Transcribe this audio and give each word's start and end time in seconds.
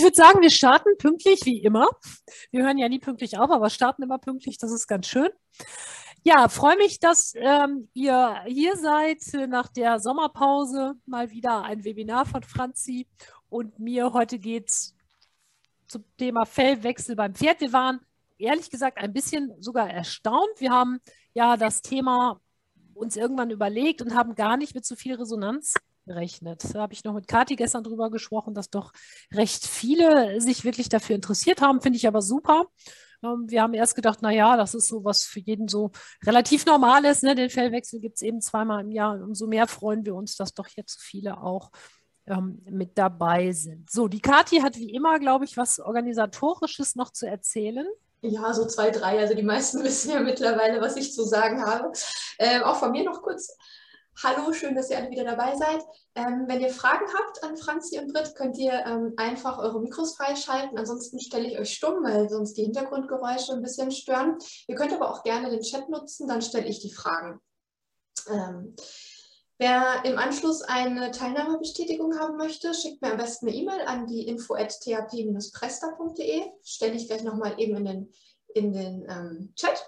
ich 0.00 0.04
würde 0.04 0.16
sagen, 0.16 0.40
wir 0.40 0.50
starten 0.50 0.96
pünktlich 0.96 1.40
wie 1.44 1.58
immer. 1.58 1.86
Wir 2.50 2.64
hören 2.64 2.78
ja 2.78 2.88
nie 2.88 3.00
pünktlich 3.00 3.36
auf, 3.38 3.50
aber 3.50 3.68
starten 3.68 4.02
immer 4.02 4.16
pünktlich. 4.16 4.56
Das 4.56 4.72
ist 4.72 4.86
ganz 4.86 5.06
schön. 5.06 5.28
Ja, 6.22 6.48
freue 6.48 6.78
mich, 6.78 7.00
dass 7.00 7.34
ähm, 7.36 7.90
ihr 7.92 8.42
hier 8.46 8.78
seid 8.78 9.18
nach 9.50 9.68
der 9.68 10.00
Sommerpause. 10.00 10.94
Mal 11.04 11.30
wieder 11.30 11.64
ein 11.64 11.84
Webinar 11.84 12.24
von 12.24 12.42
Franzi 12.42 13.08
und 13.50 13.78
mir. 13.78 14.14
Heute 14.14 14.38
geht 14.38 14.70
es 14.70 14.94
zum 15.86 16.02
Thema 16.16 16.46
Fellwechsel 16.46 17.14
beim 17.14 17.34
Pferd. 17.34 17.60
Wir 17.60 17.74
waren 17.74 18.00
ehrlich 18.38 18.70
gesagt 18.70 18.96
ein 18.96 19.12
bisschen 19.12 19.52
sogar 19.60 19.90
erstaunt. 19.90 20.60
Wir 20.60 20.70
haben 20.70 21.00
ja 21.34 21.58
das 21.58 21.82
Thema 21.82 22.40
uns 22.94 23.16
irgendwann 23.16 23.50
überlegt 23.50 24.00
und 24.00 24.14
haben 24.14 24.34
gar 24.34 24.56
nicht 24.56 24.74
mit 24.74 24.86
so 24.86 24.96
viel 24.96 25.16
Resonanz 25.16 25.74
gerechnet. 26.10 26.64
Da 26.74 26.80
habe 26.80 26.92
ich 26.92 27.04
noch 27.04 27.14
mit 27.14 27.28
Kathi 27.28 27.54
gestern 27.54 27.84
drüber 27.84 28.10
gesprochen, 28.10 28.52
dass 28.52 28.68
doch 28.68 28.92
recht 29.32 29.66
viele 29.66 30.40
sich 30.40 30.64
wirklich 30.64 30.88
dafür 30.88 31.14
interessiert 31.14 31.60
haben. 31.62 31.80
Finde 31.80 31.98
ich 31.98 32.08
aber 32.08 32.20
super. 32.20 32.66
Ähm, 33.22 33.44
wir 33.48 33.62
haben 33.62 33.74
erst 33.74 33.94
gedacht, 33.94 34.22
naja, 34.22 34.56
das 34.56 34.74
ist 34.74 34.88
so 34.88 35.04
was 35.04 35.22
für 35.22 35.40
jeden 35.40 35.68
so 35.68 35.92
relativ 36.26 36.66
Normales. 36.66 37.22
Ne? 37.22 37.34
Den 37.36 37.50
Fellwechsel 37.50 38.00
gibt 38.00 38.16
es 38.16 38.22
eben 38.22 38.40
zweimal 38.40 38.80
im 38.82 38.90
Jahr. 38.90 39.14
Umso 39.22 39.46
mehr 39.46 39.68
freuen 39.68 40.04
wir 40.04 40.16
uns, 40.16 40.36
dass 40.36 40.52
doch 40.52 40.66
jetzt 40.74 41.00
viele 41.00 41.40
auch 41.40 41.70
ähm, 42.26 42.60
mit 42.68 42.98
dabei 42.98 43.52
sind. 43.52 43.88
So, 43.88 44.08
die 44.08 44.20
Kathi 44.20 44.60
hat 44.60 44.76
wie 44.76 44.92
immer, 44.92 45.20
glaube 45.20 45.44
ich, 45.44 45.56
was 45.56 45.78
Organisatorisches 45.78 46.96
noch 46.96 47.12
zu 47.12 47.26
erzählen. 47.26 47.86
Ja, 48.22 48.52
so 48.52 48.66
zwei, 48.66 48.90
drei. 48.90 49.20
Also 49.20 49.34
die 49.34 49.44
meisten 49.44 49.82
wissen 49.84 50.10
ja 50.10 50.20
mittlerweile, 50.20 50.80
was 50.80 50.96
ich 50.96 51.12
zu 51.12 51.24
sagen 51.24 51.62
habe. 51.62 51.92
Ähm, 52.38 52.64
auch 52.64 52.76
von 52.76 52.90
mir 52.90 53.04
noch 53.04 53.22
kurz. 53.22 53.56
Hallo, 54.22 54.52
schön, 54.52 54.74
dass 54.74 54.90
ihr 54.90 54.98
alle 54.98 55.08
wieder 55.10 55.24
dabei 55.24 55.56
seid. 55.56 55.82
Ähm, 56.14 56.44
wenn 56.46 56.60
ihr 56.60 56.68
Fragen 56.68 57.06
habt 57.14 57.42
an 57.42 57.56
Franzi 57.56 57.98
und 57.98 58.12
Britt, 58.12 58.34
könnt 58.34 58.58
ihr 58.58 58.84
ähm, 58.84 59.14
einfach 59.16 59.56
eure 59.58 59.80
Mikros 59.80 60.14
freischalten. 60.16 60.76
Ansonsten 60.76 61.18
stelle 61.20 61.48
ich 61.48 61.58
euch 61.58 61.72
stumm, 61.72 62.04
weil 62.04 62.28
sonst 62.28 62.52
die 62.54 62.64
Hintergrundgeräusche 62.64 63.54
ein 63.54 63.62
bisschen 63.62 63.90
stören. 63.90 64.36
Ihr 64.66 64.74
könnt 64.74 64.92
aber 64.92 65.10
auch 65.10 65.22
gerne 65.22 65.48
den 65.48 65.62
Chat 65.62 65.88
nutzen, 65.88 66.28
dann 66.28 66.42
stelle 66.42 66.66
ich 66.66 66.80
die 66.80 66.92
Fragen. 66.92 67.40
Ähm, 68.28 68.76
Wer 69.56 70.04
im 70.04 70.18
Anschluss 70.18 70.60
eine 70.62 71.10
Teilnahmebestätigung 71.10 72.18
haben 72.18 72.36
möchte, 72.38 72.72
schickt 72.72 73.02
mir 73.02 73.10
am 73.12 73.18
besten 73.18 73.46
eine 73.46 73.56
E-Mail 73.56 73.82
an 73.82 74.06
die 74.06 74.26
info.thp-presta.de. 74.26 76.44
Stelle 76.62 76.94
ich 76.94 77.08
gleich 77.08 77.24
nochmal 77.24 77.60
eben 77.60 77.76
in 77.76 77.84
den, 77.84 78.10
in 78.54 78.72
den 78.72 79.04
ähm, 79.06 79.52
Chat. 79.56 79.86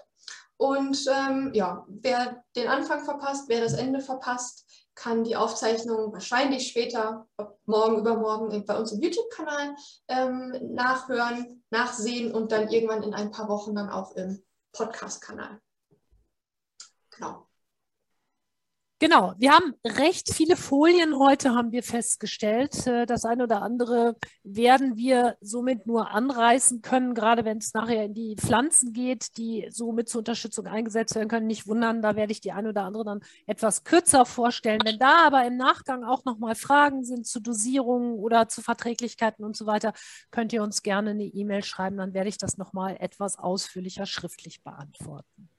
Und 0.63 1.05
ähm, 1.07 1.51
ja, 1.53 1.85
wer 1.89 2.41
den 2.55 2.69
Anfang 2.69 3.03
verpasst, 3.03 3.49
wer 3.49 3.59
das 3.59 3.73
Ende 3.73 3.99
verpasst, 3.99 4.65
kann 4.95 5.25
die 5.25 5.35
Aufzeichnung 5.35 6.13
wahrscheinlich 6.13 6.69
später, 6.69 7.27
morgen, 7.65 7.97
übermorgen, 7.97 8.65
bei 8.65 8.77
uns 8.77 8.93
im 8.93 9.01
YouTube-Kanal 9.01 9.75
ähm, 10.07 10.73
nachhören, 10.73 11.65
nachsehen 11.69 12.33
und 12.33 12.53
dann 12.53 12.69
irgendwann 12.69 13.03
in 13.03 13.13
ein 13.13 13.29
paar 13.29 13.49
Wochen 13.49 13.75
dann 13.75 13.89
auch 13.89 14.15
im 14.15 14.41
Podcast-Kanal. 14.71 15.59
Genau. 17.09 17.45
Genau, 19.03 19.33
wir 19.37 19.51
haben 19.51 19.73
recht 19.85 20.33
viele 20.33 20.55
Folien 20.55 21.19
heute, 21.19 21.53
haben 21.53 21.73
wir 21.73 21.83
festgestellt. 21.83 22.87
Äh, 22.87 23.05
das 23.05 23.25
eine 23.25 23.43
oder 23.43 23.61
andere 23.61 24.15
werden 24.45 24.95
wir 24.95 25.35
somit 25.41 25.85
nur 25.85 26.11
anreißen 26.11 26.81
können, 26.81 27.13
gerade 27.13 27.43
wenn 27.43 27.57
es 27.57 27.73
nachher 27.73 28.05
in 28.05 28.13
die 28.13 28.37
Pflanzen 28.37 28.93
geht, 28.93 29.35
die 29.35 29.67
somit 29.69 30.07
zur 30.07 30.19
Unterstützung 30.19 30.67
eingesetzt 30.67 31.15
werden 31.15 31.27
können. 31.27 31.47
Nicht 31.47 31.67
wundern, 31.67 32.01
da 32.01 32.15
werde 32.15 32.31
ich 32.31 32.39
die 32.39 32.53
eine 32.53 32.69
oder 32.69 32.83
andere 32.83 33.03
dann 33.03 33.19
etwas 33.45 33.83
kürzer 33.83 34.25
vorstellen. 34.25 34.79
Wenn 34.85 34.99
da 34.99 35.27
aber 35.27 35.45
im 35.45 35.57
Nachgang 35.57 36.05
auch 36.05 36.23
nochmal 36.23 36.55
Fragen 36.55 37.03
sind 37.03 37.27
zu 37.27 37.41
Dosierungen 37.41 38.13
oder 38.13 38.47
zu 38.47 38.61
Verträglichkeiten 38.61 39.43
und 39.43 39.57
so 39.57 39.65
weiter, 39.65 39.91
könnt 40.31 40.53
ihr 40.53 40.63
uns 40.63 40.81
gerne 40.81 41.09
eine 41.09 41.25
E-Mail 41.25 41.65
schreiben, 41.65 41.97
dann 41.97 42.13
werde 42.13 42.29
ich 42.29 42.37
das 42.37 42.57
nochmal 42.57 42.95
etwas 43.01 43.37
ausführlicher 43.37 44.05
schriftlich 44.05 44.63
beantworten. 44.63 45.49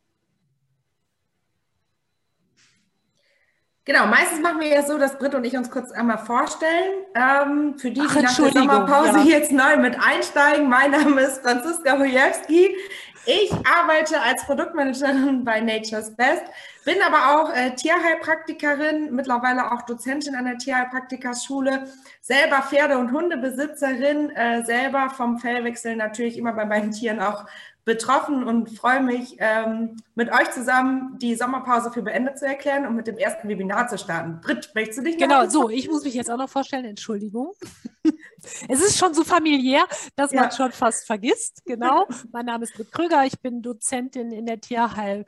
Genau, 3.87 4.07
meistens 4.07 4.41
machen 4.41 4.61
wir 4.61 4.69
ja 4.69 4.83
so, 4.83 4.97
dass 4.97 5.19
Britt 5.19 5.35
und 5.35 5.45
ich 5.45 5.57
uns 5.57 5.71
kurz 5.71 5.93
einmal 5.93 6.17
vorstellen. 6.17 7.05
Ähm, 7.15 7.79
für 7.79 7.91
die, 7.91 8.01
Ach, 8.03 8.17
die 8.17 8.23
nach 8.23 8.35
der 8.35 8.53
Sommerpause 8.53 9.19
ja. 9.19 9.25
jetzt 9.25 9.53
neu 9.53 9.77
mit 9.77 9.99
einsteigen, 10.01 10.71
mein 10.71 10.93
Name 10.93 11.21
ist 11.21 11.43
Franziska 11.43 11.99
Hojewski. 11.99 12.75
Ich 13.27 13.53
arbeite 13.53 14.21
als 14.21 14.45
Produktmanagerin 14.45 15.45
bei 15.45 15.61
Nature's 15.61 16.15
Best, 16.15 16.45
bin 16.85 16.97
aber 17.07 17.41
auch 17.41 17.55
äh, 17.55 17.75
Tierheilpraktikerin, 17.75 19.15
mittlerweile 19.15 19.73
auch 19.73 19.83
Dozentin 19.83 20.35
an 20.35 20.45
der 20.45 20.59
Tierheilpraktikerschule, 20.59 21.87
selber 22.21 22.63
Pferde- 22.63 22.99
und 22.99 23.13
Hundebesitzerin, 23.13 24.31
äh, 24.31 24.63
selber 24.65 25.09
vom 25.11 25.39
Fellwechsel 25.39 25.97
natürlich 25.97 26.37
immer 26.37 26.53
bei 26.53 26.67
meinen 26.67 26.91
Tieren 26.91 27.21
auch 27.21 27.47
betroffen 27.85 28.45
und 28.45 28.71
freue 28.71 29.03
mich, 29.03 29.37
ähm, 29.39 29.97
mit 30.15 30.33
euch 30.33 30.51
zusammen 30.53 31.19
die 31.19 31.35
Sommerpause 31.35 31.93
für 31.93 32.03
beendet 32.03 32.39
zu 32.39 32.47
erklären 32.47 32.87
und 32.87 32.97
mit 32.97 33.07
dem 33.07 33.19
ersten 33.19 33.49
Webinar 33.49 33.89
zu 33.89 33.99
starten. 33.99 34.41
Britt, 34.41 34.71
möchtest 34.75 35.01
du 35.01 35.03
dich 35.03 35.19
Genau, 35.19 35.47
so, 35.49 35.69
ich 35.69 35.89
muss 35.89 36.05
mich 36.05 36.15
jetzt 36.15 36.31
auch 36.31 36.39
noch 36.39 36.49
vorstellen, 36.49 36.87
Entschuldigung. 36.87 37.53
es 38.69 38.81
ist 38.81 38.97
schon 38.97 39.13
so 39.13 39.23
familiär, 39.23 39.85
dass 40.17 40.33
ja. 40.33 40.43
man 40.43 40.53
schon 40.53 40.73
fast 40.73 41.07
vergisst. 41.07 41.63
Genau, 41.67 42.07
mein 42.33 42.47
Name 42.47 42.65
ist 42.65 42.75
Britt 42.75 42.91
Kröger, 42.91 43.27
ich 43.27 43.39
bin 43.41 43.61
Dozentin 43.61 44.33
in 44.33 44.47
der 44.47 44.61
Tierheil, 44.61 45.27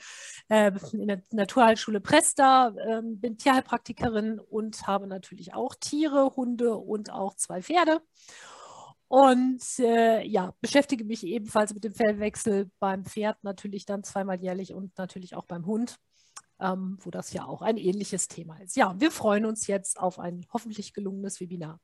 äh, 0.48 0.72
in 0.92 1.08
der 1.08 1.22
Naturheilschule 1.32 2.00
Presta, 2.00 2.68
äh, 2.68 3.02
bin 3.02 3.36
Tierheilpraktikerin 3.36 4.40
und 4.40 4.86
habe 4.86 5.06
natürlich 5.06 5.52
auch 5.52 5.74
Tiere, 5.74 6.36
Hunde 6.36 6.76
und 6.76 7.12
auch 7.12 7.34
zwei 7.34 7.60
Pferde. 7.60 8.00
Und 9.08 9.62
äh, 9.78 10.26
ja, 10.26 10.52
beschäftige 10.60 11.04
mich 11.04 11.24
ebenfalls 11.24 11.72
mit 11.72 11.84
dem 11.84 11.94
Fellwechsel 11.94 12.70
beim 12.80 13.04
Pferd 13.04 13.42
natürlich 13.42 13.86
dann 13.86 14.02
zweimal 14.02 14.40
jährlich 14.40 14.74
und 14.74 14.98
natürlich 14.98 15.36
auch 15.36 15.44
beim 15.44 15.64
Hund, 15.64 15.96
ähm, 16.60 16.98
wo 17.00 17.10
das 17.10 17.32
ja 17.32 17.44
auch 17.44 17.62
ein 17.62 17.76
ähnliches 17.76 18.26
Thema 18.26 18.58
ist. 18.60 18.76
Ja, 18.76 18.94
wir 18.98 19.12
freuen 19.12 19.46
uns 19.46 19.68
jetzt 19.68 20.00
auf 20.00 20.18
ein 20.18 20.44
hoffentlich 20.52 20.92
gelungenes 20.92 21.40
Webinar. 21.40 21.78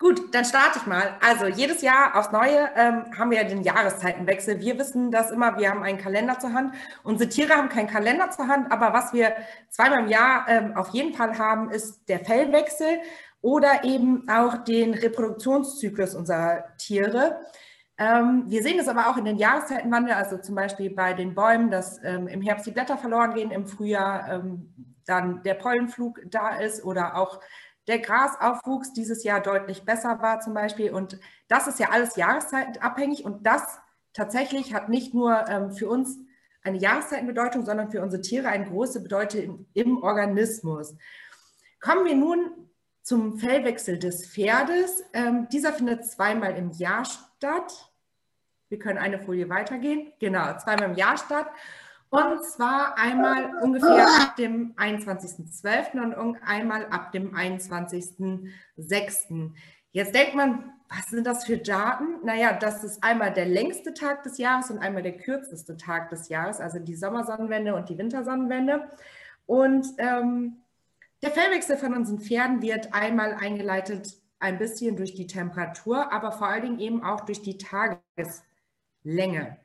Gut, 0.00 0.32
dann 0.32 0.44
starte 0.44 0.78
ich 0.78 0.86
mal. 0.86 1.16
Also 1.20 1.46
jedes 1.46 1.82
Jahr 1.82 2.16
aufs 2.16 2.30
Neue 2.30 2.70
ähm, 2.76 3.18
haben 3.18 3.32
wir 3.32 3.42
ja 3.42 3.48
den 3.48 3.64
Jahreszeitenwechsel. 3.64 4.60
Wir 4.60 4.78
wissen 4.78 5.10
das 5.10 5.32
immer, 5.32 5.58
wir 5.58 5.70
haben 5.70 5.82
einen 5.82 5.98
Kalender 5.98 6.38
zur 6.38 6.52
Hand. 6.52 6.72
Unsere 7.02 7.28
Tiere 7.28 7.54
haben 7.54 7.68
keinen 7.68 7.88
Kalender 7.88 8.30
zur 8.30 8.46
Hand, 8.46 8.70
aber 8.70 8.92
was 8.92 9.12
wir 9.12 9.34
zweimal 9.70 10.04
im 10.04 10.08
Jahr 10.08 10.46
ähm, 10.48 10.76
auf 10.76 10.90
jeden 10.90 11.14
Fall 11.14 11.36
haben, 11.36 11.70
ist 11.70 12.08
der 12.08 12.24
Fellwechsel 12.24 13.00
oder 13.40 13.84
eben 13.84 14.28
auch 14.28 14.64
den 14.64 14.94
Reproduktionszyklus 14.94 16.14
unserer 16.14 16.64
Tiere. 16.78 17.40
Ähm, 17.96 18.44
wir 18.46 18.62
sehen 18.62 18.78
es 18.78 18.88
aber 18.88 19.08
auch 19.08 19.16
in 19.16 19.24
den 19.24 19.38
Jahreszeitenwandel, 19.38 20.14
also 20.14 20.38
zum 20.38 20.54
Beispiel 20.54 20.90
bei 20.90 21.14
den 21.14 21.34
Bäumen, 21.34 21.70
dass 21.70 22.02
ähm, 22.04 22.28
im 22.28 22.42
Herbst 22.42 22.66
die 22.66 22.70
Blätter 22.70 22.96
verloren 22.96 23.34
gehen, 23.34 23.50
im 23.50 23.66
Frühjahr 23.66 24.28
ähm, 24.32 24.94
dann 25.04 25.42
der 25.42 25.54
Pollenflug 25.54 26.20
da 26.26 26.58
ist 26.58 26.84
oder 26.84 27.16
auch 27.16 27.40
der 27.86 27.98
Grasaufwuchs 27.98 28.92
dieses 28.92 29.24
Jahr 29.24 29.40
deutlich 29.40 29.84
besser 29.84 30.20
war 30.20 30.40
zum 30.40 30.54
Beispiel. 30.54 30.92
Und 30.92 31.18
das 31.48 31.66
ist 31.66 31.78
ja 31.80 31.88
alles 31.90 32.16
jahreszeitenabhängig 32.16 33.24
und 33.24 33.46
das 33.46 33.80
tatsächlich 34.12 34.74
hat 34.74 34.90
nicht 34.90 35.14
nur 35.14 35.70
für 35.74 35.88
uns 35.88 36.18
eine 36.62 36.78
Jahreszeitenbedeutung, 36.78 37.64
sondern 37.64 37.90
für 37.90 38.02
unsere 38.02 38.20
Tiere 38.20 38.48
eine 38.48 38.66
große 38.66 39.02
Bedeutung 39.02 39.66
im 39.72 40.02
Organismus. 40.02 40.96
Kommen 41.80 42.04
wir 42.04 42.16
nun 42.16 42.67
zum 43.08 43.38
Fellwechsel 43.38 43.98
des 43.98 44.26
Pferdes. 44.26 45.02
Ähm, 45.14 45.48
dieser 45.50 45.72
findet 45.72 46.04
zweimal 46.04 46.54
im 46.56 46.72
Jahr 46.72 47.06
statt. 47.06 47.90
Wir 48.68 48.78
können 48.78 48.98
eine 48.98 49.18
Folie 49.18 49.48
weitergehen. 49.48 50.12
Genau, 50.20 50.54
zweimal 50.58 50.90
im 50.90 50.96
Jahr 50.96 51.16
statt. 51.16 51.46
Und 52.10 52.44
zwar 52.44 52.98
einmal 52.98 53.54
ungefähr 53.62 54.06
ab 54.20 54.36
dem 54.36 54.74
21.12. 54.74 56.16
und 56.16 56.36
einmal 56.42 56.84
ab 56.88 57.10
dem 57.12 57.34
21.06. 57.34 59.52
Jetzt 59.92 60.14
denkt 60.14 60.34
man, 60.34 60.70
was 60.90 61.06
sind 61.06 61.26
das 61.26 61.46
für 61.46 61.56
Daten? 61.56 62.18
Naja, 62.24 62.52
das 62.52 62.84
ist 62.84 63.02
einmal 63.02 63.32
der 63.32 63.46
längste 63.46 63.94
Tag 63.94 64.22
des 64.22 64.36
Jahres 64.36 64.70
und 64.70 64.80
einmal 64.80 65.02
der 65.02 65.16
kürzeste 65.16 65.78
Tag 65.78 66.10
des 66.10 66.28
Jahres, 66.28 66.60
also 66.60 66.78
die 66.78 66.94
Sommersonnenwende 66.94 67.74
und 67.74 67.88
die 67.88 67.96
Wintersonnenwende. 67.96 68.86
Und 69.46 69.86
ähm, 69.96 70.58
der 71.22 71.30
Fellwechsel 71.30 71.76
von 71.76 71.94
unseren 71.94 72.20
Pferden 72.20 72.62
wird 72.62 72.94
einmal 72.94 73.34
eingeleitet 73.34 74.18
ein 74.40 74.58
bisschen 74.58 74.96
durch 74.96 75.14
die 75.14 75.26
Temperatur, 75.26 76.12
aber 76.12 76.32
vor 76.32 76.48
allen 76.48 76.62
Dingen 76.62 76.78
eben 76.78 77.02
auch 77.02 77.22
durch 77.22 77.42
die 77.42 77.58
Tageslänge. 77.58 79.58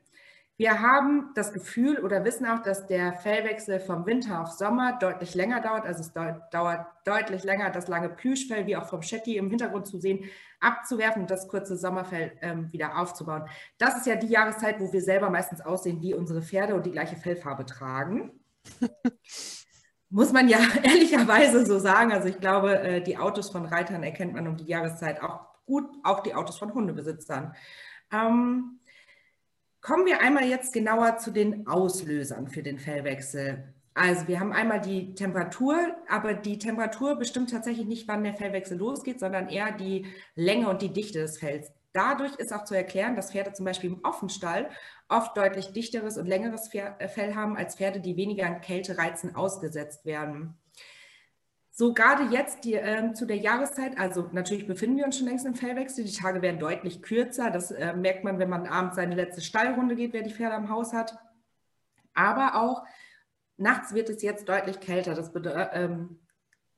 Wir 0.55 0.81
haben 0.81 1.31
das 1.33 1.51
Gefühl 1.51 1.99
oder 1.99 2.23
wissen 2.23 2.45
auch, 2.45 2.61
dass 2.61 2.85
der 2.85 3.13
Fellwechsel 3.13 3.79
vom 3.79 4.05
Winter 4.05 4.41
auf 4.41 4.51
Sommer 4.51 4.97
deutlich 4.99 5.33
länger 5.33 5.61
dauert. 5.61 5.85
Also 5.85 6.01
es 6.01 6.13
dauert 6.13 6.85
deutlich 7.05 7.43
länger, 7.43 7.71
das 7.71 7.87
lange 7.87 8.09
Plüschfell, 8.09 8.67
wie 8.67 8.77
auch 8.77 8.87
vom 8.87 9.01
Shetty 9.01 9.37
im 9.37 9.49
Hintergrund 9.49 9.87
zu 9.87 9.99
sehen, 9.99 10.25
abzuwerfen 10.59 11.23
und 11.23 11.31
das 11.31 11.47
kurze 11.47 11.75
Sommerfell 11.75 12.37
ähm, 12.41 12.71
wieder 12.71 12.99
aufzubauen. 12.99 13.49
Das 13.79 13.97
ist 13.97 14.05
ja 14.05 14.15
die 14.15 14.27
Jahreszeit, 14.27 14.79
wo 14.79 14.93
wir 14.93 15.01
selber 15.01 15.31
meistens 15.31 15.59
aussehen 15.59 16.01
wie 16.01 16.13
unsere 16.13 16.43
Pferde 16.43 16.75
und 16.75 16.85
die 16.85 16.91
gleiche 16.91 17.15
Fellfarbe 17.15 17.65
tragen. 17.65 18.39
muss 20.13 20.31
man 20.31 20.47
ja 20.47 20.59
ehrlicherweise 20.83 21.65
so 21.65 21.79
sagen. 21.79 22.11
Also 22.11 22.29
ich 22.29 22.39
glaube, 22.39 22.79
äh, 22.79 23.01
die 23.01 23.17
Autos 23.17 23.49
von 23.49 23.65
Reitern 23.65 24.03
erkennt 24.03 24.33
man 24.33 24.47
um 24.47 24.55
die 24.55 24.65
Jahreszeit 24.65 25.21
auch 25.21 25.53
gut 25.65 25.85
auch 26.03 26.21
die 26.21 26.35
Autos 26.35 26.59
von 26.59 26.73
Hundebesitzern. 26.73 27.55
Ähm, 28.11 28.79
kommen 29.81 30.05
wir 30.05 30.21
einmal 30.21 30.45
jetzt 30.45 30.73
genauer 30.73 31.17
zu 31.17 31.31
den 31.31 31.67
Auslösern 31.67 32.47
für 32.47 32.61
den 32.61 32.79
Fellwechsel. 32.79 33.73
Also 33.95 34.27
wir 34.27 34.39
haben 34.39 34.53
einmal 34.53 34.81
die 34.81 35.15
Temperatur, 35.15 35.77
aber 36.07 36.33
die 36.33 36.57
Temperatur 36.57 37.15
bestimmt 37.15 37.51
tatsächlich 37.51 37.85
nicht, 37.85 38.07
wann 38.07 38.23
der 38.23 38.35
Fellwechsel 38.35 38.77
losgeht, 38.77 39.19
sondern 39.19 39.49
eher 39.49 39.71
die 39.71 40.05
Länge 40.35 40.69
und 40.69 40.81
die 40.81 40.93
Dichte 40.93 41.19
des 41.19 41.37
Fells. 41.37 41.71
Dadurch 41.93 42.35
ist 42.35 42.51
auch 42.51 42.63
zu 42.63 42.75
erklären, 42.75 43.15
dass 43.15 43.31
Pferde 43.31 43.53
zum 43.53 43.65
Beispiel 43.65 43.91
im 43.91 44.03
Offenstall 44.03 44.69
oft 45.09 45.37
deutlich 45.37 45.73
dichteres 45.73 46.17
und 46.17 46.25
längeres 46.25 46.73
äh, 46.73 47.07
Fell 47.07 47.35
haben 47.35 47.55
als 47.55 47.75
Pferde, 47.75 47.99
die 47.99 48.17
weniger 48.17 48.47
an 48.47 48.61
Kältereizen 48.61 49.35
ausgesetzt 49.35 50.03
werden. 50.05 50.57
So 51.69 51.93
gerade 51.93 52.25
jetzt 52.25 52.65
die, 52.65 52.73
äh, 52.73 53.13
zu 53.13 53.25
der 53.25 53.37
Jahreszeit, 53.37 53.97
also 53.99 54.29
natürlich 54.31 54.67
befinden 54.67 54.97
wir 54.97 55.05
uns 55.05 55.17
schon 55.17 55.27
längst 55.27 55.45
im 55.45 55.55
Fellwechsel, 55.55 56.03
die 56.03 56.11
Tage 56.11 56.41
werden 56.41 56.59
deutlich 56.59 57.03
kürzer. 57.03 57.51
Das 57.51 57.69
äh, 57.69 57.93
merkt 57.93 58.23
man, 58.23 58.39
wenn 58.39 58.49
man 58.49 58.67
abends 58.67 58.95
seine 58.95 59.15
letzte 59.15 59.41
Stallrunde 59.41 59.95
geht, 59.95 60.13
wer 60.13 60.23
die 60.23 60.33
Pferde 60.33 60.55
am 60.55 60.69
Haus 60.69 60.93
hat. 60.93 61.17
Aber 62.15 62.55
auch 62.61 62.83
nachts 63.57 63.93
wird 63.93 64.09
es 64.09 64.21
jetzt 64.23 64.49
deutlich 64.49 64.79
kälter. 64.79 65.13
Das 65.13 65.31
ähm, 65.73 66.19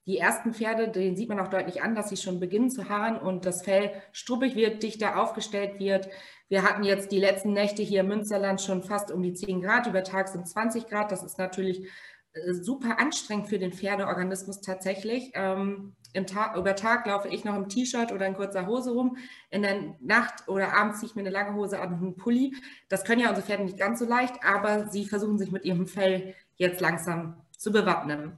die 0.05 0.17
ersten 0.17 0.53
Pferde, 0.53 0.89
denen 0.89 1.15
sieht 1.15 1.29
man 1.29 1.39
auch 1.39 1.47
deutlich 1.47 1.81
an, 1.81 1.95
dass 1.95 2.09
sie 2.09 2.17
schon 2.17 2.39
beginnen 2.39 2.69
zu 2.69 2.89
haaren 2.89 3.17
und 3.17 3.45
das 3.45 3.63
Fell 3.63 3.91
struppig 4.11 4.55
wird, 4.55 4.83
dichter 4.83 5.19
aufgestellt 5.19 5.79
wird. 5.79 6.09
Wir 6.47 6.61
hatten 6.61 6.83
jetzt 6.83 7.11
die 7.11 7.19
letzten 7.19 7.53
Nächte 7.53 7.81
hier 7.81 8.01
im 8.01 8.09
Münsterland 8.09 8.61
schon 8.61 8.83
fast 8.83 9.11
um 9.11 9.23
die 9.23 9.33
10 9.33 9.61
Grad, 9.61 9.87
über 9.87 10.03
Tag 10.03 10.27
sind 10.27 10.47
20 10.47 10.87
Grad. 10.87 11.11
Das 11.11 11.23
ist 11.23 11.39
natürlich 11.39 11.89
äh, 12.33 12.53
super 12.53 12.99
anstrengend 12.99 13.47
für 13.47 13.57
den 13.57 13.73
Pferdeorganismus 13.73 14.61
tatsächlich. 14.61 15.31
Ähm, 15.33 15.95
Tag, 16.27 16.55
über 16.55 16.75
Tag 16.75 17.05
laufe 17.07 17.27
ich 17.27 17.43
noch 17.43 17.55
im 17.55 17.67
T-Shirt 17.67 18.11
oder 18.11 18.27
in 18.27 18.35
kurzer 18.35 18.67
Hose 18.67 18.91
rum. 18.91 19.17
In 19.49 19.63
der 19.63 19.95
Nacht 19.99 20.47
oder 20.47 20.73
abends 20.73 20.99
ziehe 20.99 21.09
ich 21.09 21.15
mir 21.15 21.23
eine 21.23 21.31
lange 21.31 21.55
Hose 21.55 21.81
an 21.81 21.93
und 21.93 22.01
einen 22.01 22.15
Pulli. 22.15 22.55
Das 22.89 23.03
können 23.03 23.21
ja 23.21 23.29
unsere 23.29 23.45
Pferde 23.45 23.63
nicht 23.63 23.77
ganz 23.77 23.99
so 23.99 24.05
leicht, 24.05 24.35
aber 24.43 24.87
sie 24.87 25.05
versuchen 25.05 25.39
sich 25.39 25.51
mit 25.51 25.65
ihrem 25.65 25.87
Fell 25.87 26.35
jetzt 26.55 26.79
langsam 26.79 27.41
zu 27.57 27.71
bewappnen. 27.71 28.37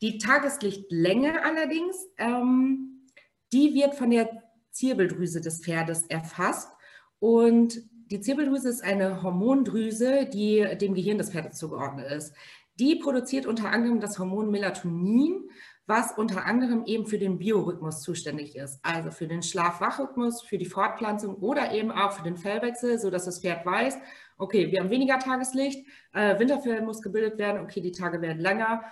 Die 0.00 0.18
Tageslichtlänge 0.18 1.44
allerdings, 1.44 1.96
ähm, 2.18 3.06
die 3.52 3.74
wird 3.74 3.94
von 3.94 4.10
der 4.10 4.30
Zirbeldrüse 4.70 5.40
des 5.40 5.64
Pferdes 5.64 6.04
erfasst. 6.04 6.70
Und 7.18 7.80
die 8.10 8.20
Zirbeldrüse 8.20 8.68
ist 8.68 8.84
eine 8.84 9.22
Hormondrüse, 9.22 10.26
die 10.26 10.66
dem 10.80 10.94
Gehirn 10.94 11.18
des 11.18 11.30
Pferdes 11.30 11.58
zugeordnet 11.58 12.10
ist. 12.10 12.32
Die 12.78 12.96
produziert 12.96 13.46
unter 13.46 13.70
anderem 13.70 14.00
das 14.00 14.18
Hormon 14.18 14.50
Melatonin, 14.50 15.50
was 15.86 16.12
unter 16.12 16.44
anderem 16.44 16.84
eben 16.84 17.06
für 17.06 17.18
den 17.18 17.38
Biorhythmus 17.38 18.02
zuständig 18.02 18.54
ist, 18.54 18.78
also 18.82 19.10
für 19.10 19.26
den 19.26 19.42
Schlaf-Wach-Rhythmus, 19.42 20.42
für 20.42 20.58
die 20.58 20.66
Fortpflanzung 20.66 21.36
oder 21.36 21.72
eben 21.72 21.90
auch 21.90 22.12
für 22.12 22.22
den 22.22 22.36
Fellwechsel, 22.36 22.98
sodass 22.98 23.24
das 23.24 23.40
Pferd 23.40 23.64
weiß, 23.64 23.98
okay, 24.36 24.70
wir 24.70 24.80
haben 24.80 24.90
weniger 24.90 25.18
Tageslicht, 25.18 25.86
äh, 26.12 26.38
Winterfell 26.38 26.82
muss 26.82 27.00
gebildet 27.00 27.38
werden, 27.38 27.62
okay, 27.62 27.80
die 27.80 27.90
Tage 27.90 28.20
werden 28.20 28.38
länger, 28.38 28.84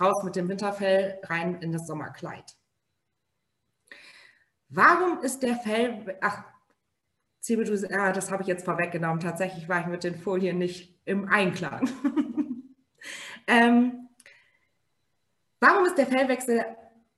raus 0.00 0.22
mit 0.24 0.36
dem 0.36 0.48
Winterfell, 0.48 1.18
rein 1.24 1.60
in 1.60 1.72
das 1.72 1.86
Sommerkleid. 1.86 2.56
Warum 4.68 5.20
ist 5.20 5.42
der 5.42 5.56
Fell, 5.56 6.18
ach, 6.20 6.44
Zirbeldrüse, 7.40 7.90
ja, 7.90 8.10
das 8.12 8.30
habe 8.30 8.42
ich 8.42 8.48
jetzt 8.48 8.64
vorweggenommen, 8.64 9.20
tatsächlich 9.20 9.68
war 9.68 9.80
ich 9.80 9.86
mit 9.86 10.02
den 10.02 10.16
Folien 10.16 10.58
nicht 10.58 10.98
im 11.04 11.28
Einklang. 11.28 11.88
ähm, 13.46 14.08
warum 15.60 15.84
ist 15.86 15.98
der 15.98 16.06
Fellwechsel 16.06 16.64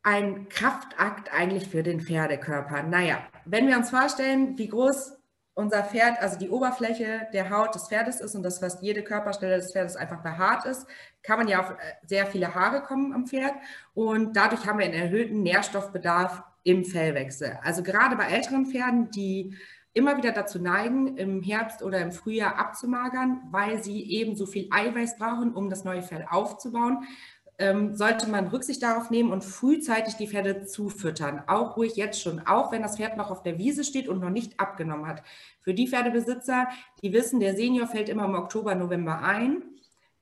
ein 0.03 0.49
Kraftakt 0.49 1.33
eigentlich 1.33 1.69
für 1.69 1.83
den 1.83 2.01
Pferdekörper? 2.01 2.83
Naja, 2.83 3.27
wenn 3.45 3.69
wir 3.69 3.77
uns 3.77 3.91
vorstellen, 3.91 4.59
wie 4.59 4.69
groß 4.69 5.16
unser 5.57 5.83
Pferd, 5.83 6.21
also 6.21 6.39
die 6.39 6.51
Oberfläche 6.51 7.29
der 7.33 7.49
Haut 7.49 7.75
des 7.75 7.89
Pferdes 7.89 8.21
ist 8.21 8.35
und 8.35 8.43
dass 8.43 8.59
fast 8.59 8.83
jede 8.83 9.03
Körperstelle 9.03 9.57
des 9.57 9.73
Pferdes 9.73 9.97
einfach 9.97 10.23
behaart 10.23 10.67
ist, 10.67 10.87
kann 11.23 11.39
man 11.39 11.49
ja 11.49 11.61
auf 11.61 11.71
äh, 11.71 11.75
sehr 12.07 12.27
viele 12.27 12.55
Haare 12.55 12.83
kommen 12.83 13.15
am 13.15 13.27
Pferd 13.27 13.55
und 13.95 14.37
dadurch 14.37 14.67
haben 14.67 14.79
wir 14.79 14.85
einen 14.85 14.95
erhöhten 14.95 15.43
Nährstoffbedarf 15.43 16.43
im 16.63 16.85
Fellwechsel. 16.85 17.59
Also 17.63 17.83
gerade 17.83 18.17
bei 18.17 18.27
älteren 18.27 18.67
Pferden, 18.67 19.11
die 19.11 19.57
immer 19.95 20.19
wieder 20.19 20.33
dazu 20.33 20.61
neigen, 20.61 21.17
im 21.17 21.43
Herbst 21.43 21.83
oder 21.83 22.01
im 22.01 22.13
Frühjahr 22.13 22.59
abzumagern, 22.59 23.41
weil 23.51 23.83
sie 23.83 24.05
eben 24.11 24.37
so 24.37 24.45
viel 24.45 24.69
Eiweiß 24.71 25.17
brauchen, 25.17 25.55
um 25.55 25.71
das 25.71 25.85
neue 25.85 26.03
Fell 26.03 26.27
aufzubauen, 26.29 27.07
ähm, 27.59 27.95
sollte 27.95 28.29
man 28.29 28.49
Rücksicht 28.49 28.83
darauf 28.83 29.11
nehmen 29.11 29.33
und 29.33 29.45
frühzeitig 29.45 30.17
die 30.17 30.29
Pferde 30.29 30.65
zufüttern. 30.65 31.43
Auch 31.47 31.77
ruhig 31.77 31.97
jetzt 31.97 32.21
schon, 32.21 32.41
auch 32.41 32.71
wenn 32.73 32.83
das 32.83 32.97
Pferd 32.97 33.17
noch 33.17 33.31
auf 33.31 33.43
der 33.43 33.59
Wiese 33.59 33.85
steht 33.85 34.09
und 34.09 34.21
noch 34.21 34.31
nicht 34.31 34.61
abgenommen 34.61 35.07
hat. 35.07 35.23
Für 35.61 35.73
die 35.73 35.89
Pferdebesitzer, 35.89 36.69
die 37.03 37.13
wissen, 37.13 37.41
der 37.41 37.57
Senior 37.57 37.87
fällt 37.87 38.09
immer 38.09 38.27
im 38.27 38.35
Oktober, 38.35 38.75
November 38.75 39.23
ein. 39.23 39.63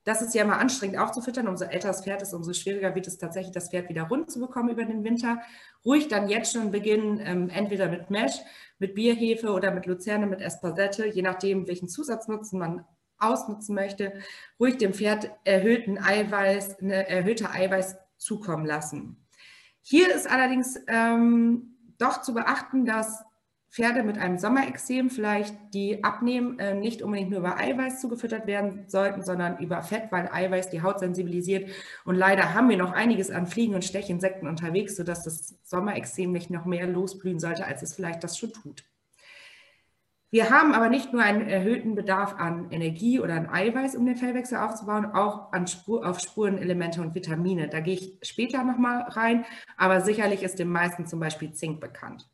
Das 0.05 0.21
ist 0.21 0.35
ja 0.35 0.43
immer 0.45 0.59
anstrengend 0.59 0.99
aufzufüttern. 0.99 1.49
Umso 1.49 1.65
älter 1.65 1.89
das 1.89 2.05
Pferd 2.05 2.23
ist, 2.23 2.35
umso 2.35 2.53
schwieriger 2.53 2.95
wird 2.95 3.07
es 3.07 3.19
tatsächlich, 3.19 3.55
das 3.55 3.71
Pferd 3.71 3.89
wieder 3.89 4.03
rund 4.03 4.31
zu 4.31 4.39
bekommen 4.39 4.69
über 4.69 4.85
den 4.85 5.03
Winter. 5.03 5.41
Ruhig 5.85 6.09
dann 6.09 6.29
jetzt 6.29 6.53
schon 6.53 6.71
beginnen, 6.71 7.21
ähm, 7.25 7.49
entweder 7.49 7.89
mit 7.89 8.11
Mesh, 8.11 8.39
mit 8.79 8.95
Bierhefe 8.95 9.51
oder 9.53 9.71
mit 9.73 9.87
Luzerne, 9.87 10.27
mit 10.27 10.41
Espasette, 10.41 11.07
je 11.07 11.23
nachdem, 11.23 11.67
welchen 11.67 11.89
Zusatznutzen 11.89 12.59
man 12.59 12.85
ausnutzen 13.27 13.75
möchte, 13.75 14.13
ruhig 14.59 14.79
dem 14.79 14.95
Pferd 14.95 15.31
erhöhten 15.45 15.99
Eiweiß, 15.99 16.81
eine 16.81 17.09
erhöhte 17.09 17.51
Eiweiß 17.51 17.97
zukommen 18.19 18.67
lassen. 18.67 19.17
Hier 19.83 20.15
ist 20.15 20.31
allerdings 20.31 20.81
ähm, 20.89 21.77
doch 21.99 22.23
zu 22.23 22.35
beachten, 22.35 22.87
dass 22.87 23.23
Pferde 23.75 24.05
mit 24.05 24.19
einem 24.19 24.39
Sommerexem 24.39 25.11
vielleicht, 25.11 25.57
die 25.75 26.05
abnehmen, 26.05 26.61
äh, 26.61 26.75
nicht 26.75 27.03
unbedingt 27.03 27.31
nur 27.31 27.41
über 27.41 27.57
Eiweiß 27.59 28.01
zugefüttert 28.01 28.47
werden 28.47 28.85
sollten, 28.87 29.25
sondern 29.25 29.59
über 29.59 29.83
Fett, 29.83 30.13
weil 30.13 30.29
Eiweiß 30.33 30.71
die 30.71 30.83
Haut 30.83 31.01
sensibilisiert. 31.01 31.69
Und 32.05 32.15
leider 32.15 32.55
haben 32.55 32.69
wir 32.69 32.77
noch 32.77 32.93
einiges 32.93 33.33
an 33.33 33.49
Fliegen 33.49 33.75
und 33.75 33.85
Stechinsekten 33.85 34.47
unterwegs, 34.47 34.95
sodass 34.95 35.25
das 35.25 35.57
Sommerexem 35.65 36.31
nicht 36.31 36.51
noch 36.51 36.67
mehr 36.67 36.87
losblühen 36.87 37.41
sollte, 37.41 37.67
als 37.67 37.83
es 37.83 37.95
vielleicht 37.95 38.23
das 38.23 38.39
schon 38.39 38.53
tut. 38.53 38.85
Wir 40.35 40.51
haben 40.51 40.73
aber 40.73 40.89
nicht 40.89 41.13
nur 41.13 41.23
einen 41.23 41.47
erhöhten 41.49 41.95
Bedarf 41.95 42.35
an 42.41 42.69
Energie 42.73 43.21
oder 43.21 43.35
an 43.35 43.49
Eiweiß, 43.49 43.95
um 43.95 44.05
den 44.05 44.17
Fellwechsel 44.17 44.59
aufzubauen, 44.59 45.07
auch 45.07 45.53
an 45.53 45.69
Spur, 45.69 46.05
auf 46.05 46.19
Spurenelemente 46.19 47.01
und 47.01 47.15
Vitamine. 47.15 47.69
Da 47.69 47.79
gehe 47.79 47.95
ich 47.95 48.19
später 48.21 48.65
nochmal 48.65 49.03
rein, 49.03 49.45
aber 49.77 50.01
sicherlich 50.01 50.43
ist 50.43 50.59
den 50.59 50.71
meisten 50.71 51.07
zum 51.07 51.21
Beispiel 51.21 51.53
Zink 51.53 51.81
bekannt. 51.81 52.29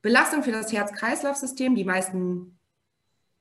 Belastung 0.00 0.42
für 0.42 0.50
das 0.50 0.72
Herz-Kreislauf-System. 0.72 1.74
Die 1.74 1.84
meisten 1.84 2.58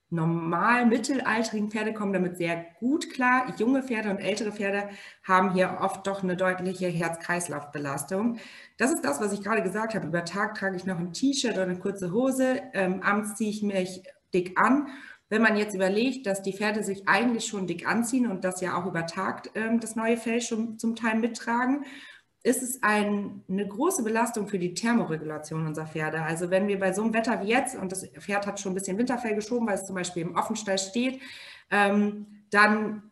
normal 0.10 0.86
mittelalterigen 0.86 1.70
Pferde 1.70 1.94
kommen 1.94 2.14
damit 2.14 2.38
sehr 2.38 2.66
gut 2.80 3.12
klar. 3.12 3.54
Junge 3.58 3.84
Pferde 3.84 4.10
und 4.10 4.18
ältere 4.18 4.52
Pferde 4.52 4.90
haben 5.24 5.54
hier 5.54 5.78
oft 5.82 6.06
doch 6.08 6.24
eine 6.24 6.36
deutliche 6.36 6.88
Herz-Kreislauf-Belastung. 6.88 8.40
Das 8.78 8.92
ist 8.92 9.04
das, 9.04 9.22
was 9.22 9.34
ich 9.34 9.44
gerade 9.44 9.62
gesagt 9.62 9.94
habe. 9.94 10.08
Über 10.08 10.26
Tag 10.26 10.56
trage 10.56 10.76
ich 10.76 10.86
noch 10.86 10.98
ein 10.98 11.14
T-Shirt 11.14 11.54
oder 11.54 11.64
eine 11.64 11.80
kurze 11.80 12.12
Hose. 12.12 12.62
Ähm, 12.74 13.02
abends 13.04 13.36
ziehe 13.36 13.50
ich 13.50 13.62
mich 13.62 14.04
dick 14.34 14.60
an. 14.60 14.88
Wenn 15.30 15.44
man 15.44 15.58
jetzt 15.58 15.76
überlegt, 15.76 16.26
dass 16.26 16.42
die 16.42 16.54
Pferde 16.54 16.84
sich 16.84 17.08
eigentlich 17.08 17.46
schon 17.46 17.68
dick 17.68 17.88
anziehen 17.88 18.26
und 18.26 18.44
das 18.44 18.62
ja 18.62 18.76
auch 18.76 18.88
über 18.88 19.06
Tag 19.06 19.52
ähm, 19.54 19.80
das 19.80 19.96
neue 19.96 20.18
Fell 20.18 20.42
schon 20.42 20.80
zum 20.80 20.96
Teil 20.96 21.20
mittragen 21.20 21.86
ist 22.44 22.64
es 22.64 22.82
ein, 22.84 23.44
eine 23.50 23.68
große 23.68 24.04
Belastung 24.04 24.48
für 24.48 24.60
die 24.60 24.74
Thermoregulation 24.74 25.66
unserer 25.66 25.88
Pferde. 25.88 26.22
Also 26.22 26.50
wenn 26.50 26.68
wir 26.68 26.80
bei 26.80 26.94
so 26.94 27.04
einem 27.04 27.14
Wetter 27.14 27.42
wie 27.42 27.50
jetzt, 27.50 27.76
und 27.76 27.92
das 27.92 28.08
Pferd 28.20 28.48
hat 28.48 28.60
schon 28.60 28.72
ein 28.72 28.76
bisschen 28.76 28.98
Winterfell 28.98 29.36
geschoben, 29.36 29.68
weil 29.68 29.76
es 29.76 29.86
zum 29.86 29.96
Beispiel 29.96 30.24
im 30.24 30.36
Offenstall 30.36 30.78
steht, 30.78 31.20
ähm, 31.70 32.26
dann 32.50 33.04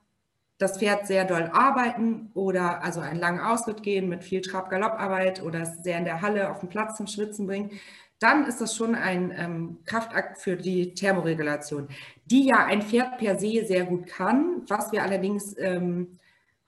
das 0.58 0.80
Pferd 0.80 1.06
sehr 1.06 1.26
doll 1.26 1.50
arbeiten 1.54 2.32
oder 2.34 2.84
also 2.84 3.00
einen 3.00 3.20
langen 3.20 3.40
Ausritt 3.40 3.84
gehen 3.84 4.10
mit 4.10 4.24
viel 4.24 4.42
Trab-Galopparbeit 4.42 5.44
oder 5.44 5.62
es 5.62 5.84
sehr 5.84 5.98
in 5.98 6.06
der 6.06 6.22
Halle 6.22 6.50
auf 6.50 6.62
den 6.62 6.70
Platz 6.70 6.98
zum 6.98 7.06
Schwitzen 7.06 7.46
bringen, 7.46 7.72
dann 8.20 8.46
ist 8.46 8.62
das 8.62 8.76
schon 8.76 8.96
ein 8.96 9.32
ähm, 9.38 9.78
Kraftakt 9.86 10.40
für 10.40 10.56
die 10.56 10.96
Thermoregulation, 10.96 11.90
die 12.26 12.46
ja 12.46 12.66
ein 12.66 12.82
Pferd 12.82 13.20
per 13.20 13.38
se 13.38 13.66
sehr 13.66 13.84
gut 13.84 14.08
kann, 14.08 14.64
was 14.68 14.92
wir 14.92 15.04
allerdings 15.04 15.56
ähm, 15.60 16.18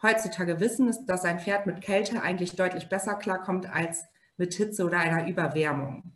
heutzutage 0.01 0.59
wissen, 0.59 0.87
ist, 0.87 1.05
dass 1.05 1.25
ein 1.25 1.39
Pferd 1.39 1.65
mit 1.65 1.81
Kälte 1.81 2.21
eigentlich 2.21 2.55
deutlich 2.55 2.89
besser 2.89 3.15
klarkommt 3.15 3.73
als 3.73 4.05
mit 4.37 4.53
Hitze 4.53 4.85
oder 4.85 4.99
einer 4.99 5.27
Überwärmung. 5.27 6.11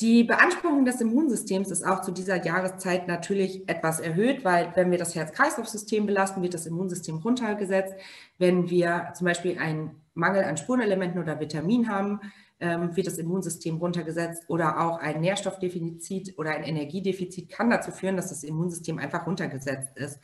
Die 0.00 0.24
Beanspruchung 0.24 0.86
des 0.86 1.02
Immunsystems 1.02 1.70
ist 1.70 1.86
auch 1.86 2.00
zu 2.00 2.10
dieser 2.10 2.42
Jahreszeit 2.42 3.06
natürlich 3.06 3.68
etwas 3.68 4.00
erhöht, 4.00 4.44
weil 4.46 4.72
wenn 4.74 4.90
wir 4.90 4.96
das 4.96 5.14
Herz-Kreislauf-System 5.14 6.06
belasten, 6.06 6.42
wird 6.42 6.54
das 6.54 6.64
Immunsystem 6.64 7.18
runtergesetzt. 7.18 7.94
Wenn 8.38 8.70
wir 8.70 9.12
zum 9.14 9.26
Beispiel 9.26 9.58
einen 9.58 10.00
Mangel 10.14 10.44
an 10.44 10.56
Spurenelementen 10.56 11.20
oder 11.20 11.38
Vitamin 11.38 11.90
haben, 11.90 12.20
ähm, 12.60 12.96
wird 12.96 13.08
das 13.08 13.18
Immunsystem 13.18 13.76
runtergesetzt 13.76 14.44
oder 14.48 14.80
auch 14.80 14.98
ein 14.98 15.20
Nährstoffdefizit 15.20 16.38
oder 16.38 16.52
ein 16.52 16.62
Energiedefizit 16.62 17.50
kann 17.50 17.68
dazu 17.68 17.90
führen, 17.90 18.16
dass 18.16 18.30
das 18.30 18.42
Immunsystem 18.42 18.98
einfach 18.98 19.26
runtergesetzt 19.26 19.96
ist. 19.96 20.18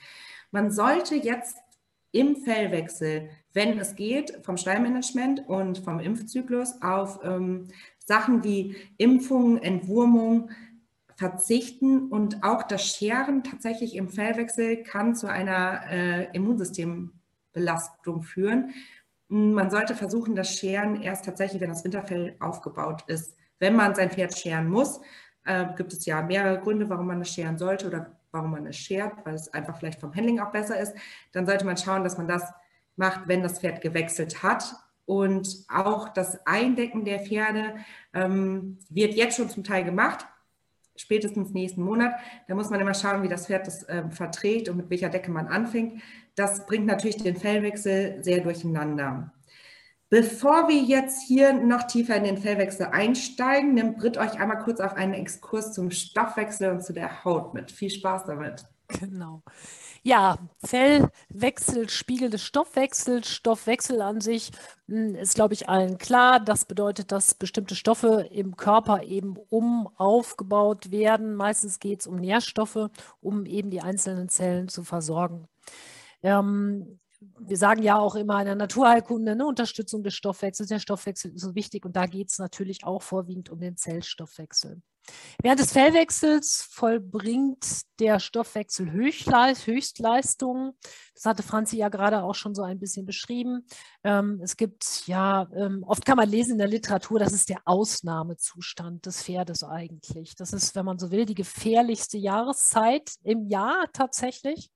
Man 0.56 0.70
sollte 0.70 1.16
jetzt 1.16 1.58
im 2.12 2.34
Fellwechsel, 2.34 3.28
wenn 3.52 3.78
es 3.78 3.94
geht, 3.94 4.38
vom 4.42 4.56
Stallmanagement 4.56 5.46
und 5.46 5.76
vom 5.76 6.00
Impfzyklus 6.00 6.80
auf 6.80 7.20
ähm, 7.22 7.68
Sachen 7.98 8.42
wie 8.42 8.74
Impfung, 8.96 9.58
Entwurmung 9.58 10.48
verzichten 11.14 12.08
und 12.08 12.42
auch 12.42 12.62
das 12.62 12.86
Scheren 12.86 13.44
tatsächlich 13.44 13.96
im 13.96 14.08
Fellwechsel 14.08 14.82
kann 14.82 15.14
zu 15.14 15.26
einer 15.26 15.82
äh, 15.90 16.34
Immunsystembelastung 16.34 18.22
führen. 18.22 18.70
Man 19.28 19.68
sollte 19.68 19.94
versuchen, 19.94 20.36
das 20.36 20.54
Scheren 20.54 21.02
erst 21.02 21.26
tatsächlich, 21.26 21.60
wenn 21.60 21.68
das 21.68 21.84
Winterfell 21.84 22.34
aufgebaut 22.40 23.04
ist. 23.08 23.36
Wenn 23.58 23.76
man 23.76 23.94
sein 23.94 24.10
Pferd 24.10 24.34
scheren 24.38 24.70
muss, 24.70 25.02
äh, 25.44 25.66
gibt 25.76 25.92
es 25.92 26.06
ja 26.06 26.22
mehrere 26.22 26.60
Gründe, 26.60 26.88
warum 26.88 27.08
man 27.08 27.20
es 27.20 27.28
scheren 27.28 27.58
sollte 27.58 27.88
oder 27.88 28.16
warum 28.36 28.50
man 28.52 28.66
es 28.66 28.76
schert, 28.76 29.14
weil 29.24 29.34
es 29.34 29.52
einfach 29.52 29.78
vielleicht 29.78 30.00
vom 30.00 30.14
Handling 30.14 30.40
auch 30.40 30.52
besser 30.52 30.78
ist. 30.78 30.94
Dann 31.32 31.46
sollte 31.46 31.64
man 31.64 31.76
schauen, 31.76 32.04
dass 32.04 32.18
man 32.18 32.28
das 32.28 32.44
macht, 32.96 33.26
wenn 33.26 33.42
das 33.42 33.60
Pferd 33.60 33.80
gewechselt 33.80 34.42
hat. 34.42 34.74
Und 35.06 35.64
auch 35.68 36.08
das 36.08 36.46
Eindecken 36.46 37.04
der 37.04 37.20
Pferde 37.20 37.76
ähm, 38.12 38.78
wird 38.88 39.14
jetzt 39.14 39.36
schon 39.36 39.48
zum 39.48 39.62
Teil 39.62 39.84
gemacht, 39.84 40.26
spätestens 40.96 41.52
nächsten 41.52 41.82
Monat. 41.82 42.14
Da 42.48 42.54
muss 42.54 42.70
man 42.70 42.80
immer 42.80 42.94
schauen, 42.94 43.22
wie 43.22 43.28
das 43.28 43.46
Pferd 43.46 43.66
das 43.66 43.84
äh, 43.84 44.10
verträgt 44.10 44.68
und 44.68 44.76
mit 44.76 44.90
welcher 44.90 45.08
Decke 45.08 45.30
man 45.30 45.46
anfängt. 45.46 46.02
Das 46.34 46.66
bringt 46.66 46.86
natürlich 46.86 47.16
den 47.16 47.36
Fellwechsel 47.36 48.22
sehr 48.22 48.40
durcheinander. 48.40 49.32
Bevor 50.16 50.66
wir 50.66 50.82
jetzt 50.82 51.20
hier 51.20 51.52
noch 51.52 51.82
tiefer 51.82 52.16
in 52.16 52.24
den 52.24 52.38
Fellwechsel 52.38 52.86
einsteigen, 52.86 53.74
nimmt 53.74 53.98
Britt 53.98 54.16
euch 54.16 54.40
einmal 54.40 54.60
kurz 54.60 54.80
auf 54.80 54.94
einen 54.94 55.12
Exkurs 55.12 55.74
zum 55.74 55.90
Stoffwechsel 55.90 56.70
und 56.70 56.82
zu 56.82 56.94
der 56.94 57.22
Haut 57.22 57.52
mit. 57.52 57.70
Viel 57.70 57.90
Spaß 57.90 58.24
damit. 58.24 58.64
Genau. 58.88 59.42
Ja, 60.02 60.38
Fellwechsel, 60.64 61.90
Spiegel 61.90 62.30
des 62.30 62.42
Stoffwechsels, 62.42 63.28
Stoffwechsel 63.28 64.00
an 64.00 64.22
sich 64.22 64.52
hm, 64.88 65.16
ist, 65.16 65.34
glaube 65.34 65.52
ich, 65.52 65.68
allen 65.68 65.98
klar. 65.98 66.40
Das 66.40 66.64
bedeutet, 66.64 67.12
dass 67.12 67.34
bestimmte 67.34 67.74
Stoffe 67.74 68.26
im 68.30 68.56
Körper 68.56 69.02
eben 69.02 69.36
um 69.50 69.86
aufgebaut 69.98 70.90
werden. 70.90 71.34
Meistens 71.34 71.78
geht 71.78 72.00
es 72.00 72.06
um 72.06 72.16
Nährstoffe, 72.16 72.88
um 73.20 73.44
eben 73.44 73.68
die 73.68 73.82
einzelnen 73.82 74.30
Zellen 74.30 74.68
zu 74.68 74.82
versorgen. 74.82 75.46
Ähm, 76.22 77.00
wir 77.38 77.56
sagen 77.56 77.82
ja 77.82 77.98
auch 77.98 78.14
immer 78.14 78.40
in 78.40 78.46
der 78.46 78.54
Naturheilkunde, 78.54 79.32
eine 79.32 79.46
Unterstützung 79.46 80.02
des 80.02 80.14
Stoffwechsels. 80.14 80.68
Der 80.68 80.78
Stoffwechsel 80.78 81.32
ist 81.34 81.42
so 81.42 81.54
wichtig 81.54 81.84
und 81.84 81.96
da 81.96 82.06
geht 82.06 82.30
es 82.30 82.38
natürlich 82.38 82.84
auch 82.84 83.02
vorwiegend 83.02 83.50
um 83.50 83.60
den 83.60 83.76
Zellstoffwechsel. 83.76 84.82
Während 85.42 85.60
des 85.60 85.72
Fellwechsels 85.72 86.66
vollbringt 86.70 87.82
der 88.00 88.18
Stoffwechsel 88.18 88.90
Höchstleistungen. 88.90 90.72
Das 91.14 91.24
hatte 91.24 91.42
Franzi 91.42 91.76
ja 91.76 91.88
gerade 91.88 92.22
auch 92.22 92.34
schon 92.34 92.54
so 92.54 92.62
ein 92.62 92.78
bisschen 92.78 93.06
beschrieben. 93.06 93.66
Ähm, 94.04 94.40
es 94.42 94.56
gibt 94.56 95.06
ja, 95.06 95.48
ähm, 95.54 95.84
oft 95.86 96.04
kann 96.04 96.16
man 96.16 96.28
lesen 96.28 96.52
in 96.52 96.58
der 96.58 96.68
Literatur, 96.68 97.18
das 97.18 97.32
ist 97.32 97.48
der 97.48 97.60
Ausnahmezustand 97.64 99.06
des 99.06 99.22
Pferdes 99.22 99.62
eigentlich. 99.62 100.34
Das 100.34 100.52
ist, 100.52 100.74
wenn 100.74 100.84
man 100.84 100.98
so 100.98 101.10
will, 101.10 101.26
die 101.26 101.34
gefährlichste 101.34 102.18
Jahreszeit 102.18 103.12
im 103.22 103.46
Jahr 103.46 103.86
tatsächlich. 103.92 104.70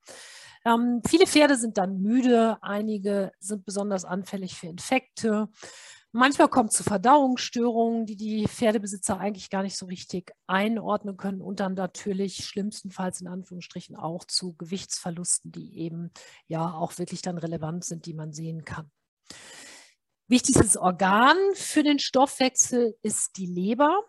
Ähm, 0.65 1.03
viele 1.07 1.27
Pferde 1.27 1.57
sind 1.57 1.79
dann 1.79 2.01
müde, 2.01 2.59
einige 2.63 3.33
sind 3.39 3.65
besonders 3.65 4.05
anfällig 4.05 4.55
für 4.55 4.67
Infekte. 4.67 5.49
Manchmal 6.13 6.49
kommt 6.49 6.71
es 6.71 6.77
zu 6.77 6.83
Verdauungsstörungen, 6.83 8.05
die 8.05 8.17
die 8.17 8.49
Pferdebesitzer 8.49 9.21
eigentlich 9.21 9.49
gar 9.49 9.63
nicht 9.63 9.77
so 9.77 9.87
richtig 9.87 10.33
einordnen 10.49 11.17
können 11.17 11.41
und 11.41 11.61
dann 11.61 11.75
natürlich 11.75 12.45
schlimmstenfalls 12.45 13.21
in 13.21 13.29
Anführungsstrichen 13.29 13.95
auch 13.95 14.25
zu 14.25 14.55
Gewichtsverlusten, 14.55 15.53
die 15.53 15.79
eben 15.79 16.11
ja 16.49 16.73
auch 16.75 16.99
wirklich 16.99 17.23
dann 17.23 17.39
relevant 17.39 17.85
sind, 17.85 18.07
die 18.07 18.15
man 18.15 18.33
sehen 18.33 18.65
kann. 18.65 18.91
Wichtigstes 20.27 20.77
Organ 20.77 21.37
für 21.55 21.85
den 21.85 22.01
Stoffwechsel 22.01 22.97
ist 23.03 23.37
die 23.37 23.47
Leber 23.47 24.03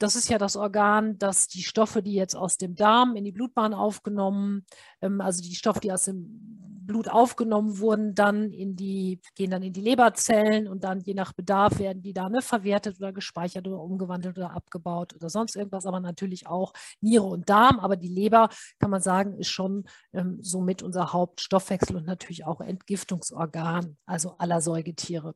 das 0.00 0.16
ist 0.16 0.30
ja 0.30 0.38
das 0.38 0.56
Organ, 0.56 1.18
das 1.18 1.46
die 1.46 1.62
Stoffe, 1.62 2.02
die 2.02 2.14
jetzt 2.14 2.34
aus 2.34 2.56
dem 2.56 2.74
Darm 2.74 3.16
in 3.16 3.24
die 3.24 3.32
Blutbahn 3.32 3.74
aufgenommen, 3.74 4.64
ähm, 5.02 5.20
also 5.20 5.42
die 5.42 5.54
Stoffe, 5.54 5.80
die 5.80 5.92
aus 5.92 6.06
dem 6.06 6.60
Blut 6.86 7.08
aufgenommen 7.08 7.78
wurden, 7.78 8.14
dann 8.14 8.50
in 8.50 8.74
die, 8.74 9.20
gehen 9.36 9.50
dann 9.50 9.62
in 9.62 9.72
die 9.72 9.82
Leberzellen 9.82 10.66
und 10.66 10.82
dann 10.82 11.00
je 11.00 11.14
nach 11.14 11.32
Bedarf 11.32 11.78
werden 11.78 12.02
die 12.02 12.14
da 12.14 12.28
ne, 12.28 12.42
verwertet 12.42 12.96
oder 12.98 13.12
gespeichert 13.12 13.68
oder 13.68 13.78
umgewandelt 13.78 14.38
oder 14.38 14.52
abgebaut 14.52 15.14
oder 15.14 15.28
sonst 15.28 15.54
irgendwas, 15.54 15.86
aber 15.86 16.00
natürlich 16.00 16.46
auch 16.46 16.72
Niere 17.00 17.26
und 17.26 17.48
Darm. 17.48 17.78
Aber 17.78 17.96
die 17.96 18.08
Leber, 18.08 18.48
kann 18.80 18.90
man 18.90 19.02
sagen, 19.02 19.38
ist 19.38 19.50
schon 19.50 19.84
ähm, 20.12 20.38
somit 20.40 20.82
unser 20.82 21.12
Hauptstoffwechsel 21.12 21.94
und 21.96 22.06
natürlich 22.06 22.44
auch 22.46 22.60
Entgiftungsorgan, 22.60 23.96
also 24.06 24.36
aller 24.38 24.60
Säugetiere. 24.60 25.34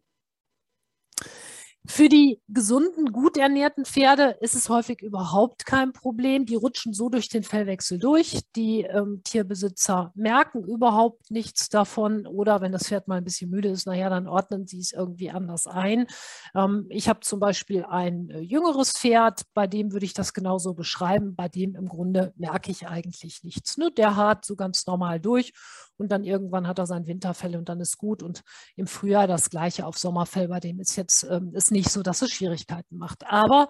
Für 1.86 2.08
die 2.08 2.40
gesunden, 2.48 3.12
gut 3.12 3.36
ernährten 3.36 3.84
Pferde 3.84 4.38
ist 4.40 4.54
es 4.54 4.70
häufig 4.70 5.02
überhaupt 5.02 5.66
kein 5.66 5.92
Problem. 5.92 6.46
Die 6.46 6.54
rutschen 6.54 6.94
so 6.94 7.10
durch 7.10 7.28
den 7.28 7.42
Fellwechsel 7.42 7.98
durch. 7.98 8.40
Die 8.56 8.84
ähm, 8.84 9.20
Tierbesitzer 9.22 10.10
merken 10.14 10.64
überhaupt 10.64 11.30
nichts 11.30 11.68
davon. 11.68 12.26
Oder 12.26 12.62
wenn 12.62 12.72
das 12.72 12.88
Pferd 12.88 13.06
mal 13.06 13.18
ein 13.18 13.24
bisschen 13.24 13.50
müde 13.50 13.68
ist, 13.68 13.86
naja, 13.86 14.08
dann 14.08 14.28
ordnen 14.28 14.66
sie 14.66 14.78
es 14.78 14.92
irgendwie 14.92 15.30
anders 15.30 15.66
ein. 15.66 16.06
Ähm, 16.54 16.86
ich 16.88 17.10
habe 17.10 17.20
zum 17.20 17.38
Beispiel 17.38 17.84
ein 17.84 18.30
äh, 18.30 18.40
jüngeres 18.40 18.92
Pferd, 18.92 19.42
bei 19.52 19.66
dem 19.66 19.92
würde 19.92 20.06
ich 20.06 20.14
das 20.14 20.32
genauso 20.32 20.72
beschreiben. 20.72 21.36
Bei 21.36 21.48
dem 21.48 21.74
im 21.74 21.86
Grunde 21.86 22.32
merke 22.36 22.70
ich 22.70 22.88
eigentlich 22.88 23.44
nichts. 23.44 23.76
Ne? 23.76 23.90
Der 23.90 24.16
hart 24.16 24.46
so 24.46 24.56
ganz 24.56 24.86
normal 24.86 25.20
durch 25.20 25.52
und 25.96 26.10
dann 26.10 26.24
irgendwann 26.24 26.66
hat 26.66 26.78
er 26.78 26.86
sein 26.86 27.06
Winterfell 27.06 27.56
und 27.56 27.68
dann 27.68 27.80
ist 27.80 27.98
gut. 27.98 28.22
Und 28.22 28.42
im 28.76 28.86
Frühjahr 28.86 29.26
das 29.26 29.50
gleiche 29.50 29.86
auf 29.86 29.98
Sommerfell, 29.98 30.48
bei 30.48 30.60
dem 30.60 30.80
ist 30.80 30.96
jetzt 30.96 31.24
ähm, 31.30 31.54
ist 31.54 31.72
nicht 31.72 31.90
so, 31.90 32.02
dass 32.02 32.22
es 32.22 32.30
Schwierigkeiten 32.30 32.96
macht. 32.96 33.26
Aber 33.26 33.68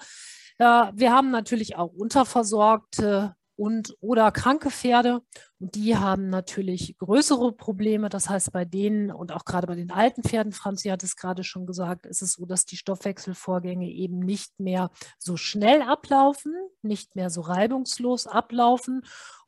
äh, 0.58 0.64
wir 0.94 1.12
haben 1.12 1.30
natürlich 1.30 1.76
auch 1.76 1.92
unterversorgte 1.92 3.34
und 3.56 3.96
oder 4.00 4.32
kranke 4.32 4.70
Pferde 4.70 5.22
und 5.60 5.74
die 5.74 5.96
haben 5.96 6.28
natürlich 6.28 6.96
größere 6.98 7.52
Probleme. 7.52 8.08
Das 8.08 8.28
heißt, 8.28 8.52
bei 8.52 8.64
denen 8.64 9.10
und 9.12 9.32
auch 9.32 9.44
gerade 9.44 9.66
bei 9.66 9.76
den 9.76 9.90
alten 9.90 10.22
Pferden, 10.22 10.52
Franzi 10.52 10.88
hat 10.88 11.02
es 11.02 11.16
gerade 11.16 11.44
schon 11.44 11.66
gesagt, 11.66 12.06
ist 12.06 12.22
es 12.22 12.32
so, 12.32 12.46
dass 12.46 12.64
die 12.64 12.76
Stoffwechselvorgänge 12.76 13.88
eben 13.88 14.18
nicht 14.18 14.58
mehr 14.58 14.90
so 15.18 15.36
schnell 15.36 15.82
ablaufen, 15.82 16.54
nicht 16.82 17.14
mehr 17.14 17.30
so 17.30 17.42
reibungslos 17.42 18.26
ablaufen 18.26 19.02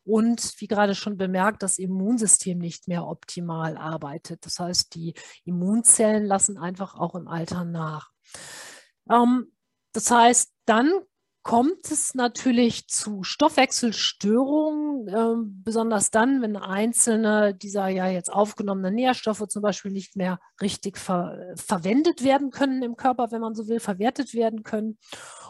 und 0.07 0.55
wie 0.61 0.69
gerade 0.69 0.95
schon 0.95 1.17
bemerkt, 1.17 1.63
das 1.63 1.79
Immunsystem 1.79 2.59
nicht 2.59 2.87
mehr 2.89 3.07
optimal 3.07 3.77
arbeitet. 3.77 4.47
Das 4.47 4.61
heißt, 4.61 4.95
die 4.95 5.15
Immunzellen 5.45 6.25
lassen 6.25 6.57
einfach 6.59 6.95
auch 6.95 7.15
im 7.15 7.27
Alter 7.27 7.65
nach. 7.65 8.11
Ähm, 9.11 9.53
das 9.93 10.11
heißt, 10.11 10.53
dann 10.65 10.93
kommt 11.43 11.91
es 11.91 12.15
natürlich 12.15 12.89
zu 12.89 13.23
Stoffwechselstörungen, 13.23 15.09
äh, 15.09 15.49
besonders 15.63 16.11
dann, 16.11 16.43
wenn 16.43 16.57
einzelne 16.57 17.55
dieser 17.55 17.89
ja 17.89 18.09
jetzt 18.09 18.33
aufgenommenen 18.33 18.95
Nährstoffe 18.95 19.47
zum 19.49 19.63
Beispiel 19.63 19.93
nicht 19.93 20.17
mehr 20.17 20.41
richtig 20.61 20.99
ver 20.99 21.55
verwendet 21.55 22.25
werden 22.25 22.51
können 22.51 22.83
im 22.83 22.97
Körper, 22.97 23.31
wenn 23.31 23.41
man 23.41 23.55
so 23.55 23.69
will, 23.69 23.79
verwertet 23.79 24.35
werden 24.35 24.65
können 24.65 24.99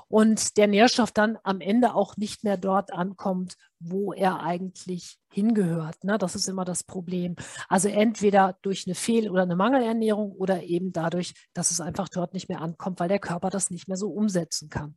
und 0.09 0.57
der 0.57 0.69
Nährstoff 0.69 1.11
dann 1.11 1.39
am 1.43 1.61
Ende 1.61 1.95
auch 1.95 2.17
nicht 2.17 2.45
mehr 2.45 2.57
dort 2.57 2.93
ankommt, 2.93 3.57
wo 3.79 4.13
er 4.13 4.41
eigentlich 4.41 5.19
hingehört. 5.31 6.05
Ne? 6.05 6.19
Das 6.19 6.35
ist 6.35 6.49
immer 6.49 6.65
das 6.65 6.85
Problem. 6.85 7.37
Also 7.69 7.89
entweder 7.89 8.57
durch 8.63 8.87
eine 8.87 8.95
Fehl- 8.95 9.31
oder 9.31 9.43
eine 9.43 9.57
Mangelernährung 9.57 10.33
oder 10.33 10.63
eben 10.63 10.93
dadurch, 10.93 11.35
dass 11.55 11.71
es 11.71 11.81
einfach 11.81 12.09
dort 12.09 12.35
nicht 12.35 12.49
mehr 12.49 12.61
ankommt, 12.61 13.01
weil 13.01 13.09
der 13.09 13.19
Körper 13.19 13.51
das 13.51 13.71
nicht 13.71 13.89
mehr 13.89 13.97
so 13.97 14.09
umsetzen 14.09 14.71
kann. 14.71 14.97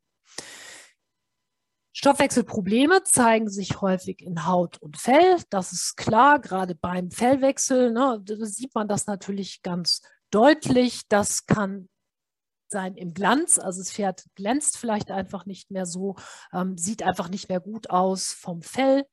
Stoffwechselprobleme 1.91 3.03
zeigen 3.03 3.49
sich 3.49 3.81
häufig 3.81 4.21
in 4.21 4.45
Haut 4.45 4.77
und 4.77 4.95
Fell. 4.95 5.41
Das 5.49 5.73
ist 5.73 5.97
klar, 5.97 6.39
gerade 6.39 6.75
beim 6.75 7.11
Fellwechsel 7.11 7.91
ne, 7.91 8.23
sieht 8.25 8.73
man 8.75 8.87
das 8.87 9.07
natürlich 9.07 9.63
ganz 9.63 10.01
deutlich. 10.29 11.01
Das 11.09 11.45
kann 11.45 11.89
sein 12.71 12.95
im 12.95 13.13
Glanz, 13.13 13.59
also 13.59 13.79
das 13.81 13.91
Pferd 13.91 14.25
glänzt 14.35 14.77
vielleicht 14.77 15.11
einfach 15.11 15.45
nicht 15.45 15.71
mehr 15.71 15.85
so, 15.85 16.15
ähm, 16.53 16.77
sieht 16.77 17.03
einfach 17.03 17.29
nicht 17.29 17.49
mehr 17.49 17.59
gut 17.59 17.89
aus 17.89 18.33
vom 18.33 18.61
Fell. 18.61 19.05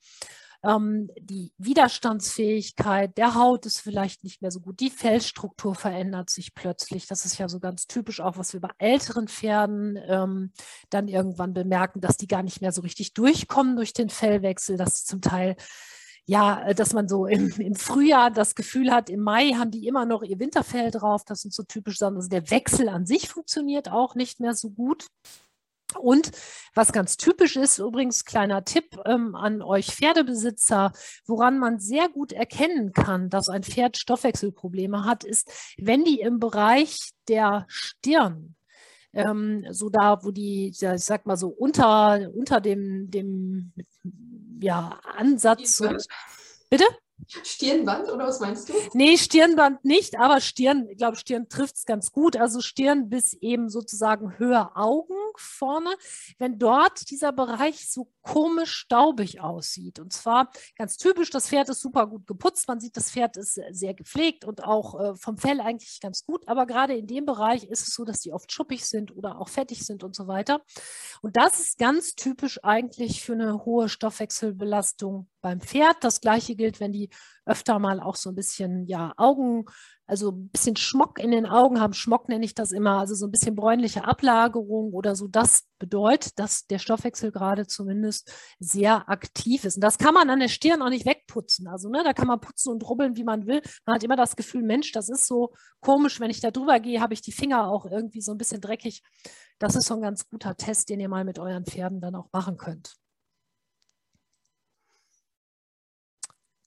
Ähm, 0.67 1.11
die 1.21 1.53
Widerstandsfähigkeit 1.59 3.17
der 3.19 3.35
Haut 3.35 3.67
ist 3.67 3.81
vielleicht 3.81 4.25
nicht 4.25 4.43
mehr 4.43 4.51
so 4.51 4.61
gut. 4.61 4.81
Die 4.81 4.91
Fellstruktur 4.91 5.75
verändert 5.75 6.31
sich 6.31 6.55
plötzlich. 6.55 7.07
Das 7.07 7.25
ist 7.25 7.39
ja 7.39 7.49
so 7.49 7.61
ganz 7.61 7.87
typisch 7.87 8.21
auch, 8.21 8.37
was 8.37 8.53
wir 8.53 8.61
bei 8.61 8.71
älteren 8.79 9.29
Pferden 9.29 9.99
ähm, 10.09 10.53
dann 10.91 11.09
irgendwann 11.09 11.55
bemerken, 11.55 12.01
dass 12.01 12.17
die 12.17 12.27
gar 12.27 12.43
nicht 12.43 12.61
mehr 12.63 12.73
so 12.73 12.81
richtig 12.81 13.15
durchkommen 13.15 13.77
durch 13.77 13.93
den 13.93 14.09
Fellwechsel, 14.09 14.77
dass 14.77 15.01
sie 15.01 15.05
zum 15.05 15.21
Teil 15.21 15.57
ja, 16.27 16.75
dass 16.75 16.93
man 16.93 17.09
so 17.09 17.27
im, 17.27 17.51
im, 17.59 17.77
Frühjahr 17.77 18.31
das 18.31 18.55
Gefühl 18.55 18.91
hat, 18.91 19.09
im 19.11 19.21
Mai 19.21 19.53
haben 19.53 19.71
die 19.71 19.87
immer 19.87 20.05
noch 20.05 20.23
ihr 20.23 20.39
Winterfell 20.41 20.91
drauf. 20.91 21.25
Das 21.25 21.43
sind 21.43 21.55
so 21.55 21.63
typisch 21.63 21.99
Sachen. 21.99 22.17
Also 22.17 22.29
der 22.29 22.51
Wechsel 22.51 22.89
an 22.89 23.07
sich 23.07 23.29
funktioniert 23.29 23.91
auch 23.91 24.15
nicht 24.17 24.41
mehr 24.41 24.55
so 24.55 24.71
gut. 24.71 25.07
Und 25.97 26.33
was 26.75 26.93
ganz 26.93 27.17
typisch 27.17 27.57
ist, 27.57 27.79
übrigens 27.79 28.25
kleiner 28.25 28.65
Tipp 28.65 28.99
ähm, 29.07 29.37
an 29.37 29.63
euch 29.63 29.87
Pferdebesitzer, 29.87 30.93
woran 31.27 31.59
man 31.59 31.79
sehr 31.79 32.09
gut 32.09 32.33
erkennen 32.33 32.93
kann, 32.93 33.31
dass 33.31 33.49
ein 33.49 33.63
Pferd 33.63 33.97
Stoffwechselprobleme 33.97 35.05
hat, 35.05 35.23
ist, 35.23 35.49
wenn 35.79 36.05
die 36.05 36.21
im 36.21 36.41
Bereich 36.41 37.13
der 37.29 37.67
Stirn, 37.69 38.56
ähm, 39.13 39.67
so 39.71 39.89
da, 39.89 40.23
wo 40.23 40.31
die, 40.31 40.73
ja, 40.77 40.95
ich 40.95 41.05
sag 41.05 41.27
mal 41.27 41.37
so 41.37 41.49
unter, 41.49 42.31
unter 42.35 42.61
dem, 42.61 43.11
dem 43.11 43.73
ja, 44.61 44.99
Ansatz. 45.17 45.81
Und, 45.81 46.07
bitte? 46.71 46.85
Stirnband 47.27 48.11
oder 48.11 48.27
was 48.27 48.41
meinst 48.41 48.69
du? 48.69 48.75
Nee, 48.93 49.17
Stirnband 49.17 49.85
nicht, 49.85 50.19
aber 50.19 50.41
Stirn, 50.41 50.87
ich 50.91 50.99
glaube, 50.99 51.17
Stirn 51.17 51.49
trifft 51.49 51.77
es 51.77 51.85
ganz 51.85 52.13
gut. 52.13 52.37
Also 52.37 52.61
Stirn 52.61 53.09
bis 53.09 53.33
eben 53.35 53.69
sozusagen 53.69 54.39
höher 54.39 54.73
Augen 54.77 55.15
vorne, 55.37 55.91
wenn 56.39 56.59
dort 56.59 57.11
dieser 57.11 57.33
Bereich 57.33 57.91
so 57.91 58.09
komisch 58.27 58.73
staubig 58.73 59.41
aussieht. 59.41 60.01
Und 60.01 60.13
zwar 60.13 60.51
ganz 60.77 60.97
typisch, 60.97 61.31
das 61.31 61.49
Pferd 61.49 61.69
ist 61.69 61.81
super 61.81 62.09
gut 62.09 62.27
geputzt. 62.27 62.67
Man 62.67 62.81
sieht, 62.81 62.97
das 62.97 63.11
Pferd 63.13 63.37
ist 63.37 63.61
sehr 63.71 63.95
gepflegt 63.95 64.45
und 64.45 64.65
auch 64.65 65.01
äh, 65.01 65.15
vom 65.15 65.39
Fell 65.39 65.61
eigentlich 65.61 66.01
ganz 66.01 66.25
gut. 66.25 66.47
Aber 66.49 66.67
gerade 66.67 66.97
in 66.97 67.07
dem 67.07 67.25
Bereich 67.25 67.65
ist 67.65 67.87
es 67.87 67.95
so, 67.95 68.05
dass 68.05 68.19
die 68.19 68.33
oft 68.33 68.51
schuppig 68.51 68.85
sind 68.85 69.17
oder 69.17 69.41
auch 69.41 69.49
fettig 69.49 69.85
sind 69.85 70.03
und 70.03 70.17
so 70.17 70.27
weiter. 70.27 70.63
Und 71.23 71.37
das 71.37 71.61
ist 71.61 71.79
ganz 71.79 72.15
typisch 72.15 72.63
eigentlich 72.65 73.23
für 73.23 73.35
eine 73.35 73.65
hohe 73.65 73.89
Stoffwechselbelastung 73.89 75.29
beim 75.41 75.61
Pferd. 75.61 75.97
Das 76.01 76.21
gleiche 76.21 76.57
gilt, 76.57 76.81
wenn 76.81 76.91
die 76.91 77.11
öfter 77.47 77.79
mal 77.79 78.01
auch 78.01 78.17
so 78.17 78.31
ein 78.31 78.35
bisschen 78.35 78.87
ja, 78.87 79.15
Augen, 79.17 79.65
also 80.07 80.33
ein 80.33 80.49
bisschen 80.49 80.77
Schmock 80.77 81.19
in 81.19 81.31
den 81.31 81.47
Augen 81.47 81.81
haben. 81.81 81.93
Schmock 81.93 82.29
nenne 82.29 82.45
ich 82.45 82.55
das 82.55 82.73
immer, 82.73 82.99
also 82.99 83.15
so 83.15 83.27
ein 83.27 83.31
bisschen 83.31 83.57
bräunliche 83.57 84.05
Ablagerung 84.05 84.93
oder 84.93 85.17
so. 85.17 85.29
Das 85.29 85.65
bedeutet, 85.79 86.39
dass 86.39 86.67
der 86.67 86.79
Stoffwechsel 86.79 87.33
gerade 87.33 87.67
zumindest 87.67 88.33
sehr 88.59 89.09
aktiv 89.09 89.65
ist. 89.65 89.77
Und 89.77 89.83
das 89.83 89.99
kann 89.99 90.15
man 90.15 90.29
an 90.29 90.41
der 90.41 90.49
Stirn 90.49 90.83
auch 90.83 90.91
nicht 90.91 91.07
wegputzen. 91.07 91.69
Also 91.69 91.89
ne, 91.89 92.03
da 92.05 92.13
kann 92.13 92.29
man 92.29 92.41
putzen 92.41 92.73
und 92.73 92.89
rubbeln, 92.89 93.17
wie 93.17 93.25
man 93.25 93.47
will. 93.47 93.63
Man 93.85 93.97
hat 93.97 94.05
immer 94.05 94.17
das 94.17 94.37
Gefühl, 94.37 94.63
Mensch, 94.63 94.93
das 94.93 95.09
ist 95.09 95.27
so 95.27 95.55
komisch. 95.81 96.21
Wenn 96.21 96.31
ich 96.31 96.41
da 96.41 96.51
drüber 96.51 96.81
gehe, 96.81 97.01
habe 97.01 97.15
ich 97.15 97.23
die 97.23 97.33
Finger 97.33 97.69
auch 97.69 97.87
irgendwie 97.87 98.21
so 98.21 98.33
ein 98.33 98.39
bisschen 98.39 98.61
dreckig. 98.61 99.03
Das 99.59 99.77
ist 99.77 99.87
so 99.87 99.95
ein 99.95 100.03
ganz 100.03 100.29
guter 100.29 100.57
Test, 100.57 100.91
den 100.91 101.01
ihr 101.01 101.09
mal 101.09 101.25
mit 101.25 101.39
euren 101.39 101.65
Pferden 101.65 102.01
dann 102.01 102.15
auch 102.15 102.29
machen 102.33 102.57
könnt. 102.57 102.97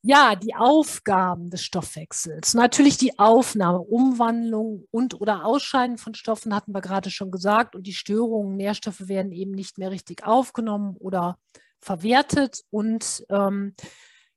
Ja, 0.02 0.36
die 0.36 0.56
Aufgaben 0.56 1.50
des 1.50 1.64
Stoffwechsels. 1.64 2.54
Natürlich 2.54 2.98
die 2.98 3.20
Aufnahme, 3.20 3.80
Umwandlung 3.80 4.86
und 4.92 5.20
oder 5.20 5.44
Ausscheiden 5.46 5.98
von 5.98 6.16
Stoffen 6.16 6.56
hatten 6.56 6.74
wir 6.74 6.80
gerade 6.80 7.10
schon 7.10 7.32
gesagt. 7.32 7.76
Und 7.76 7.86
die 7.86 7.94
Störungen, 7.94 8.56
Nährstoffe 8.56 9.10
werden 9.10 9.34
eben 9.34 9.52
nicht 9.52 9.78
mehr 9.78 9.92
richtig 9.92 10.26
aufgenommen 10.26 10.96
oder 11.00 11.38
verwertet. 11.82 12.64
Und 12.72 13.26
ähm, 13.30 13.76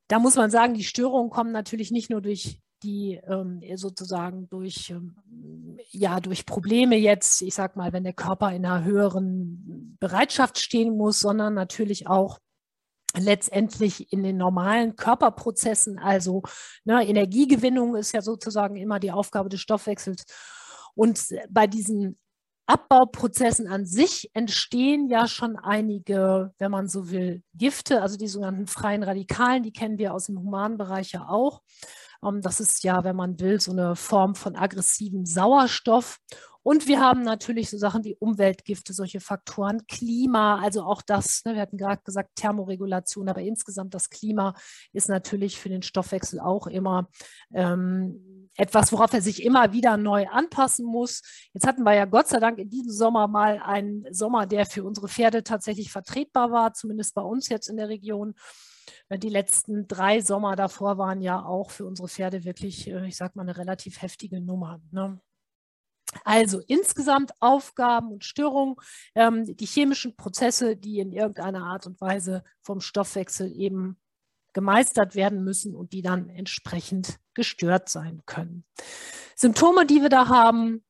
da 0.09 0.19
muss 0.19 0.35
man 0.35 0.51
sagen, 0.51 0.75
die 0.75 0.85
Störungen 0.85 1.31
kommen 1.31 1.53
natürlich 1.53 1.93
nicht 1.93 2.11
nur 2.11 2.21
durch 2.21 2.59
die 2.83 3.21
ähm, 3.29 3.63
sozusagen 3.77 4.49
durch, 4.49 4.91
ähm, 4.91 5.15
ja, 5.91 6.19
durch 6.19 6.45
Probleme 6.45 6.97
jetzt, 6.97 7.41
ich 7.43 7.55
sag 7.55 7.77
mal, 7.77 7.93
wenn 7.93 8.03
der 8.03 8.13
Körper 8.13 8.53
in 8.53 8.67
einer 8.67 8.85
höheren 8.85 9.97
Bereitschaft 10.01 10.59
stehen 10.59 10.97
muss, 10.97 11.21
sondern 11.21 11.55
natürlich 11.55 12.09
auch 12.09 12.41
letztendlich 13.17 14.13
in 14.13 14.23
den 14.23 14.37
normalen 14.37 14.97
Körperprozessen, 14.97 15.99
also 15.99 16.43
ne, 16.85 17.07
Energiegewinnung 17.07 17.97
ist 17.97 18.13
ja 18.13 18.23
sozusagen 18.23 18.77
immer 18.77 18.99
die 18.99 19.13
Aufgabe 19.13 19.49
des 19.49 19.61
Stoffwechsels. 19.61 20.25
Und 20.95 21.23
bei 21.51 21.67
diesen 21.67 22.19
Abbauprozessen 22.67 23.67
an 23.67 23.87
sich 23.87 24.31
entstehen 24.35 25.09
ja 25.09 25.27
schon 25.27 25.57
einige, 25.57 26.53
wenn 26.59 26.71
man 26.71 26.89
so 26.89 27.11
will, 27.11 27.43
Gifte, 27.55 28.01
also 28.03 28.17
die 28.17 28.29
sogenannten 28.29 28.67
freien 28.67 29.03
Radikalen, 29.03 29.63
die 29.63 29.73
kennen 29.73 29.99
wir 29.99 30.15
aus 30.15 30.27
dem 30.27 30.39
humanen 30.39 30.79
Bereich 30.79 31.13
ja 31.13 31.29
auch. 31.29 31.61
Ähm, 32.25 32.41
das 32.41 32.61
ist 32.61 32.85
ja, 32.85 33.05
wenn 33.05 33.17
man 33.17 33.41
will, 33.41 33.61
so 33.61 33.73
eine 33.73 33.97
Form 33.97 34.35
von 34.35 34.57
aggressivem 34.57 35.27
Sauerstoff. 35.27 36.19
Und 36.63 36.87
wir 36.87 37.01
haben 37.01 37.23
natürlich 37.23 37.71
so 37.71 37.79
Sachen 37.79 38.05
wie 38.05 38.17
Umweltgifte, 38.17 38.93
solche 38.93 39.21
Faktoren, 39.21 39.87
Klima, 39.87 40.61
also 40.61 40.83
auch 40.85 41.03
das, 41.03 41.45
ne, 41.45 41.55
wir 41.55 41.63
hatten 41.63 41.77
gerade 41.77 42.03
gesagt 42.05 42.31
Thermoregulation, 42.37 43.29
aber 43.29 43.41
insgesamt 43.41 43.95
das 43.95 44.11
Klima 44.11 44.55
ist 44.93 45.09
natürlich 45.09 45.59
für 45.59 45.69
den 45.69 45.83
Stoffwechsel 45.83 46.41
auch 46.41 46.67
immer 46.67 47.09
ähm, 47.53 48.49
etwas, 48.57 48.93
worauf 48.93 49.13
er 49.13 49.23
sich 49.23 49.43
immer 49.43 49.73
wieder 49.73 49.97
neu 49.97 50.27
anpassen 50.29 50.85
muss. 50.85 51.23
Jetzt 51.53 51.67
hatten 51.67 51.83
wir 51.83 51.95
ja 51.95 52.05
Gott 52.05 52.29
sei 52.29 52.39
Dank 52.39 52.59
in 52.59 52.71
diesem 52.71 52.91
Sommer 52.91 53.27
mal 53.27 53.59
einen 53.59 54.07
Sommer, 54.13 54.47
der 54.47 54.67
für 54.67 54.85
unsere 54.85 55.09
Pferde 55.09 55.43
tatsächlich 55.43 55.91
vertretbar 55.91 56.51
war, 56.53 56.75
zumindest 56.75 57.15
bei 57.15 57.23
uns 57.23 57.49
jetzt 57.49 57.69
in 57.69 57.77
der 57.77 57.89
Region. 57.89 58.35
Die 59.11 59.29
letzten 59.29 59.87
drei 59.89 60.21
Sommer 60.21 60.57
davor 60.57 60.99
waren 60.99 61.21
ja 61.21 61.45
auch 61.45 61.71
für 61.71 61.87
unsere 61.87 62.09
Pferde 62.09 62.45
wirklich, 62.45 62.89
äh, 62.89 63.07
ich 63.07 63.17
sag 63.17 63.37
mal, 63.37 63.43
eine 63.43 63.57
relativ 63.57 64.01
heftige 64.01 64.41
Nummer. 64.41 64.81
Ne? 64.91 65.21
Also 66.25 66.61
insgesamt 66.67 67.33
Aufgaben 67.41 68.13
und 68.13 68.25
Störungen, 68.25 68.77
ähm, 69.15 69.57
die 69.57 69.67
chemischen 69.67 70.17
Prozesse, 70.17 70.77
die 70.77 70.99
in 70.99 71.13
irgendeiner 71.13 71.65
Art 71.65 71.87
und 71.87 72.01
Weise 72.01 72.45
vom 72.61 72.81
Stoffwechsel 72.81 73.53
eben 73.53 73.99
gemeistert 74.53 75.15
werden 75.15 75.45
müssen 75.45 75.75
und 75.75 75.93
die 75.93 76.03
dann 76.03 76.29
entsprechend 76.29 77.19
gestört 77.35 77.89
sein 77.89 78.23
können. 78.27 78.65
Symptome, 79.35 79.87
die 79.87 80.03
wir 80.03 80.11
da 80.11 80.29
haben, 80.29 80.85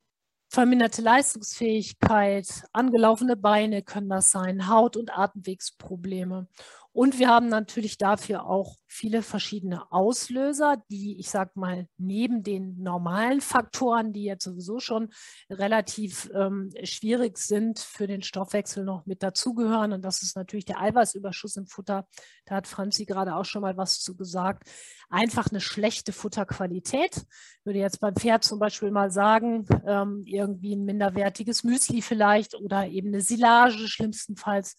verminderte 0.48 1.00
Leistungsfähigkeit, 1.00 2.46
angelaufene 2.72 3.36
Beine 3.36 3.82
können 3.82 4.10
das 4.10 4.30
sein, 4.30 4.68
Haut- 4.68 4.98
und 4.98 5.16
Atemwegsprobleme 5.16 6.46
und 6.94 7.18
wir 7.18 7.28
haben 7.28 7.48
natürlich 7.48 7.96
dafür 7.96 8.44
auch 8.44 8.76
viele 8.86 9.22
verschiedene 9.22 9.90
Auslöser, 9.90 10.82
die, 10.90 11.18
ich 11.18 11.30
sage 11.30 11.52
mal, 11.54 11.88
neben 11.96 12.42
den 12.42 12.82
normalen 12.82 13.40
Faktoren, 13.40 14.12
die 14.12 14.24
jetzt 14.24 14.44
sowieso 14.44 14.78
schon 14.78 15.08
relativ 15.48 16.30
ähm, 16.34 16.70
schwierig 16.84 17.38
sind 17.38 17.78
für 17.78 18.06
den 18.06 18.20
Stoffwechsel 18.20 18.84
noch 18.84 19.06
mit 19.06 19.22
dazugehören. 19.22 19.94
Und 19.94 20.04
das 20.04 20.22
ist 20.22 20.36
natürlich 20.36 20.66
der 20.66 20.82
Eiweißüberschuss 20.82 21.56
im 21.56 21.66
Futter. 21.66 22.06
Da 22.44 22.56
hat 22.56 22.66
Franzi 22.66 23.06
gerade 23.06 23.36
auch 23.36 23.46
schon 23.46 23.62
mal 23.62 23.78
was 23.78 24.00
zu 24.00 24.14
gesagt. 24.14 24.68
Einfach 25.08 25.50
eine 25.50 25.62
schlechte 25.62 26.12
Futterqualität. 26.12 27.16
Ich 27.16 27.64
würde 27.64 27.78
jetzt 27.78 28.00
beim 28.00 28.16
Pferd 28.16 28.44
zum 28.44 28.58
Beispiel 28.58 28.90
mal 28.90 29.10
sagen, 29.10 29.64
ähm, 29.86 30.24
irgendwie 30.26 30.74
ein 30.76 30.84
minderwertiges 30.84 31.64
Müsli 31.64 32.02
vielleicht 32.02 32.54
oder 32.54 32.86
eben 32.86 33.08
eine 33.08 33.22
Silage 33.22 33.88
schlimmstenfalls 33.88 34.76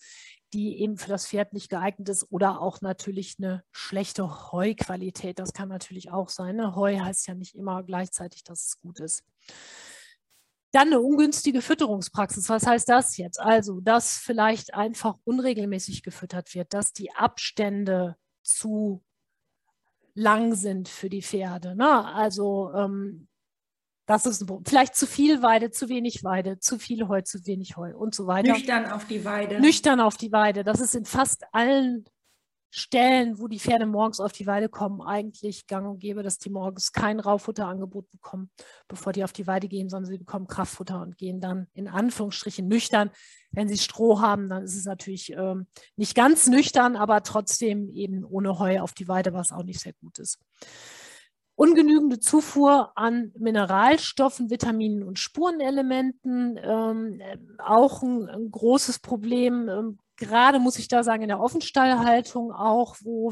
die 0.54 0.80
eben 0.80 0.98
für 0.98 1.10
das 1.10 1.28
Pferd 1.28 1.54
nicht 1.54 1.70
geeignet 1.70 2.08
ist 2.10 2.32
oder 2.32 2.62
auch 2.62 2.82
natürlich 2.82 3.36
eine 3.40 3.64
schlechte 3.72 4.52
Heuqualität. 4.52 5.40
Das 5.40 5.54
kann 5.54 5.70
natürlich 5.70 6.12
auch 6.12 6.30
sein. 6.30 6.58
Ne? 6.58 6.76
Heu 6.76 7.00
heißt 7.00 7.28
ja 7.28 7.34
nicht 7.34 7.56
immer 7.56 7.84
gleichzeitig, 7.84 8.44
dass 8.44 8.68
es 8.68 8.80
gut 8.80 9.00
ist. 9.00 9.24
Dann 10.72 10.88
eine 10.88 11.02
ungünstige 11.02 11.62
Fütterungspraxis. 11.62 12.50
Was 12.50 12.66
heißt 12.66 12.90
das 12.90 13.18
jetzt? 13.18 13.40
Also, 13.40 13.80
dass 13.80 14.18
vielleicht 14.18 14.74
einfach 14.74 15.18
unregelmäßig 15.24 16.04
gefüttert 16.04 16.54
wird, 16.56 16.74
dass 16.74 16.94
die 16.94 17.14
Abstände 17.14 18.16
zu 18.44 19.04
lang 20.16 20.56
sind 20.56 20.90
für 20.90 21.10
die 21.10 21.22
Pferde. 21.24 21.76
Ne? 21.76 22.06
Also 22.14 22.72
ähm, 22.74 23.28
das 24.06 24.26
ist 24.26 24.46
vielleicht 24.66 24.96
zu 24.96 25.08
viel 25.08 25.42
Weide, 25.42 25.72
zu 25.72 25.90
wenig 25.90 26.24
Weide, 26.24 26.60
zu 26.60 26.78
viel 26.78 27.08
Heu, 27.08 27.22
zu 27.22 27.46
wenig 27.46 27.78
Heu 27.78 27.96
und 27.96 28.14
so 28.14 28.28
weiter. 28.28 28.54
Nüchtern 28.54 28.92
auf 28.92 29.06
die 29.06 29.24
Weide. 29.24 29.60
Nüchtern 29.62 30.02
auf 30.02 30.18
die 30.18 30.32
Weide. 30.32 30.64
Das 30.64 30.82
ist 30.82 30.96
in 30.96 31.06
fast 31.06 31.44
allen 31.54 32.06
Stellen, 32.76 33.38
wo 33.38 33.48
die 33.48 33.60
Pferde 33.60 33.86
morgens 33.86 34.20
auf 34.20 34.32
die 34.32 34.48
Weide 34.48 34.68
kommen, 34.68 35.00
eigentlich 35.00 35.68
gang 35.68 35.88
und 35.88 36.00
gäbe, 36.00 36.24
dass 36.24 36.40
die 36.40 36.50
morgens 36.50 36.92
kein 36.92 37.20
Raufutterangebot 37.20 38.10
bekommen, 38.10 38.50
bevor 38.88 39.14
die 39.14 39.24
auf 39.24 39.32
die 39.32 39.46
Weide 39.46 39.68
gehen, 39.68 39.90
sondern 39.90 40.12
sie 40.12 40.18
bekommen 40.18 40.48
Kraftfutter 40.48 41.00
und 41.00 41.20
gehen 41.20 41.40
dann 41.40 41.68
in 41.76 41.88
Anführungsstrichen 41.88 42.68
nüchtern. 42.68 43.12
Wenn 43.52 43.70
sie 43.70 43.78
Stroh 43.78 44.22
haben, 44.22 44.50
dann 44.50 44.64
ist 44.64 44.76
es 44.76 44.86
natürlich 44.86 45.32
ähm, 45.34 45.68
nicht 45.98 46.16
ganz 46.16 46.48
nüchtern, 46.48 46.96
aber 46.96 47.22
trotzdem 47.22 47.90
eben 47.90 48.26
ohne 48.26 48.58
Heu 48.58 48.80
auf 48.80 48.94
die 48.94 49.08
Weide, 49.08 49.34
was 49.34 49.52
auch 49.52 49.64
nicht 49.64 49.80
sehr 49.80 49.94
gut 49.94 50.18
ist. 50.18 50.40
Ungenügende 51.56 52.20
Zufuhr 52.20 52.92
an 52.96 53.32
Mineralstoffen, 53.38 54.50
Vitaminen 54.50 55.04
und 55.04 55.20
Spurenelementen, 55.20 56.60
ähm, 56.62 57.22
auch 57.60 58.02
ein, 58.02 58.28
ein, 58.28 58.52
großes 58.52 59.00
Problem. 59.00 59.70
Ähm, 59.70 60.00
gerade 60.18 60.60
muss 60.60 60.80
ich 60.80 60.88
da 60.88 61.04
sagen, 61.04 61.22
in 61.22 61.28
der 61.28 61.40
Offenstallhaltung 61.40 62.52
auch, 62.52 62.96
wo 63.02 63.32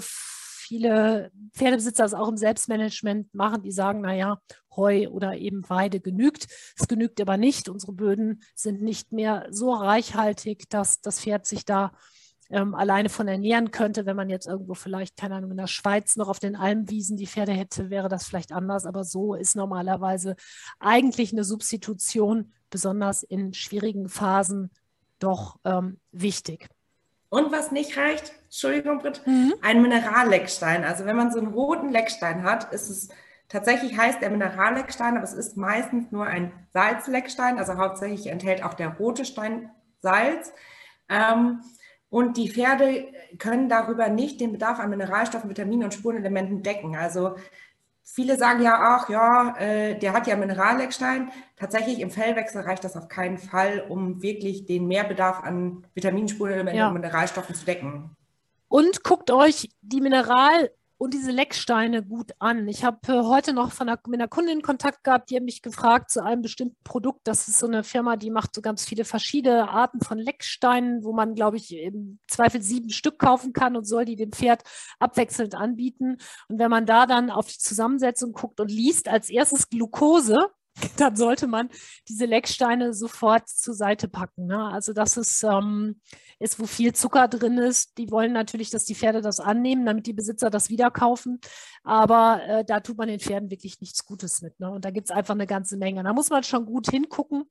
viele 0.72 1.32
Pferdebesitzer 1.54 2.06
es 2.06 2.14
auch 2.14 2.30
im 2.30 2.38
Selbstmanagement 2.38 3.34
machen, 3.34 3.64
die 3.64 3.72
sagen, 3.72 4.02
naja, 4.02 4.40
Heu 4.76 5.10
oder 5.10 5.36
eben 5.36 5.68
Weide 5.70 6.00
genügt. 6.00 6.48
Es 6.78 6.88
genügt 6.88 7.20
aber 7.20 7.38
nicht. 7.38 7.68
Unsere 7.68 7.92
Böden 7.92 8.42
sind 8.56 8.82
nicht 8.82 9.12
mehr 9.12 9.48
so 9.50 9.74
reichhaltig, 9.74 10.70
dass 10.70 11.02
das 11.02 11.20
Pferd 11.20 11.46
sich 11.46 11.66
da 11.66 11.92
ähm, 12.52 12.76
alleine 12.76 13.10
von 13.10 13.28
ernähren 13.28 13.72
könnte. 13.72 14.06
Wenn 14.06 14.16
man 14.16 14.30
jetzt 14.30 14.48
irgendwo 14.48 14.74
vielleicht, 14.74 15.18
keine 15.18 15.36
Ahnung, 15.36 15.52
in 15.52 15.58
der 15.58 15.68
Schweiz 15.68 16.16
noch 16.16 16.28
auf 16.28 16.40
den 16.40 16.56
Almwiesen 16.56 17.18
die 17.18 17.28
Pferde 17.28 17.52
hätte, 17.52 17.90
wäre 17.90 18.10
das 18.10 18.26
vielleicht 18.26 18.52
anders. 18.52 18.86
Aber 18.86 19.04
so 19.04 19.36
ist 19.36 19.56
normalerweise 19.56 20.36
eigentlich 20.80 21.32
eine 21.32 21.44
Substitution, 21.44 22.54
besonders 22.70 23.24
in 23.24 23.54
schwierigen 23.54 24.10
Phasen, 24.10 24.72
doch 25.20 25.58
ähm, 25.66 26.00
wichtig. 26.12 26.68
Und 27.30 27.52
was 27.52 27.72
nicht 27.72 27.98
reicht, 27.98 28.34
Entschuldigung, 28.44 29.00
Britt, 29.00 29.26
mhm. 29.26 29.54
ein 29.62 29.82
Mineralleckstein. 29.82 30.84
Also 30.84 31.06
wenn 31.06 31.16
man 31.16 31.32
so 31.32 31.40
einen 31.40 31.54
roten 31.54 31.90
Leckstein 31.90 32.44
hat, 32.44 32.74
ist 32.74 32.90
es 32.90 33.10
tatsächlich 33.48 33.98
heißt 33.98 34.22
der 34.22 34.30
Mineralleckstein, 34.30 35.16
aber 35.16 35.24
es 35.24 35.34
ist 35.34 35.56
meistens 35.58 36.12
nur 36.12 36.26
ein 36.26 36.52
Salzleckstein. 36.74 37.60
Also 37.60 37.78
hauptsächlich 37.78 38.28
enthält 38.28 38.64
auch 38.64 38.74
der 38.74 38.90
rote 38.98 39.26
Stein 39.26 39.70
Salz. 40.02 40.54
Ähm, 41.08 41.62
und 42.12 42.36
die 42.36 42.52
Pferde 42.52 43.08
können 43.40 43.70
darüber 43.70 44.10
nicht 44.10 44.42
den 44.42 44.52
Bedarf 44.52 44.80
an 44.80 44.90
Mineralstoffen, 44.90 45.50
Vitaminen 45.50 45.86
und 45.86 45.94
Spurenelementen 45.94 46.62
decken. 46.62 46.98
Also 46.98 47.36
viele 48.04 48.38
sagen 48.38 48.62
ja 48.62 48.78
ach 48.78 49.10
ja, 49.10 49.56
äh, 49.58 49.98
der 49.98 50.12
hat 50.12 50.28
ja 50.28 50.36
Mineralleckstein. 50.36 51.32
Tatsächlich 51.56 52.02
im 52.02 52.12
Fellwechsel 52.12 52.64
reicht 52.64 52.84
das 52.84 52.98
auf 52.98 53.08
keinen 53.08 53.38
Fall, 53.38 53.86
um 53.88 54.22
wirklich 54.22 54.66
den 54.66 54.88
Mehrbedarf 54.88 55.42
an 55.42 55.88
Vitaminen, 55.94 56.28
Spurenelementen 56.28 56.80
ja. 56.80 56.88
und 56.90 56.96
Mineralstoffen 56.96 57.56
zu 57.56 57.64
decken. 57.64 58.16
Und 58.68 59.06
guckt 59.06 59.32
euch 59.32 59.70
die 59.82 60.02
Mineral- 60.02 60.70
und 61.02 61.16
diese 61.16 61.32
Lecksteine 61.32 62.04
gut 62.04 62.34
an. 62.38 62.68
Ich 62.68 62.84
habe 62.84 63.00
äh, 63.08 63.24
heute 63.24 63.54
noch 63.54 63.72
von 63.72 63.90
einer, 63.90 64.00
mit 64.06 64.20
einer 64.20 64.28
Kundin 64.28 64.62
Kontakt 64.62 65.04
gehabt, 65.04 65.32
die 65.32 65.36
hat 65.36 65.42
mich 65.42 65.64
gefragt 65.64 66.12
zu 66.12 66.24
einem 66.24 66.44
bestimmten 66.44 66.78
Produkt. 66.84 67.22
Das 67.24 67.48
ist 67.48 67.58
so 67.58 67.66
eine 67.66 67.84
Firma, 67.84 68.18
die 68.18 68.30
macht 68.30 68.54
so 68.54 68.62
ganz 68.62 68.86
viele 68.86 69.04
verschiedene 69.04 69.68
Arten 69.68 70.02
von 70.02 70.20
Lecksteinen, 70.20 71.04
wo 71.04 71.12
man, 71.12 71.34
glaube 71.34 71.58
ich, 71.58 71.76
im 71.76 72.20
Zweifel 72.28 72.62
sieben 72.62 72.92
Stück 72.92 73.18
kaufen 73.18 73.52
kann 73.52 73.76
und 73.76 73.86
soll 73.86 74.06
die 74.06 74.16
dem 74.16 74.32
Pferd 74.32 74.62
abwechselnd 75.00 75.56
anbieten. 75.56 76.18
Und 76.50 76.60
wenn 76.60 76.70
man 76.70 76.86
da 76.86 77.08
dann 77.08 77.32
auf 77.32 77.48
die 77.48 77.58
Zusammensetzung 77.58 78.32
guckt 78.34 78.60
und 78.60 78.70
liest, 78.70 79.08
als 79.08 79.32
erstes 79.32 79.70
Glucose, 79.70 80.52
dann 80.98 81.16
sollte 81.16 81.48
man 81.48 81.70
diese 82.08 82.26
Lecksteine 82.26 82.94
sofort 82.94 83.48
zur 83.50 83.74
Seite 83.74 84.08
packen. 84.08 84.48
Ne? 84.48 84.68
Also 84.68 84.94
das 84.94 85.18
ist, 85.18 85.44
ähm, 85.44 86.00
ist, 86.40 86.60
wo 86.60 86.66
viel 86.66 86.94
Zucker 86.94 87.28
drin 87.28 87.58
ist. 87.58 87.98
Die 87.98 88.10
wollen 88.10 88.32
natürlich, 88.32 88.70
dass 88.70 88.86
die 88.86 88.96
Pferde 88.96 89.22
das 89.22 89.40
annehmen, 89.40 89.86
damit 89.86 90.08
die 90.08 90.14
Besitzer 90.14 90.50
das 90.50 90.70
wieder 90.70 90.90
kaufen. 90.90 91.40
Aber 91.84 92.42
äh, 92.48 92.66
da 92.66 92.80
tut 92.80 92.98
man 92.98 93.10
den 93.10 93.20
Pferden 93.20 93.52
wirklich 93.52 93.82
nichts 93.82 94.06
Gutes 94.06 94.42
mit. 94.42 94.60
Ne? 94.60 94.72
Und 94.72 94.86
da 94.86 94.92
gibt 94.92 95.10
es 95.10 95.16
einfach 95.16 95.36
eine 95.36 95.48
ganze 95.48 95.78
Menge. 95.78 96.04
Da 96.04 96.14
muss 96.14 96.30
man 96.30 96.44
schon 96.44 96.66
gut 96.66 96.90
hingucken. 96.90 97.44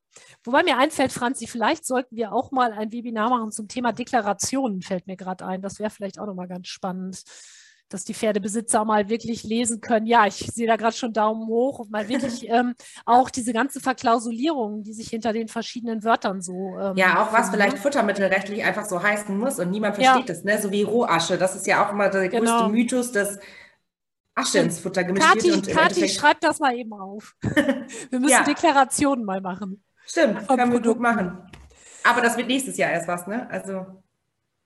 Wobei 0.44 0.62
mir 0.62 0.78
einfällt, 0.78 1.12
Franzi, 1.12 1.46
vielleicht 1.46 1.84
sollten 1.86 2.16
wir 2.16 2.32
auch 2.32 2.50
mal 2.50 2.72
ein 2.72 2.92
Webinar 2.92 3.30
machen 3.30 3.52
zum 3.52 3.68
Thema 3.68 3.92
Deklarationen, 3.92 4.82
fällt 4.82 5.06
mir 5.06 5.16
gerade 5.16 5.46
ein. 5.46 5.62
Das 5.62 5.78
wäre 5.78 5.90
vielleicht 5.90 6.18
auch 6.18 6.26
nochmal 6.26 6.48
ganz 6.48 6.68
spannend 6.68 7.22
dass 7.90 8.04
die 8.04 8.14
Pferdebesitzer 8.14 8.84
mal 8.84 9.08
wirklich 9.08 9.42
lesen 9.42 9.80
können. 9.80 10.06
Ja, 10.06 10.26
ich 10.26 10.36
sehe 10.36 10.66
da 10.66 10.76
gerade 10.76 10.96
schon 10.96 11.12
Daumen 11.12 11.46
hoch 11.46 11.80
und 11.80 11.90
mal 11.90 12.08
wirklich 12.08 12.48
ähm, 12.48 12.74
auch 13.04 13.28
diese 13.28 13.52
ganze 13.52 13.80
Verklausulierung, 13.80 14.82
die 14.82 14.92
sich 14.92 15.08
hinter 15.08 15.32
den 15.32 15.48
verschiedenen 15.48 16.02
Wörtern 16.04 16.40
so. 16.40 16.78
Ähm, 16.78 16.96
ja, 16.96 17.22
auch 17.22 17.32
was 17.32 17.50
vielleicht 17.50 17.78
futtermittelrechtlich 17.78 18.64
einfach 18.64 18.86
so 18.86 19.02
heißen 19.02 19.36
muss 19.36 19.58
und 19.58 19.70
niemand 19.70 19.96
versteht 19.96 20.28
ja. 20.28 20.34
das, 20.34 20.44
ne? 20.44 20.60
So 20.62 20.70
wie 20.70 20.82
Rohasche. 20.82 21.36
Das 21.36 21.54
ist 21.56 21.66
ja 21.66 21.84
auch 21.84 21.92
immer 21.92 22.08
der 22.08 22.28
genau. 22.28 22.52
größte 22.52 22.68
Mythos, 22.70 23.12
dass 23.12 23.38
Asche 24.34 24.60
ins 24.60 24.78
Futter 24.78 25.04
gemischt 25.04 25.26
Kati, 25.26 25.48
wird. 25.48 25.66
Und 25.66 25.68
Kathi, 25.68 26.08
schreib 26.08 26.40
das 26.40 26.60
mal 26.60 26.74
eben 26.76 26.92
auf. 26.92 27.34
Wir 27.42 28.20
müssen 28.20 28.30
ja. 28.30 28.44
Deklarationen 28.44 29.24
mal 29.24 29.40
machen. 29.40 29.84
Stimmt, 30.06 30.48
können 30.48 30.72
wir 30.72 30.80
gut 30.80 30.98
machen. 30.98 31.38
Aber 32.02 32.20
das 32.20 32.36
wird 32.36 32.48
nächstes 32.48 32.76
Jahr 32.76 32.90
erst 32.90 33.06
was, 33.06 33.28
ne? 33.28 33.48
Also. 33.48 34.02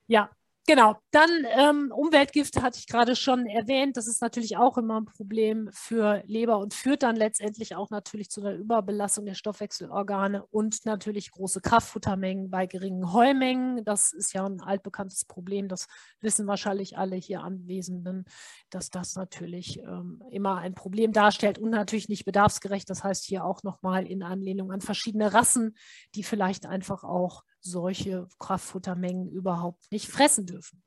Ja, 0.07 0.31
Genau, 0.67 0.97
dann 1.11 1.29
ähm, 1.59 1.93
Umweltgifte 1.95 2.63
hatte 2.63 2.79
ich 2.79 2.87
gerade 2.87 3.17
schon 3.17 3.47
erwähnt. 3.47 3.99
Das 3.99 4.07
ist 4.07 4.23
natürlich 4.23 4.57
auch 4.57 4.79
immer 4.79 4.99
ein 4.99 5.05
Problem 5.05 5.69
für 5.75 6.23
Leber 6.25 6.59
und 6.59 6.73
führt 6.73 7.03
dann 7.03 7.17
letztendlich 7.17 7.77
auch 7.77 7.91
natürlich 7.91 8.31
zu 8.31 8.41
einer 8.41 8.55
Überbelastung 8.55 9.27
der 9.27 9.35
Stoffwechselorgane 9.35 10.43
und 10.47 10.87
natürlich 10.87 11.33
große 11.33 11.61
Kraftfuttermengen 11.61 12.49
bei 12.49 12.65
geringen 12.65 13.13
Heumengen. 13.13 13.85
Das 13.85 14.15
ist 14.15 14.33
ja 14.33 14.47
ein 14.47 14.63
altbekanntes 14.63 15.27
Problem. 15.27 15.69
Das 15.69 15.87
wissen 16.23 16.47
wahrscheinlich 16.47 16.97
alle 16.97 17.17
hier 17.17 17.43
Anwesenden, 17.43 18.25
dass 18.71 18.89
das 18.89 19.17
natürlich 19.17 19.81
ähm, 19.81 20.23
immer 20.31 20.57
ein 20.57 20.75
Problem 20.75 21.13
darstellt 21.13 21.59
und 21.59 21.69
natürlich 21.69 22.09
nicht 22.09 22.25
bedarfsgerecht. 22.25 22.89
Das 22.89 23.05
heißt 23.05 23.27
hier 23.27 23.45
auch 23.45 23.65
nochmal 23.65 24.07
in 24.07 24.23
Anlehnung 24.23 24.73
an 24.73 24.81
verschiedene 24.81 25.35
Rassen, 25.35 25.77
die 26.15 26.23
vielleicht 26.23 26.65
einfach 26.65 27.05
auch 27.05 27.43
solche 27.65 28.29
Kraftfuttermengen 28.39 29.31
überhaupt 29.31 29.91
nicht 29.91 30.09
fressen 30.09 30.47
dürfen. 30.47 30.83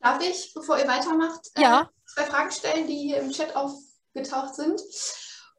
Darf 0.00 0.20
ich, 0.20 0.52
bevor 0.52 0.78
ihr 0.78 0.88
weitermacht, 0.88 1.48
äh, 1.54 1.62
ja. 1.62 1.88
zwei 2.06 2.24
Fragen 2.24 2.50
stellen, 2.50 2.86
die 2.88 2.98
hier 2.98 3.20
im 3.20 3.30
Chat 3.30 3.54
aufgetaucht 3.54 4.56
sind? 4.56 4.82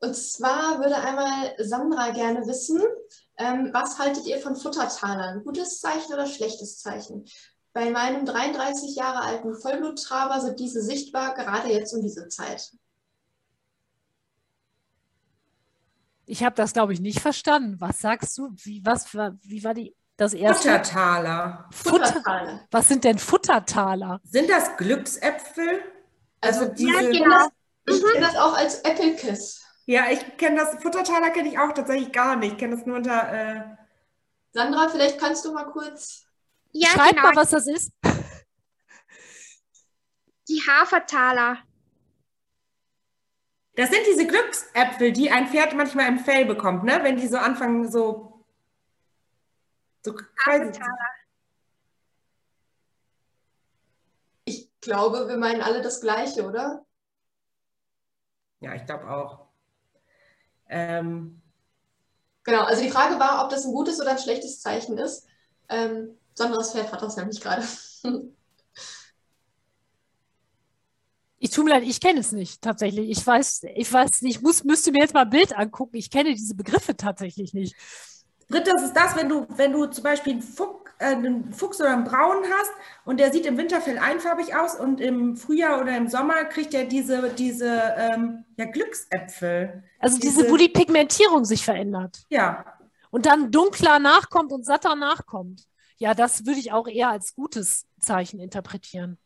Und 0.02 0.16
zwar 0.16 0.80
würde 0.80 0.98
einmal 0.98 1.56
Sandra 1.60 2.12
gerne 2.12 2.46
wissen, 2.46 2.82
ähm, 3.38 3.70
was 3.72 3.98
haltet 3.98 4.26
ihr 4.26 4.40
von 4.42 4.58
Futtertalern? 4.58 5.44
Gutes 5.46 5.80
Zeichen 5.80 6.14
oder 6.14 6.28
schlechtes 6.28 6.80
Zeichen? 6.80 7.26
Bei 7.72 7.90
meinem 7.90 8.26
33 8.26 8.96
Jahre 8.96 9.22
alten 9.22 9.56
Vollbluttraber 9.56 10.42
sind 10.42 10.60
diese 10.60 10.82
sichtbar, 10.82 11.34
gerade 11.34 11.72
jetzt 11.72 11.94
um 11.94 12.02
diese 12.02 12.28
Zeit. 12.28 12.72
Ich 16.26 16.44
habe 16.44 16.56
das, 16.56 16.74
glaube 16.74 16.94
ich, 16.94 17.02
nicht 17.02 17.20
verstanden. 17.20 17.80
Was 17.80 18.00
sagst 18.00 18.38
du? 18.38 18.50
Wie, 18.64 18.82
was, 18.86 19.14
wie 19.14 19.64
war 19.64 19.74
die, 19.74 19.96
das 20.18 20.34
erste? 20.34 20.70
Futtertaler. 20.70 21.70
Futtertaler. 21.72 22.62
Was 22.72 22.88
sind 22.88 23.04
denn 23.04 23.18
Futtertaler? 23.20 24.22
Sind 24.24 24.50
das 24.50 24.78
Glücksäpfel? 24.78 25.82
Also, 26.42 26.62
also 26.62 26.74
diese, 26.74 26.94
ja, 26.94 27.24
genau. 27.24 27.48
Ich 27.86 28.02
kenne 28.02 28.26
das 28.26 28.36
auch 28.38 28.56
als 28.56 28.80
Apple 28.82 29.16
Kiss. 29.16 29.62
Ja, 29.86 30.04
ich 30.10 30.38
kenne 30.38 30.58
das. 30.58 30.82
Futtertaler 30.82 31.32
kenne 31.32 31.50
ich 31.50 31.60
auch 31.60 31.74
tatsächlich 31.74 32.12
gar 32.12 32.36
nicht. 32.38 32.54
Ich 32.54 32.58
kenne 32.58 32.78
das 32.78 32.86
nur 32.86 32.96
unter. 32.98 33.34
Äh 33.34 33.64
Sandra, 34.54 34.88
vielleicht 34.88 35.20
kannst 35.20 35.44
du 35.46 35.54
mal 35.54 35.66
kurz. 35.66 36.26
Ja, 36.72 36.90
Schreib 36.90 37.16
genau. 37.16 37.24
mal, 37.24 37.36
was 37.36 37.50
das 37.50 37.68
ist. 37.68 37.92
Die 40.48 40.62
Hafertaler. 40.68 41.58
Das 43.76 43.90
sind 43.90 44.02
diese 44.08 44.28
Glücksäpfel, 44.28 45.12
die 45.12 45.32
ein 45.32 45.48
Pferd 45.48 45.74
manchmal 45.74 46.08
im 46.08 46.20
Fell 46.20 46.46
bekommt, 46.46 46.84
ne? 46.84 47.00
Wenn 47.02 47.18
die 47.18 47.28
so 47.28 47.38
anfangen, 47.38 47.92
so, 47.92 48.46
so 50.04 50.14
Ich 54.46 54.70
glaube, 54.82 55.28
wir 55.28 55.38
meinen 55.38 55.62
alle 55.62 55.82
das 55.82 56.02
Gleiche, 56.02 56.46
oder? 56.46 56.86
Ja, 58.60 58.76
ich 58.76 58.86
glaube 58.86 59.10
auch. 59.10 59.48
Ähm, 60.70 61.42
genau, 62.44 62.64
also 62.64 62.84
die 62.84 62.92
Frage 62.92 63.20
war, 63.20 63.44
ob 63.44 63.50
das 63.50 63.66
ein 63.66 63.74
gutes 63.74 64.00
oder 64.00 64.12
ein 64.12 64.20
schlechtes 64.20 64.62
Zeichen 64.62 64.98
ist. 64.98 65.28
Ähm, 65.70 66.18
Sonderes 66.36 66.74
Pferd 66.74 66.92
hat 66.92 67.02
das 67.02 67.16
nämlich 67.16 67.42
gerade. 67.42 67.64
Ich 71.44 71.50
tue 71.50 71.66
mir 71.66 71.72
leid, 71.72 71.84
ich 71.84 72.00
kenne 72.00 72.22
es 72.22 72.32
nicht 72.32 72.62
tatsächlich. 72.62 73.10
Ich 73.10 73.28
weiß, 73.28 73.66
ich 73.76 73.92
weiß 73.92 74.22
nicht, 74.22 74.38
ich 74.38 74.42
muss, 74.42 74.64
müsste 74.64 74.94
mir 74.94 75.00
jetzt 75.00 75.14
mal 75.14 75.24
ein 75.24 75.30
Bild 75.30 75.54
angucken. 75.54 75.98
Ich 75.98 76.10
kenne 76.10 76.34
diese 76.34 76.56
Begriffe 76.56 76.96
tatsächlich 76.96 77.54
nicht. 77.54 77.76
Dritt, 78.48 78.66
das 78.66 78.82
ist 78.82 78.94
das, 78.94 79.18
wenn 79.18 79.28
du, 79.28 79.46
wenn 79.50 79.74
du 79.74 79.86
zum 79.88 80.06
Beispiel 80.06 80.34
einen, 80.34 80.42
Fuch, 80.42 80.86
äh, 81.00 81.08
einen 81.08 81.52
Fuchs 81.52 81.82
oder 81.82 81.92
einen 81.92 82.06
Braun 82.06 82.46
hast 82.50 82.72
und 83.04 83.20
der 83.20 83.34
sieht 83.34 83.46
im 83.46 83.58
Winterfell 83.58 83.98
einfarbig 83.98 84.56
aus 84.56 84.80
und 84.80 85.02
im 85.02 85.36
Frühjahr 85.36 85.82
oder 85.82 85.98
im 85.98 86.08
Sommer 86.08 86.46
kriegt 86.46 86.74
er 86.74 86.86
diese, 86.86 87.30
diese 87.38 87.94
ähm, 87.98 88.46
ja, 88.56 88.64
Glücksäpfel. 88.64 89.84
Also 90.00 90.20
diese, 90.20 90.44
diese, 90.44 90.50
wo 90.50 90.56
die 90.56 90.70
Pigmentierung 90.70 91.44
sich 91.44 91.66
verändert. 91.66 92.24
Ja. 92.30 92.64
Und 93.12 93.26
dann 93.26 93.52
dunkler 93.52 94.00
nachkommt 94.00 94.54
und 94.54 94.66
satter 94.66 94.96
nachkommt. 94.96 95.66
Ja, 95.98 96.14
das 96.14 96.46
würde 96.46 96.62
ich 96.62 96.72
auch 96.72 96.88
eher 96.88 97.10
als 97.10 97.36
gutes 97.36 97.86
Zeichen 98.00 98.40
interpretieren. 98.40 99.18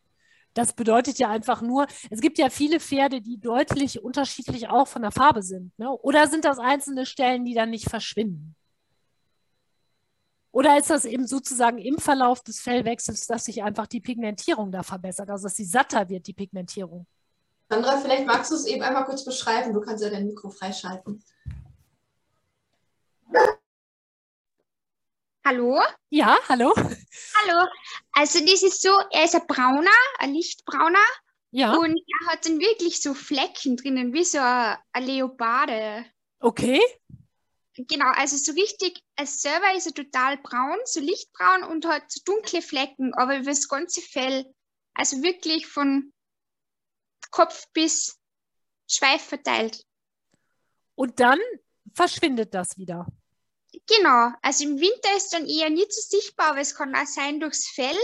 Das 0.58 0.72
bedeutet 0.72 1.20
ja 1.20 1.30
einfach 1.30 1.62
nur, 1.62 1.86
es 2.10 2.20
gibt 2.20 2.36
ja 2.36 2.50
viele 2.50 2.80
Pferde, 2.80 3.20
die 3.20 3.38
deutlich 3.38 4.02
unterschiedlich 4.02 4.68
auch 4.68 4.88
von 4.88 5.02
der 5.02 5.12
Farbe 5.12 5.40
sind. 5.40 5.70
Ne? 5.78 5.88
Oder 5.88 6.26
sind 6.26 6.44
das 6.44 6.58
einzelne 6.58 7.06
Stellen, 7.06 7.44
die 7.44 7.54
dann 7.54 7.70
nicht 7.70 7.88
verschwinden? 7.88 8.56
Oder 10.50 10.76
ist 10.76 10.90
das 10.90 11.04
eben 11.04 11.28
sozusagen 11.28 11.78
im 11.78 11.98
Verlauf 11.98 12.42
des 12.42 12.58
Fellwechsels, 12.58 13.28
dass 13.28 13.44
sich 13.44 13.62
einfach 13.62 13.86
die 13.86 14.00
Pigmentierung 14.00 14.72
da 14.72 14.82
verbessert, 14.82 15.30
also 15.30 15.44
dass 15.44 15.54
sie 15.54 15.64
satter 15.64 16.08
wird, 16.08 16.26
die 16.26 16.32
Pigmentierung? 16.32 17.06
Sandra, 17.68 17.96
vielleicht 17.98 18.26
magst 18.26 18.50
du 18.50 18.56
es 18.56 18.66
eben 18.66 18.82
einmal 18.82 19.04
kurz 19.04 19.24
beschreiben. 19.24 19.72
Du 19.72 19.80
kannst 19.80 20.02
ja 20.02 20.10
dein 20.10 20.26
Mikro 20.26 20.50
freischalten. 20.50 21.22
Hallo? 25.48 25.80
Ja, 26.10 26.38
hallo. 26.50 26.74
Hallo. 26.76 27.66
Also 28.12 28.38
das 28.44 28.62
ist 28.62 28.82
so, 28.82 28.90
er 29.10 29.24
ist 29.24 29.34
ein 29.34 29.46
brauner, 29.46 29.88
ein 30.18 30.34
lichtbrauner. 30.34 31.06
Ja. 31.52 31.74
Und 31.74 31.96
er 31.96 32.30
hat 32.30 32.44
dann 32.44 32.60
wirklich 32.60 33.00
so 33.00 33.14
Flecken 33.14 33.78
drinnen, 33.78 34.12
wie 34.12 34.24
so 34.24 34.36
eine, 34.36 34.78
eine 34.92 35.06
Leoparde. 35.06 36.04
Okay. 36.40 36.82
Genau, 37.78 38.10
also 38.10 38.36
so 38.36 38.52
richtig, 38.60 39.02
als 39.16 39.40
selber 39.40 39.74
ist 39.74 39.86
er 39.86 39.94
total 39.94 40.36
braun, 40.36 40.76
so 40.84 41.00
lichtbraun 41.00 41.62
und 41.62 41.86
hat 41.86 42.12
so 42.12 42.20
dunkle 42.26 42.60
Flecken, 42.60 43.14
aber 43.14 43.38
über 43.38 43.46
das 43.46 43.68
ganze 43.68 44.02
Fell, 44.02 44.44
also 44.92 45.22
wirklich 45.22 45.66
von 45.66 46.12
Kopf 47.30 47.64
bis 47.72 48.18
Schweif 48.86 49.22
verteilt. 49.22 49.82
Und 50.94 51.20
dann 51.20 51.40
verschwindet 51.94 52.52
das 52.52 52.76
wieder. 52.76 53.06
Genau, 53.86 54.30
also 54.42 54.64
im 54.64 54.80
Winter 54.80 55.16
ist 55.16 55.32
dann 55.32 55.46
eher 55.46 55.70
nicht 55.70 55.92
so 55.92 56.00
sichtbar, 56.18 56.50
aber 56.50 56.60
es 56.60 56.74
kann 56.74 56.94
auch 56.94 57.06
sein 57.06 57.40
durchs 57.40 57.68
Fell. 57.68 57.96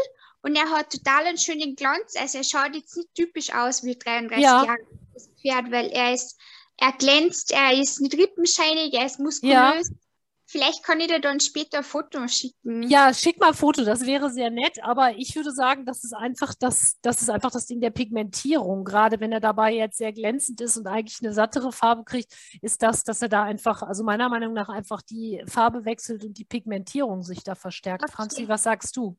Und 0.43 0.57
er 0.57 0.71
hat 0.71 0.91
total 0.91 1.25
einen 1.25 1.39
schönen 1.39 1.75
Glanz. 1.75 2.15
Also 2.17 2.39
er 2.39 2.45
schaut 2.45 2.75
jetzt 2.75 2.97
nicht 2.97 3.15
typisch 3.15 3.53
aus 3.55 3.83
wie 3.83 3.97
33 3.99 4.45
Ja. 4.45 4.65
Jahre 4.65 4.79
das 5.15 5.31
Pferd, 5.41 5.71
weil 5.71 5.91
er 5.91 6.13
ist, 6.13 6.39
er 6.77 6.93
glänzt, 6.93 7.51
er 7.53 7.73
ist 7.73 8.01
nicht 8.01 8.15
rippenscheinig, 8.15 8.93
er 8.93 9.07
ist 9.07 9.19
Ja. 9.43 9.81
Vielleicht 10.55 10.85
kann 10.85 11.01
ich 11.01 11.09
dir 11.09 11.21
dann 11.21 11.41
später 11.41 11.79
ein 11.79 11.83
Foto 11.83 12.29
schicken. 12.29 12.85
Ja, 12.85 13.13
schick 13.13 13.41
mal 13.41 13.49
ein 13.49 13.55
Foto, 13.55 13.85
das 13.85 14.07
wäre 14.07 14.31
sehr 14.31 14.51
nett, 14.51 14.79
aber 14.85 15.17
ich 15.17 15.35
würde 15.35 15.51
sagen, 15.51 15.85
das 15.85 16.05
ist 16.05 16.13
einfach 16.13 16.55
das, 16.55 17.01
das 17.03 17.23
ist 17.23 17.29
einfach 17.29 17.51
das 17.51 17.67
Ding 17.67 17.81
der 17.81 17.91
Pigmentierung. 17.91 18.85
Gerade 18.85 19.19
wenn 19.19 19.33
er 19.33 19.41
dabei 19.41 19.75
jetzt 19.75 19.99
sehr 19.99 20.13
glänzend 20.13 20.61
ist 20.61 20.77
und 20.77 20.87
eigentlich 20.87 21.19
eine 21.21 21.33
sattere 21.33 21.73
Farbe 21.73 22.05
kriegt, 22.05 22.33
ist 22.63 22.85
das, 22.85 23.03
dass 23.03 23.21
er 23.21 23.29
da 23.29 23.43
einfach, 23.43 23.83
also 23.83 24.05
meiner 24.05 24.29
Meinung 24.29 24.53
nach 24.53 24.69
einfach 24.69 25.03
die 25.03 25.43
Farbe 25.49 25.85
wechselt 25.85 26.25
und 26.25 26.39
die 26.39 26.45
Pigmentierung 26.45 27.25
sich 27.25 27.43
da 27.43 27.57
verstärkt. 27.57 28.05
Okay. 28.05 28.13
Franzi, 28.13 28.47
was 28.47 28.63
sagst 28.63 28.97
du? 28.97 29.17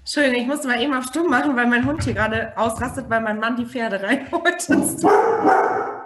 Entschuldigung, 0.00 0.40
ich 0.40 0.46
musste 0.48 0.66
mal 0.66 0.82
eben 0.82 0.94
auf 0.94 1.04
Stumm 1.04 1.28
machen, 1.28 1.54
weil 1.54 1.68
mein 1.68 1.86
Hund 1.86 2.02
hier 2.02 2.14
gerade 2.14 2.52
ausrastet, 2.58 3.08
weil 3.08 3.20
mein 3.20 3.38
Mann 3.38 3.54
die 3.54 3.64
Pferde 3.66 4.02
reinholt. 4.02 4.68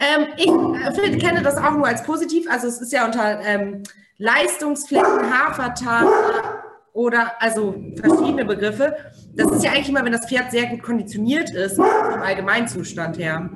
ähm, 0.00 0.26
ich 0.36 0.46
äh, 0.48 0.92
find- 0.94 1.22
kenne 1.22 1.42
das 1.42 1.56
auch 1.56 1.72
nur 1.72 1.86
als 1.86 2.02
positiv. 2.02 2.50
Also 2.50 2.66
es 2.66 2.80
ist 2.80 2.92
ja 2.92 3.04
unter 3.04 3.40
ähm, 3.40 3.82
Leistungsflecken, 4.18 5.30
Hafertag 5.32 6.06
oder 6.92 7.40
also 7.40 7.74
verschiedene 7.96 8.44
Begriffe. 8.44 8.96
Das 9.34 9.50
ist 9.52 9.62
ja 9.62 9.70
eigentlich 9.70 9.88
immer, 9.88 10.04
wenn 10.04 10.12
das 10.12 10.26
Pferd 10.26 10.50
sehr 10.50 10.66
gut 10.66 10.82
konditioniert 10.82 11.50
ist, 11.50 11.76
vom 11.76 11.84
Allgemeinzustand 11.86 13.16
her. 13.18 13.48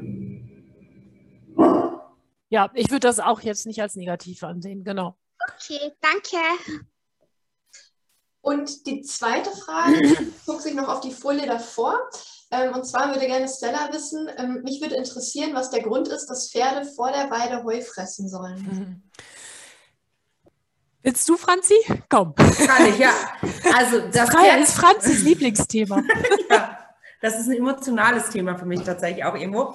Ja, 2.50 2.70
ich 2.74 2.90
würde 2.90 3.00
das 3.08 3.18
auch 3.18 3.40
jetzt 3.40 3.66
nicht 3.66 3.82
als 3.82 3.96
negativ 3.96 4.44
ansehen, 4.44 4.84
genau. 4.84 5.16
Okay, 5.56 5.92
danke. 6.00 6.38
Und 8.40 8.86
die 8.86 9.02
zweite 9.02 9.50
Frage 9.50 10.00
bezog 10.18 10.60
sich 10.60 10.74
noch 10.74 10.88
auf 10.88 11.00
die 11.00 11.10
Folie 11.10 11.46
davor. 11.46 11.98
Ähm, 12.54 12.74
und 12.74 12.84
zwar 12.86 13.12
würde 13.12 13.26
gerne 13.26 13.48
Stella 13.48 13.88
wissen, 13.92 14.28
ähm, 14.38 14.62
mich 14.62 14.80
würde 14.80 14.96
interessieren, 14.96 15.54
was 15.54 15.70
der 15.70 15.82
Grund 15.82 16.08
ist, 16.08 16.26
dass 16.26 16.50
Pferde 16.50 16.86
vor 16.86 17.10
der 17.10 17.30
Weide 17.30 17.64
Heu 17.64 17.80
fressen 17.80 18.28
sollen. 18.28 18.62
Mhm. 18.62 19.02
Willst 21.02 21.28
du, 21.28 21.36
Franzi? 21.36 21.74
Komm. 22.08 22.34
Kann 22.34 22.86
ich, 22.86 22.98
ja. 22.98 23.12
Also 23.76 24.00
das 24.10 24.30
Pferd 24.30 24.60
ist 24.60 24.72
Franzis 24.72 25.22
Lieblingsthema. 25.22 26.02
Ja, 26.50 26.78
das 27.20 27.40
ist 27.40 27.48
ein 27.48 27.56
emotionales 27.56 28.28
Thema 28.28 28.56
für 28.56 28.66
mich 28.66 28.82
tatsächlich 28.82 29.24
auch 29.24 29.34
irgendwo. 29.34 29.74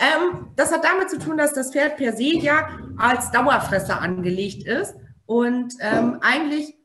Ähm, 0.00 0.48
das 0.56 0.72
hat 0.72 0.84
damit 0.84 1.10
zu 1.10 1.18
tun, 1.18 1.36
dass 1.36 1.52
das 1.52 1.72
Pferd 1.72 1.96
per 1.96 2.16
se 2.16 2.36
ja 2.38 2.68
als 2.96 3.30
Dauerfresser 3.32 4.00
angelegt 4.00 4.64
ist 4.66 4.94
und 5.26 5.74
ähm, 5.80 6.18
eigentlich 6.20 6.76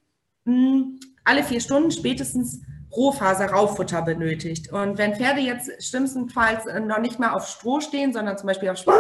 mh, 0.46 1.00
alle 1.26 1.44
vier 1.44 1.62
Stunden 1.62 1.92
spätestens 1.92 2.60
Rohfaser-Rauffutter 2.92 4.02
benötigt. 4.02 4.72
Und 4.72 4.98
wenn 4.98 5.16
Pferde 5.16 5.42
jetzt 5.42 5.84
schlimmstenfalls 5.84 6.66
äh, 6.66 6.80
noch 6.80 7.00
nicht 7.00 7.20
mal 7.20 7.34
auf 7.34 7.48
Stroh 7.48 7.80
stehen, 7.82 8.14
sondern 8.14 8.38
zum 8.38 8.48
Beispiel 8.48 8.70
auf 8.70 8.78
Späne, 8.78 8.98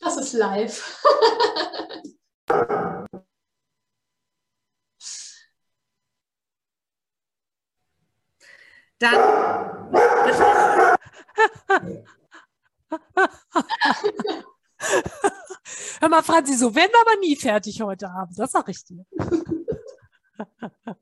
Das 0.00 0.16
ist 0.16 0.32
live. 0.32 1.02
dann 8.98 9.18
Mal, 16.08 16.22
Franzi, 16.22 16.54
so 16.54 16.74
werden 16.74 16.90
wir 16.92 17.00
aber 17.00 17.20
nie 17.20 17.36
fertig 17.36 17.80
heute 17.80 18.10
Abend. 18.10 18.38
Das 18.38 18.52
sag 18.52 18.68
ich 18.68 18.84
dir. 18.84 19.04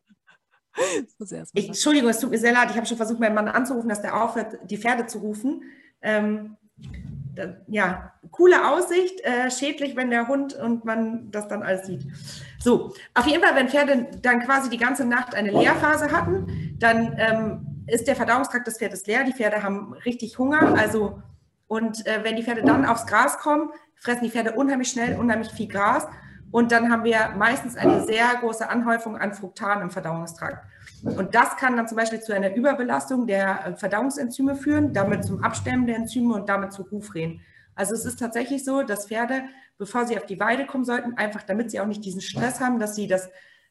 Ich. 1.55 1.69
Entschuldigung, 1.69 2.11
es 2.11 2.21
tut 2.21 2.31
mir 2.31 2.39
sehr 2.39 2.53
leid. 2.53 2.71
Ich 2.71 2.77
habe 2.77 2.87
schon 2.87 2.99
versucht, 2.99 3.19
meinen 3.19 3.35
Mann 3.35 3.49
anzurufen, 3.49 3.89
dass 3.89 4.03
der 4.03 4.23
aufhört, 4.23 4.59
die 4.65 4.77
Pferde 4.77 5.07
zu 5.07 5.19
rufen. 5.19 5.63
Ähm, 6.03 6.57
da, 7.35 7.57
ja, 7.67 8.13
coole 8.31 8.69
Aussicht, 8.69 9.21
äh, 9.21 9.51
schädlich, 9.51 9.97
wenn 9.97 10.11
der 10.11 10.29
Hund 10.29 10.55
und 10.55 10.85
man 10.85 11.31
das 11.31 11.49
dann 11.49 11.63
alles 11.63 11.87
sieht. 11.87 12.07
So, 12.59 12.95
auf 13.15 13.27
jeden 13.27 13.43
Fall, 13.43 13.55
wenn 13.55 13.69
Pferde 13.69 14.09
dann 14.23 14.41
quasi 14.41 14.69
die 14.69 14.79
ganze 14.79 15.05
Nacht 15.05 15.35
eine 15.35 15.51
Leerphase 15.51 16.11
hatten, 16.11 16.77
dann 16.79 17.15
ähm, 17.19 17.85
ist 17.87 18.07
der 18.07 18.17
Verdauungstrakt 18.17 18.67
des 18.67 18.79
Pferdes 18.79 19.07
leer. 19.07 19.25
Die 19.25 19.33
Pferde 19.33 19.63
haben 19.63 19.93
richtig 20.05 20.39
Hunger. 20.39 20.75
Also, 20.77 21.23
und 21.69 22.07
äh, 22.07 22.23
wenn 22.23 22.37
die 22.37 22.43
Pferde 22.43 22.63
dann 22.63 22.85
aufs 22.87 23.07
Gras 23.07 23.39
kommen, 23.39 23.71
fressen 23.97 24.25
die 24.25 24.31
Pferde 24.31 24.53
unheimlich 24.53 24.89
schnell, 24.89 25.19
unheimlich 25.19 25.51
viel 25.51 25.69
Gras. 25.69 26.07
Und 26.53 26.71
dann 26.73 26.91
haben 26.93 27.05
wir 27.05 27.35
meistens 27.37 27.77
eine 27.77 28.05
sehr 28.05 28.27
große 28.41 28.69
Anhäufung 28.69 29.17
an 29.17 29.35
Fruktan 29.35 29.83
im 29.83 29.91
Verdauungstrakt. 29.91 30.65
Und 31.03 31.35
das 31.35 31.57
kann 31.57 31.77
dann 31.77 31.89
zum 31.89 31.97
Beispiel 31.97 32.21
zu 32.21 32.33
einer 32.33 32.55
Überbelastung 32.55 33.27
der 33.27 33.67
äh, 33.67 33.77
Verdauungsenzyme 33.77 34.55
führen, 34.55 34.93
damit 34.93 35.25
zum 35.25 35.43
Absterben 35.43 35.87
der 35.87 35.97
Enzyme 35.97 36.35
und 36.35 36.49
damit 36.49 36.73
zu 36.73 36.91
Hufrehen. 36.91 37.41
Also 37.75 37.95
es 37.95 38.05
ist 38.05 38.19
tatsächlich 38.19 38.65
so, 38.65 38.83
dass 38.83 39.09
Pferde, 39.09 39.43
bevor 39.77 40.07
sie 40.07 40.17
auf 40.17 40.25
die 40.25 40.41
Weide 40.41 40.67
kommen 40.67 40.85
sollten, 40.85 41.15
einfach 41.15 41.43
damit 41.43 41.71
sie 41.71 41.81
auch 41.81 41.87
nicht 41.87 42.05
diesen 42.05 42.21
Stress 42.21 42.61
haben, 42.61 42.79
dass 42.79 42.95
sie 42.95 43.07
das 43.07 43.29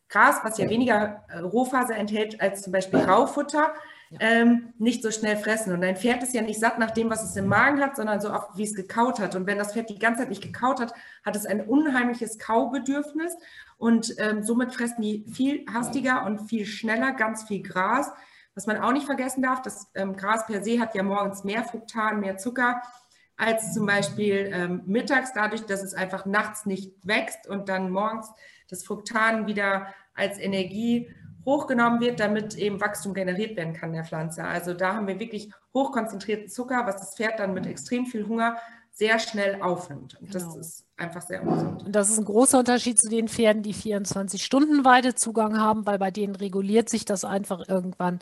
Gras, 0.10 0.42
was 0.44 0.58
ja 0.58 0.70
weniger 0.70 1.26
äh, 1.30 1.40
Rohfaser 1.40 1.96
enthält 1.96 2.40
als 2.42 2.62
zum 2.62 2.72
Beispiel 2.72 3.00
Raufutter, 3.00 3.74
ähm, 4.20 4.74
nicht 4.78 5.04
so 5.04 5.12
schnell 5.12 5.38
fressen. 5.38 5.74
Und 5.74 5.84
ein 5.84 5.98
Pferd 5.98 6.24
ist 6.24 6.34
ja 6.34 6.42
nicht 6.42 6.60
satt 6.60 6.80
nach 6.80 6.92
dem, 6.92 7.10
was 7.10 7.24
es 7.24 7.36
im 7.36 7.48
Magen 7.48 7.82
hat, 7.82 7.96
sondern 7.96 8.22
so 8.22 8.32
oft, 8.32 8.56
wie 8.56 8.64
es 8.64 8.76
gekaut 8.76 9.20
hat. 9.20 9.36
Und 9.36 9.48
wenn 9.48 9.58
das 9.58 9.74
Pferd 9.74 9.90
die 9.90 10.00
ganze 10.00 10.22
Zeit 10.22 10.30
nicht 10.30 10.44
gekaut 10.44 10.80
hat, 10.80 10.94
hat 11.26 11.36
es 11.36 11.46
ein 11.46 11.62
unheimliches 11.62 12.38
Kaubedürfnis. 12.40 13.36
Und 13.78 14.16
ähm, 14.20 14.44
somit 14.44 14.74
fressen 14.74 15.02
die 15.02 15.26
viel 15.32 15.66
hastiger 15.72 16.26
und 16.26 16.48
viel 16.50 16.66
schneller 16.66 17.14
ganz 17.14 17.44
viel 17.44 17.62
Gras. 17.62 18.12
Was 18.54 18.68
man 18.68 18.78
auch 18.78 18.94
nicht 18.94 19.06
vergessen 19.06 19.44
darf, 19.44 19.62
das 19.62 19.92
ähm, 19.96 20.16
Gras 20.16 20.46
per 20.46 20.64
se 20.64 20.80
hat 20.80 20.96
ja 20.96 21.04
morgens 21.04 21.44
mehr 21.44 21.64
Fruktan, 21.64 22.22
mehr 22.22 22.38
Zucker 22.38 22.82
als 23.38 23.74
zum 23.74 23.86
Beispiel 23.86 24.50
ähm, 24.54 24.82
mittags, 24.86 25.34
dadurch, 25.34 25.66
dass 25.66 25.84
es 25.84 25.94
einfach 25.94 26.26
nachts 26.26 26.66
nicht 26.66 26.94
wächst 27.04 27.48
und 27.48 27.68
dann 27.68 27.92
morgens 27.92 28.32
das 28.70 28.84
Fruktan 28.84 29.46
wieder 29.48 29.88
als 30.14 30.40
Energie 30.40 31.14
hochgenommen 31.46 32.00
wird, 32.00 32.20
damit 32.20 32.56
eben 32.56 32.82
Wachstum 32.82 33.14
generiert 33.14 33.56
werden 33.56 33.74
kann 33.74 33.94
der 33.94 34.04
Pflanze. 34.04 34.44
Also 34.44 34.74
da 34.74 34.96
haben 34.96 35.08
wir 35.08 35.20
wirklich 35.20 35.52
hochkonzentrierten 35.74 36.50
Zucker, 36.50 36.86
was 36.86 36.98
das 36.98 37.16
Pferd 37.16 37.40
dann 37.40 37.54
mit 37.54 37.66
extrem 37.68 38.06
viel 38.06 38.28
Hunger 38.28 38.58
sehr 38.92 39.20
schnell 39.20 39.62
aufnimmt. 39.62 40.20
Und 40.22 40.32
Genau. 40.32 40.46
das 40.46 40.56
ist 40.56 40.86
einfach 40.98 41.22
sehr 41.22 41.44
ungesund. 41.44 41.84
Und 41.84 41.92
das 41.94 42.10
ist 42.10 42.18
ein 42.18 42.26
großer 42.26 42.60
Unterschied 42.60 43.00
zu 43.00 43.10
den 43.10 43.28
Pferden, 43.28 43.62
die 43.62 43.74
24-Stunden-Weidezugang 43.74 45.60
haben, 45.60 45.86
weil 45.86 46.00
bei 46.00 46.12
denen 46.12 46.36
reguliert 46.36 46.90
sich 46.90 47.04
das 47.04 47.26
einfach 47.26 47.68
irgendwann 47.68 48.20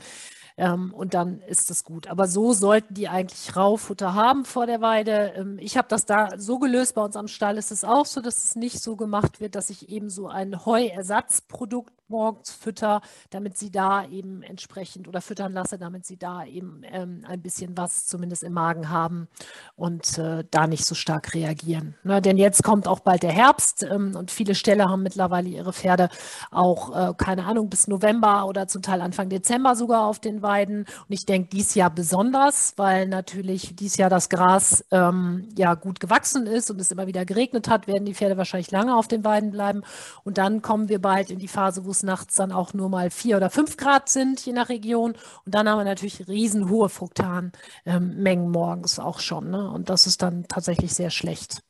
ähm, 0.58 0.94
und 0.94 1.14
dann 1.14 1.42
ist 1.42 1.72
es 1.72 1.84
gut. 1.84 2.08
Aber 2.08 2.28
so 2.28 2.54
sollten 2.54 2.94
die 2.94 3.08
eigentlich 3.08 3.56
Raufutter 3.56 4.14
haben 4.14 4.46
vor 4.46 4.66
der 4.66 4.82
Weide. 4.82 5.34
Ähm, 5.36 5.58
ich 5.60 5.78
habe 5.78 5.88
das 5.88 6.06
da 6.06 6.30
so 6.38 6.60
gelöst. 6.60 6.96
Bei 6.96 7.04
uns 7.04 7.16
am 7.16 7.28
Stall 7.28 7.58
ist 7.58 7.72
es 7.72 7.84
auch 7.84 8.06
so, 8.06 8.22
dass 8.22 8.44
es 8.44 8.56
nicht 8.56 8.82
so 8.82 8.96
gemacht 8.96 9.40
wird, 9.40 9.56
dass 9.56 9.70
ich 9.70 9.90
eben 9.90 10.10
so 10.10 10.28
ein 10.28 10.66
Heuersatzprodukt 10.66 11.94
morgens 12.14 12.52
fütter, 12.52 13.02
damit 13.32 13.58
sie 13.58 13.72
da 13.72 14.06
eben 14.06 14.44
entsprechend 14.44 15.08
oder 15.08 15.20
füttern 15.20 15.52
lasse, 15.52 15.80
damit 15.80 16.06
sie 16.06 16.18
da 16.18 16.46
eben 16.46 16.84
ähm, 16.86 17.26
ein 17.28 17.42
bisschen 17.42 17.76
was 17.76 18.06
zumindest 18.06 18.44
im 18.44 18.54
Magen 18.54 18.90
haben 18.90 19.28
und 19.76 20.20
äh, 20.20 20.44
da 20.52 20.68
nicht 20.68 20.86
so 20.86 20.94
stark 20.94 21.34
reagieren. 21.34 21.96
Ne, 22.04 22.22
denn 22.22 22.38
jetzt 22.38 22.64
kommt 22.64 22.88
auch 22.88 23.00
bald 23.00 23.24
der 23.24 23.32
Herbst 23.32 23.84
ähm, 23.84 24.16
und 24.16 24.30
viele 24.30 24.54
Ställe 24.54 24.86
haben 24.86 25.02
mittlerweile 25.02 25.50
ihre 25.50 25.74
Pferde 25.74 26.10
auch, 26.52 26.96
äh, 26.96 27.14
keine 27.18 27.46
Ahnung, 27.46 27.70
bis 27.70 27.88
November 27.88 28.46
oder 28.46 28.68
zum 28.68 28.84
Teil 28.84 29.02
Anfang 29.02 29.30
Dezember 29.30 29.76
sogar 29.76 30.06
auf 30.06 30.20
den 30.20 30.44
Weiden. 30.44 30.82
Und 30.82 31.10
ich 31.10 31.26
denke, 31.26 31.50
dies 31.52 31.74
Jahr 31.74 31.90
besonders, 31.90 32.74
weil 32.78 33.08
natürlich 33.08 33.76
dies 33.76 33.98
Jahr 33.98 34.12
das 34.12 34.30
Gras 34.30 34.86
ähm, 34.92 35.50
ja 35.58 35.74
gut 35.74 36.00
gewachsen 36.00 36.46
ist 36.46 36.70
und 36.70 36.80
es 36.80 36.92
immer 36.92 37.08
wieder 37.08 37.26
geregnet 37.26 37.68
hat, 37.68 37.88
werden 37.88 38.06
die 38.06 38.14
Pferde 38.14 38.38
wahrscheinlich 38.38 38.70
lange 38.70 38.96
auf 38.96 39.08
den 39.08 39.26
Weiden 39.26 39.50
bleiben. 39.50 39.82
Und 40.24 40.38
dann 40.38 40.62
kommen 40.62 40.90
wir 40.90 41.02
bald 41.02 41.32
in 41.32 41.40
die 41.40 41.48
Phase, 41.48 41.86
wo 41.86 41.92
es 41.92 42.03
nachts 42.04 42.36
dann 42.36 42.52
auch 42.52 42.74
nur 42.74 42.90
mal 42.90 43.10
vier 43.10 43.38
oder 43.38 43.50
fünf 43.50 43.78
Grad 43.78 44.10
sind, 44.10 44.46
je 44.46 44.54
nach 44.54 44.70
Region. 44.70 45.14
Und 45.46 45.56
dann 45.56 45.68
haben 45.68 45.80
wir 45.80 45.86
natürlich 45.86 46.28
riesen 46.28 46.70
hohe 46.70 46.90
Fruktanmengen 46.90 48.50
morgens 48.52 49.00
auch 49.00 49.20
schon. 49.20 49.50
Ne? 49.50 49.70
Und 49.70 49.90
das 49.90 50.08
ist 50.08 50.22
dann 50.22 50.48
tatsächlich 50.48 50.94
sehr 50.94 51.10
schlecht. 51.10 51.62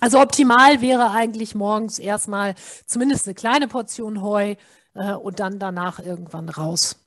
Also 0.00 0.20
optimal 0.20 0.80
wäre 0.80 1.10
eigentlich 1.10 1.54
morgens 1.54 1.98
erstmal 1.98 2.54
zumindest 2.86 3.26
eine 3.26 3.34
kleine 3.34 3.66
Portion 3.66 4.22
Heu 4.22 4.54
äh, 4.94 5.12
und 5.12 5.40
dann 5.40 5.58
danach 5.58 5.98
irgendwann 5.98 6.48
raus. 6.48 7.04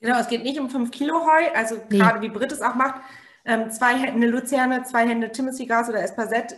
Genau, 0.00 0.18
es 0.18 0.28
geht 0.28 0.42
nicht 0.42 0.58
um 0.58 0.68
5 0.68 0.90
Kilo 0.90 1.14
Heu, 1.14 1.54
also 1.54 1.76
Nee. 1.88 1.98
gerade 1.98 2.20
wie 2.20 2.28
Britt 2.28 2.52
es 2.52 2.60
auch 2.60 2.74
macht, 2.74 3.00
ähm, 3.44 3.70
zwei 3.70 3.94
Hände 3.96 4.26
Luzerne, 4.26 4.82
zwei 4.82 5.06
Hände 5.08 5.30
Timothy-Gas 5.30 5.88
oder 5.88 6.02
Espasette 6.02 6.56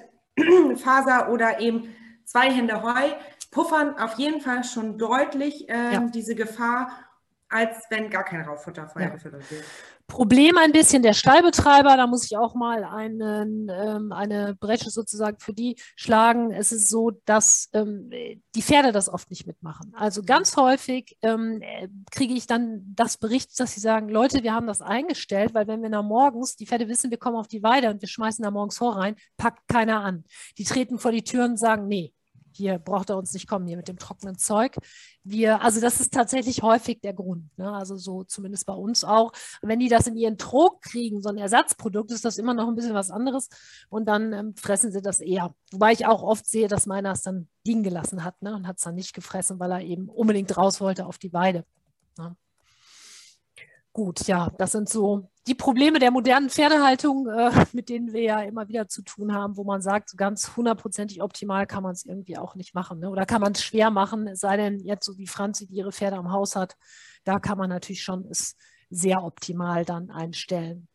Faser 0.77 1.31
oder 1.31 1.61
eben 1.61 1.95
zwei 2.25 2.51
Hände 2.51 2.83
Heu 2.83 3.13
puffern 3.57 3.99
auf 3.99 4.19
jeden 4.19 4.43
Fall 4.43 4.65
schon 4.65 4.99
deutlich 4.99 5.67
äh, 5.71 5.95
ja. 5.95 6.01
diese 6.01 6.35
Gefahr, 6.35 6.91
als 7.49 7.85
wenn 7.89 8.11
gar 8.11 8.23
kein 8.23 8.43
Rauffutter 8.43 8.87
vorher 8.87 9.09
ja. 9.09 9.15
gefüttert 9.15 9.51
wird. 9.51 9.65
Problem 10.09 10.59
ein 10.59 10.73
bisschen 10.73 11.03
der 11.03 11.15
Stallbetreiber, 11.15 11.97
da 11.97 12.07
muss 12.07 12.27
ich 12.27 12.37
auch 12.37 12.55
mal 12.55 12.85
einen, 12.85 13.71
ähm, 13.73 14.13
eine 14.13 14.55
Bresche 14.61 14.91
sozusagen 14.91 15.39
für 15.41 15.55
die 15.55 15.77
schlagen. 15.97 16.53
Es 16.53 16.71
ist 16.71 16.91
so, 16.91 17.13
dass 17.25 17.71
ähm, 17.73 18.11
die 18.55 18.63
Pferde 18.63 18.93
das 18.93 19.09
oft 19.09 19.31
nicht 19.31 19.47
mitmachen. 19.47 19.95
Also 19.97 20.23
ganz 20.23 20.59
häufig 20.59 21.17
ähm, 21.23 21.63
kriege 22.11 22.35
ich 22.35 22.47
dann 22.47 22.83
das 22.95 23.17
Bericht, 23.17 23.59
dass 23.59 23.73
sie 23.73 23.81
sagen, 23.81 24.11
Leute, 24.11 24.43
wir 24.43 24.53
haben 24.53 24.67
das 24.67 24.83
eingestellt, 24.83 25.55
weil 25.55 25.67
wenn 25.67 25.83
wir 25.83 25.91
da 25.91 26.03
morgens, 26.03 26.57
die 26.57 26.67
Pferde 26.67 26.89
wissen, 26.89 27.11
wir 27.11 27.19
kommen 27.19 27.37
auf 27.37 27.49
die 27.49 27.63
Weide 27.63 27.89
und 27.89 28.03
wir 28.03 28.09
schmeißen 28.09 28.43
da 28.43 28.51
morgens 28.51 28.77
vor 28.77 28.99
rein, 28.99 29.17
packt 29.39 29.67
keiner 29.67 30.05
an. 30.05 30.25
Die 30.59 30.65
treten 30.65 30.99
vor 30.99 31.11
die 31.11 31.25
Türen 31.25 31.53
und 31.53 31.57
sagen, 31.57 31.89
nee, 31.89 32.13
hier 32.57 32.79
braucht 32.79 33.11
er 33.11 33.17
uns 33.17 33.33
nicht 33.33 33.47
kommen, 33.47 33.67
hier 33.67 33.77
mit 33.77 33.89
dem 33.89 33.99
trockenen 33.99 34.39
Zeug. 34.39 34.77
Wir, 35.23 35.63
also 35.63 35.81
das 35.81 36.01
ist 36.01 36.13
tatsächlich 36.13 36.63
häufig 36.63 37.01
der 37.01 37.13
Grund. 37.13 37.57
Ne? 37.59 37.71
Also 37.73 37.97
so 37.97 38.25
zumindest 38.25 38.67
bei 38.67 38.73
uns 38.73 39.05
auch. 39.05 39.33
Wenn 39.63 39.79
die 39.79 39.89
das 39.89 40.07
in 40.07 40.17
ihren 40.17 40.39
Trog 40.39 40.81
kriegen, 40.83 41.23
so 41.23 41.29
ein 41.29 41.37
Ersatzprodukt, 41.37 42.11
ist 42.11 42.25
das 42.25 42.39
immer 42.39 42.55
noch 42.55 42.69
ein 42.69 42.75
bisschen 42.75 42.95
was 42.95 43.11
anderes 43.11 43.49
und 43.89 44.07
dann 44.07 44.33
ähm, 44.33 44.57
fressen 44.57 44.91
sie 44.91 45.03
das 45.03 45.21
eher. 45.21 45.55
Wobei 45.73 45.93
ich 45.93 46.07
auch 46.07 46.23
oft 46.23 46.47
sehe, 46.47 46.69
dass 46.69 46.87
meiner 46.87 47.13
es 47.13 47.23
dann 47.23 47.49
liegen 47.65 47.83
gelassen 47.83 48.25
hat 48.25 48.41
ne? 48.43 48.55
und 48.55 48.67
hat 48.67 48.79
es 48.79 48.85
dann 48.85 48.95
nicht 48.95 49.15
gefressen, 49.15 49.59
weil 49.61 49.73
er 49.73 49.83
eben 49.83 50.09
unbedingt 50.09 50.57
raus 50.57 50.81
wollte 50.81 51.07
auf 51.07 51.19
die 51.19 51.33
Weide. 51.33 51.65
Ne? 52.19 52.37
Gut, 53.93 54.27
ja, 54.27 54.51
das 54.59 54.73
sind 54.73 54.89
so 54.89 55.29
die 55.47 55.55
Probleme 55.55 55.99
der 55.99 56.11
modernen 56.11 56.51
Pferdehaltung, 56.51 57.29
äh, 57.29 57.51
mit 57.73 57.89
denen 57.89 58.13
wir 58.13 58.23
ja 58.23 58.43
immer 58.43 58.69
wieder 58.69 58.89
zu 58.89 59.03
tun 59.03 59.33
haben, 59.33 59.57
wo 59.57 59.65
man 59.65 59.81
sagt, 59.81 60.11
so 60.11 60.17
ganz 60.17 60.57
hundertprozentig 60.57 61.23
optimal 61.23 61.67
kann 61.67 61.83
man 61.83 61.93
es 61.93 62.05
irgendwie 62.05 62.37
auch 62.37 62.55
nicht 62.55 62.75
machen. 62.75 62.99
Ne? 62.99 63.11
Oder 63.11 63.27
kann 63.27 63.41
man 63.41 63.53
es 63.53 63.63
schwer 63.63 63.91
machen, 63.91 64.27
es 64.27 64.41
sei 64.41 64.57
denn 64.57 64.81
jetzt 64.81 65.05
so 65.05 65.17
wie 65.19 65.27
Franzi, 65.27 65.67
die 65.67 65.77
ihre 65.77 65.93
Pferde 65.93 66.17
am 66.17 66.33
Haus 66.33 66.57
hat, 66.57 66.77
da 67.25 67.39
kann 67.39 67.59
man 67.59 67.71
natürlich 67.71 68.03
schon 68.03 68.27
es 68.31 68.57
sehr 68.91 69.23
optimal 69.23 69.85
dann 69.85 70.11
einstellen. 70.11 70.89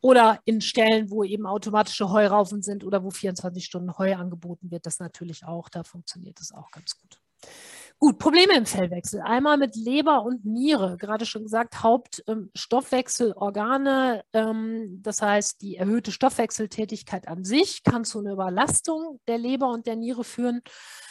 Oder 0.00 0.40
in 0.44 0.60
Stellen, 0.60 1.10
wo 1.10 1.24
eben 1.24 1.46
automatische 1.46 2.10
Heuraufen 2.10 2.62
sind 2.62 2.84
oder 2.84 3.02
wo 3.02 3.10
24 3.10 3.64
Stunden 3.64 3.98
Heu 3.98 4.14
angeboten 4.14 4.70
wird, 4.70 4.86
das 4.86 5.00
natürlich 5.00 5.44
auch, 5.44 5.68
da 5.68 5.82
funktioniert 5.82 6.40
es 6.40 6.52
auch 6.52 6.70
ganz 6.70 6.96
gut. 6.96 7.20
Gut, 8.00 8.20
Probleme 8.20 8.54
im 8.54 8.64
Fellwechsel. 8.64 9.20
Einmal 9.22 9.58
mit 9.58 9.74
Leber 9.74 10.22
und 10.22 10.44
Niere. 10.44 10.96
Gerade 10.98 11.26
schon 11.26 11.42
gesagt, 11.42 11.82
Hauptstoffwechselorgane. 11.82 14.22
Ähm, 14.32 15.00
das 15.02 15.20
heißt, 15.20 15.60
die 15.62 15.74
erhöhte 15.74 16.12
Stoffwechseltätigkeit 16.12 17.26
an 17.26 17.42
sich 17.42 17.82
kann 17.82 18.04
zu 18.04 18.20
einer 18.20 18.34
Überlastung 18.34 19.18
der 19.26 19.38
Leber 19.38 19.70
und 19.70 19.88
der 19.88 19.96
Niere 19.96 20.22
führen. 20.22 20.62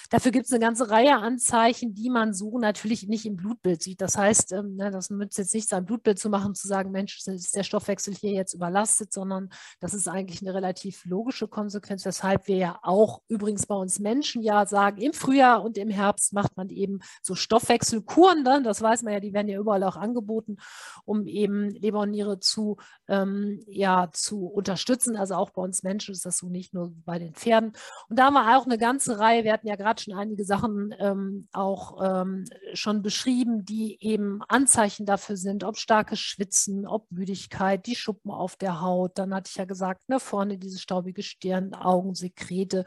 Dafür 0.09 0.31
gibt 0.31 0.45
es 0.45 0.51
eine 0.51 0.59
ganze 0.59 0.89
Reihe 0.89 1.17
Anzeichen, 1.17 1.93
die 1.93 2.09
man 2.09 2.33
so 2.33 2.57
natürlich 2.59 3.07
nicht 3.07 3.25
im 3.25 3.35
Blutbild 3.35 3.81
sieht. 3.81 4.01
Das 4.01 4.17
heißt, 4.17 4.53
ähm, 4.53 4.75
ne, 4.75 4.91
das 4.91 5.09
nützt 5.09 5.37
jetzt 5.37 5.53
nicht, 5.53 5.67
sein 5.67 5.85
Blutbild 5.85 6.19
zu 6.19 6.29
machen, 6.29 6.55
zu 6.55 6.67
sagen, 6.67 6.91
Mensch, 6.91 7.19
ist 7.27 7.55
der 7.55 7.63
Stoffwechsel 7.63 8.13
hier 8.15 8.31
jetzt 8.31 8.53
überlastet, 8.53 9.11
sondern 9.11 9.49
das 9.79 9.93
ist 9.93 10.07
eigentlich 10.07 10.41
eine 10.41 10.53
relativ 10.53 11.05
logische 11.05 11.47
Konsequenz, 11.47 12.05
weshalb 12.05 12.47
wir 12.47 12.57
ja 12.57 12.79
auch 12.83 13.21
übrigens 13.27 13.65
bei 13.65 13.75
uns 13.75 13.99
Menschen 13.99 14.41
ja 14.41 14.65
sagen, 14.65 15.01
im 15.01 15.13
Frühjahr 15.13 15.63
und 15.63 15.77
im 15.77 15.89
Herbst 15.89 16.33
macht 16.33 16.57
man 16.57 16.69
eben 16.69 16.99
so 17.21 17.35
Stoffwechselkuren, 17.35 18.43
dann, 18.43 18.63
das 18.63 18.81
weiß 18.81 19.03
man 19.03 19.13
ja, 19.13 19.19
die 19.19 19.33
werden 19.33 19.47
ja 19.47 19.59
überall 19.59 19.83
auch 19.83 19.97
angeboten, 19.97 20.57
um 21.05 21.27
eben 21.27 21.69
Leber 21.69 22.01
und 22.01 22.11
Niere 22.11 22.39
zu, 22.39 22.77
ähm, 23.07 23.61
ja, 23.67 24.09
zu 24.13 24.45
unterstützen. 24.47 25.15
Also 25.15 25.35
auch 25.35 25.49
bei 25.49 25.61
uns 25.61 25.83
Menschen 25.83 26.13
ist 26.13 26.25
das 26.25 26.37
so, 26.37 26.47
nicht 26.47 26.73
nur 26.73 26.93
bei 27.05 27.19
den 27.19 27.33
Pferden. 27.33 27.73
Und 28.09 28.17
da 28.19 28.25
haben 28.25 28.33
wir 28.33 28.57
auch 28.57 28.65
eine 28.65 28.77
ganze 28.77 29.19
Reihe, 29.19 29.43
wir 29.43 29.53
hatten 29.53 29.67
ja 29.67 29.75
gerade 29.75 29.96
hat 29.97 30.01
schon 30.03 30.13
einige 30.13 30.45
Sachen 30.45 30.93
ähm, 30.99 31.47
auch 31.51 31.97
ähm, 32.03 32.45
schon 32.73 33.01
beschrieben, 33.01 33.65
die 33.65 33.97
eben 33.99 34.41
Anzeichen 34.47 35.05
dafür 35.05 35.37
sind, 35.37 35.63
ob 35.63 35.77
starkes 35.77 36.19
Schwitzen, 36.19 36.85
ob 36.85 37.09
Müdigkeit, 37.11 37.85
die 37.85 37.95
Schuppen 37.95 38.31
auf 38.31 38.55
der 38.55 38.81
Haut. 38.81 39.17
Dann 39.17 39.33
hatte 39.33 39.49
ich 39.49 39.57
ja 39.57 39.65
gesagt, 39.65 40.07
ne, 40.07 40.19
vorne 40.19 40.57
diese 40.57 40.79
staubige 40.79 41.23
Stirn, 41.23 41.73
Augensekrete, 41.73 42.85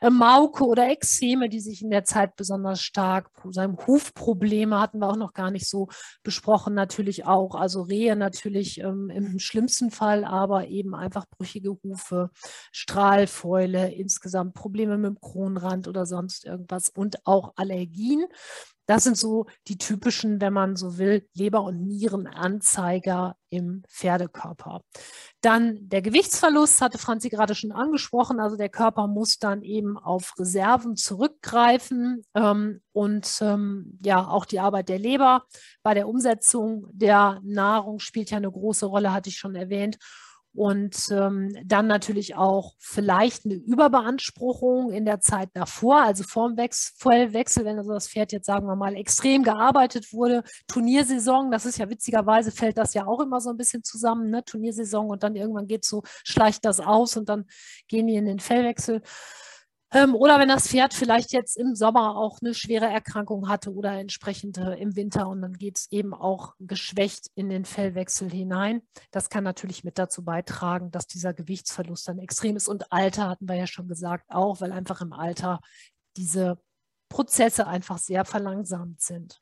äh, 0.00 0.10
Mauke 0.10 0.64
oder 0.64 0.88
Ekzeme, 0.88 1.48
die 1.48 1.60
sich 1.60 1.82
in 1.82 1.90
der 1.90 2.04
Zeit 2.04 2.36
besonders 2.36 2.80
stark, 2.80 3.30
seinem 3.50 3.76
Hufprobleme 3.86 4.80
hatten 4.80 4.98
wir 4.98 5.08
auch 5.08 5.16
noch 5.16 5.32
gar 5.32 5.50
nicht 5.50 5.68
so 5.68 5.88
besprochen, 6.22 6.74
natürlich 6.74 7.26
auch. 7.26 7.54
Also 7.54 7.82
Rehe 7.82 8.16
natürlich 8.16 8.80
ähm, 8.80 9.10
im 9.10 9.38
schlimmsten 9.38 9.90
Fall, 9.90 10.24
aber 10.24 10.68
eben 10.68 10.94
einfach 10.94 11.26
brüchige 11.28 11.76
Hufe, 11.82 12.30
Strahlfäule, 12.72 13.92
insgesamt 13.92 14.54
Probleme 14.54 14.96
mit 14.96 15.10
dem 15.10 15.20
Kronrand 15.20 15.86
oder 15.86 16.06
sonst 16.06 16.45
irgendwas 16.46 16.88
und 16.90 17.26
auch 17.26 17.52
Allergien. 17.56 18.24
Das 18.86 19.02
sind 19.02 19.16
so 19.16 19.46
die 19.66 19.78
typischen, 19.78 20.40
wenn 20.40 20.52
man 20.52 20.76
so 20.76 20.96
will, 20.96 21.28
Leber- 21.34 21.64
und 21.64 21.84
Nierenanzeiger 21.86 23.36
im 23.50 23.82
Pferdekörper. 23.88 24.80
Dann 25.40 25.88
der 25.88 26.02
Gewichtsverlust, 26.02 26.80
hatte 26.80 26.98
Franzi 26.98 27.28
gerade 27.28 27.56
schon 27.56 27.72
angesprochen. 27.72 28.38
Also 28.38 28.56
der 28.56 28.68
Körper 28.68 29.08
muss 29.08 29.38
dann 29.38 29.62
eben 29.62 29.98
auf 29.98 30.34
Reserven 30.38 30.94
zurückgreifen 30.96 32.22
ähm, 32.34 32.80
und 32.92 33.38
ähm, 33.40 33.98
ja, 34.04 34.28
auch 34.28 34.44
die 34.44 34.60
Arbeit 34.60 34.88
der 34.88 35.00
Leber 35.00 35.44
bei 35.82 35.94
der 35.94 36.08
Umsetzung 36.08 36.86
der 36.92 37.40
Nahrung 37.42 37.98
spielt 37.98 38.30
ja 38.30 38.36
eine 38.36 38.50
große 38.50 38.86
Rolle, 38.86 39.12
hatte 39.12 39.30
ich 39.30 39.36
schon 39.36 39.56
erwähnt. 39.56 39.98
Und 40.56 41.08
ähm, 41.10 41.54
dann 41.66 41.86
natürlich 41.86 42.34
auch 42.34 42.72
vielleicht 42.78 43.44
eine 43.44 43.54
Überbeanspruchung 43.54 44.90
in 44.90 45.04
der 45.04 45.20
Zeit 45.20 45.50
davor, 45.52 46.02
also 46.02 46.24
vorm 46.24 46.56
Vollwechsel, 46.96 47.66
wenn 47.66 47.76
also 47.76 47.92
das 47.92 48.08
Pferd 48.08 48.32
jetzt, 48.32 48.46
sagen 48.46 48.66
wir 48.66 48.74
mal, 48.74 48.96
extrem 48.96 49.42
gearbeitet 49.42 50.14
wurde. 50.14 50.42
Turniersaison, 50.66 51.50
das 51.50 51.66
ist 51.66 51.76
ja 51.76 51.90
witzigerweise, 51.90 52.52
fällt 52.52 52.78
das 52.78 52.94
ja 52.94 53.06
auch 53.06 53.20
immer 53.20 53.42
so 53.42 53.50
ein 53.50 53.58
bisschen 53.58 53.84
zusammen, 53.84 54.30
ne? 54.30 54.42
Turniersaison 54.44 55.10
und 55.10 55.22
dann 55.22 55.36
irgendwann 55.36 55.66
geht 55.66 55.84
so, 55.84 56.02
schleicht 56.24 56.64
das 56.64 56.80
aus 56.80 57.18
und 57.18 57.28
dann 57.28 57.44
gehen 57.86 58.06
die 58.06 58.16
in 58.16 58.24
den 58.24 58.40
Fellwechsel. 58.40 59.02
Ähm, 59.96 60.14
oder 60.14 60.38
wenn 60.38 60.48
das 60.48 60.68
Pferd 60.68 60.92
vielleicht 60.92 61.32
jetzt 61.32 61.56
im 61.56 61.74
Sommer 61.74 62.18
auch 62.18 62.42
eine 62.42 62.52
schwere 62.52 62.84
Erkrankung 62.84 63.48
hatte 63.48 63.72
oder 63.72 63.92
entsprechend 63.92 64.58
äh, 64.58 64.74
im 64.74 64.94
Winter 64.94 65.26
und 65.26 65.40
dann 65.40 65.54
geht 65.54 65.78
es 65.78 65.90
eben 65.90 66.12
auch 66.12 66.52
geschwächt 66.58 67.30
in 67.34 67.48
den 67.48 67.64
Fellwechsel 67.64 68.30
hinein. 68.30 68.82
Das 69.10 69.30
kann 69.30 69.42
natürlich 69.42 69.84
mit 69.84 69.96
dazu 69.96 70.22
beitragen, 70.22 70.90
dass 70.90 71.06
dieser 71.06 71.32
Gewichtsverlust 71.32 72.08
dann 72.08 72.18
extrem 72.18 72.56
ist. 72.56 72.68
Und 72.68 72.92
Alter 72.92 73.30
hatten 73.30 73.48
wir 73.48 73.56
ja 73.56 73.66
schon 73.66 73.88
gesagt 73.88 74.26
auch, 74.28 74.60
weil 74.60 74.70
einfach 74.70 75.00
im 75.00 75.14
Alter 75.14 75.60
diese 76.18 76.58
Prozesse 77.08 77.66
einfach 77.66 77.96
sehr 77.96 78.26
verlangsamt 78.26 79.00
sind. 79.00 79.40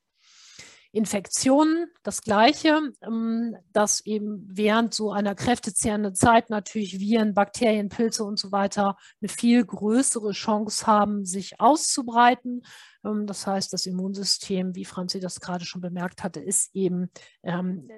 Infektionen 0.94 1.88
das 2.04 2.22
Gleiche, 2.22 2.80
ähm, 3.02 3.56
dass 3.72 4.06
eben 4.06 4.46
während 4.48 4.94
so 4.94 5.10
einer 5.10 5.34
kräftezehrenden 5.34 6.14
Zeit 6.14 6.50
natürlich 6.50 7.00
Viren, 7.00 7.34
Bakterien, 7.34 7.88
Pilze 7.88 8.22
und 8.22 8.38
so 8.38 8.52
weiter 8.52 8.96
eine 9.20 9.28
viel 9.28 9.64
größere 9.64 10.30
Chance 10.30 10.86
haben, 10.86 11.24
sich 11.24 11.58
auszubreiten. 11.58 12.62
Ähm, 13.04 13.26
das 13.26 13.44
heißt, 13.44 13.72
das 13.72 13.86
Immunsystem, 13.86 14.76
wie 14.76 14.84
Franzi 14.84 15.18
das 15.18 15.40
gerade 15.40 15.64
schon 15.64 15.80
bemerkt 15.80 16.22
hatte, 16.22 16.38
ist 16.38 16.70
eben 16.76 17.10
ähm, 17.42 17.88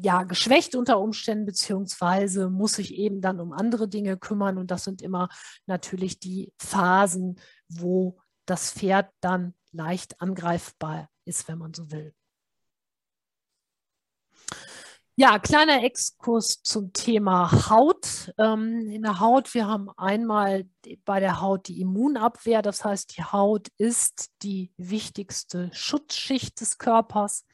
ja 0.00 0.24
geschwächt 0.24 0.74
unter 0.74 0.98
Umständen, 0.98 1.46
beziehungsweise 1.46 2.50
muss 2.50 2.72
sich 2.72 2.94
eben 2.94 3.20
dann 3.20 3.38
um 3.38 3.52
andere 3.52 3.86
Dinge 3.86 4.16
kümmern. 4.16 4.58
Und 4.58 4.72
das 4.72 4.82
sind 4.82 5.02
immer 5.02 5.28
natürlich 5.66 6.18
die 6.18 6.52
Phasen, 6.58 7.38
wo 7.68 8.18
das 8.44 8.72
Pferd 8.72 9.08
dann 9.20 9.54
leicht 9.70 10.20
angreifbar 10.20 11.08
ist, 11.24 11.46
wenn 11.46 11.58
man 11.58 11.72
so 11.72 11.92
will. 11.92 12.12
Ja, 15.16 15.38
kleiner 15.38 15.84
Exkurs 15.84 16.60
zum 16.64 16.92
Thema 16.92 17.70
Haut. 17.70 18.32
Ähm, 18.36 18.90
in 18.90 19.02
der 19.02 19.20
Haut, 19.20 19.54
wir 19.54 19.68
haben 19.68 19.88
einmal 19.96 20.64
bei 21.04 21.20
der 21.20 21.40
Haut 21.40 21.68
die 21.68 21.80
Immunabwehr, 21.80 22.62
das 22.62 22.84
heißt, 22.84 23.16
die 23.16 23.22
Haut 23.22 23.68
ist 23.78 24.30
die 24.42 24.72
wichtigste 24.76 25.70
Schutzschicht 25.72 26.60
des 26.60 26.78
Körpers. 26.78 27.44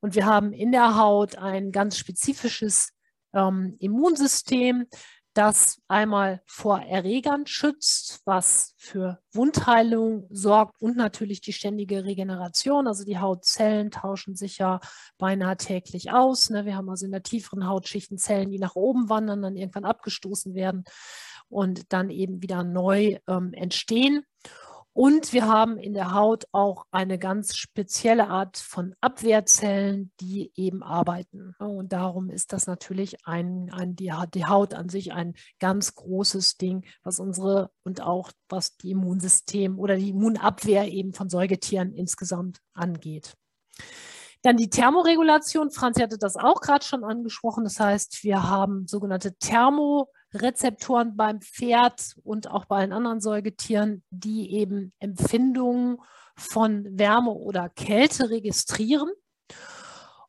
Und 0.00 0.16
wir 0.16 0.26
haben 0.26 0.52
in 0.52 0.72
der 0.72 0.96
Haut 0.96 1.38
ein 1.38 1.70
ganz 1.70 1.96
spezifisches 1.96 2.90
ähm, 3.32 3.76
Immunsystem, 3.78 4.86
das 5.36 5.82
einmal 5.86 6.40
vor 6.46 6.80
Erregern 6.80 7.46
schützt, 7.46 8.22
was 8.24 8.74
für 8.78 9.20
Wundheilung 9.32 10.26
sorgt 10.30 10.80
und 10.80 10.96
natürlich 10.96 11.42
die 11.42 11.52
ständige 11.52 12.04
Regeneration. 12.04 12.86
Also 12.86 13.04
die 13.04 13.18
Hautzellen 13.18 13.90
tauschen 13.90 14.34
sich 14.34 14.58
ja 14.58 14.80
beinahe 15.18 15.56
täglich 15.56 16.10
aus. 16.10 16.48
Ne? 16.48 16.64
Wir 16.64 16.76
haben 16.76 16.88
also 16.88 17.04
in 17.04 17.12
der 17.12 17.22
tieferen 17.22 17.66
Hautschichten 17.66 18.16
Zellen, 18.16 18.50
die 18.50 18.58
nach 18.58 18.76
oben 18.76 19.10
wandern, 19.10 19.42
dann 19.42 19.56
irgendwann 19.56 19.84
abgestoßen 19.84 20.54
werden 20.54 20.84
und 21.48 21.92
dann 21.92 22.08
eben 22.08 22.42
wieder 22.42 22.64
neu 22.64 23.18
ähm, 23.28 23.52
entstehen. 23.52 24.24
Und 24.96 25.34
wir 25.34 25.46
haben 25.46 25.76
in 25.76 25.92
der 25.92 26.14
Haut 26.14 26.46
auch 26.52 26.86
eine 26.90 27.18
ganz 27.18 27.54
spezielle 27.54 28.28
Art 28.28 28.56
von 28.56 28.94
Abwehrzellen, 29.02 30.10
die 30.20 30.52
eben 30.54 30.82
arbeiten. 30.82 31.54
Und 31.58 31.92
darum 31.92 32.30
ist 32.30 32.54
das 32.54 32.66
natürlich 32.66 33.26
ein, 33.26 33.68
ein 33.74 33.94
die, 33.94 34.10
die 34.32 34.46
Haut 34.46 34.72
an 34.72 34.88
sich 34.88 35.12
ein 35.12 35.34
ganz 35.60 35.96
großes 35.96 36.56
Ding, 36.56 36.86
was 37.02 37.20
unsere 37.20 37.70
und 37.84 38.00
auch 38.00 38.32
was 38.48 38.78
die 38.78 38.92
Immunsystem 38.92 39.78
oder 39.78 39.96
die 39.96 40.08
Immunabwehr 40.08 40.88
eben 40.90 41.12
von 41.12 41.28
Säugetieren 41.28 41.92
insgesamt 41.92 42.62
angeht. 42.72 43.34
Dann 44.40 44.56
die 44.56 44.70
Thermoregulation. 44.70 45.70
Franz 45.72 46.00
hatte 46.00 46.16
das 46.16 46.36
auch 46.36 46.62
gerade 46.62 46.86
schon 46.86 47.04
angesprochen. 47.04 47.64
Das 47.64 47.78
heißt, 47.78 48.24
wir 48.24 48.48
haben 48.48 48.86
sogenannte 48.86 49.36
Thermorezeptoren 50.36 51.16
beim 51.16 51.40
Pferd 51.40 52.14
und 52.22 52.50
auch 52.50 52.66
bei 52.66 52.78
allen 52.78 52.92
anderen 52.92 53.20
Säugetieren, 53.20 54.02
die 54.10 54.52
eben 54.52 54.92
Empfindungen 54.98 55.98
von 56.36 56.86
Wärme 56.98 57.30
oder 57.30 57.68
Kälte 57.70 58.30
registrieren. 58.30 59.10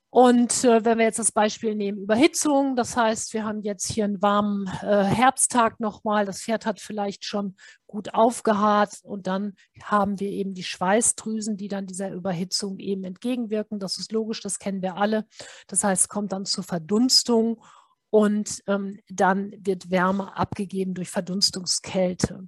Und 0.10 0.64
äh, 0.64 0.86
wenn 0.86 0.98
wir 0.98 1.06
jetzt 1.06 1.20
das 1.20 1.34
Beispiel 1.34 1.76
nehmen, 1.76 2.00
Überhitzung, 2.00 2.78
das 2.78 2.96
heißt, 2.96 3.34
wir 3.34 3.44
haben 3.44 3.62
jetzt 3.62 3.92
hier 3.92 4.06
einen 4.06 4.22
warmen 4.22 4.66
äh, 4.82 5.04
Herbsttag 5.04 5.80
nochmal, 5.82 6.26
das 6.26 6.42
Pferd 6.42 6.66
hat 6.66 6.80
vielleicht 6.80 7.26
schon 7.26 7.56
gut 7.88 8.14
aufgeharrt 8.14 9.00
und 9.04 9.28
dann 9.28 9.54
haben 9.84 10.20
wir 10.20 10.30
eben 10.30 10.54
die 10.54 10.64
Schweißdrüsen, 10.64 11.58
die 11.58 11.68
dann 11.68 11.88
dieser 11.88 12.12
Überhitzung 12.12 12.80
eben 12.80 13.04
entgegenwirken. 13.04 13.80
Das 13.80 13.98
ist 13.98 14.12
logisch, 14.14 14.42
das 14.42 14.60
kennen 14.60 14.82
wir 14.82 14.96
alle. 14.96 15.26
Das 15.68 15.84
heißt, 15.84 16.04
es 16.04 16.10
kommt 16.10 16.32
dann 16.32 16.46
zur 16.46 16.64
Verdunstung 16.64 17.62
und 18.10 18.64
ähm, 18.68 19.00
dann 19.10 19.54
wird 19.60 19.92
Wärme 19.92 20.36
abgegeben 20.38 20.94
durch 20.94 21.10
Verdunstungskälte. 21.10 22.48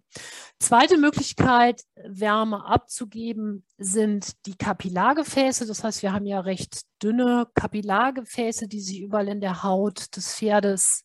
Zweite 0.59 0.97
Möglichkeit, 0.97 1.83
Wärme 1.95 2.65
abzugeben, 2.65 3.65
sind 3.77 4.45
die 4.45 4.55
Kapillargefäße. 4.55 5.65
Das 5.65 5.83
heißt, 5.83 6.01
wir 6.01 6.13
haben 6.13 6.25
ja 6.25 6.39
recht 6.39 6.81
dünne 7.03 7.47
Kapillargefäße, 7.55 8.67
die 8.67 8.79
sich 8.79 9.01
überall 9.01 9.27
in 9.27 9.41
der 9.41 9.63
Haut 9.63 10.15
des 10.15 10.33
Pferdes 10.35 11.03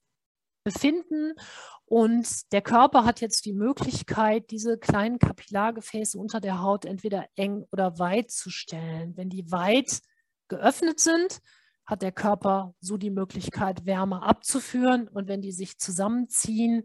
befinden. 0.63 1.35
Und 1.87 2.53
der 2.53 2.63
Körper 2.63 3.05
hat 3.05 3.21
jetzt 3.21 3.45
die 3.45 3.53
Möglichkeit, 3.53 4.51
diese 4.51 4.79
kleinen 4.79 5.19
Kapillargefäße 5.19 6.19
unter 6.19 6.41
der 6.41 6.63
Haut 6.63 6.85
entweder 6.85 7.27
eng 7.37 7.67
oder 7.73 7.99
weit 7.99 8.31
zu 8.31 8.51
stellen. 8.51 9.17
Wenn 9.17 9.29
die 9.31 9.51
weit 9.51 10.01
geöffnet 10.49 11.01
sind, 11.01 11.41
hat 11.87 12.03
der 12.03 12.13
Körper 12.13 12.75
so 12.81 12.97
die 12.97 13.11
Möglichkeit, 13.11 13.87
Wärme 13.87 14.23
abzuführen. 14.23 15.09
Und 15.09 15.29
wenn 15.29 15.43
die 15.43 15.53
sich 15.53 15.79
zusammenziehen, 15.79 16.85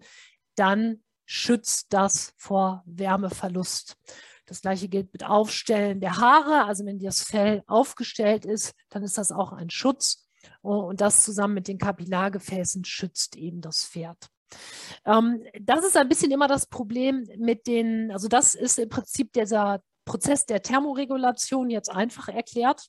dann 0.55 1.03
schützt 1.25 1.93
das 1.93 2.33
vor 2.37 2.83
Wärmeverlust. 2.85 3.97
Das 4.45 4.61
gleiche 4.61 4.89
gilt 4.89 5.13
mit 5.13 5.23
Aufstellen 5.23 6.01
der 6.01 6.17
Haare. 6.17 6.65
Also 6.65 6.85
wenn 6.85 6.99
das 6.99 7.21
Fell 7.21 7.63
aufgestellt 7.67 8.45
ist, 8.45 8.73
dann 8.89 9.03
ist 9.03 9.17
das 9.17 9.31
auch 9.31 9.53
ein 9.53 9.69
Schutz. 9.69 10.27
Und 10.61 11.01
das 11.01 11.23
zusammen 11.23 11.53
mit 11.53 11.67
den 11.67 11.77
Kapillargefäßen 11.77 12.83
schützt 12.83 13.35
eben 13.35 13.61
das 13.61 13.85
Pferd. 13.85 14.29
Ähm, 15.05 15.43
das 15.61 15.85
ist 15.85 15.95
ein 15.95 16.09
bisschen 16.09 16.31
immer 16.31 16.47
das 16.47 16.65
Problem 16.65 17.27
mit 17.37 17.67
den, 17.67 18.11
also 18.11 18.27
das 18.27 18.55
ist 18.55 18.79
im 18.79 18.89
Prinzip 18.89 19.31
dieser 19.33 19.81
Prozess 20.05 20.45
der 20.45 20.61
Thermoregulation 20.61 21.69
jetzt 21.69 21.91
einfach 21.91 22.29
erklärt. 22.29 22.87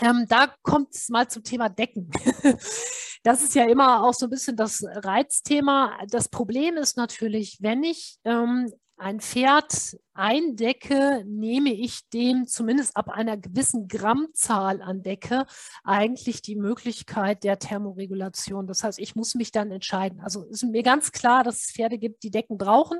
Ähm, 0.00 0.26
da 0.28 0.54
kommt 0.62 0.94
es 0.94 1.08
mal 1.08 1.28
zum 1.28 1.44
Thema 1.44 1.68
Decken. 1.68 2.10
das 3.22 3.42
ist 3.42 3.54
ja 3.54 3.64
immer 3.68 4.04
auch 4.04 4.14
so 4.14 4.26
ein 4.26 4.30
bisschen 4.30 4.56
das 4.56 4.84
Reizthema. 4.84 5.98
Das 6.08 6.28
Problem 6.28 6.76
ist 6.76 6.96
natürlich, 6.96 7.58
wenn 7.60 7.84
ich 7.84 8.18
ähm, 8.24 8.72
ein 8.96 9.20
Pferd 9.20 9.96
eindecke, 10.14 11.24
nehme 11.26 11.72
ich 11.72 12.08
dem 12.10 12.46
zumindest 12.46 12.96
ab 12.96 13.08
einer 13.08 13.36
gewissen 13.36 13.88
Grammzahl 13.88 14.82
an 14.82 15.02
Decke 15.02 15.46
eigentlich 15.84 16.42
die 16.42 16.56
Möglichkeit 16.56 17.44
der 17.44 17.58
Thermoregulation. 17.58 18.66
Das 18.66 18.84
heißt, 18.84 18.98
ich 18.98 19.14
muss 19.16 19.34
mich 19.34 19.52
dann 19.52 19.70
entscheiden. 19.70 20.20
Also 20.20 20.44
ist 20.44 20.64
mir 20.64 20.82
ganz 20.82 21.12
klar, 21.12 21.44
dass 21.44 21.64
es 21.64 21.72
Pferde 21.72 21.98
gibt, 21.98 22.22
die 22.22 22.30
Decken 22.30 22.58
brauchen, 22.58 22.98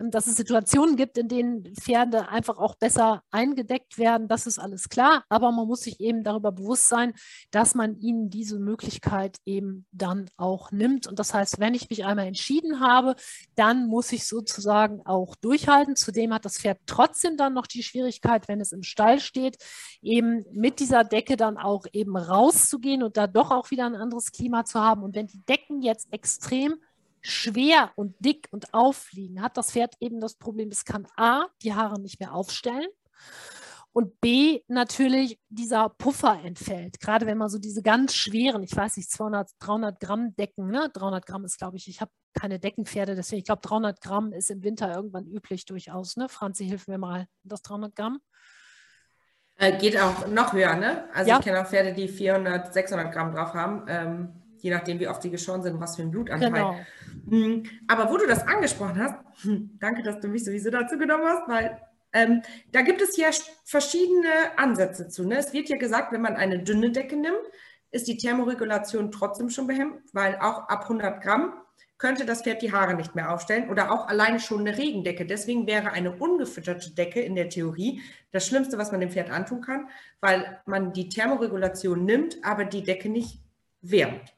ähm, 0.00 0.10
dass 0.10 0.26
es 0.26 0.36
Situationen 0.36 0.96
gibt, 0.96 1.18
in 1.18 1.28
denen 1.28 1.74
Pferde 1.74 2.28
einfach 2.28 2.58
auch 2.58 2.74
besser 2.74 3.22
eingedeckt 3.30 3.98
werden. 3.98 4.28
Das 4.28 4.46
ist 4.46 4.58
alles 4.58 4.88
klar. 4.88 5.24
Aber 5.28 5.50
man 5.52 5.66
muss 5.66 5.82
sich 5.82 6.00
eben 6.00 6.22
darüber 6.22 6.52
bewusst 6.52 6.88
sein, 6.88 7.14
dass 7.50 7.74
man 7.74 7.98
ihnen 8.00 8.30
diese 8.30 8.58
Möglichkeit 8.58 9.38
eben 9.44 9.86
dann 9.92 10.28
auch 10.36 10.70
nimmt. 10.70 11.06
Und 11.06 11.18
das 11.18 11.34
heißt, 11.34 11.60
wenn 11.60 11.74
ich 11.74 11.90
mich 11.90 12.04
einmal 12.04 12.26
entschieden 12.26 12.80
habe, 12.80 13.16
dann 13.54 13.86
muss 13.86 14.12
ich 14.12 14.26
sozusagen 14.26 15.04
auch 15.06 15.34
durchhalten. 15.36 15.96
Zudem 15.96 16.32
hat 16.32 16.41
hat 16.42 16.46
das 16.46 16.58
Pferd 16.58 16.80
trotzdem 16.86 17.36
dann 17.36 17.54
noch 17.54 17.66
die 17.66 17.82
Schwierigkeit, 17.82 18.48
wenn 18.48 18.60
es 18.60 18.72
im 18.72 18.82
Stall 18.82 19.20
steht, 19.20 19.56
eben 20.02 20.44
mit 20.52 20.80
dieser 20.80 21.04
Decke 21.04 21.36
dann 21.36 21.56
auch 21.56 21.86
eben 21.92 22.16
rauszugehen 22.16 23.02
und 23.02 23.16
da 23.16 23.26
doch 23.26 23.50
auch 23.50 23.70
wieder 23.70 23.86
ein 23.86 23.94
anderes 23.94 24.32
Klima 24.32 24.64
zu 24.64 24.80
haben. 24.80 25.02
Und 25.02 25.14
wenn 25.14 25.28
die 25.28 25.44
Decken 25.44 25.82
jetzt 25.82 26.12
extrem 26.12 26.76
schwer 27.20 27.92
und 27.94 28.16
dick 28.18 28.48
und 28.50 28.74
auffliegen, 28.74 29.42
hat 29.42 29.56
das 29.56 29.70
Pferd 29.70 29.94
eben 30.00 30.20
das 30.20 30.34
Problem, 30.34 30.70
es 30.70 30.84
kann 30.84 31.06
A, 31.16 31.46
die 31.62 31.74
Haare 31.74 32.00
nicht 32.00 32.18
mehr 32.18 32.34
aufstellen 32.34 32.88
und 33.92 34.20
B, 34.20 34.60
natürlich 34.68 35.38
dieser 35.50 35.90
Puffer 35.90 36.40
entfällt. 36.42 36.98
Gerade 37.00 37.26
wenn 37.26 37.36
man 37.36 37.50
so 37.50 37.58
diese 37.58 37.82
ganz 37.82 38.14
schweren, 38.14 38.62
ich 38.62 38.74
weiß 38.74 38.96
nicht, 38.96 39.10
200, 39.10 39.50
300 39.58 40.00
Gramm 40.00 40.34
Decken, 40.36 40.68
ne? 40.68 40.90
300 40.92 41.26
Gramm 41.26 41.44
ist, 41.44 41.58
glaube 41.58 41.76
ich, 41.76 41.88
ich 41.88 42.00
habe 42.00 42.10
keine 42.32 42.58
Deckenpferde, 42.58 43.14
deswegen, 43.14 43.40
ich 43.40 43.44
glaube, 43.44 43.60
300 43.62 44.00
Gramm 44.00 44.32
ist 44.32 44.50
im 44.50 44.62
Winter 44.62 44.94
irgendwann 44.94 45.26
üblich 45.26 45.66
durchaus. 45.66 46.16
Ne? 46.16 46.30
Franzi, 46.30 46.66
hilf 46.66 46.88
mir 46.88 46.96
mal, 46.96 47.26
das 47.44 47.60
300 47.62 47.94
Gramm? 47.94 48.20
Äh, 49.56 49.76
geht 49.76 50.00
auch 50.00 50.26
noch 50.28 50.54
höher, 50.54 50.74
ne? 50.76 51.04
Also 51.12 51.28
ja. 51.28 51.38
ich 51.38 51.44
kenne 51.44 51.60
auch 51.60 51.66
Pferde, 51.66 51.92
die 51.92 52.08
400, 52.08 52.72
600 52.72 53.12
Gramm 53.12 53.32
drauf 53.32 53.52
haben, 53.52 53.84
ähm, 53.88 54.28
je 54.56 54.70
nachdem, 54.70 54.98
wie 55.00 55.08
oft 55.08 55.22
die 55.22 55.30
geschoren 55.30 55.62
sind, 55.62 55.78
was 55.78 55.96
für 55.96 56.02
ein 56.02 56.10
Blutanteil. 56.10 56.50
Genau. 56.50 56.76
Mhm. 57.26 57.64
Aber 57.88 58.10
wo 58.10 58.16
du 58.16 58.26
das 58.26 58.46
angesprochen 58.46 58.98
hast, 58.98 59.16
hm, 59.44 59.78
danke, 59.78 60.02
dass 60.02 60.18
du 60.20 60.28
mich 60.28 60.44
sowieso 60.44 60.70
dazu 60.70 60.96
genommen 60.96 61.24
hast, 61.26 61.46
weil 61.48 61.78
ähm, 62.12 62.42
da 62.72 62.82
gibt 62.82 63.00
es 63.00 63.16
ja 63.16 63.30
verschiedene 63.64 64.56
Ansätze 64.56 65.08
zu. 65.08 65.26
Ne? 65.26 65.38
Es 65.38 65.52
wird 65.52 65.68
ja 65.68 65.76
gesagt, 65.76 66.12
wenn 66.12 66.22
man 66.22 66.36
eine 66.36 66.62
dünne 66.62 66.90
Decke 66.90 67.16
nimmt, 67.16 67.42
ist 67.90 68.08
die 68.08 68.16
Thermoregulation 68.16 69.10
trotzdem 69.10 69.50
schon 69.50 69.66
behemmt, 69.66 70.00
weil 70.12 70.36
auch 70.36 70.68
ab 70.68 70.82
100 70.82 71.22
Gramm 71.22 71.54
könnte 71.98 72.24
das 72.24 72.42
Pferd 72.42 72.62
die 72.62 72.72
Haare 72.72 72.94
nicht 72.94 73.14
mehr 73.14 73.32
aufstellen 73.32 73.70
oder 73.70 73.92
auch 73.92 74.08
alleine 74.08 74.40
schon 74.40 74.60
eine 74.60 74.76
Regendecke. 74.76 75.24
Deswegen 75.24 75.68
wäre 75.68 75.92
eine 75.92 76.12
ungefütterte 76.16 76.90
Decke 76.90 77.20
in 77.20 77.36
der 77.36 77.48
Theorie 77.48 78.02
das 78.32 78.46
Schlimmste, 78.46 78.76
was 78.76 78.90
man 78.90 79.00
dem 79.00 79.10
Pferd 79.10 79.30
antun 79.30 79.60
kann, 79.60 79.88
weil 80.20 80.60
man 80.66 80.92
die 80.92 81.08
Thermoregulation 81.08 82.04
nimmt, 82.04 82.38
aber 82.42 82.64
die 82.64 82.82
Decke 82.82 83.08
nicht 83.08 83.38
wärmt. 83.82 84.34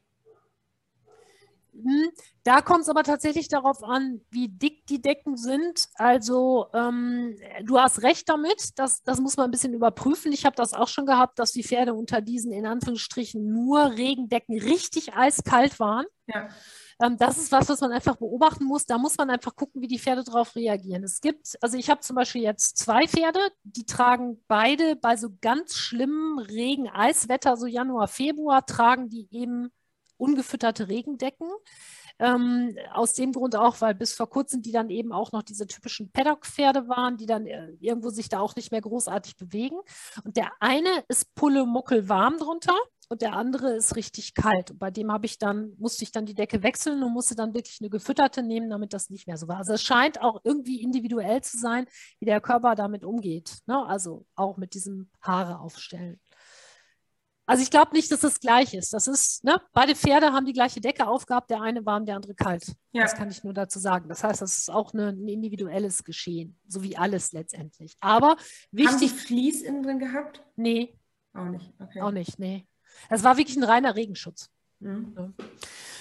Hm, 1.75 2.11
da 2.45 2.61
kommt 2.61 2.83
es 2.83 2.89
aber 2.89 3.03
tatsächlich 3.03 3.49
darauf 3.49 3.83
an, 3.83 4.21
wie 4.31 4.49
dick 4.49 4.87
die 4.87 5.03
Decken 5.03 5.37
sind. 5.37 5.89
Also 5.97 6.67
ähm, 6.73 7.37
du 7.65 7.81
hast 7.81 8.03
recht 8.03 8.29
damit, 8.29 8.79
das, 8.79 9.03
das 9.03 9.21
muss 9.21 9.37
man 9.37 9.49
ein 9.49 9.51
bisschen 9.51 9.75
überprüfen. 9.75 10.33
Ich 10.33 10.45
habe 10.45 10.55
das 10.55 10.73
auch 10.73 10.89
schon 10.89 11.07
gehabt, 11.07 11.39
dass 11.39 11.53
die 11.53 11.65
Pferde 11.65 11.95
unter 11.95 12.21
diesen 12.21 12.53
in 12.53 12.67
Anführungsstrichen 12.67 13.53
nur 13.53 13.93
Regendecken 13.93 14.61
richtig 14.61 15.15
eiskalt 15.15 15.81
waren. 15.81 16.07
Ja. 16.27 16.49
Ähm, 17.03 17.17
das 17.19 17.39
ist 17.39 17.51
was, 17.51 17.69
was 17.69 17.81
man 17.81 17.93
einfach 17.93 18.17
beobachten 18.17 18.65
muss. 18.65 18.87
Da 18.87 18.99
muss 18.99 19.19
man 19.19 19.31
einfach 19.31 19.57
gucken, 19.57 19.83
wie 19.83 19.89
die 19.89 19.99
Pferde 19.99 20.23
darauf 20.23 20.55
reagieren. 20.55 21.03
Es 21.03 21.21
gibt, 21.21 21.59
also 21.61 21.77
ich 21.77 21.91
habe 21.91 22.01
zum 22.01 22.15
Beispiel 22.15 22.43
jetzt 22.43 22.79
zwei 22.79 23.09
Pferde, 23.09 23.41
die 23.65 23.85
tragen 23.85 24.43
beide 24.47 24.95
bei 24.97 25.17
so 25.17 25.31
ganz 25.41 25.75
schlimmem 25.75 26.39
Regen-Eiswetter, 26.39 27.57
so 27.57 27.67
Januar, 27.67 28.07
Februar, 28.07 28.65
tragen 28.65 29.09
die 29.09 29.27
eben 29.33 29.73
ungefütterte 30.17 30.89
Regendecken. 30.89 31.49
Ähm, 32.21 32.77
aus 32.93 33.13
dem 33.15 33.33
Grund 33.33 33.57
auch, 33.57 33.81
weil 33.81 33.95
bis 33.95 34.13
vor 34.13 34.31
kurzem 34.31 34.63
die 34.63 34.71
dann 34.71 34.89
eben 34.89 35.13
auch 35.13 35.33
noch 35.33 35.43
diese 35.43 35.67
typischen 35.67 36.13
Paddock-Pferde 36.13 36.87
waren, 36.87 37.17
die 37.17 37.27
dann 37.27 37.45
äh, 37.47 37.71
irgendwo 37.81 38.11
sich 38.11 38.29
da 38.29 38.39
auch 38.39 38.55
nicht 38.55 38.71
mehr 38.71 38.81
großartig 38.81 39.37
bewegen. 39.37 39.79
Und 40.25 40.37
der 40.37 40.53
eine 40.61 41.03
ist 41.09 41.35
Pulle 41.35 41.67
Muckel 41.67 42.09
warm 42.09 42.39
drunter 42.39 42.77
und 43.09 43.23
der 43.23 43.35
andere 43.35 43.75
ist 43.75 43.97
richtig 43.97 44.35
kalt. 44.35 44.71
Und 44.71 44.79
bei 44.79 44.91
dem 44.91 45.11
habe 45.13 45.27
ich 45.27 45.39
dann, 45.39 45.75
musste 45.79 46.05
ich 46.05 46.13
dann 46.13 46.27
die 46.27 46.35
Decke 46.35 46.63
wechseln 46.63 47.03
und 47.03 47.13
musste 47.13 47.35
dann 47.35 47.55
wirklich 47.55 47.79
eine 47.81 47.91
gefütterte 47.91 48.43
nehmen, 48.43 48.71
damit 48.71 48.93
das 48.93 49.11
nicht 49.11 49.27
mehr 49.27 49.37
so 49.37 49.49
war. 49.49 49.59
Also 49.59 49.75
es 49.75 49.83
scheint 49.83 50.21
auch 50.21 50.41
irgendwie 50.45 50.83
individuell 50.83 51.43
zu 51.43 51.59
sein, 51.59 51.87
wie 52.21 52.27
der 52.27 52.41
Körper 52.41 52.75
damit 52.75 53.05
umgeht. 53.05 53.59
Ne? 53.67 53.85
Also 53.87 54.27
auch 54.37 54.57
mit 54.57 54.75
diesem 54.75 55.11
Haare 55.21 55.59
aufstellen. 55.59 56.21
Also 57.47 57.63
ich 57.63 57.71
glaube 57.71 57.93
nicht, 57.93 58.11
dass 58.11 58.21
das 58.21 58.41
gleich 58.41 58.73
ist. 58.73 58.95
Das 58.95 59.07
ist, 59.07 59.45
ne, 59.45 59.61
beide 59.73 59.95
Pferde 59.95 60.33
haben 60.33 60.47
die 60.47 60.55
gleiche 60.55 60.81
Decke 60.81 61.07
aufgehabt, 61.07 61.51
der 61.51 61.61
eine 61.61 61.85
warm, 61.85 62.07
der 62.07 62.17
andere 62.17 62.35
kalt. 62.35 62.75
Ja. 62.93 63.03
Das 63.03 63.15
kann 63.15 63.31
ich 63.31 63.45
nur 63.45 63.53
dazu 63.53 63.79
sagen. 63.79 64.09
Das 64.09 64.25
heißt, 64.25 64.41
das 64.41 64.59
ist 64.59 64.71
auch 64.71 64.95
eine, 64.95 65.09
ein 65.09 65.29
individuelles 65.29 66.05
Geschehen, 66.05 66.59
so 66.67 66.83
wie 66.83 66.97
alles 66.97 67.33
letztendlich. 67.33 67.97
Aber 68.01 68.37
wichtig. 68.71 68.93
Haben 68.93 69.01
die 69.01 69.09
Vlies 69.09 69.63
innen 69.63 69.83
drin 69.83 69.99
gehabt? 69.99 70.43
Nee. 70.57 70.99
Auch 71.35 71.49
nicht. 71.49 71.73
Okay. 71.79 72.01
Auch 72.01 72.13
nicht, 72.13 72.39
nee. 72.39 72.67
Das 73.11 73.25
war 73.25 73.37
wirklich 73.37 73.57
ein 73.57 73.65
reiner 73.65 73.95
Regenschutz. 73.95 74.49
Mhm. 74.81 75.35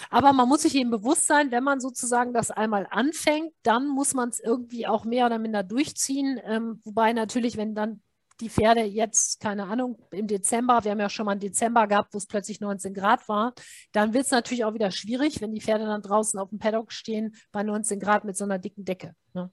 Aber 0.09 0.31
man 0.31 0.47
muss 0.47 0.61
sich 0.61 0.75
eben 0.75 0.91
bewusst 0.91 1.25
sein, 1.25 1.51
wenn 1.51 1.63
man 1.63 1.79
sozusagen 1.79 2.33
das 2.33 2.51
einmal 2.51 2.87
anfängt, 2.91 3.51
dann 3.63 3.87
muss 3.87 4.13
man 4.13 4.29
es 4.29 4.39
irgendwie 4.39 4.85
auch 4.85 5.05
mehr 5.05 5.25
oder 5.25 5.39
minder 5.39 5.63
durchziehen. 5.63 6.39
Ähm, 6.43 6.79
wobei 6.83 7.13
natürlich, 7.13 7.57
wenn 7.57 7.73
dann 7.73 8.01
die 8.43 8.49
Pferde 8.49 8.81
jetzt, 8.81 9.39
keine 9.39 9.65
Ahnung, 9.65 9.97
im 10.11 10.27
Dezember, 10.27 10.83
wir 10.83 10.91
haben 10.91 10.99
ja 10.99 11.09
schon 11.09 11.25
mal 11.25 11.31
einen 11.31 11.39
Dezember 11.39 11.87
gehabt, 11.87 12.13
wo 12.13 12.17
es 12.17 12.27
plötzlich 12.27 12.59
19 12.59 12.93
Grad 12.93 13.27
war, 13.29 13.53
dann 13.93 14.13
wird 14.13 14.25
es 14.25 14.31
natürlich 14.31 14.65
auch 14.65 14.73
wieder 14.73 14.91
schwierig, 14.91 15.41
wenn 15.41 15.53
die 15.53 15.61
Pferde 15.61 15.85
dann 15.85 16.01
draußen 16.01 16.39
auf 16.39 16.49
dem 16.49 16.59
Paddock 16.59 16.91
stehen 16.91 17.35
bei 17.51 17.63
19 17.63 17.99
Grad 17.99 18.25
mit 18.25 18.37
so 18.37 18.43
einer 18.43 18.59
dicken 18.59 18.85
Decke. 18.85 19.15
Ne? 19.33 19.49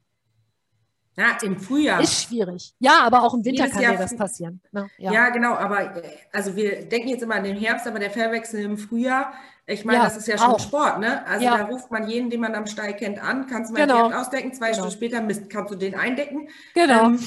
Ja, 1.17 1.37
im 1.43 1.59
Frühjahr. 1.59 2.01
Ist 2.01 2.25
schwierig. 2.25 2.73
Ja, 2.79 3.01
aber 3.03 3.23
auch 3.23 3.35
im 3.35 3.45
Winter 3.45 3.65
Jedes 3.65 3.75
kann 3.75 3.83
Jahr 3.83 3.93
dir 3.93 3.99
das 3.99 4.17
passieren. 4.17 4.61
Ne? 4.73 4.89
Ja. 4.99 5.13
ja. 5.13 5.29
genau, 5.31 5.55
aber 5.55 5.97
äh, 5.97 6.03
also 6.33 6.57
wir 6.57 6.89
denken 6.89 7.09
jetzt 7.09 7.23
immer 7.23 7.35
an 7.35 7.45
den 7.45 7.57
Herbst, 7.57 7.87
aber 7.87 7.99
der 7.99 8.11
Fellwechsel 8.11 8.63
im 8.63 8.79
Frühjahr, 8.79 9.33
ich 9.67 9.85
meine, 9.85 9.99
ja, 9.99 10.05
das 10.05 10.17
ist 10.17 10.27
ja 10.27 10.39
schon 10.39 10.53
auch. 10.53 10.61
Sport, 10.61 10.99
ne? 10.99 11.25
Also 11.27 11.45
ja. 11.45 11.59
da 11.59 11.65
ruft 11.65 11.91
man 11.91 12.09
jeden, 12.09 12.31
den 12.31 12.41
man 12.41 12.55
am 12.55 12.67
Stall 12.67 12.95
kennt, 12.97 13.23
an, 13.23 13.47
kannst 13.47 13.71
du 13.71 13.75
mein 13.75 13.87
genau. 13.87 14.09
Pferd 14.09 14.21
ausdecken, 14.21 14.53
zwei 14.53 14.71
genau. 14.71 14.79
Stunden 14.79 14.93
später 14.93 15.21
Mist, 15.21 15.51
kannst 15.51 15.73
du 15.73 15.77
den 15.77 15.95
eindecken. 15.95 16.49
Genau. 16.75 17.07
Ähm, 17.07 17.21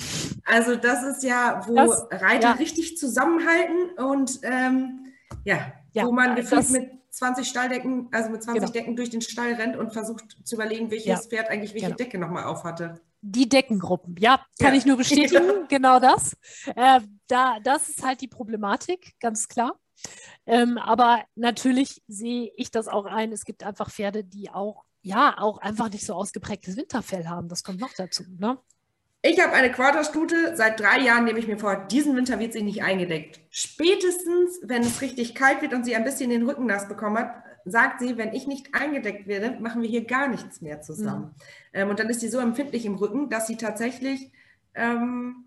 also 0.45 0.75
das 0.75 1.03
ist 1.03 1.23
ja, 1.23 1.61
wo 1.67 1.75
das, 1.75 2.07
Reiter 2.11 2.59
richtig 2.59 2.97
zusammenhalten 2.97 3.91
und 3.97 4.39
ähm, 4.43 5.13
ja, 5.45 5.73
wo 5.93 6.11
man 6.11 6.35
gefühlt 6.35 6.69
mit 6.71 6.91
20 7.11 7.47
Stalldecken, 7.47 8.09
also 8.11 8.29
mit 8.29 8.43
20 8.43 8.61
genau. 8.61 8.71
Decken 8.73 8.95
durch 8.95 9.09
den 9.11 9.21
Stall 9.21 9.53
rennt 9.53 9.77
und 9.77 9.93
versucht 9.93 10.37
zu 10.43 10.55
überlegen, 10.55 10.89
welches 10.89 11.27
Pferd 11.27 11.49
eigentlich 11.49 11.73
welche 11.73 11.87
genau. 11.87 11.97
Decke 11.97 12.17
nochmal 12.17 12.45
auf 12.45 12.63
hatte. 12.63 12.99
Die 13.25 13.47
Deckengruppen, 13.47 14.17
ja, 14.19 14.45
kann 14.59 14.73
ja. 14.73 14.77
ich 14.77 14.85
nur 14.85 14.97
bestätigen, 14.97 15.47
ja. 15.47 15.65
genau 15.69 15.99
das. 16.01 16.35
Äh, 16.75 16.99
da, 17.27 17.57
das 17.63 17.87
ist 17.87 18.05
halt 18.05 18.19
die 18.19 18.27
Problematik, 18.27 19.13
ganz 19.21 19.47
klar. 19.47 19.79
Ähm, 20.45 20.77
aber 20.77 21.23
natürlich 21.35 22.03
sehe 22.09 22.51
ich 22.57 22.69
das 22.69 22.89
auch 22.89 23.05
ein. 23.05 23.31
Es 23.31 23.45
gibt 23.45 23.63
einfach 23.63 23.89
Pferde, 23.89 24.25
die 24.25 24.49
auch, 24.49 24.83
ja, 25.01 25.37
auch 25.37 25.59
einfach 25.59 25.89
nicht 25.89 26.05
so 26.05 26.15
ausgeprägtes 26.15 26.75
Winterfell 26.75 27.27
haben. 27.29 27.47
Das 27.47 27.63
kommt 27.63 27.79
noch 27.79 27.93
dazu. 27.95 28.23
Ne? 28.37 28.57
Ich 29.21 29.39
habe 29.39 29.53
eine 29.53 29.71
Quarterstute. 29.71 30.57
Seit 30.57 30.81
drei 30.81 30.99
Jahren 30.99 31.23
nehme 31.23 31.39
ich 31.39 31.47
mir 31.47 31.57
vor, 31.57 31.77
diesen 31.77 32.17
Winter 32.17 32.39
wird 32.39 32.51
sie 32.51 32.61
nicht 32.61 32.83
eingedeckt. 32.83 33.39
Spätestens, 33.49 34.59
wenn 34.63 34.81
es 34.81 34.99
richtig 34.99 35.33
kalt 35.33 35.61
wird 35.61 35.73
und 35.73 35.85
sie 35.85 35.95
ein 35.95 36.03
bisschen 36.03 36.29
den 36.29 36.43
Rücken 36.43 36.65
nass 36.65 36.89
bekommen 36.89 37.19
hat, 37.19 37.43
sagt 37.65 37.99
sie, 37.99 38.17
wenn 38.17 38.33
ich 38.33 38.47
nicht 38.47 38.73
eingedeckt 38.73 39.27
werde, 39.27 39.59
machen 39.59 39.81
wir 39.81 39.89
hier 39.89 40.05
gar 40.05 40.27
nichts 40.27 40.61
mehr 40.61 40.81
zusammen. 40.81 41.25
Mhm. 41.25 41.33
Ähm, 41.73 41.89
und 41.89 41.99
dann 41.99 42.09
ist 42.09 42.19
sie 42.19 42.29
so 42.29 42.39
empfindlich 42.39 42.85
im 42.85 42.95
Rücken, 42.95 43.29
dass 43.29 43.47
sie 43.47 43.57
tatsächlich, 43.57 44.31
ähm, 44.75 45.45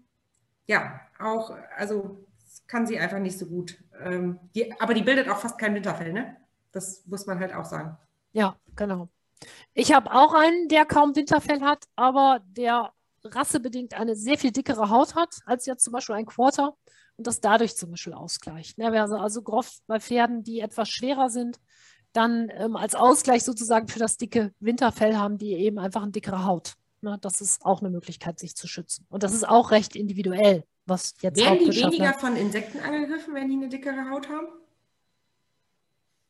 ja, 0.67 1.01
auch, 1.19 1.57
also 1.77 2.27
kann 2.67 2.87
sie 2.87 2.99
einfach 2.99 3.19
nicht 3.19 3.39
so 3.39 3.47
gut. 3.47 3.79
Ähm, 4.03 4.39
die, 4.55 4.79
aber 4.81 4.95
die 4.95 5.03
bildet 5.03 5.29
auch 5.29 5.39
fast 5.39 5.59
kein 5.59 5.75
Winterfell, 5.75 6.13
ne? 6.13 6.37
Das 6.73 7.07
muss 7.07 7.27
man 7.27 7.39
halt 7.39 7.55
auch 7.55 7.65
sagen. 7.65 7.97
Ja, 8.33 8.57
genau. 8.75 9.09
Ich 9.75 9.93
habe 9.93 10.13
auch 10.13 10.35
einen, 10.35 10.69
der 10.69 10.85
kaum 10.85 11.15
Winterfell 11.15 11.61
hat, 11.61 11.85
aber 11.95 12.41
der 12.45 12.93
rassebedingt 13.25 13.95
eine 13.95 14.15
sehr 14.17 14.39
viel 14.39 14.53
dickere 14.53 14.91
Haut 14.91 15.15
hat, 15.15 15.37
als 15.47 15.67
jetzt 15.67 15.85
zum 15.85 15.93
Beispiel 15.93 16.15
ein 16.15 16.27
Quarter 16.27 16.77
und 17.17 17.27
das 17.27 17.41
dadurch 17.41 17.77
zum 17.77 17.91
Beispiel 17.91 18.13
ausgleicht. 18.13 18.79
Ne? 18.79 18.89
Also, 19.01 19.17
also 19.17 19.43
grob 19.43 19.67
bei 19.87 20.01
Pferden, 20.01 20.43
die 20.43 20.61
etwas 20.61 20.89
schwerer 20.89 21.29
sind, 21.31 21.59
dann 22.17 22.51
ähm, 22.55 22.77
als 22.77 22.95
Ausgleich 22.95 23.45
sozusagen 23.45 23.89
für 23.89 23.99
das 23.99 24.17
dicke 24.17 24.53
Winterfell 24.61 25.17
haben 25.17 25.39
die 25.39 25.53
eben 25.53 25.79
einfach 25.79 26.03
eine 26.03 26.13
dickere 26.13 26.45
Haut. 26.45 26.75
Ne? 27.03 27.19
Das 27.21 27.41
ist 27.41 27.65
auch 27.65 27.81
eine 27.81 27.91
Möglichkeit, 27.91 28.39
sich 28.39 28.57
zu 28.57 28.67
schützen. 28.67 29.07
Und 29.09 29.23
das 29.23 29.35
ist 29.35 29.49
auch 29.49 29.71
recht 29.71 29.95
individuell, 29.97 30.65
was 30.87 31.15
jetzt 31.21 31.39
Werden 31.39 31.59
die 31.59 31.77
weniger 31.77 32.15
von 32.15 32.37
Insekten 32.37 32.81
angegriffen, 32.81 33.35
wenn 33.35 33.49
die 33.49 33.57
eine 33.57 33.69
dickere 33.69 34.11
Haut 34.11 34.29
haben? 34.29 34.49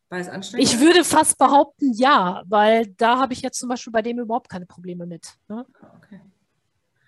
Weil 0.09 0.21
es 0.21 0.29
anstrengend 0.29 0.69
Ich 0.69 0.79
würde 0.81 1.05
fast 1.05 1.39
behaupten, 1.39 1.93
ja, 1.95 2.43
weil 2.47 2.87
da 2.87 3.19
habe 3.19 3.33
ich 3.33 3.43
jetzt 3.43 3.59
zum 3.59 3.69
Beispiel 3.69 3.93
bei 3.93 4.03
dem 4.03 4.19
überhaupt 4.19 4.49
keine 4.49 4.67
Probleme 4.67 5.07
mit. 5.07 5.35
Ne? 5.49 5.67
Ah, 5.81 5.93
okay. 5.97 6.21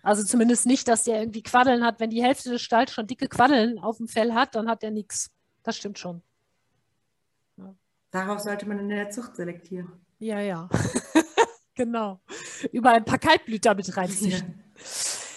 Also 0.02 0.24
zumindest 0.24 0.66
nicht, 0.66 0.88
dass 0.88 1.04
der 1.04 1.20
irgendwie 1.20 1.42
Quaddeln 1.42 1.84
hat. 1.84 2.00
Wenn 2.00 2.10
die 2.10 2.22
Hälfte 2.22 2.50
des 2.50 2.62
Stalls 2.62 2.92
schon 2.92 3.06
dicke 3.06 3.28
Quaddeln 3.28 3.78
auf 3.78 3.98
dem 3.98 4.08
Fell 4.08 4.32
hat, 4.34 4.54
dann 4.54 4.68
hat 4.68 4.82
der 4.82 4.90
nichts. 4.90 5.30
Das 5.62 5.76
stimmt 5.76 5.98
schon. 5.98 6.22
Darauf 8.10 8.40
sollte 8.40 8.66
man 8.66 8.78
in 8.78 8.88
der 8.88 9.10
Zucht 9.10 9.36
selektieren. 9.36 9.92
Ja, 10.18 10.40
ja. 10.40 10.68
genau. 11.74 12.20
Über 12.72 12.90
ein 12.90 13.04
paar 13.04 13.18
Kaltblüter 13.18 13.74
mit 13.74 13.96
reinziehen. 13.96 14.64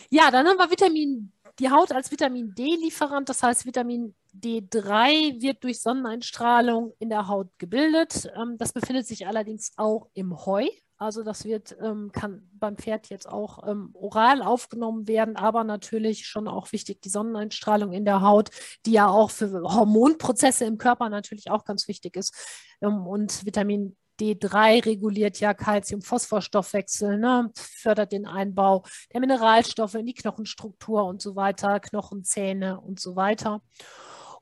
Ja. 0.10 0.26
ja, 0.26 0.32
dann 0.32 0.48
haben 0.48 0.58
wir 0.58 0.72
Vitamin, 0.72 1.32
die 1.60 1.70
Haut 1.70 1.92
als 1.92 2.12
Vitamin 2.12 2.54
D-Lieferant. 2.56 3.30
Das 3.30 3.44
heißt, 3.44 3.66
Vitamin 3.66 4.16
D3 4.34 5.42
wird 5.42 5.64
durch 5.64 5.82
Sonneneinstrahlung 5.82 6.94
in 7.00 7.10
der 7.10 7.28
Haut 7.28 7.50
gebildet. 7.58 8.32
Ähm, 8.36 8.58
das 8.58 8.72
befindet 8.74 9.06
sich 9.06 9.28
allerdings 9.28 9.72
auch 9.76 10.08
im 10.14 10.46
Heu. 10.46 10.68
Also 11.02 11.24
das 11.24 11.46
wird, 11.46 11.76
ähm, 11.82 12.12
kann 12.12 12.48
beim 12.54 12.78
Pferd 12.78 13.10
jetzt 13.10 13.28
auch 13.28 13.68
ähm, 13.68 13.90
oral 13.94 14.44
aufgenommen 14.44 15.08
werden, 15.08 15.36
aber 15.36 15.64
natürlich 15.64 16.28
schon 16.28 16.48
auch 16.48 16.72
wichtig 16.74 17.02
die 17.02 17.10
Sonneneinstrahlung 17.10 17.92
in 17.92 18.06
der 18.06 18.22
Haut, 18.22 18.52
die 18.86 18.92
ja 18.92 19.08
auch 19.08 19.32
für 19.32 19.64
Hormonprozesse 19.64 20.66
im 20.66 20.78
Körper 20.78 21.10
natürlich 21.10 21.50
auch 21.50 21.66
ganz 21.66 21.88
wichtig 21.88 22.16
ist. 22.18 22.36
Ähm, 22.82 23.08
und 23.08 23.48
Vitamin 23.48 23.98
D3 24.20 24.86
reguliert 24.86 25.40
ja 25.40 25.56
Calcium-Phosphor-Stoffwechsel, 25.56 27.18
ne, 27.18 27.50
fördert 27.56 28.12
den 28.12 28.28
Einbau 28.28 28.84
der 29.12 29.22
Mineralstoffe 29.22 29.96
in 29.96 30.06
die 30.06 30.14
Knochenstruktur 30.14 31.04
und 31.06 31.20
so 31.20 31.36
weiter, 31.36 31.80
Knochenzähne 31.80 32.80
und 32.80 33.00
so 33.00 33.16
weiter. 33.16 33.64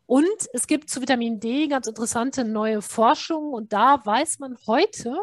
Und 0.09 0.49
es 0.53 0.65
gibt 0.65 0.89
zu 0.89 1.01
Vitamin 1.01 1.39
D 1.39 1.67
ganz 1.67 1.85
interessante 1.85 2.43
neue 2.43 2.81
Forschung 2.81 3.53
und 3.53 3.71
da 3.71 4.03
weiß 4.03 4.39
man 4.39 4.57
heute, 4.65 5.15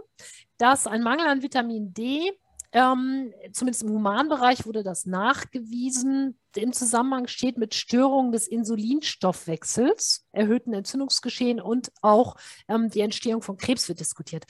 dass 0.58 0.86
ein 0.86 1.02
Mangel 1.02 1.26
an 1.26 1.42
Vitamin 1.42 1.92
D, 1.92 2.32
ähm, 2.72 3.32
zumindest 3.52 3.82
im 3.82 3.90
Humanbereich 3.90 4.66
wurde 4.66 4.82
das 4.82 5.06
nachgewiesen, 5.06 6.38
im 6.56 6.72
Zusammenhang 6.72 7.26
steht 7.26 7.58
mit 7.58 7.74
Störungen 7.74 8.32
des 8.32 8.46
Insulinstoffwechsels, 8.46 10.26
erhöhten 10.32 10.72
Entzündungsgeschehen 10.72 11.60
und 11.60 11.90
auch 12.02 12.36
ähm, 12.68 12.90
die 12.90 13.00
Entstehung 13.00 13.42
von 13.42 13.56
Krebs 13.56 13.88
wird 13.88 14.00
diskutiert. 14.00 14.44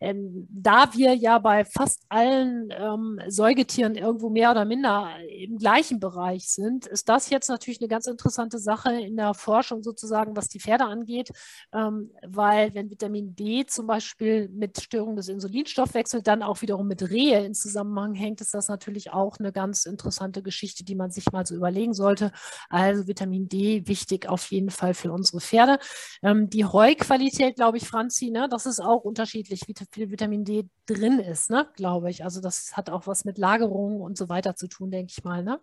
Ähm, 0.00 0.46
da 0.50 0.92
wir 0.94 1.14
ja 1.14 1.38
bei 1.38 1.64
fast 1.64 2.02
allen 2.08 2.70
ähm, 2.70 3.20
Säugetieren 3.28 3.94
irgendwo 3.94 4.30
mehr 4.30 4.50
oder 4.50 4.64
minder 4.64 5.10
im 5.28 5.58
gleichen 5.58 6.00
Bereich 6.00 6.48
sind, 6.48 6.86
ist 6.86 7.08
das 7.08 7.30
jetzt 7.30 7.48
natürlich 7.48 7.80
eine 7.80 7.88
ganz 7.88 8.06
interessante 8.06 8.58
Sache 8.58 8.92
in 8.92 9.16
der 9.16 9.34
Forschung 9.34 9.82
sozusagen, 9.82 10.36
was 10.36 10.48
die 10.48 10.60
Pferde 10.60 10.84
angeht, 10.84 11.30
ähm, 11.72 12.10
weil 12.26 12.74
wenn 12.74 12.90
Vitamin 12.90 13.34
D 13.34 13.66
zum 13.66 13.86
Beispiel 13.86 14.48
mit 14.48 14.80
Störung 14.80 15.16
des 15.16 15.28
Insulinstoffwechsels 15.28 16.22
dann 16.22 16.42
auch 16.42 16.62
wiederum 16.62 16.88
mit 16.88 17.02
Rehe 17.10 17.44
in 17.44 17.54
Zusammenhang 17.54 18.14
hängt, 18.14 18.40
ist 18.40 18.54
das 18.54 18.68
natürlich 18.68 19.12
auch 19.12 19.38
eine 19.38 19.52
ganz 19.52 19.86
interessante 19.86 20.42
Geschichte, 20.42 20.84
die 20.84 20.94
man 20.94 21.10
sich 21.10 21.30
mal 21.32 21.41
mal 21.42 21.46
so 21.46 21.54
überlegen 21.54 21.94
sollte. 21.94 22.32
Also 22.68 23.06
Vitamin 23.06 23.48
D 23.48 23.86
wichtig 23.86 24.28
auf 24.28 24.50
jeden 24.50 24.70
Fall 24.70 24.94
für 24.94 25.12
unsere 25.12 25.40
Pferde. 25.40 25.78
Ähm, 26.22 26.48
die 26.48 26.64
Heuqualität, 26.64 27.56
glaube 27.56 27.76
ich, 27.78 27.88
Franzi, 27.88 28.30
ne, 28.30 28.48
das 28.50 28.66
ist 28.66 28.80
auch 28.80 29.04
unterschiedlich, 29.04 29.62
wie 29.66 29.74
viel 29.90 30.10
Vitamin 30.10 30.44
D 30.44 30.68
drin 30.86 31.18
ist, 31.18 31.50
ne, 31.50 31.66
glaube 31.76 32.10
ich. 32.10 32.24
Also 32.24 32.40
das 32.40 32.76
hat 32.76 32.90
auch 32.90 33.06
was 33.06 33.24
mit 33.24 33.38
Lagerung 33.38 34.00
und 34.00 34.16
so 34.16 34.28
weiter 34.28 34.54
zu 34.56 34.68
tun, 34.68 34.90
denke 34.90 35.12
ich 35.16 35.24
mal. 35.24 35.42
Ne? 35.42 35.60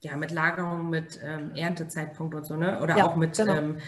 Ja, 0.00 0.16
mit 0.16 0.30
Lagerung, 0.30 0.90
mit 0.90 1.18
ähm, 1.22 1.52
Erntezeitpunkt 1.54 2.34
und 2.34 2.44
so, 2.44 2.56
ne? 2.56 2.80
Oder 2.82 2.98
ja, 2.98 3.06
auch 3.06 3.16
mit 3.16 3.36
genau. 3.36 3.54
ähm, 3.54 3.78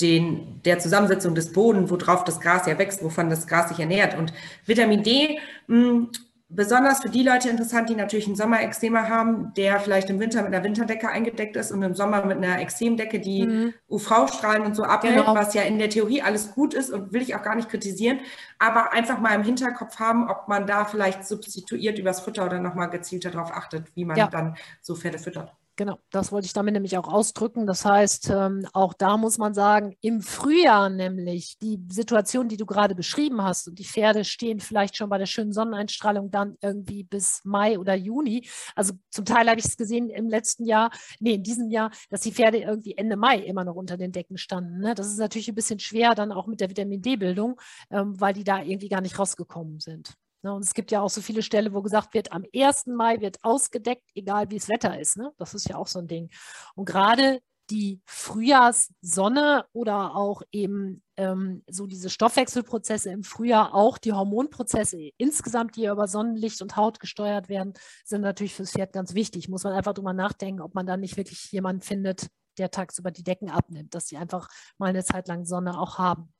den, 0.00 0.60
der 0.64 0.80
Zusammensetzung 0.80 1.36
des 1.36 1.52
Bodens, 1.52 1.88
worauf 1.90 2.24
das 2.24 2.40
Gras 2.40 2.66
ja 2.66 2.78
wächst, 2.78 3.04
wovon 3.04 3.30
das 3.30 3.46
Gras 3.46 3.68
sich 3.68 3.78
ernährt. 3.78 4.18
Und 4.18 4.32
Vitamin 4.66 5.04
D 5.04 5.38
mh, 5.68 5.76
hm, 5.76 6.10
besonders 6.54 7.00
für 7.00 7.08
die 7.08 7.22
Leute 7.22 7.48
interessant, 7.48 7.88
die 7.88 7.94
natürlich 7.94 8.26
einen 8.26 8.36
Sommerextremer 8.36 9.08
haben, 9.08 9.52
der 9.54 9.80
vielleicht 9.80 10.10
im 10.10 10.20
Winter 10.20 10.42
mit 10.42 10.54
einer 10.54 10.62
Winterdecke 10.62 11.08
eingedeckt 11.08 11.56
ist 11.56 11.72
und 11.72 11.82
im 11.82 11.94
Sommer 11.94 12.24
mit 12.24 12.36
einer 12.36 12.60
Extremdecke, 12.60 13.20
die 13.20 13.46
mhm. 13.46 13.74
UV-Strahlen 13.88 14.62
und 14.62 14.76
so 14.76 14.84
abhält, 14.84 15.16
genau. 15.16 15.34
was 15.34 15.54
ja 15.54 15.62
in 15.62 15.78
der 15.78 15.90
Theorie 15.90 16.22
alles 16.22 16.52
gut 16.52 16.74
ist 16.74 16.90
und 16.90 17.12
will 17.12 17.22
ich 17.22 17.34
auch 17.34 17.42
gar 17.42 17.54
nicht 17.54 17.68
kritisieren, 17.68 18.20
aber 18.58 18.92
einfach 18.92 19.18
mal 19.18 19.34
im 19.34 19.42
Hinterkopf 19.42 19.98
haben, 19.98 20.28
ob 20.28 20.48
man 20.48 20.66
da 20.66 20.84
vielleicht 20.84 21.26
substituiert 21.26 21.98
übers 21.98 22.20
Futter 22.20 22.44
oder 22.44 22.60
nochmal 22.60 22.90
gezielter 22.90 23.30
darauf 23.30 23.52
achtet, 23.52 23.94
wie 23.94 24.04
man 24.04 24.16
ja. 24.16 24.28
dann 24.28 24.56
so 24.80 24.94
Pferde 24.94 25.18
füttert. 25.18 25.52
Genau, 25.76 25.98
das 26.10 26.32
wollte 26.32 26.44
ich 26.44 26.52
damit 26.52 26.74
nämlich 26.74 26.98
auch 26.98 27.08
ausdrücken. 27.08 27.66
Das 27.66 27.86
heißt, 27.86 28.28
ähm, 28.28 28.66
auch 28.74 28.92
da 28.92 29.16
muss 29.16 29.38
man 29.38 29.54
sagen, 29.54 29.96
im 30.02 30.20
Frühjahr 30.20 30.90
nämlich 30.90 31.56
die 31.62 31.80
Situation, 31.90 32.48
die 32.48 32.58
du 32.58 32.66
gerade 32.66 32.94
beschrieben 32.94 33.42
hast, 33.42 33.68
und 33.68 33.78
die 33.78 33.84
Pferde 33.84 34.24
stehen 34.24 34.60
vielleicht 34.60 34.98
schon 34.98 35.08
bei 35.08 35.16
der 35.16 35.24
schönen 35.24 35.52
Sonneneinstrahlung 35.54 36.30
dann 36.30 36.58
irgendwie 36.60 37.04
bis 37.04 37.40
Mai 37.44 37.78
oder 37.78 37.94
Juni. 37.94 38.46
Also 38.74 38.92
zum 39.10 39.24
Teil 39.24 39.48
habe 39.48 39.60
ich 39.60 39.64
es 39.64 39.78
gesehen 39.78 40.10
im 40.10 40.28
letzten 40.28 40.66
Jahr, 40.66 40.90
nee, 41.20 41.34
in 41.34 41.42
diesem 41.42 41.70
Jahr, 41.70 41.90
dass 42.10 42.20
die 42.20 42.32
Pferde 42.32 42.58
irgendwie 42.58 42.96
Ende 42.98 43.16
Mai 43.16 43.38
immer 43.38 43.64
noch 43.64 43.76
unter 43.76 43.96
den 43.96 44.12
Decken 44.12 44.36
standen. 44.36 44.80
Ne? 44.80 44.94
Das 44.94 45.06
ist 45.06 45.18
natürlich 45.18 45.48
ein 45.48 45.54
bisschen 45.54 45.78
schwer 45.78 46.14
dann 46.14 46.32
auch 46.32 46.46
mit 46.46 46.60
der 46.60 46.68
Vitamin 46.68 47.00
D-Bildung, 47.00 47.58
ähm, 47.90 48.20
weil 48.20 48.34
die 48.34 48.44
da 48.44 48.62
irgendwie 48.62 48.88
gar 48.90 49.00
nicht 49.00 49.18
rausgekommen 49.18 49.80
sind. 49.80 50.18
Ne? 50.42 50.52
Und 50.52 50.64
es 50.64 50.74
gibt 50.74 50.90
ja 50.90 51.00
auch 51.00 51.10
so 51.10 51.20
viele 51.20 51.42
Stellen, 51.42 51.72
wo 51.72 51.82
gesagt 51.82 52.14
wird, 52.14 52.32
am 52.32 52.44
1. 52.54 52.86
Mai 52.86 53.20
wird 53.20 53.38
ausgedeckt, 53.42 54.08
egal 54.14 54.50
wie 54.50 54.58
das 54.58 54.68
Wetter 54.68 54.98
ist. 54.98 55.16
Ne? 55.16 55.32
Das 55.38 55.54
ist 55.54 55.68
ja 55.68 55.76
auch 55.76 55.86
so 55.86 55.98
ein 55.98 56.08
Ding. 56.08 56.30
Und 56.74 56.84
gerade 56.84 57.40
die 57.70 58.00
Frühjahrssonne 58.04 59.64
oder 59.72 60.14
auch 60.16 60.42
eben 60.50 61.02
ähm, 61.16 61.62
so 61.70 61.86
diese 61.86 62.10
Stoffwechselprozesse 62.10 63.10
im 63.10 63.22
Frühjahr, 63.22 63.74
auch 63.74 63.98
die 63.98 64.12
Hormonprozesse 64.12 65.10
insgesamt, 65.16 65.76
die 65.76 65.86
über 65.86 66.08
Sonnenlicht 66.08 66.60
und 66.60 66.76
Haut 66.76 67.00
gesteuert 67.00 67.48
werden, 67.48 67.72
sind 68.04 68.22
natürlich 68.22 68.54
fürs 68.54 68.72
Pferd 68.72 68.92
ganz 68.92 69.14
wichtig. 69.14 69.48
Muss 69.48 69.64
man 69.64 69.72
einfach 69.72 69.94
drüber 69.94 70.12
nachdenken, 70.12 70.60
ob 70.60 70.74
man 70.74 70.86
da 70.86 70.96
nicht 70.96 71.16
wirklich 71.16 71.50
jemanden 71.52 71.82
findet, 71.82 72.28
der 72.58 72.70
tagsüber 72.70 73.10
die 73.10 73.24
Decken 73.24 73.50
abnimmt, 73.50 73.94
dass 73.94 74.08
sie 74.08 74.18
einfach 74.18 74.48
mal 74.76 74.90
eine 74.90 75.04
Zeit 75.04 75.28
lang 75.28 75.44
Sonne 75.44 75.78
auch 75.78 75.98
haben. 75.98 76.32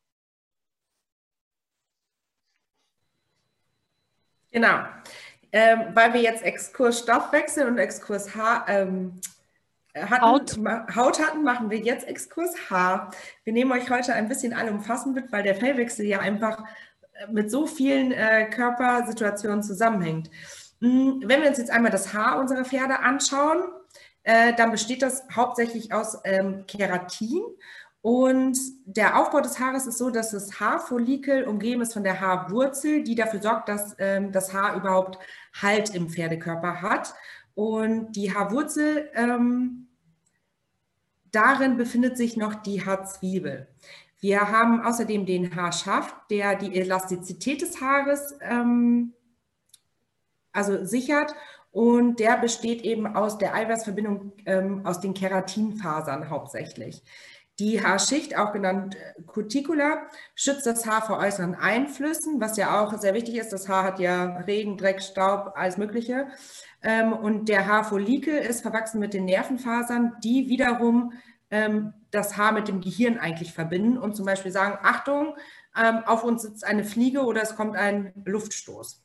Genau. 4.52 4.80
Ähm, 5.50 5.86
weil 5.94 6.14
wir 6.14 6.20
jetzt 6.20 6.44
Exkurs 6.44 7.00
Stoffwechsel 7.00 7.66
und 7.66 7.78
Exkurs 7.78 8.34
Haar 8.34 8.66
ähm, 8.68 9.20
hatten, 9.94 10.22
Haut. 10.22 10.56
Haut 10.96 11.26
hatten, 11.26 11.42
machen 11.42 11.70
wir 11.70 11.78
jetzt 11.78 12.06
Exkurs 12.06 12.70
Haar. 12.70 13.10
Wir 13.44 13.52
nehmen 13.52 13.72
euch 13.72 13.90
heute 13.90 14.14
ein 14.14 14.28
bisschen 14.28 14.54
allumfassend 14.54 15.14
mit, 15.14 15.32
weil 15.32 15.42
der 15.42 15.54
Fellwechsel 15.54 16.06
ja 16.06 16.20
einfach 16.20 16.64
äh, 17.14 17.30
mit 17.30 17.50
so 17.50 17.66
vielen 17.66 18.12
äh, 18.12 18.48
Körpersituationen 18.48 19.62
zusammenhängt. 19.62 20.30
Hm, 20.80 21.22
wenn 21.26 21.42
wir 21.42 21.48
uns 21.48 21.58
jetzt 21.58 21.70
einmal 21.70 21.92
das 21.92 22.14
Haar 22.14 22.38
unserer 22.38 22.64
Pferde 22.64 23.00
anschauen, 23.00 23.62
äh, 24.24 24.54
dann 24.54 24.70
besteht 24.70 25.02
das 25.02 25.24
hauptsächlich 25.34 25.92
aus 25.92 26.18
ähm, 26.24 26.64
Keratin. 26.66 27.42
Und 28.02 28.58
der 28.84 29.18
Aufbau 29.18 29.40
des 29.40 29.60
Haares 29.60 29.86
ist 29.86 29.98
so, 29.98 30.10
dass 30.10 30.32
das 30.32 30.58
Haarfollikel 30.58 31.44
umgeben 31.44 31.82
ist 31.82 31.92
von 31.92 32.02
der 32.02 32.20
Haarwurzel, 32.20 33.04
die 33.04 33.14
dafür 33.14 33.40
sorgt, 33.40 33.68
dass 33.68 33.94
ähm, 33.98 34.32
das 34.32 34.52
Haar 34.52 34.76
überhaupt 34.76 35.18
Halt 35.60 35.94
im 35.94 36.08
Pferdekörper 36.08 36.82
hat. 36.82 37.14
Und 37.54 38.12
die 38.12 38.34
Haarwurzel, 38.34 39.08
ähm, 39.14 39.86
darin 41.30 41.76
befindet 41.76 42.16
sich 42.16 42.36
noch 42.36 42.54
die 42.54 42.84
Haarzwiebel. 42.84 43.68
Wir 44.18 44.50
haben 44.50 44.82
außerdem 44.82 45.24
den 45.24 45.54
Haarschaft, 45.54 46.14
der 46.30 46.56
die 46.56 46.74
Elastizität 46.74 47.62
des 47.62 47.80
Haares 47.80 48.36
ähm, 48.40 49.12
also 50.52 50.84
sichert 50.84 51.34
und 51.70 52.20
der 52.20 52.36
besteht 52.36 52.82
eben 52.82 53.06
aus 53.06 53.38
der 53.38 53.54
Eiweißverbindung 53.54 54.32
ähm, 54.44 54.84
aus 54.84 55.00
den 55.00 55.14
Keratinfasern 55.14 56.28
hauptsächlich. 56.28 57.02
Die 57.58 57.84
Haarschicht, 57.84 58.36
auch 58.36 58.52
genannt 58.52 58.96
äh, 58.96 59.22
Cuticula, 59.22 60.06
schützt 60.34 60.66
das 60.66 60.86
Haar 60.86 61.02
vor 61.02 61.18
äußeren 61.18 61.54
Einflüssen, 61.54 62.40
was 62.40 62.56
ja 62.56 62.80
auch 62.80 62.98
sehr 62.98 63.14
wichtig 63.14 63.36
ist. 63.36 63.52
Das 63.52 63.68
Haar 63.68 63.84
hat 63.84 63.98
ja 63.98 64.38
Regen, 64.38 64.78
Dreck, 64.78 65.02
Staub, 65.02 65.52
alles 65.54 65.76
Mögliche. 65.76 66.28
Ähm, 66.82 67.12
und 67.12 67.48
der 67.48 67.66
Haarfollikel 67.66 68.34
ist 68.34 68.62
verwachsen 68.62 69.00
mit 69.00 69.14
den 69.14 69.26
Nervenfasern, 69.26 70.16
die 70.24 70.48
wiederum 70.48 71.12
ähm, 71.50 71.92
das 72.10 72.36
Haar 72.36 72.52
mit 72.52 72.68
dem 72.68 72.80
Gehirn 72.80 73.18
eigentlich 73.18 73.52
verbinden 73.52 73.98
und 73.98 74.16
zum 74.16 74.24
Beispiel 74.24 74.50
sagen, 74.50 74.78
Achtung, 74.82 75.36
ähm, 75.76 76.00
auf 76.06 76.24
uns 76.24 76.42
sitzt 76.42 76.64
eine 76.64 76.84
Fliege 76.84 77.24
oder 77.24 77.42
es 77.42 77.54
kommt 77.54 77.76
ein 77.76 78.12
Luftstoß. 78.24 79.01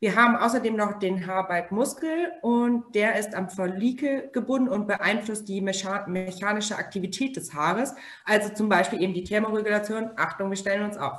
Wir 0.00 0.16
haben 0.16 0.34
außerdem 0.34 0.76
noch 0.76 0.98
den 0.98 1.26
Haarbalgmuskel 1.26 2.32
und 2.40 2.94
der 2.94 3.18
ist 3.18 3.34
am 3.34 3.50
Follikel 3.50 4.30
gebunden 4.32 4.70
und 4.70 4.86
beeinflusst 4.86 5.46
die 5.46 5.60
mechanische 5.60 6.76
Aktivität 6.78 7.36
des 7.36 7.52
Haares, 7.52 7.94
also 8.24 8.48
zum 8.54 8.70
Beispiel 8.70 9.02
eben 9.02 9.12
die 9.12 9.24
Thermoregulation. 9.24 10.12
Achtung, 10.16 10.48
wir 10.48 10.56
stellen 10.56 10.86
uns 10.86 10.96
auf. 10.96 11.18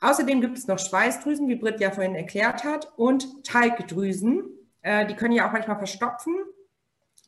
Außerdem 0.00 0.40
gibt 0.40 0.58
es 0.58 0.66
noch 0.66 0.80
Schweißdrüsen, 0.80 1.46
wie 1.46 1.54
Britt 1.54 1.78
ja 1.78 1.92
vorhin 1.92 2.16
erklärt 2.16 2.64
hat, 2.64 2.92
und 2.96 3.44
Talgdrüsen. 3.44 4.50
Äh, 4.80 5.06
die 5.06 5.14
können 5.14 5.32
ja 5.32 5.46
auch 5.46 5.52
manchmal 5.52 5.78
verstopfen, 5.78 6.34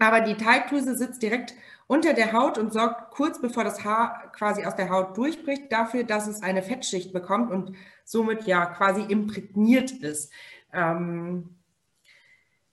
aber 0.00 0.22
die 0.22 0.34
Talgdrüse 0.34 0.96
sitzt 0.96 1.22
direkt 1.22 1.54
unter 1.86 2.14
der 2.14 2.32
Haut 2.32 2.58
und 2.58 2.72
sorgt 2.72 3.12
kurz 3.12 3.40
bevor 3.40 3.62
das 3.62 3.84
Haar 3.84 4.32
quasi 4.32 4.64
aus 4.64 4.74
der 4.74 4.90
Haut 4.90 5.16
durchbricht 5.16 5.70
dafür, 5.70 6.02
dass 6.02 6.26
es 6.26 6.42
eine 6.42 6.62
Fettschicht 6.62 7.12
bekommt 7.12 7.52
und 7.52 7.76
somit 8.04 8.44
ja 8.46 8.66
quasi 8.66 9.02
imprägniert 9.02 9.92
ist. 9.92 10.32
Ähm, 10.74 11.56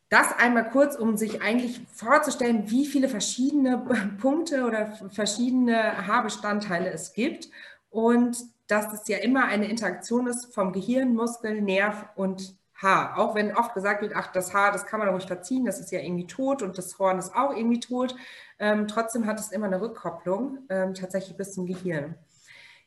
das 0.09 0.37
einmal 0.37 0.69
kurz, 0.69 0.97
um 0.97 1.15
sich 1.15 1.41
eigentlich 1.41 1.81
vorzustellen, 1.93 2.69
wie 2.69 2.85
viele 2.85 3.07
verschiedene 3.07 3.77
Punkte 4.19 4.65
oder 4.65 4.87
verschiedene 5.09 6.05
Haarbestandteile 6.05 6.91
es 6.91 7.13
gibt 7.13 7.49
und 7.89 8.37
dass 8.67 8.91
es 8.93 9.07
ja 9.07 9.19
immer 9.19 9.45
eine 9.45 9.69
Interaktion 9.69 10.27
ist 10.27 10.53
vom 10.53 10.73
Gehirn, 10.73 11.13
Muskel, 11.13 11.61
Nerv 11.61 12.05
und 12.15 12.55
Haar. 12.75 13.17
Auch 13.17 13.35
wenn 13.35 13.55
oft 13.55 13.73
gesagt 13.73 14.01
wird, 14.01 14.13
ach, 14.15 14.31
das 14.31 14.53
Haar, 14.53 14.71
das 14.71 14.85
kann 14.85 14.99
man 14.99 15.07
doch 15.07 15.15
nicht 15.15 15.27
verziehen, 15.27 15.65
das 15.65 15.79
ist 15.79 15.91
ja 15.91 15.99
irgendwie 15.99 16.27
tot 16.27 16.61
und 16.61 16.77
das 16.77 16.97
Horn 16.99 17.19
ist 17.19 17.35
auch 17.35 17.55
irgendwie 17.55 17.79
tot. 17.79 18.15
Ähm, 18.59 18.87
trotzdem 18.87 19.25
hat 19.25 19.39
es 19.39 19.51
immer 19.51 19.67
eine 19.67 19.79
Rückkopplung, 19.79 20.59
ähm, 20.69 20.93
tatsächlich 20.93 21.37
bis 21.37 21.53
zum 21.53 21.65
Gehirn. 21.65 22.15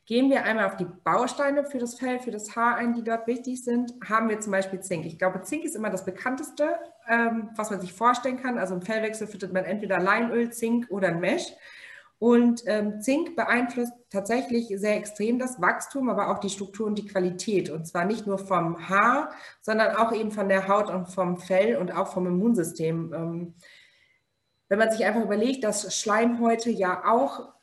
Gehen 0.07 0.29
wir 0.29 0.45
einmal 0.45 0.67
auf 0.67 0.77
die 0.77 0.85
Bausteine 0.85 1.65
für 1.65 1.79
das 1.79 1.95
Fell, 1.95 2.19
für 2.19 2.31
das 2.31 2.55
Haar 2.55 2.77
ein, 2.77 2.93
die 2.93 3.03
dort 3.03 3.27
wichtig 3.27 3.65
sind, 3.65 3.95
haben 4.07 4.29
wir 4.29 4.39
zum 4.39 4.53
Beispiel 4.53 4.81
Zink. 4.81 5.07
Ich 5.07 5.19
glaube, 5.19 5.41
Zink 5.43 5.65
ist 5.65 5.75
immer 5.75 5.89
das 5.89 6.05
bekannteste, 6.05 6.79
ähm, 7.09 7.49
was 7.57 7.71
man 7.71 7.81
sich 7.81 7.95
vorstellen 7.95 8.37
kann. 8.37 8.59
Also 8.59 8.75
im 8.75 8.83
Fellwechsel 8.83 9.27
füttert 9.27 9.55
man 9.55 9.65
entweder 9.65 9.99
Leinöl, 9.99 10.51
Zink 10.51 10.91
oder 10.91 11.09
ein 11.09 11.21
Mesh. 11.21 11.55
Und 12.19 12.65
ähm, 12.67 13.01
Zink 13.01 13.35
beeinflusst 13.35 13.95
tatsächlich 14.11 14.69
sehr 14.79 14.97
extrem 14.97 15.39
das 15.39 15.61
Wachstum, 15.61 16.11
aber 16.11 16.29
auch 16.31 16.39
die 16.39 16.51
Struktur 16.51 16.87
und 16.87 16.99
die 16.99 17.07
Qualität. 17.07 17.71
Und 17.71 17.87
zwar 17.87 18.05
nicht 18.05 18.27
nur 18.27 18.39
vom 18.39 18.89
Haar, 18.89 19.31
sondern 19.63 19.97
auch 19.97 20.13
eben 20.13 20.33
von 20.33 20.51
der 20.51 20.69
Haut 20.69 20.91
und 20.91 21.07
vom 21.07 21.39
Fell 21.39 21.77
und 21.77 21.97
auch 21.97 22.13
vom 22.13 22.27
Immunsystem. 22.27 23.13
Ähm, 23.15 23.55
wenn 24.69 24.79
man 24.79 24.91
sich 24.91 25.05
einfach 25.05 25.23
überlegt, 25.23 25.65
dass 25.65 25.95
Schleimhäute 25.97 26.71
ja 26.71 27.05
auch 27.07 27.54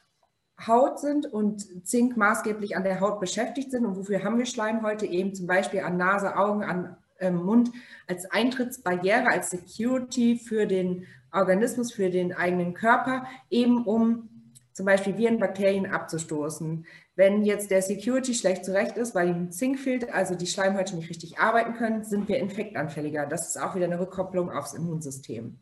Haut 0.67 0.99
sind 0.99 1.25
und 1.31 1.87
Zink 1.87 2.17
maßgeblich 2.17 2.75
an 2.75 2.83
der 2.83 2.99
Haut 2.99 3.19
beschäftigt 3.19 3.71
sind. 3.71 3.85
Und 3.85 3.95
wofür 3.97 4.23
haben 4.23 4.37
wir 4.37 4.45
Schleimhäute? 4.45 5.05
Eben 5.05 5.33
zum 5.33 5.47
Beispiel 5.47 5.81
an 5.81 5.97
Nase, 5.97 6.37
Augen, 6.37 6.63
an 6.63 6.97
äh, 7.19 7.31
Mund 7.31 7.71
als 8.07 8.29
Eintrittsbarriere, 8.29 9.27
als 9.27 9.49
Security 9.49 10.37
für 10.37 10.65
den 10.65 11.05
Organismus, 11.31 11.93
für 11.93 12.09
den 12.09 12.33
eigenen 12.33 12.73
Körper, 12.73 13.25
eben 13.49 13.85
um 13.85 14.27
zum 14.73 14.85
Beispiel 14.85 15.17
Viren, 15.17 15.39
Bakterien 15.39 15.85
abzustoßen. 15.85 16.85
Wenn 17.15 17.43
jetzt 17.43 17.71
der 17.71 17.81
Security 17.81 18.33
schlecht 18.33 18.65
zurecht 18.65 18.97
ist, 18.97 19.13
weil 19.13 19.29
ihm 19.29 19.51
Zink 19.51 19.79
fehlt, 19.79 20.11
also 20.11 20.33
die 20.33 20.47
Schleimhäute 20.47 20.95
nicht 20.95 21.09
richtig 21.09 21.39
arbeiten 21.39 21.73
können, 21.73 22.03
sind 22.03 22.27
wir 22.27 22.39
infektanfälliger. 22.39 23.25
Das 23.25 23.47
ist 23.47 23.61
auch 23.61 23.75
wieder 23.75 23.85
eine 23.85 23.99
Rückkopplung 23.99 24.49
aufs 24.49 24.73
Immunsystem. 24.73 25.59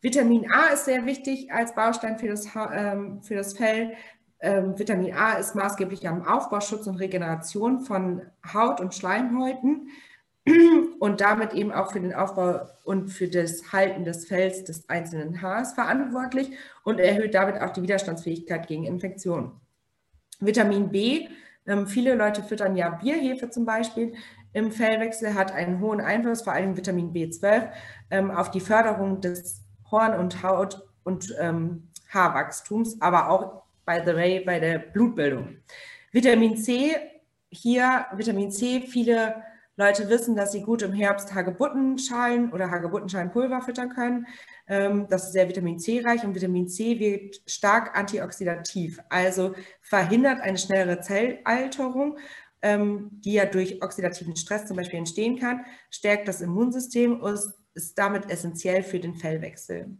Vitamin 0.00 0.46
A 0.52 0.74
ist 0.74 0.84
sehr 0.84 1.06
wichtig 1.06 1.50
als 1.50 1.74
Baustein 1.74 2.18
für 2.18 2.28
das, 2.28 2.46
ähm, 2.74 3.22
für 3.22 3.36
das 3.36 3.54
Fell. 3.56 3.94
Ähm, 4.44 4.78
Vitamin 4.78 5.14
A 5.14 5.38
ist 5.38 5.54
maßgeblich 5.54 6.06
am 6.06 6.26
Aufbau, 6.26 6.60
Schutz 6.60 6.86
und 6.86 6.96
Regeneration 6.96 7.80
von 7.80 8.20
Haut 8.52 8.78
und 8.78 8.94
Schleimhäuten 8.94 9.88
und 11.00 11.22
damit 11.22 11.54
eben 11.54 11.72
auch 11.72 11.92
für 11.92 12.00
den 12.00 12.14
Aufbau 12.14 12.68
und 12.84 13.08
für 13.08 13.26
das 13.26 13.72
Halten 13.72 14.04
des 14.04 14.26
Fells 14.26 14.62
des 14.64 14.86
einzelnen 14.90 15.40
Haars 15.40 15.72
verantwortlich 15.72 16.50
und 16.84 17.00
erhöht 17.00 17.32
damit 17.32 17.58
auch 17.62 17.70
die 17.70 17.80
Widerstandsfähigkeit 17.80 18.66
gegen 18.66 18.84
Infektionen. 18.84 19.52
Vitamin 20.40 20.90
B, 20.90 21.26
ähm, 21.66 21.86
viele 21.86 22.14
Leute 22.14 22.42
füttern 22.42 22.76
ja 22.76 22.90
Bierhefe 22.90 23.48
zum 23.48 23.64
Beispiel 23.64 24.12
im 24.52 24.70
Fellwechsel, 24.70 25.32
hat 25.32 25.52
einen 25.52 25.80
hohen 25.80 26.02
Einfluss, 26.02 26.42
vor 26.42 26.52
allem 26.52 26.76
Vitamin 26.76 27.14
B12, 27.14 27.70
ähm, 28.10 28.30
auf 28.30 28.50
die 28.50 28.60
Förderung 28.60 29.22
des 29.22 29.62
Horn- 29.90 30.18
und 30.18 30.42
Haut- 30.42 30.86
und 31.02 31.34
ähm, 31.40 31.88
Haarwachstums, 32.10 33.00
aber 33.00 33.30
auch 33.30 33.63
by 33.84 34.00
the 34.04 34.14
way, 34.14 34.40
bei 34.40 34.58
der 34.58 34.78
Blutbildung. 34.78 35.58
Vitamin 36.12 36.56
C, 36.56 36.96
hier 37.50 38.06
Vitamin 38.14 38.50
C, 38.50 38.80
viele 38.80 39.42
Leute 39.76 40.08
wissen, 40.08 40.36
dass 40.36 40.52
sie 40.52 40.62
gut 40.62 40.82
im 40.82 40.92
Herbst 40.92 41.34
Hagebuttenschalen 41.34 42.52
oder 42.52 42.70
Hagebuttenschalenpulver 42.70 43.60
füttern 43.62 43.88
können. 43.88 44.26
Ähm, 44.68 45.06
das 45.10 45.24
ist 45.24 45.32
sehr 45.32 45.48
Vitamin 45.48 45.78
C 45.78 46.00
reich 46.00 46.24
und 46.24 46.34
Vitamin 46.34 46.68
C 46.68 47.00
wirkt 47.00 47.42
stark 47.50 47.96
antioxidativ, 47.96 49.00
also 49.08 49.54
verhindert 49.80 50.40
eine 50.40 50.58
schnellere 50.58 51.00
Zellalterung, 51.00 52.18
ähm, 52.62 53.10
die 53.12 53.34
ja 53.34 53.46
durch 53.46 53.82
oxidativen 53.82 54.36
Stress 54.36 54.66
zum 54.66 54.76
Beispiel 54.76 55.00
entstehen 55.00 55.38
kann, 55.38 55.64
stärkt 55.90 56.28
das 56.28 56.40
Immunsystem 56.40 57.20
und 57.20 57.40
ist 57.74 57.98
damit 57.98 58.30
essentiell 58.30 58.84
für 58.84 59.00
den 59.00 59.16
Fellwechsel. 59.16 59.98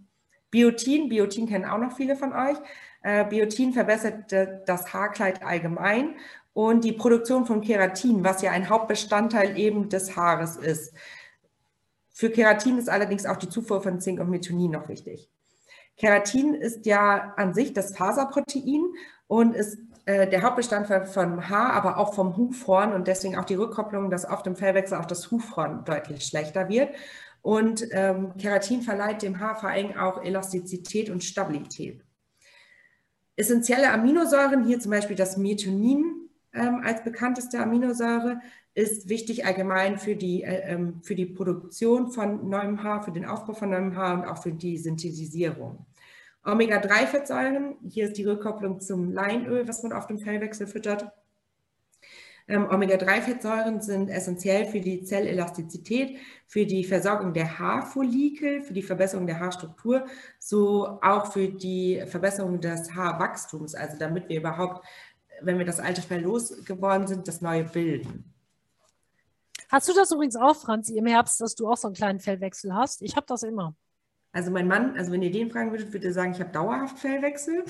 Biotin, 0.53 1.09
Biotin 1.09 1.49
kennen 1.49 1.65
auch 1.65 1.79
noch 1.79 1.97
viele 1.97 2.15
von 2.15 2.33
euch, 2.33 2.57
Biotin 3.05 3.75
verbessert 3.75 4.33
das 4.67 4.95
Haarkleid 4.95 5.45
allgemein 5.45 6.17
und 6.55 6.85
die 6.85 6.93
Produktion 6.93 7.45
von 7.45 7.61
Keratin, 7.61 8.25
was 8.25 8.41
ja 8.41 8.53
ein 8.53 8.71
Hauptbestandteil 8.71 9.59
eben 9.59 9.91
des 9.91 10.17
Haares 10.17 10.57
ist. 10.57 10.95
Für 12.13 12.31
Keratin 12.31 12.79
ist 12.79 12.89
allerdings 12.89 13.27
auch 13.27 13.37
die 13.37 13.49
Zufuhr 13.49 13.83
von 13.83 14.01
Zink 14.01 14.21
und 14.21 14.31
Methionin 14.31 14.71
noch 14.71 14.89
wichtig. 14.89 15.29
Keratin 15.97 16.55
ist 16.55 16.87
ja 16.87 17.35
an 17.37 17.55
sich 17.55 17.73
das 17.73 17.97
Faserprotein 17.97 18.85
und 19.27 19.55
ist 19.55 19.79
äh, 20.07 20.29
der 20.29 20.43
Hauptbestandteil 20.43 21.07
vom 21.07 21.49
Haar, 21.49 21.73
aber 21.73 21.99
auch 21.99 22.15
vom 22.15 22.37
Hufhorn 22.37 22.93
und 22.93 23.09
deswegen 23.09 23.37
auch 23.37 23.45
die 23.45 23.55
Rückkopplung, 23.55 24.11
dass 24.11 24.25
auf 24.25 24.43
dem 24.43 24.55
Fellwechsel 24.55 24.99
auch 24.99 25.07
das 25.07 25.31
Hufhorn 25.31 25.85
deutlich 25.85 26.25
schlechter 26.25 26.69
wird. 26.69 26.95
Und 27.43 27.85
ähm, 27.91 28.37
Keratin 28.39 28.83
verleiht 28.83 29.23
dem 29.23 29.41
Haar 29.41 29.57
vor 29.57 29.71
allem 29.71 29.97
auch 29.97 30.23
Elastizität 30.23 31.11
und 31.11 31.25
Stabilität. 31.25 32.04
Essentielle 33.37 33.91
Aminosäuren, 33.91 34.65
hier 34.65 34.81
zum 34.81 34.91
Beispiel 34.91 35.17
das 35.17 35.37
Methionin 35.37 36.29
ähm, 36.53 36.81
als 36.85 37.03
bekannteste 37.03 37.59
Aminosäure, 37.61 38.41
ist 38.75 39.09
wichtig 39.09 39.47
allgemein 39.47 39.99
für 39.99 40.17
die, 40.17 40.43
äh, 40.43 40.73
ähm, 40.73 41.01
für 41.03 41.15
die 41.15 41.27
Produktion 41.27 42.11
von 42.11 42.49
neuem 42.49 42.83
Haar, 42.83 43.03
für 43.03 43.13
den 43.13 43.25
Aufbau 43.25 43.55
von 43.55 43.71
neuem 43.71 43.97
Haar 43.97 44.15
und 44.15 44.29
auch 44.29 44.43
für 44.43 44.53
die 44.53 44.79
Synthetisierung. 44.79 45.87
Omega-3-Fettsäuren, 46.45 47.77
hier 47.89 48.07
ist 48.07 48.19
die 48.19 48.25
Rückkopplung 48.25 48.81
zum 48.81 49.13
Leinöl, 49.13 49.67
was 49.67 49.83
man 49.83 49.93
auf 49.93 50.07
dem 50.07 50.19
Fellwechsel 50.19 50.67
füttert. 50.67 51.11
Ähm, 52.47 52.69
Omega-3-Fettsäuren 52.71 53.81
sind 53.81 54.11
essentiell 54.11 54.67
für 54.67 54.81
die 54.81 55.03
Zellelastizität, 55.03 56.19
für 56.47 56.67
die 56.67 56.85
Versorgung 56.85 57.33
der 57.33 57.59
Haarfollikel, 57.59 58.63
für 58.63 58.75
die 58.75 58.83
Verbesserung 58.83 59.27
der 59.27 59.41
Haarstruktur, 59.41 60.05
so 60.39 60.99
auch 61.01 61.33
für 61.33 61.49
die 61.49 62.03
Verbesserung 62.07 62.61
des 62.61 62.95
Haarwachstums, 62.95 63.75
also 63.75 63.97
damit 63.99 64.29
wir 64.29 64.39
überhaupt, 64.39 64.85
wenn 65.41 65.59
wir 65.59 65.65
das 65.65 65.81
alte 65.81 66.03
Fell 66.03 66.21
losgeworden 66.21 67.07
sind, 67.07 67.29
das 67.29 67.41
neue 67.41 67.65
bilden. 67.65 68.31
Hast 69.71 69.89
du 69.89 69.95
das 69.95 70.13
übrigens 70.13 70.37
auch, 70.37 70.55
Franzi, 70.55 70.99
im 70.99 71.07
Herbst, 71.07 71.41
dass 71.41 71.55
du 71.55 71.67
auch 71.67 71.79
so 71.79 71.89
einen 71.89 71.95
kleinen 71.95 72.21
Fellwechsel 72.21 72.75
hast? 72.75 73.01
Ich 73.01 73.17
habe 73.17 73.27
das 73.27 73.43
immer. 73.43 73.75
Also 74.33 74.51
mein 74.51 74.69
Mann, 74.69 74.97
also 74.99 75.13
wenn 75.13 75.23
ihr 75.23 75.31
den 75.31 75.51
fragen 75.51 75.71
würdet, 75.71 75.93
würde 75.93 76.09
er 76.09 76.13
sagen, 76.13 76.33
ich 76.33 76.41
habe 76.41 76.51
dauerhaft 76.51 76.99
Fellwechsel. 76.99 77.65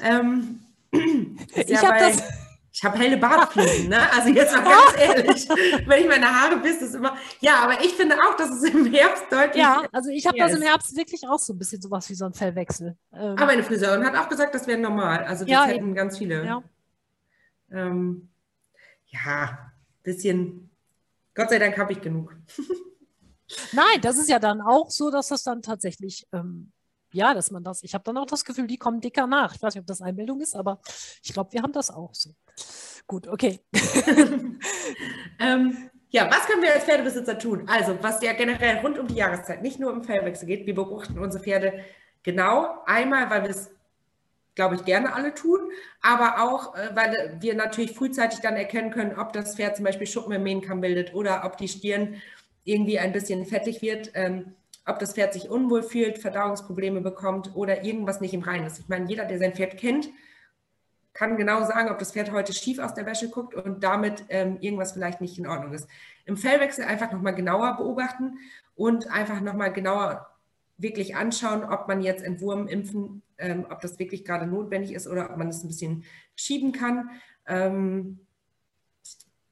Ähm, 0.00 0.60
ich 1.54 1.68
ja 1.68 1.82
habe 1.82 1.98
das 1.98 2.22
ich 2.74 2.82
habe 2.82 2.98
helle 2.98 3.16
Bartflächen, 3.16 3.88
ne? 3.88 4.12
Also 4.12 4.30
jetzt 4.30 4.52
mal 4.52 4.64
ganz 4.64 4.96
ehrlich, 4.98 5.48
wenn 5.86 6.00
ich 6.00 6.08
meine 6.08 6.26
Haare 6.26 6.56
bis, 6.56 6.82
ist 6.82 6.96
immer. 6.96 7.16
Ja, 7.40 7.60
aber 7.62 7.80
ich 7.84 7.94
finde 7.94 8.16
auch, 8.16 8.36
dass 8.36 8.50
es 8.50 8.64
im 8.64 8.92
Herbst 8.92 9.26
deutlich. 9.30 9.62
Ja, 9.62 9.84
also 9.92 10.10
ich 10.10 10.26
habe 10.26 10.36
das 10.36 10.54
im 10.54 10.62
Herbst 10.62 10.96
wirklich 10.96 11.22
auch 11.28 11.38
so 11.38 11.52
ein 11.52 11.58
bisschen 11.58 11.80
sowas 11.80 12.10
wie 12.10 12.14
so 12.14 12.24
ein 12.24 12.34
Fellwechsel. 12.34 12.96
Ähm, 13.12 13.20
aber 13.36 13.46
meine 13.46 13.62
Friseurin 13.62 14.04
hat 14.04 14.16
auch 14.16 14.28
gesagt, 14.28 14.56
das 14.56 14.66
wäre 14.66 14.80
normal. 14.80 15.24
Also 15.24 15.44
das 15.44 15.52
ja, 15.52 15.64
hätten 15.66 15.84
eben. 15.84 15.94
ganz 15.94 16.18
viele. 16.18 16.44
Ja. 16.44 16.64
Ähm, 17.70 18.30
ja, 19.06 19.70
bisschen. 20.02 20.68
Gott 21.36 21.50
sei 21.50 21.60
Dank 21.60 21.78
habe 21.78 21.92
ich 21.92 22.00
genug. 22.00 22.34
Nein, 23.72 24.00
das 24.02 24.18
ist 24.18 24.28
ja 24.28 24.40
dann 24.40 24.60
auch 24.60 24.90
so, 24.90 25.12
dass 25.12 25.28
das 25.28 25.44
dann 25.44 25.62
tatsächlich 25.62 26.26
ähm, 26.32 26.72
ja, 27.14 27.32
dass 27.32 27.50
man 27.50 27.62
das, 27.62 27.82
ich 27.82 27.94
habe 27.94 28.04
dann 28.04 28.18
auch 28.18 28.26
das 28.26 28.44
Gefühl, 28.44 28.66
die 28.66 28.76
kommen 28.76 29.00
dicker 29.00 29.26
nach. 29.26 29.54
Ich 29.54 29.62
weiß 29.62 29.74
nicht, 29.74 29.82
ob 29.82 29.86
das 29.86 30.02
Einbildung 30.02 30.40
ist, 30.40 30.56
aber 30.56 30.80
ich 31.22 31.32
glaube, 31.32 31.52
wir 31.52 31.62
haben 31.62 31.72
das 31.72 31.90
auch 31.90 32.12
so. 32.12 32.30
Gut, 33.06 33.28
okay. 33.28 33.60
ähm, 35.38 35.90
ja, 36.10 36.28
was 36.30 36.46
können 36.46 36.62
wir 36.62 36.72
als 36.72 36.84
Pferdebesitzer 36.84 37.38
tun? 37.38 37.68
Also, 37.68 37.98
was 38.00 38.22
ja 38.22 38.32
generell 38.32 38.78
rund 38.78 38.98
um 38.98 39.06
die 39.06 39.16
Jahreszeit, 39.16 39.62
nicht 39.62 39.78
nur 39.78 39.92
im 39.92 40.02
Fellwechsel 40.02 40.46
geht, 40.46 40.66
wir 40.66 40.74
beobachten 40.74 41.18
unsere 41.18 41.42
Pferde 41.42 41.84
genau. 42.22 42.82
Einmal, 42.86 43.30
weil 43.30 43.42
wir 43.42 43.50
es, 43.50 43.70
glaube 44.54 44.74
ich, 44.74 44.84
gerne 44.84 45.14
alle 45.14 45.34
tun, 45.34 45.60
aber 46.02 46.42
auch, 46.42 46.74
äh, 46.76 46.90
weil 46.94 47.36
wir 47.40 47.54
natürlich 47.54 47.92
frühzeitig 47.92 48.40
dann 48.40 48.56
erkennen 48.56 48.90
können, 48.90 49.18
ob 49.18 49.32
das 49.32 49.54
Pferd 49.54 49.76
zum 49.76 49.84
Beispiel 49.84 50.06
Schuppen 50.06 50.32
im 50.32 50.42
Mähnkamm 50.42 50.80
bildet 50.80 51.14
oder 51.14 51.44
ob 51.44 51.58
die 51.58 51.68
Stirn 51.68 52.20
irgendwie 52.64 52.98
ein 52.98 53.12
bisschen 53.12 53.44
fettig 53.44 53.82
wird. 53.82 54.10
Ähm, 54.14 54.54
ob 54.86 54.98
das 54.98 55.14
Pferd 55.14 55.32
sich 55.32 55.50
unwohl 55.50 55.82
fühlt, 55.82 56.18
Verdauungsprobleme 56.18 57.00
bekommt 57.00 57.54
oder 57.54 57.84
irgendwas 57.84 58.20
nicht 58.20 58.34
im 58.34 58.42
Reinen 58.42 58.66
ist. 58.66 58.78
Ich 58.78 58.88
meine, 58.88 59.08
jeder, 59.08 59.24
der 59.24 59.38
sein 59.38 59.54
Pferd 59.54 59.78
kennt, 59.78 60.10
kann 61.14 61.36
genau 61.36 61.64
sagen, 61.64 61.90
ob 61.90 61.98
das 61.98 62.12
Pferd 62.12 62.32
heute 62.32 62.52
schief 62.52 62.78
aus 62.80 62.92
der 62.92 63.06
Wäsche 63.06 63.30
guckt 63.30 63.54
und 63.54 63.82
damit 63.84 64.24
ähm, 64.28 64.58
irgendwas 64.60 64.92
vielleicht 64.92 65.20
nicht 65.20 65.38
in 65.38 65.46
Ordnung 65.46 65.72
ist. 65.72 65.88
Im 66.26 66.36
Fellwechsel 66.36 66.84
einfach 66.84 67.12
nochmal 67.12 67.34
genauer 67.34 67.76
beobachten 67.76 68.38
und 68.74 69.10
einfach 69.10 69.40
nochmal 69.40 69.72
genauer 69.72 70.26
wirklich 70.76 71.14
anschauen, 71.14 71.64
ob 71.64 71.86
man 71.86 72.02
jetzt 72.02 72.24
Entwurm 72.24 72.66
impfen, 72.66 73.22
ähm, 73.38 73.64
ob 73.70 73.80
das 73.80 73.98
wirklich 73.98 74.24
gerade 74.24 74.46
notwendig 74.46 74.92
ist 74.92 75.06
oder 75.06 75.30
ob 75.30 75.36
man 75.36 75.48
es 75.48 75.62
ein 75.62 75.68
bisschen 75.68 76.04
schieben 76.34 76.72
kann. 76.72 77.10
Ähm, 77.46 78.18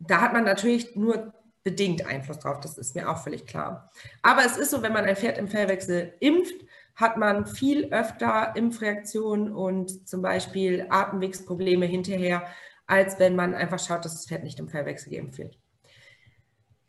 da 0.01 0.21
hat 0.21 0.33
man 0.33 0.45
natürlich 0.45 0.97
nur 0.97 1.33
bedingt 1.63 2.07
Einfluss 2.07 2.41
drauf, 2.41 2.61
das 2.61 2.79
ist 2.79 2.95
mir 2.95 3.09
auch 3.09 3.23
völlig 3.23 3.47
klar. 3.47 3.91
Aber 4.23 4.45
es 4.45 4.57
ist 4.57 4.71
so, 4.71 4.83
wenn 4.83 4.93
man 4.93 5.05
ein 5.05 5.17
Pferd 5.17 5.39
im 5.39 5.49
Fellwechsel 5.49 6.15
impft, 6.21 6.65
hat 6.95 7.17
man 7.17 7.47
viel 7.47 7.93
öfter 7.93 8.55
Impfreaktionen 8.55 9.53
und 9.53 10.09
zum 10.09 10.23
Beispiel 10.23 10.87
Atemwegsprobleme 10.91 11.87
hinterher, 11.87 12.47
als 12.87 13.19
wenn 13.19 13.37
man 13.37 13.55
einfach 13.55 13.79
schaut, 13.79 14.05
dass 14.05 14.15
das 14.15 14.27
Pferd 14.27 14.45
nicht 14.45 14.59
im 14.59 14.69
Fellwechsel 14.69 15.13
geimpft 15.13 15.39
wird. 15.39 15.59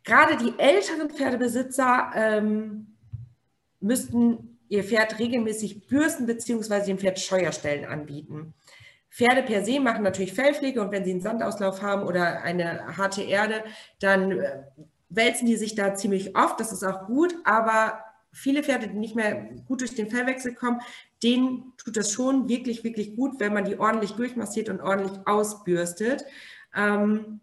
Gerade 0.02 0.36
die 0.36 0.58
älteren 0.58 1.08
Pferdebesitzer 1.08 2.10
ähm, 2.14 2.96
müssten 3.80 4.58
ihr 4.68 4.84
Pferd 4.84 5.18
regelmäßig 5.18 5.86
bürsten 5.86 6.26
bzw. 6.26 6.84
dem 6.84 6.98
Pferd 6.98 7.18
Scheuerstellen 7.18 7.86
anbieten. 7.86 8.54
Pferde 9.14 9.44
per 9.44 9.64
se 9.64 9.78
machen 9.78 10.02
natürlich 10.02 10.32
Fellpflege 10.32 10.80
und 10.80 10.90
wenn 10.90 11.04
sie 11.04 11.12
einen 11.12 11.20
Sandauslauf 11.20 11.82
haben 11.82 12.02
oder 12.02 12.42
eine 12.42 12.96
harte 12.96 13.22
Erde, 13.22 13.62
dann 14.00 14.32
äh, 14.32 14.62
wälzen 15.08 15.46
die 15.46 15.54
sich 15.54 15.76
da 15.76 15.94
ziemlich 15.94 16.36
oft. 16.36 16.58
Das 16.58 16.72
ist 16.72 16.82
auch 16.82 17.06
gut, 17.06 17.32
aber 17.44 18.00
viele 18.32 18.64
Pferde, 18.64 18.88
die 18.88 18.98
nicht 18.98 19.14
mehr 19.14 19.50
gut 19.68 19.82
durch 19.82 19.94
den 19.94 20.10
Fellwechsel 20.10 20.52
kommen, 20.54 20.80
denen 21.22 21.74
tut 21.76 21.96
das 21.96 22.10
schon 22.10 22.48
wirklich, 22.48 22.82
wirklich 22.82 23.14
gut, 23.14 23.38
wenn 23.38 23.54
man 23.54 23.64
die 23.64 23.78
ordentlich 23.78 24.12
durchmassiert 24.12 24.68
und 24.68 24.80
ordentlich 24.80 25.16
ausbürstet. 25.26 26.24
Ähm, 26.74 27.40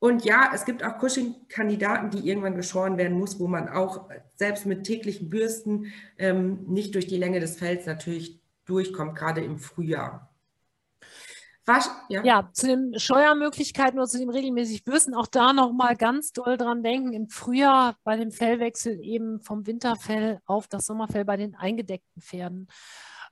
und 0.00 0.24
ja, 0.24 0.50
es 0.52 0.64
gibt 0.64 0.82
auch 0.82 0.98
Cushing-Kandidaten, 0.98 2.10
die 2.10 2.28
irgendwann 2.28 2.56
geschoren 2.56 2.98
werden 2.98 3.16
muss, 3.16 3.38
wo 3.38 3.46
man 3.46 3.68
auch 3.68 4.10
selbst 4.34 4.66
mit 4.66 4.82
täglichen 4.82 5.30
Bürsten 5.30 5.92
ähm, 6.18 6.64
nicht 6.66 6.96
durch 6.96 7.06
die 7.06 7.18
Länge 7.18 7.38
des 7.38 7.58
Fells 7.58 7.86
natürlich 7.86 8.40
durchkommt, 8.64 9.14
gerade 9.14 9.44
im 9.44 9.60
Frühjahr. 9.60 10.29
Was, 11.66 11.90
ja. 12.08 12.24
ja. 12.24 12.50
zu 12.52 12.66
den 12.66 12.98
Steuermöglichkeiten 12.98 13.98
oder 13.98 14.08
zu 14.08 14.18
dem 14.18 14.30
regelmäßig 14.30 14.84
Bürsten, 14.84 15.14
auch 15.14 15.26
da 15.26 15.52
nochmal 15.52 15.96
ganz 15.96 16.32
doll 16.32 16.56
dran 16.56 16.82
denken, 16.82 17.12
im 17.12 17.28
Frühjahr 17.28 17.96
bei 18.02 18.16
dem 18.16 18.32
Fellwechsel 18.32 18.98
eben 19.02 19.40
vom 19.40 19.66
Winterfell 19.66 20.40
auf 20.46 20.68
das 20.68 20.86
Sommerfell 20.86 21.24
bei 21.24 21.36
den 21.36 21.54
eingedeckten 21.54 22.22
Pferden. 22.22 22.68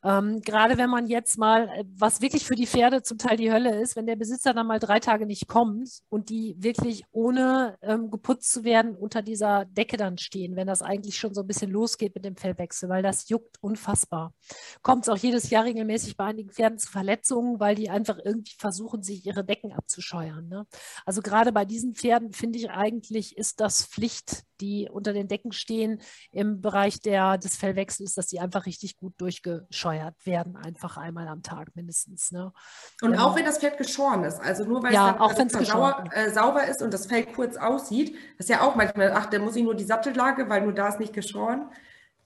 Ähm, 0.05 0.41
gerade 0.43 0.79
wenn 0.79 0.91
man 0.91 1.09
jetzt 1.09 1.39
mal, 1.39 1.69
äh, 1.69 1.85
was 1.97 2.21
wirklich 2.21 2.45
für 2.45 2.55
die 2.55 2.67
Pferde 2.67 3.03
zum 3.03 3.19
Teil 3.19 3.37
die 3.37 3.53
Hölle 3.53 3.81
ist, 3.81 3.97
wenn 3.97 4.07
der 4.07 4.17
Besitzer 4.17 4.55
dann 4.55 4.67
mal 4.67 4.79
drei 4.79 5.01
Tage 5.01 5.27
nicht 5.27 5.49
kommt 5.49 6.03
und 6.09 6.29
die 6.29 6.55
wirklich 6.59 7.05
ohne 7.11 7.77
ähm, 7.83 8.11
geputzt 8.11 8.53
zu 8.53 8.63
werden 8.63 8.95
unter 8.95 9.23
dieser 9.23 9.65
Decke 9.65 9.97
dann 9.97 10.17
stehen, 10.19 10.55
wenn 10.55 10.69
das 10.69 10.83
eigentlich 10.83 11.17
schon 11.17 11.35
so 11.35 11.41
ein 11.41 11.47
bisschen 11.47 11.71
losgeht 11.71 12.15
mit 12.15 12.25
dem 12.25 12.37
Fellwechsel, 12.37 12.89
weil 12.89 13.03
das 13.03 13.29
juckt 13.29 13.57
unfassbar. 13.61 14.35
Kommt 14.83 15.05
es 15.05 15.09
auch 15.09 15.17
jedes 15.17 15.51
Jahr 15.51 15.65
regelmäßig 15.65 16.17
bei 16.17 16.27
einigen 16.27 16.51
Pferden 16.51 16.79
zu 16.79 16.91
Verletzungen, 16.91 17.59
weil 17.59 17.75
die 17.75 17.91
einfach 17.91 18.19
irgendwie 18.25 18.55
versuchen, 18.57 19.03
sich 19.03 19.27
ihre 19.27 19.45
Decken 19.45 19.73
abzuscheuern. 19.73 20.49
Ne? 20.49 20.67
Also 21.07 21.23
gerade 21.23 21.53
bei 21.53 21.65
diesen 21.65 21.95
Pferden 21.95 22.33
finde 22.33 22.59
ich 22.59 22.71
eigentlich, 22.71 23.37
ist 23.37 23.61
das 23.61 23.85
Pflicht, 23.85 24.45
die 24.61 24.89
unter 24.91 25.13
den 25.13 25.29
Decken 25.29 25.53
stehen 25.53 26.01
im 26.31 26.61
Bereich 26.61 27.01
der, 27.01 27.39
des 27.39 27.57
Fellwechsels, 27.57 28.15
dass 28.15 28.27
die 28.27 28.41
einfach 28.41 28.67
richtig 28.67 28.97
gut 28.97 29.15
durchgescheuert 29.19 30.15
werden, 30.25 30.57
einfach 30.57 30.97
einmal 30.97 31.29
am 31.29 31.43
Tag 31.43 31.75
mindestens. 31.75 32.33
Ne? 32.33 32.53
Und 33.03 33.15
ähm, 33.15 33.19
auch 33.19 33.37
wenn 33.37 33.45
das 33.45 33.59
Pferd 33.59 33.79
geschoren 33.79 34.25
ist, 34.25 34.41
also 34.41 34.65
nur 34.65 34.83
weil 34.83 34.93
ja, 34.93 35.15
es 35.15 35.21
auch 35.21 35.35
dann 35.35 35.49
sauer, 35.49 36.05
äh, 36.13 36.31
sauber 36.31 36.67
ist 36.67 36.83
und 36.83 36.93
das 36.93 37.07
Fell 37.07 37.27
kurz 37.27 37.57
aussieht, 37.57 38.15
das 38.37 38.47
ist 38.47 38.51
ja 38.51 38.63
auch 38.63 38.75
manchmal, 38.75 39.13
ach, 39.13 39.27
da 39.27 39.39
muss 39.39 39.57
ich 39.57 39.63
nur 39.63 39.75
die 39.75 39.85
Sattellage, 39.85 40.49
weil 40.49 40.63
nur 40.63 40.73
da 40.73 40.89
ist 40.89 41.01
nicht 41.01 41.13
geschoren. 41.13 41.71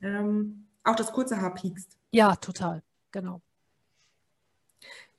Ähm, 0.00 0.68
auch 0.84 0.96
das 0.96 1.12
kurze 1.12 1.40
Haar 1.40 1.54
piekst. 1.54 1.96
Ja, 2.10 2.34
total, 2.36 2.82
genau. 3.12 3.40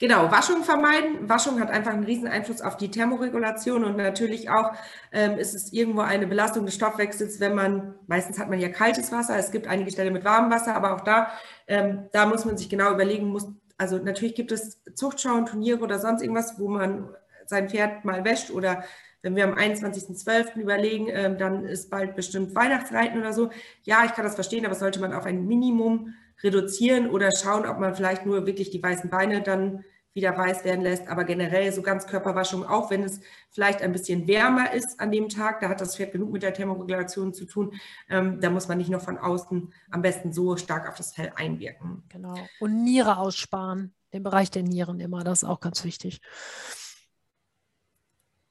Genau, 0.04 0.30
Waschung 0.30 0.66
vermeiden. 0.66 1.30
Waschung 1.30 1.62
hat 1.62 1.72
einfach 1.72 1.94
einen 1.94 2.04
riesen 2.04 2.28
Einfluss 2.28 2.60
auf 2.60 2.76
die 2.76 2.92
Thermoregulation 2.92 3.86
und 3.86 3.96
natürlich 3.96 4.50
auch 4.50 4.74
ähm, 5.14 5.38
ist 5.38 5.56
es 5.56 5.72
irgendwo 5.72 6.02
eine 6.02 6.28
Belastung 6.28 6.66
des 6.66 6.76
Stoffwechsels, 6.76 7.40
wenn 7.40 7.56
man, 7.56 7.96
meistens 8.08 8.38
hat 8.38 8.50
man 8.50 8.60
ja 8.60 8.68
kaltes 8.68 9.14
Wasser, 9.14 9.38
es 9.38 9.52
gibt 9.52 9.66
einige 9.66 9.92
Stellen 9.92 10.12
mit 10.12 10.26
warmem 10.26 10.52
Wasser, 10.52 10.76
aber 10.76 10.94
auch 10.94 11.00
da, 11.06 11.32
ähm, 11.68 12.10
da 12.12 12.26
muss 12.26 12.44
man 12.44 12.58
sich 12.58 12.68
genau 12.68 12.92
überlegen, 12.92 13.28
muss, 13.28 13.48
also 13.78 13.98
natürlich 13.98 14.36
gibt 14.36 14.52
es 14.52 14.84
Zuchtschauen, 14.94 15.46
Turniere 15.46 15.80
oder 15.80 15.98
sonst 16.00 16.22
irgendwas, 16.22 16.60
wo 16.60 16.68
man 16.68 17.08
sein 17.46 17.70
Pferd 17.70 18.04
mal 18.04 18.26
wäscht 18.26 18.52
oder 18.52 18.84
wenn 19.22 19.38
wir 19.38 19.46
am 19.46 19.54
21.12. 19.54 20.58
überlegen, 20.58 21.08
ähm, 21.12 21.38
dann 21.38 21.64
ist 21.64 21.90
bald 21.90 22.18
bestimmt 22.18 22.54
Weihnachtsreiten 22.56 23.22
oder 23.22 23.32
so. 23.32 23.52
Ja, 23.84 24.04
ich 24.04 24.12
kann 24.12 24.26
das 24.26 24.36
verstehen, 24.36 24.66
aber 24.66 24.76
sollte 24.76 25.00
man 25.00 25.14
auf 25.14 25.26
ein 25.26 25.46
Minimum 25.48 26.14
reduzieren 26.44 27.10
oder 27.10 27.30
schauen, 27.32 27.66
ob 27.66 27.80
man 27.80 27.96
vielleicht 27.96 28.26
nur 28.26 28.46
wirklich 28.46 28.70
die 28.70 28.84
weißen 28.84 29.10
Beine 29.10 29.42
dann 29.42 29.86
wieder 30.14 30.38
weiß 30.38 30.64
werden 30.64 30.82
lässt. 30.82 31.08
Aber 31.08 31.24
generell 31.24 31.72
so 31.72 31.82
Ganzkörperwaschung, 31.82 32.66
auch 32.66 32.92
wenn 32.92 33.04
es 33.04 33.20
vielleicht 33.50 33.82
ein 33.82 33.92
bisschen 33.92 34.28
wärmer 34.28 34.74
ist 34.74 35.00
an 35.00 35.12
dem 35.12 35.30
Tag, 35.30 35.60
da 35.62 35.70
hat 35.70 35.82
das 35.82 35.96
Pferd 35.96 36.12
genug 36.12 36.32
mit 36.32 36.44
der 36.44 36.54
Thermoregulation 36.54 37.34
zu 37.34 37.46
tun. 37.46 37.74
Ähm, 38.10 38.40
da 38.40 38.50
muss 38.50 38.68
man 38.68 38.78
nicht 38.78 38.90
noch 38.90 39.02
von 39.02 39.18
außen 39.18 39.74
am 39.92 40.02
besten 40.02 40.34
so 40.34 40.56
stark 40.58 40.88
auf 40.88 40.96
das 40.96 41.14
Fell 41.14 41.32
einwirken. 41.36 42.04
Genau. 42.10 42.36
Und 42.60 42.84
Niere 42.84 43.18
aussparen, 43.18 43.94
den 44.14 44.24
Bereich 44.24 44.52
der 44.52 44.64
Nieren 44.64 45.00
immer, 45.00 45.24
das 45.24 45.44
ist 45.44 45.50
auch 45.50 45.60
ganz 45.60 45.84
wichtig. 45.84 46.22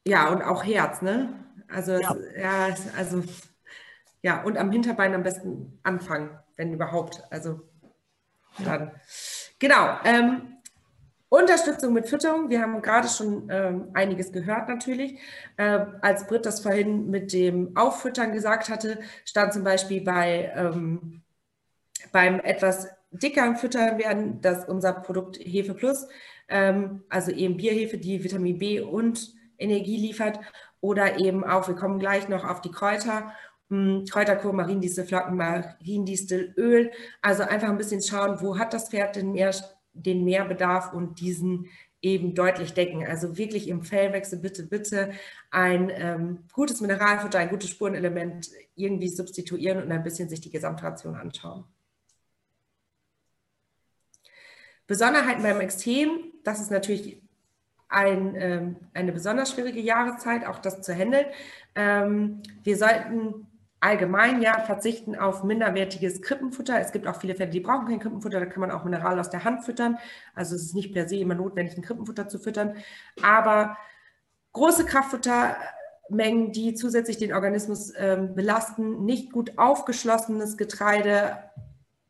Ja, 0.05 0.31
und 0.31 0.43
auch 0.43 0.65
Herz, 0.65 1.01
ne? 1.01 1.33
Also, 1.69 1.93
ja, 1.93 2.17
ja 2.37 2.75
also, 2.97 3.23
ja, 4.21 4.43
und 4.43 4.59
am 4.59 4.73
Hinterbein 4.73 5.15
am 5.15 5.23
besten 5.23 5.79
anfangen, 5.85 6.39
wenn 6.57 6.73
überhaupt. 6.73 7.23
Also, 7.31 7.61
dann. 8.59 8.93
Genau. 9.59 9.97
Ähm, 10.05 10.59
Unterstützung 11.33 11.95
mit 11.95 12.11
Fütterung. 12.11 12.51
Wir 12.51 12.61
haben 12.61 12.83
gerade 12.83 13.09
schon 13.09 13.49
ähm, 13.51 13.89
einiges 13.95 14.33
gehört 14.33 14.69
natürlich. 14.69 15.19
Äh, 15.57 15.87
als 16.03 16.27
Britt 16.27 16.45
das 16.45 16.61
vorhin 16.61 17.09
mit 17.09 17.33
dem 17.33 17.75
Auffüttern 17.75 18.33
gesagt 18.33 18.69
hatte, 18.69 18.99
stand 19.25 19.55
zum 19.55 19.65
Beispiel 19.65 20.03
bei, 20.03 20.53
ähm, 20.55 21.23
beim 22.13 22.39
etwas 22.41 22.87
dickeren 23.13 23.57
Füttern 23.57 23.99
werden, 23.99 24.43
dass 24.43 24.69
unser 24.69 24.93
Produkt 24.93 25.39
Hefe 25.39 25.73
Plus, 25.73 26.07
ähm, 26.49 27.03
also 27.09 27.31
eben 27.31 27.57
Bierhefe, 27.57 27.97
die 27.97 28.23
Vitamin 28.23 28.59
B 28.59 28.81
und 28.81 29.33
Energie 29.57 29.97
liefert. 29.97 30.39
Oder 30.83 31.19
eben 31.19 31.45
auch, 31.45 31.67
wir 31.67 31.77
kommen 31.77 31.99
gleich 31.99 32.29
noch 32.29 32.45
auf 32.45 32.61
die 32.61 32.71
Kräuter 32.71 33.33
hm, 33.71 34.05
Kräuterkur, 34.05 34.53
Mariendistel, 34.53 35.07
Flocken, 35.07 35.39
Mariendistel, 35.39 36.53
Öl. 36.59 36.91
Also 37.23 37.43
einfach 37.45 37.71
ein 37.71 37.79
bisschen 37.79 38.03
schauen, 38.03 38.43
wo 38.43 38.59
hat 38.59 38.75
das 38.75 38.91
Pferd 38.91 39.17
den, 39.17 39.33
Mehr, 39.33 39.55
den 39.93 40.25
Mehrbedarf 40.25 40.93
und 40.93 41.21
diesen 41.21 41.69
eben 42.03 42.35
deutlich 42.35 42.75
decken. 42.75 43.07
Also 43.07 43.39
wirklich 43.39 43.69
im 43.69 43.83
Fellwechsel 43.83 44.41
bitte, 44.41 44.65
bitte 44.65 45.13
ein 45.51 45.91
ähm, 45.95 46.45
gutes 46.53 46.81
Mineralfutter, 46.81 47.39
ein 47.39 47.49
gutes 47.49 47.71
Spurenelement 47.71 48.51
irgendwie 48.75 49.09
substituieren 49.09 49.83
und 49.83 49.93
ein 49.93 50.03
bisschen 50.03 50.29
sich 50.29 50.41
die 50.41 50.51
Gesamtration 50.51 51.15
anschauen. 51.15 51.65
Besonderheiten 54.89 55.43
beim 55.43 55.61
Extrem, 55.61 56.33
das 56.43 56.61
ist 56.61 56.71
natürlich 56.71 57.23
ein, 57.89 58.35
ähm, 58.37 58.77
eine 58.95 59.13
besonders 59.13 59.53
schwierige 59.53 59.81
Jahreszeit, 59.81 60.45
auch 60.45 60.59
das 60.59 60.83
zu 60.83 60.95
handeln. 60.95 61.27
Ähm, 61.75 62.43
wir 62.65 62.77
sollten 62.77 63.47
allgemein 63.83 64.41
ja 64.41 64.61
verzichten 64.61 65.17
auf 65.17 65.43
minderwertiges 65.43 66.23
Krippenfutter. 66.23 66.81
Es 66.81 66.93
gibt 66.93 67.09
auch 67.09 67.17
viele 67.17 67.35
Pferde, 67.35 67.51
die 67.51 67.61
brauchen 67.61 67.89
kein 67.89 67.99
Krippenfutter, 67.99 68.39
da 68.39 68.47
kann 68.47 68.61
man 68.61 68.71
auch 68.71 68.85
Mineral 68.85 69.19
aus 69.19 69.29
der 69.29 69.43
Hand 69.43 69.65
füttern. 69.65 69.99
Also 70.35 70.55
es 70.55 70.63
ist 70.63 70.75
nicht 70.75 70.95
per 70.95 71.09
se 71.09 71.17
immer 71.17 71.35
notwendig, 71.35 71.77
ein 71.77 71.83
Krippenfutter 71.83 72.29
zu 72.29 72.39
füttern. 72.39 72.77
Aber 73.23 73.77
große 74.53 74.85
Kraftfuttermengen, 74.85 76.53
die 76.53 76.75
zusätzlich 76.75 77.19
den 77.19 77.33
Organismus 77.33 77.93
ähm, 77.97 78.37
belasten, 78.37 79.05
nicht 79.05 79.33
gut 79.33 79.59
aufgeschlossenes 79.59 80.57
Getreide, 80.57 81.39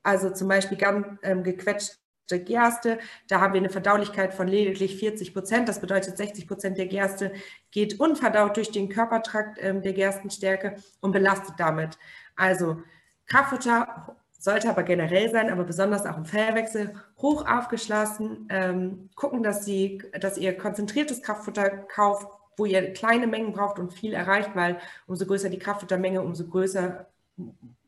also 0.03 0.29
zum 0.29 0.49
Beispiel 0.49 0.77
ganz 0.77 1.07
ähm, 1.23 1.43
gequetscht 1.43 2.02
Gerste. 2.29 2.99
Da 3.29 3.41
haben 3.41 3.55
wir 3.55 3.61
eine 3.61 3.71
Verdaulichkeit 3.71 4.35
von 4.35 4.49
lediglich 4.49 4.97
40 4.97 5.33
Prozent. 5.35 5.69
Das 5.69 5.81
bedeutet, 5.81 6.17
60 6.17 6.47
Prozent 6.47 6.79
der 6.79 6.87
Gerste 6.87 7.33
geht 7.71 8.01
unverdaut 8.01 8.57
durch 8.57 8.71
den 8.71 8.89
Körpertrakt 8.89 9.59
ähm, 9.61 9.83
der 9.83 9.93
Gerstenstärke 9.93 10.77
und 11.01 11.13
belastet 11.13 11.55
damit. 11.59 11.99
Also 12.37 12.83
Kraftfutter 13.27 14.17
sollte 14.39 14.69
aber 14.69 14.83
generell 14.83 15.31
sein, 15.31 15.51
aber 15.51 15.65
besonders 15.65 16.05
auch 16.05 16.17
im 16.17 16.25
Fellwechsel 16.25 16.95
hoch 17.19 17.47
aufgeschlossen. 17.47 18.49
Ähm, 18.51 19.11
gucken, 19.15 19.43
dass, 19.43 19.65
sie, 19.65 20.03
dass 20.21 20.37
ihr 20.37 20.57
konzentriertes 20.57 21.23
Kraftfutter 21.23 21.69
kauft, 21.71 22.27
wo 22.57 22.65
ihr 22.65 22.93
kleine 22.93 23.27
Mengen 23.27 23.53
braucht 23.53 23.79
und 23.79 23.93
viel 23.93 24.15
erreicht, 24.15 24.51
weil 24.55 24.79
umso 25.07 25.27
größer 25.27 25.49
die 25.49 25.59
Kraftfuttermenge, 25.59 26.23
umso 26.23 26.47
größer 26.47 27.07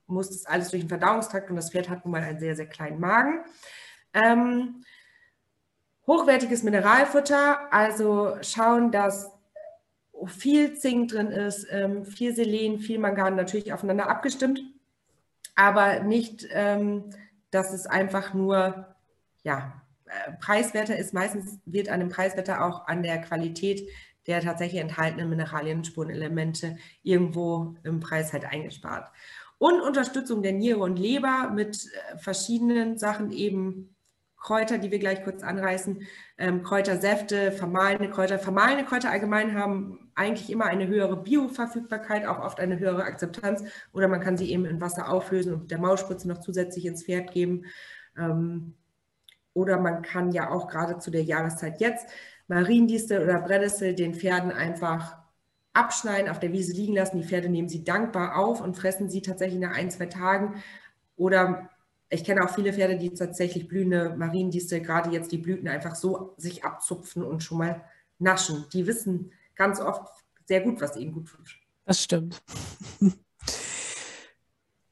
muss 0.06 0.28
das 0.28 0.46
alles 0.46 0.70
durch 0.70 0.82
den 0.82 0.88
Verdauungstrakt 0.88 1.50
und 1.50 1.56
das 1.56 1.70
Pferd 1.70 1.88
hat 1.88 2.04
nun 2.04 2.12
mal 2.12 2.22
einen 2.22 2.38
sehr, 2.38 2.56
sehr 2.56 2.66
kleinen 2.66 3.00
Magen. 3.00 3.40
Ähm, 4.14 4.84
hochwertiges 6.06 6.62
Mineralfutter, 6.62 7.72
also 7.72 8.36
schauen, 8.42 8.90
dass 8.90 9.30
viel 10.26 10.74
Zink 10.74 11.10
drin 11.10 11.28
ist, 11.28 11.66
ähm, 11.70 12.04
viel 12.04 12.34
Selen, 12.34 12.78
viel 12.78 12.98
Mangan, 12.98 13.36
natürlich 13.36 13.72
aufeinander 13.72 14.08
abgestimmt, 14.08 14.62
aber 15.54 16.00
nicht, 16.00 16.46
ähm, 16.52 17.10
dass 17.50 17.72
es 17.72 17.86
einfach 17.86 18.34
nur, 18.34 18.94
ja, 19.42 19.82
äh, 20.06 20.32
preiswerter 20.40 20.96
ist. 20.96 21.14
Meistens 21.14 21.58
wird 21.64 21.88
an 21.88 22.00
dem 22.00 22.08
Preiswerter 22.08 22.64
auch 22.64 22.86
an 22.86 23.02
der 23.02 23.20
Qualität 23.20 23.88
der 24.26 24.40
tatsächlich 24.40 24.80
enthaltenen 24.80 25.28
Mineralien 25.28 25.78
und 25.78 25.86
Spurenelemente 25.86 26.78
irgendwo 27.02 27.76
im 27.82 28.00
Preis 28.00 28.32
halt 28.32 28.44
eingespart. 28.46 29.10
Und 29.58 29.80
Unterstützung 29.80 30.42
der 30.42 30.52
Niere 30.52 30.80
und 30.80 30.98
Leber 30.98 31.50
mit 31.54 31.86
äh, 31.86 32.18
verschiedenen 32.18 32.98
Sachen 32.98 33.32
eben 33.32 33.93
Kräuter, 34.44 34.76
die 34.76 34.90
wir 34.90 34.98
gleich 34.98 35.24
kurz 35.24 35.42
anreißen, 35.42 36.02
ähm, 36.36 36.62
Kräutersäfte, 36.62 37.50
vermahlene 37.50 38.10
Kräuter. 38.10 38.38
Vermahlene 38.38 38.84
Kräuter 38.84 39.10
allgemein 39.10 39.58
haben 39.58 40.10
eigentlich 40.14 40.50
immer 40.50 40.66
eine 40.66 40.86
höhere 40.86 41.16
Bioverfügbarkeit, 41.16 42.26
auch 42.26 42.40
oft 42.40 42.60
eine 42.60 42.78
höhere 42.78 43.04
Akzeptanz. 43.04 43.64
Oder 43.92 44.06
man 44.06 44.20
kann 44.20 44.36
sie 44.36 44.52
eben 44.52 44.66
in 44.66 44.82
Wasser 44.82 45.08
auflösen 45.08 45.54
und 45.54 45.70
der 45.70 45.78
Maulspritze 45.78 46.28
noch 46.28 46.40
zusätzlich 46.40 46.84
ins 46.84 47.04
Pferd 47.04 47.32
geben. 47.32 47.64
Ähm, 48.18 48.74
oder 49.54 49.80
man 49.80 50.02
kann 50.02 50.30
ja 50.30 50.50
auch 50.50 50.68
gerade 50.68 50.98
zu 50.98 51.10
der 51.10 51.22
Jahreszeit 51.22 51.80
jetzt 51.80 52.06
Mariendistel 52.46 53.22
oder 53.22 53.40
Brennnessel 53.40 53.94
den 53.94 54.14
Pferden 54.14 54.52
einfach 54.52 55.16
abschneiden, 55.72 56.30
auf 56.30 56.38
der 56.38 56.52
Wiese 56.52 56.74
liegen 56.74 56.94
lassen. 56.94 57.16
Die 57.16 57.26
Pferde 57.26 57.48
nehmen 57.48 57.70
sie 57.70 57.82
dankbar 57.82 58.36
auf 58.36 58.60
und 58.60 58.76
fressen 58.76 59.08
sie 59.08 59.22
tatsächlich 59.22 59.60
nach 59.60 59.74
ein, 59.74 59.90
zwei 59.90 60.06
Tagen. 60.06 60.62
Oder 61.16 61.70
ich 62.14 62.24
kenne 62.24 62.44
auch 62.44 62.54
viele 62.54 62.72
Pferde, 62.72 62.96
die 62.96 63.12
tatsächlich 63.12 63.68
blühende 63.68 64.14
Mariendistel, 64.16 64.80
gerade 64.80 65.10
jetzt 65.10 65.32
die 65.32 65.38
Blüten 65.38 65.68
einfach 65.68 65.94
so 65.94 66.34
sich 66.36 66.64
abzupfen 66.64 67.22
und 67.22 67.42
schon 67.42 67.58
mal 67.58 67.84
naschen. 68.18 68.66
Die 68.72 68.86
wissen 68.86 69.32
ganz 69.56 69.80
oft 69.80 70.12
sehr 70.46 70.60
gut, 70.60 70.80
was 70.80 70.96
ihnen 70.96 71.12
gut 71.12 71.28
tut. 71.28 71.58
Das 71.84 72.02
stimmt. 72.02 72.42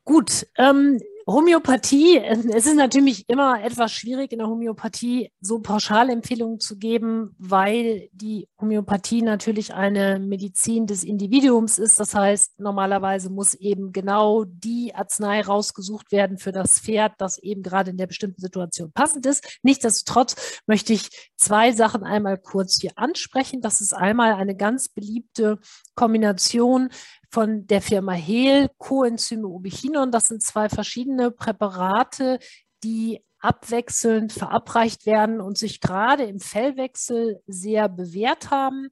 gut, 0.04 0.46
ähm, 0.56 1.00
Homöopathie, 1.26 2.18
es 2.18 2.66
ist 2.66 2.74
natürlich 2.74 3.28
immer 3.28 3.62
etwas 3.62 3.92
schwierig 3.92 4.32
in 4.32 4.38
der 4.38 4.48
Homöopathie 4.48 5.30
so 5.40 5.60
Pauschalempfehlungen 5.60 6.58
zu 6.58 6.78
geben, 6.78 7.34
weil 7.38 8.08
die 8.12 8.48
Homöopathie 8.60 9.22
natürlich 9.22 9.72
eine 9.72 10.18
Medizin 10.18 10.86
des 10.86 11.04
Individuums 11.04 11.78
ist. 11.78 12.00
Das 12.00 12.14
heißt, 12.14 12.58
normalerweise 12.58 13.30
muss 13.30 13.54
eben 13.54 13.92
genau 13.92 14.44
die 14.44 14.94
Arznei 14.94 15.42
rausgesucht 15.42 16.10
werden 16.10 16.38
für 16.38 16.52
das 16.52 16.80
Pferd, 16.80 17.12
das 17.18 17.38
eben 17.38 17.62
gerade 17.62 17.90
in 17.90 17.98
der 17.98 18.08
bestimmten 18.08 18.40
Situation 18.40 18.90
passend 18.92 19.24
ist. 19.26 19.58
Nichtsdestotrotz 19.62 20.60
möchte 20.66 20.92
ich 20.92 21.30
zwei 21.36 21.72
Sachen 21.72 22.02
einmal 22.02 22.38
kurz 22.38 22.80
hier 22.80 22.92
ansprechen. 22.96 23.60
Das 23.60 23.80
ist 23.80 23.92
einmal 23.92 24.34
eine 24.34 24.56
ganz 24.56 24.88
beliebte 24.88 25.58
Kombination 25.94 26.90
von 27.33 27.66
der 27.66 27.80
Firma 27.80 28.12
Hehl, 28.12 28.68
Coenzyme 28.78 29.49
Ubichinon. 29.49 30.12
Das 30.12 30.28
sind 30.28 30.43
zwei 30.43 30.68
verschiedene 30.68 31.30
Präparate, 31.30 32.39
die 32.85 33.24
abwechselnd 33.41 34.33
verabreicht 34.33 35.07
werden 35.07 35.41
und 35.41 35.57
sich 35.59 35.80
gerade 35.80 36.24
im 36.24 36.39
Fellwechsel 36.39 37.43
sehr 37.47 37.89
bewährt 37.89 38.51
haben. 38.51 38.91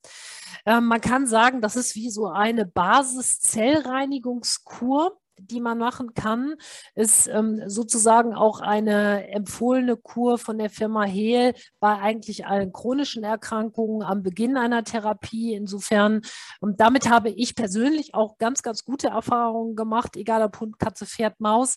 Ähm, 0.67 0.87
man 0.87 1.01
kann 1.01 1.27
sagen, 1.27 1.61
das 1.61 1.77
ist 1.77 1.95
wie 1.95 2.11
so 2.11 2.27
eine 2.27 2.67
Basiszellreinigungskur 2.67 5.20
die 5.41 5.61
man 5.61 5.79
machen 5.79 6.15
kann, 6.15 6.55
ist 6.95 7.27
ähm, 7.29 7.63
sozusagen 7.67 8.35
auch 8.35 8.61
eine 8.61 9.29
empfohlene 9.29 9.97
Kur 9.97 10.39
von 10.39 10.59
der 10.59 10.71
Firma 10.71 11.05
Hehl 11.05 11.55
bei 11.81 11.99
eigentlich 11.99 12.47
allen 12.47 12.73
chronischen 12.73 13.25
Erkrankungen 13.25 14.03
am 14.03 14.23
Beginn 14.23 14.57
einer 14.57 14.85
Therapie. 14.85 15.55
Insofern, 15.55 16.23
und 16.61 16.81
damit 16.81 17.11
habe 17.11 17.31
ich 17.31 17.55
persönlich 17.55 18.15
auch 18.15 18.39
ganz, 18.39 18.63
ganz 18.63 18.85
gute 18.85 19.09
Erfahrungen 19.09 19.77
gemacht, 19.77 20.17
egal 20.17 20.43
ob 20.43 20.61
Hund, 20.61 20.79
Katze, 20.79 21.07
Pferd, 21.07 21.41
Maus. 21.41 21.77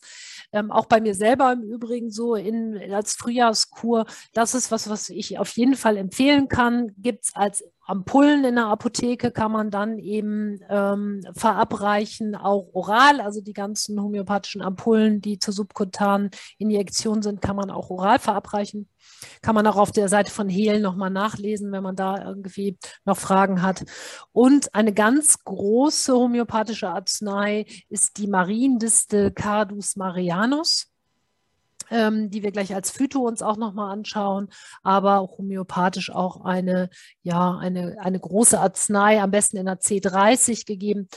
Ähm, 0.52 0.72
auch 0.72 0.86
bei 0.86 1.02
mir 1.02 1.16
selber 1.16 1.52
im 1.52 1.64
Übrigen 1.64 2.12
so 2.12 2.36
in, 2.36 2.78
als 2.92 3.14
Frühjahrskur. 3.14 4.06
Das 4.34 4.54
ist 4.54 4.72
was, 4.72 4.90
was 4.90 5.10
ich 5.10 5.40
auf 5.40 5.50
jeden 5.52 5.76
Fall 5.76 5.98
empfehlen 5.98 6.48
kann. 6.48 6.92
Gibt 6.98 7.26
es 7.26 7.36
als 7.36 7.64
Ampullen 7.86 8.46
in 8.46 8.56
der 8.56 8.68
Apotheke 8.68 9.32
kann 9.32 9.52
man 9.52 9.70
dann 9.70 10.00
eben 10.00 10.60
ähm, 10.70 11.22
verabreichen, 11.36 12.36
auch 12.36 12.70
oral. 12.74 13.20
Also 13.20 13.42
die 13.42 13.54
ganzen 13.54 14.02
homöopathischen 14.02 14.62
Ampullen, 14.62 15.20
die 15.20 15.38
zur 15.38 15.54
subkutanen 15.54 16.32
Injektion 16.58 17.22
sind, 17.22 17.42
kann 17.42 17.58
man 17.58 17.70
auch 17.70 17.90
oral 17.90 18.20
verabreichen. 18.20 18.90
Kann 19.42 19.56
man 19.56 19.68
auch 19.68 19.76
auf 19.76 19.92
der 19.92 20.08
Seite 20.08 20.32
von 20.32 20.48
Hehl 20.48 20.80
nochmal 20.80 21.10
nachlesen, 21.10 21.72
wenn 21.74 21.84
man 21.84 21.98
da 21.98 22.26
irgendwie 22.26 22.78
noch 23.04 23.18
Fragen 23.18 23.62
hat. 23.62 23.84
Und 24.32 24.74
eine 24.74 24.94
ganz 24.94 25.44
große 25.44 26.14
homöopathische 26.14 26.90
Arznei 26.90 27.66
ist 27.90 28.18
die 28.18 28.28
Mariendistel 28.28 29.32
Cardus 29.32 29.98
marianus 29.98 30.93
ähm, 31.94 32.30
die 32.30 32.44
wir 32.44 32.52
gleich 32.52 32.74
als 32.74 32.92
Phyto 32.92 33.20
uns 33.20 33.42
auch 33.42 33.58
nochmal 33.58 33.94
anschauen, 33.94 34.50
aber 34.82 35.22
homöopathisch 35.22 36.10
auch 36.10 36.44
eine, 36.44 36.90
ja, 37.22 37.56
eine, 37.58 37.98
eine 38.00 38.20
große 38.20 38.60
Arznei, 38.60 39.22
am 39.22 39.32
besten 39.32 39.58
in 39.58 39.68
der 39.68 39.80
C30 39.80 40.66
gegeben, 40.66 41.08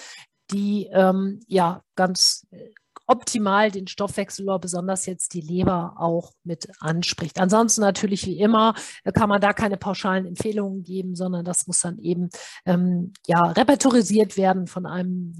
die 0.50 0.88
ähm, 0.92 1.40
ja 1.48 1.82
ganz 1.96 2.46
äh, 2.50 2.70
optimal 3.06 3.70
den 3.70 3.86
Stoffwechsel 3.86 4.44
oder 4.46 4.58
besonders 4.58 5.06
jetzt 5.06 5.32
die 5.34 5.40
Leber 5.40 5.94
auch 5.96 6.32
mit 6.44 6.68
anspricht. 6.80 7.38
Ansonsten 7.40 7.80
natürlich 7.80 8.26
wie 8.26 8.38
immer 8.38 8.74
äh, 9.04 9.12
kann 9.12 9.28
man 9.28 9.40
da 9.40 9.52
keine 9.52 9.76
pauschalen 9.76 10.26
Empfehlungen 10.26 10.82
geben, 10.82 11.14
sondern 11.14 11.44
das 11.44 11.66
muss 11.66 11.80
dann 11.80 11.98
eben 11.98 12.28
ähm, 12.64 13.12
ja 13.26 13.42
repertorisiert 13.42 14.36
werden 14.36 14.66
von 14.66 14.86
einem 14.86 15.36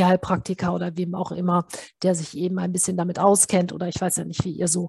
Tierheilpraktiker 0.00 0.72
oder 0.72 0.96
wem 0.96 1.14
auch 1.14 1.30
immer, 1.30 1.66
der 2.02 2.14
sich 2.14 2.34
eben 2.36 2.58
ein 2.58 2.72
bisschen 2.72 2.96
damit 2.96 3.18
auskennt 3.18 3.72
oder 3.72 3.86
ich 3.86 4.00
weiß 4.00 4.16
ja 4.16 4.24
nicht, 4.24 4.44
wie 4.44 4.52
ihr 4.52 4.66
so 4.66 4.88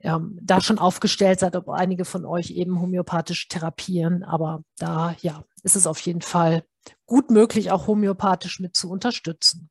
ähm, 0.00 0.38
da 0.40 0.60
schon 0.60 0.78
aufgestellt 0.78 1.40
seid, 1.40 1.56
ob 1.56 1.68
einige 1.70 2.04
von 2.04 2.24
euch 2.24 2.52
eben 2.52 2.80
homöopathisch 2.80 3.48
therapieren. 3.48 4.22
Aber 4.22 4.62
da 4.78 5.16
ja, 5.22 5.42
ist 5.64 5.74
es 5.74 5.88
auf 5.88 5.98
jeden 6.00 6.20
Fall 6.20 6.62
gut 7.04 7.32
möglich, 7.32 7.72
auch 7.72 7.88
homöopathisch 7.88 8.60
mit 8.60 8.76
zu 8.76 8.88
unterstützen. 8.88 9.70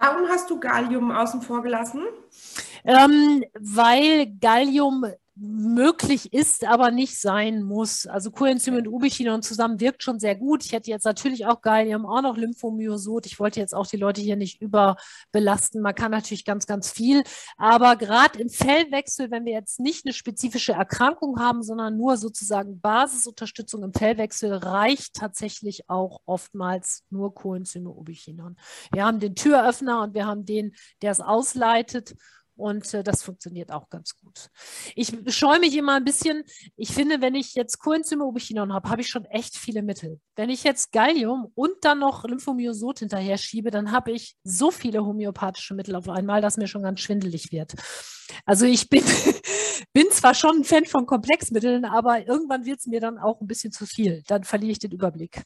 Warum 0.00 0.28
hast 0.28 0.50
du 0.50 0.58
Gallium 0.58 1.12
außen 1.12 1.42
vor 1.42 1.62
gelassen? 1.62 2.02
Ähm, 2.84 3.44
weil 3.60 4.26
Gallium 4.40 5.04
möglich 5.40 6.32
ist, 6.32 6.64
aber 6.64 6.90
nicht 6.90 7.20
sein 7.20 7.62
muss. 7.62 8.06
Also 8.06 8.30
Coenzym 8.30 8.76
und 8.76 8.88
Ubiquinon 8.88 9.42
zusammen 9.42 9.80
wirkt 9.80 10.02
schon 10.02 10.18
sehr 10.18 10.34
gut. 10.34 10.64
Ich 10.64 10.72
hätte 10.72 10.90
jetzt 10.90 11.04
natürlich 11.04 11.46
auch 11.46 11.60
Gallium, 11.60 12.06
auch 12.06 12.22
noch 12.22 12.36
Lymphomyosot. 12.36 13.26
Ich 13.26 13.38
wollte 13.38 13.60
jetzt 13.60 13.74
auch 13.74 13.86
die 13.86 13.96
Leute 13.96 14.20
hier 14.20 14.36
nicht 14.36 14.60
überbelasten. 14.60 15.80
Man 15.80 15.94
kann 15.94 16.10
natürlich 16.10 16.44
ganz, 16.44 16.66
ganz 16.66 16.90
viel. 16.90 17.22
Aber 17.56 17.96
gerade 17.96 18.40
im 18.40 18.48
Fellwechsel, 18.48 19.30
wenn 19.30 19.44
wir 19.44 19.52
jetzt 19.52 19.78
nicht 19.78 20.04
eine 20.04 20.12
spezifische 20.12 20.72
Erkrankung 20.72 21.38
haben, 21.38 21.62
sondern 21.62 21.96
nur 21.96 22.16
sozusagen 22.16 22.80
Basisunterstützung 22.80 23.84
im 23.84 23.92
Fellwechsel, 23.92 24.52
reicht 24.52 25.14
tatsächlich 25.14 25.88
auch 25.88 26.20
oftmals 26.26 27.04
nur 27.10 27.34
Coenzym 27.34 27.86
und 27.86 27.96
Ubiquinon. 27.96 28.56
Wir 28.92 29.04
haben 29.04 29.20
den 29.20 29.36
Türöffner 29.36 30.02
und 30.02 30.14
wir 30.14 30.26
haben 30.26 30.44
den, 30.44 30.74
der 31.02 31.12
es 31.12 31.20
ausleitet. 31.20 32.16
Und 32.58 32.92
äh, 32.92 33.04
das 33.04 33.22
funktioniert 33.22 33.70
auch 33.70 33.88
ganz 33.88 34.16
gut. 34.16 34.48
Ich 34.96 35.12
scheue 35.28 35.60
mich 35.60 35.76
immer 35.76 35.94
ein 35.94 36.04
bisschen. 36.04 36.42
Ich 36.76 36.92
finde, 36.92 37.20
wenn 37.20 37.36
ich 37.36 37.54
jetzt 37.54 37.78
Coenzyme 37.78 38.24
Ubiquinon 38.24 38.72
habe, 38.72 38.90
habe 38.90 39.00
ich 39.00 39.08
schon 39.08 39.24
echt 39.26 39.56
viele 39.56 39.80
Mittel. 39.82 40.20
Wenn 40.34 40.50
ich 40.50 40.64
jetzt 40.64 40.90
Gallium 40.90 41.52
und 41.54 41.72
dann 41.82 42.00
noch 42.00 42.24
Lymphomyosot 42.24 42.98
hinterher 42.98 43.38
schiebe, 43.38 43.70
dann 43.70 43.92
habe 43.92 44.10
ich 44.10 44.34
so 44.42 44.72
viele 44.72 45.04
homöopathische 45.04 45.74
Mittel 45.74 45.94
auf 45.94 46.08
einmal, 46.08 46.40
dass 46.40 46.56
mir 46.56 46.66
schon 46.66 46.82
ganz 46.82 46.98
schwindelig 46.98 47.52
wird. 47.52 47.74
Also 48.44 48.66
ich 48.66 48.88
bin, 48.88 49.04
bin 49.92 50.10
zwar 50.10 50.34
schon 50.34 50.58
ein 50.58 50.64
Fan 50.64 50.84
von 50.84 51.06
Komplexmitteln, 51.06 51.84
aber 51.84 52.26
irgendwann 52.26 52.64
wird 52.64 52.80
es 52.80 52.86
mir 52.86 53.00
dann 53.00 53.18
auch 53.18 53.40
ein 53.40 53.46
bisschen 53.46 53.70
zu 53.70 53.86
viel. 53.86 54.24
Dann 54.26 54.42
verliere 54.42 54.72
ich 54.72 54.80
den 54.80 54.90
Überblick. 54.90 55.42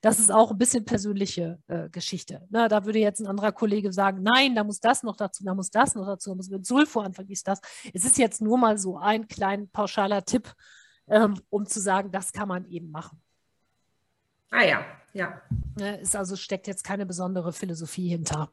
Das 0.00 0.18
ist 0.18 0.32
auch 0.32 0.50
ein 0.50 0.58
bisschen 0.58 0.84
persönliche 0.84 1.58
äh, 1.68 1.90
Geschichte. 1.90 2.46
Na, 2.48 2.68
da 2.68 2.86
würde 2.86 2.98
jetzt 2.98 3.20
ein 3.20 3.26
anderer 3.26 3.52
Kollege 3.52 3.92
sagen, 3.92 4.22
nein, 4.22 4.54
da 4.54 4.64
muss 4.64 4.80
das 4.80 5.02
noch 5.02 5.16
dazu, 5.16 5.44
da 5.44 5.54
muss 5.54 5.70
das 5.70 5.94
noch 5.94 6.06
dazu, 6.06 6.30
da 6.30 6.36
muss 6.36 6.48
mit 6.48 6.64
Sulfur 6.64 7.04
anfangen, 7.04 7.30
ist 7.30 7.46
das. 7.46 7.60
Es 7.92 8.04
ist 8.04 8.16
jetzt 8.16 8.40
nur 8.40 8.56
mal 8.56 8.78
so 8.78 8.96
ein 8.96 9.28
kleiner 9.28 9.66
pauschaler 9.66 10.24
Tipp, 10.24 10.54
ähm, 11.06 11.38
um 11.50 11.66
zu 11.66 11.80
sagen, 11.80 12.10
das 12.10 12.32
kann 12.32 12.48
man 12.48 12.66
eben 12.70 12.90
machen. 12.90 13.20
Ah 14.50 14.64
ja, 14.64 14.84
ja. 15.12 15.40
Ne, 15.76 16.00
ist 16.00 16.16
also 16.16 16.34
steckt 16.34 16.66
jetzt 16.66 16.82
keine 16.82 17.04
besondere 17.04 17.52
Philosophie 17.52 18.08
hinter. 18.08 18.50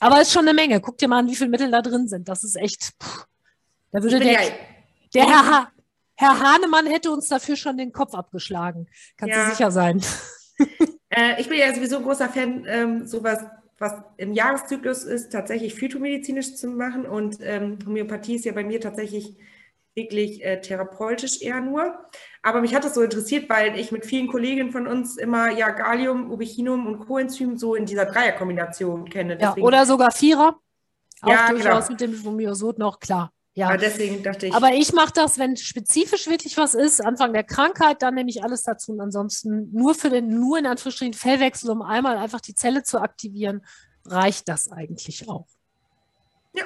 Aber 0.00 0.20
es 0.20 0.28
ist 0.28 0.34
schon 0.34 0.46
eine 0.46 0.54
Menge. 0.54 0.80
Guck 0.80 0.98
dir 0.98 1.08
mal 1.08 1.20
an, 1.20 1.28
wie 1.28 1.36
viele 1.36 1.50
Mittel 1.50 1.70
da 1.70 1.82
drin 1.82 2.08
sind. 2.08 2.28
Das 2.28 2.44
ist 2.44 2.56
echt. 2.56 2.92
Pff, 3.02 3.26
da 3.92 4.02
würde 4.02 4.18
der, 4.18 4.32
ja, 4.32 4.50
der 5.14 5.24
Herr, 5.24 5.72
Herr 6.16 6.40
Hahnemann 6.40 6.86
hätte 6.86 7.10
uns 7.10 7.28
dafür 7.28 7.56
schon 7.56 7.76
den 7.76 7.92
Kopf 7.92 8.12
abgeschlagen. 8.12 8.88
Kannst 9.16 9.36
ja. 9.36 9.44
du 9.44 9.50
sicher 9.50 9.70
sein. 9.70 10.02
Äh, 11.10 11.40
ich 11.40 11.48
bin 11.48 11.58
ja 11.58 11.74
sowieso 11.74 12.00
großer 12.00 12.28
Fan, 12.28 12.64
ähm, 12.66 13.06
sowas, 13.06 13.44
was 13.78 13.94
im 14.16 14.32
Jahreszyklus 14.32 15.04
ist, 15.04 15.32
tatsächlich 15.32 15.74
phytomedizinisch 15.74 16.54
zu 16.56 16.68
machen. 16.68 17.06
Und 17.06 17.38
ähm, 17.40 17.78
Homöopathie 17.84 18.36
ist 18.36 18.44
ja 18.44 18.52
bei 18.52 18.64
mir 18.64 18.80
tatsächlich 18.80 19.36
wirklich 19.94 20.44
äh, 20.44 20.60
therapeutisch 20.60 21.40
eher 21.40 21.60
nur. 21.60 21.94
Aber 22.42 22.60
mich 22.60 22.74
hat 22.74 22.84
das 22.84 22.94
so 22.94 23.02
interessiert, 23.02 23.48
weil 23.48 23.78
ich 23.78 23.92
mit 23.92 24.04
vielen 24.04 24.26
Kolleginnen 24.26 24.72
von 24.72 24.86
uns 24.86 25.16
immer 25.16 25.50
ja 25.50 25.70
Gallium, 25.70 26.30
Ubichinum 26.30 26.86
und 26.86 27.06
Coenzym 27.06 27.56
so 27.56 27.74
in 27.74 27.86
dieser 27.86 28.06
Dreierkombination 28.06 29.08
kenne. 29.08 29.38
Ja, 29.40 29.56
oder 29.56 29.86
sogar 29.86 30.10
Vierer. 30.10 30.58
Auch 31.22 31.30
ja, 31.30 31.48
durchaus 31.48 31.88
genau. 31.88 31.90
mit 31.90 32.00
dem 32.00 32.24
Homöosot 32.24 32.78
noch, 32.78 33.00
klar. 33.00 33.33
Ja, 33.56 33.68
aber 33.68 33.78
deswegen 33.78 34.22
dachte 34.22 34.48
ich. 34.48 34.54
Aber 34.54 34.72
ich 34.72 34.92
mache 34.92 35.12
das, 35.14 35.38
wenn 35.38 35.56
spezifisch 35.56 36.26
wirklich 36.26 36.56
was 36.56 36.74
ist, 36.74 37.00
Anfang 37.00 37.32
der 37.32 37.44
Krankheit, 37.44 38.02
dann 38.02 38.14
nehme 38.14 38.28
ich 38.28 38.42
alles 38.42 38.64
dazu 38.64 38.92
und 38.92 39.00
ansonsten 39.00 39.70
nur 39.72 39.94
für 39.94 40.10
den, 40.10 40.28
nur 40.40 40.58
in 40.58 40.66
Anführungsstrichen 40.66 41.14
Fellwechsel, 41.14 41.70
um 41.70 41.80
einmal 41.80 42.18
einfach 42.18 42.40
die 42.40 42.54
Zelle 42.54 42.82
zu 42.82 43.00
aktivieren, 43.00 43.64
reicht 44.04 44.48
das 44.48 44.70
eigentlich 44.70 45.28
auch. 45.28 45.46
Ja. 46.52 46.64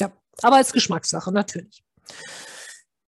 Ja, 0.00 0.10
aber 0.40 0.56
als 0.56 0.72
Geschmackssache 0.72 1.30
natürlich. 1.32 1.84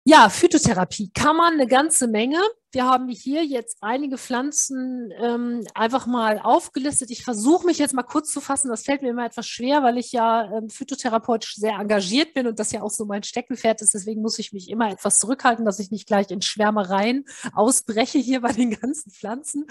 Ja, 0.05 0.29
Phytotherapie 0.29 1.11
kann 1.13 1.37
man 1.37 1.55
eine 1.55 1.67
ganze 1.67 2.07
Menge. 2.09 2.41
Wir 2.77 2.85
haben 2.85 3.09
hier 3.09 3.43
jetzt 3.43 3.79
einige 3.81 4.19
Pflanzen 4.19 5.11
ähm, 5.19 5.67
einfach 5.73 6.07
mal 6.07 6.39
aufgelistet. 6.39 7.11
Ich 7.11 7.25
versuche 7.25 7.65
mich 7.65 7.79
jetzt 7.79 7.95
mal 7.95 8.03
kurz 8.03 8.31
zu 8.31 8.43
fassen. 8.43 8.69
Das 8.69 8.83
fällt 8.83 9.01
mir 9.01 9.09
immer 9.09 9.25
etwas 9.25 9.47
schwer, 9.47 9.83
weil 9.83 9.97
ich 9.97 10.13
ja 10.13 10.53
ähm, 10.53 10.69
phytotherapeutisch 10.69 11.55
sehr 11.55 11.79
engagiert 11.79 12.35
bin 12.35 12.47
und 12.47 12.59
das 12.59 12.73
ja 12.73 12.83
auch 12.83 12.91
so 12.91 13.07
mein 13.07 13.23
Steckenpferd 13.23 13.81
ist. 13.81 13.95
Deswegen 13.95 14.21
muss 14.21 14.39
ich 14.39 14.53
mich 14.53 14.69
immer 14.69 14.91
etwas 14.91 15.17
zurückhalten, 15.17 15.65
dass 15.65 15.79
ich 15.79 15.91
nicht 15.91 16.07
gleich 16.07 16.31
in 16.31 16.43
Schwärmereien 16.43 17.25
ausbreche 17.55 18.19
hier 18.19 18.43
bei 18.43 18.53
den 18.53 18.71
ganzen 18.79 19.11
Pflanzen. 19.11 19.65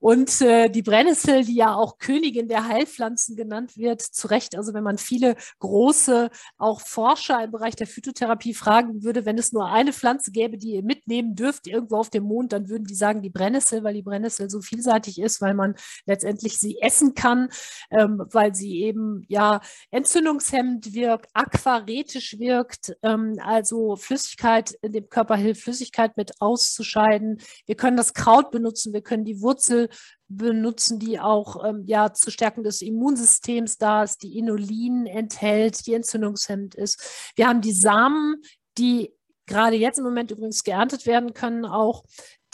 Und 0.00 0.40
äh, 0.40 0.68
die 0.68 0.82
Brennnessel, 0.82 1.44
die 1.44 1.54
ja 1.54 1.76
auch 1.76 1.98
Königin 1.98 2.48
der 2.48 2.66
Heilpflanzen 2.66 3.36
genannt 3.36 3.76
wird, 3.76 4.02
zu 4.02 4.26
Recht. 4.26 4.56
Also 4.56 4.74
wenn 4.74 4.82
man 4.82 4.98
viele 4.98 5.36
große, 5.60 6.28
auch 6.58 6.80
Forscher 6.80 7.44
im 7.44 7.52
Bereich 7.52 7.76
der 7.76 7.86
Phytotherapie 7.86 8.54
fragen 8.54 9.04
würde, 9.04 9.26
wenn 9.26 9.38
es 9.38 9.52
nur 9.52 9.66
eine 9.66 9.92
Pflanze 9.92 10.32
gäbe, 10.32 10.58
die 10.58 10.72
ihr 10.72 10.82
mitnehmen 10.82 11.36
dürft, 11.36 11.68
irgendwo 11.68 11.98
auf 11.98 12.10
dem 12.10 12.31
Mond, 12.32 12.52
dann 12.52 12.68
würden 12.68 12.84
die 12.84 12.94
sagen, 12.94 13.22
die 13.22 13.30
Brennnessel, 13.30 13.84
weil 13.84 13.94
die 13.94 14.02
Brennnessel 14.02 14.48
so 14.48 14.60
vielseitig 14.60 15.20
ist, 15.20 15.40
weil 15.40 15.54
man 15.54 15.74
letztendlich 16.06 16.58
sie 16.58 16.78
essen 16.80 17.14
kann, 17.14 17.48
ähm, 17.90 18.22
weil 18.30 18.54
sie 18.54 18.82
eben 18.82 19.24
ja 19.28 19.60
entzündungshemmend 19.90 20.94
wirkt, 20.94 21.28
aquaretisch 21.34 22.38
wirkt, 22.38 22.96
ähm, 23.02 23.36
also 23.42 23.96
Flüssigkeit 23.96 24.72
in 24.82 24.92
dem 24.92 25.08
Körper 25.08 25.36
hilft, 25.36 25.62
Flüssigkeit 25.62 26.16
mit 26.16 26.40
auszuscheiden. 26.40 27.38
Wir 27.66 27.76
können 27.76 27.96
das 27.96 28.14
Kraut 28.14 28.50
benutzen, 28.50 28.92
wir 28.92 29.02
können 29.02 29.24
die 29.24 29.40
Wurzel 29.42 29.88
benutzen, 30.28 30.98
die 30.98 31.20
auch 31.20 31.64
ähm, 31.64 31.84
ja 31.86 32.12
zur 32.12 32.32
Stärkung 32.32 32.64
des 32.64 32.80
Immunsystems 32.82 33.78
da 33.78 34.02
ist, 34.02 34.22
die 34.22 34.38
Inulin 34.38 35.06
enthält, 35.06 35.86
die 35.86 35.94
entzündungshemmend 35.94 36.74
ist. 36.74 37.32
Wir 37.36 37.48
haben 37.48 37.60
die 37.60 37.72
Samen, 37.72 38.36
die 38.78 39.12
gerade 39.52 39.76
jetzt 39.76 39.98
im 39.98 40.04
Moment 40.04 40.30
übrigens 40.30 40.64
geerntet 40.64 41.06
werden 41.06 41.34
können, 41.34 41.66
auch 41.66 42.04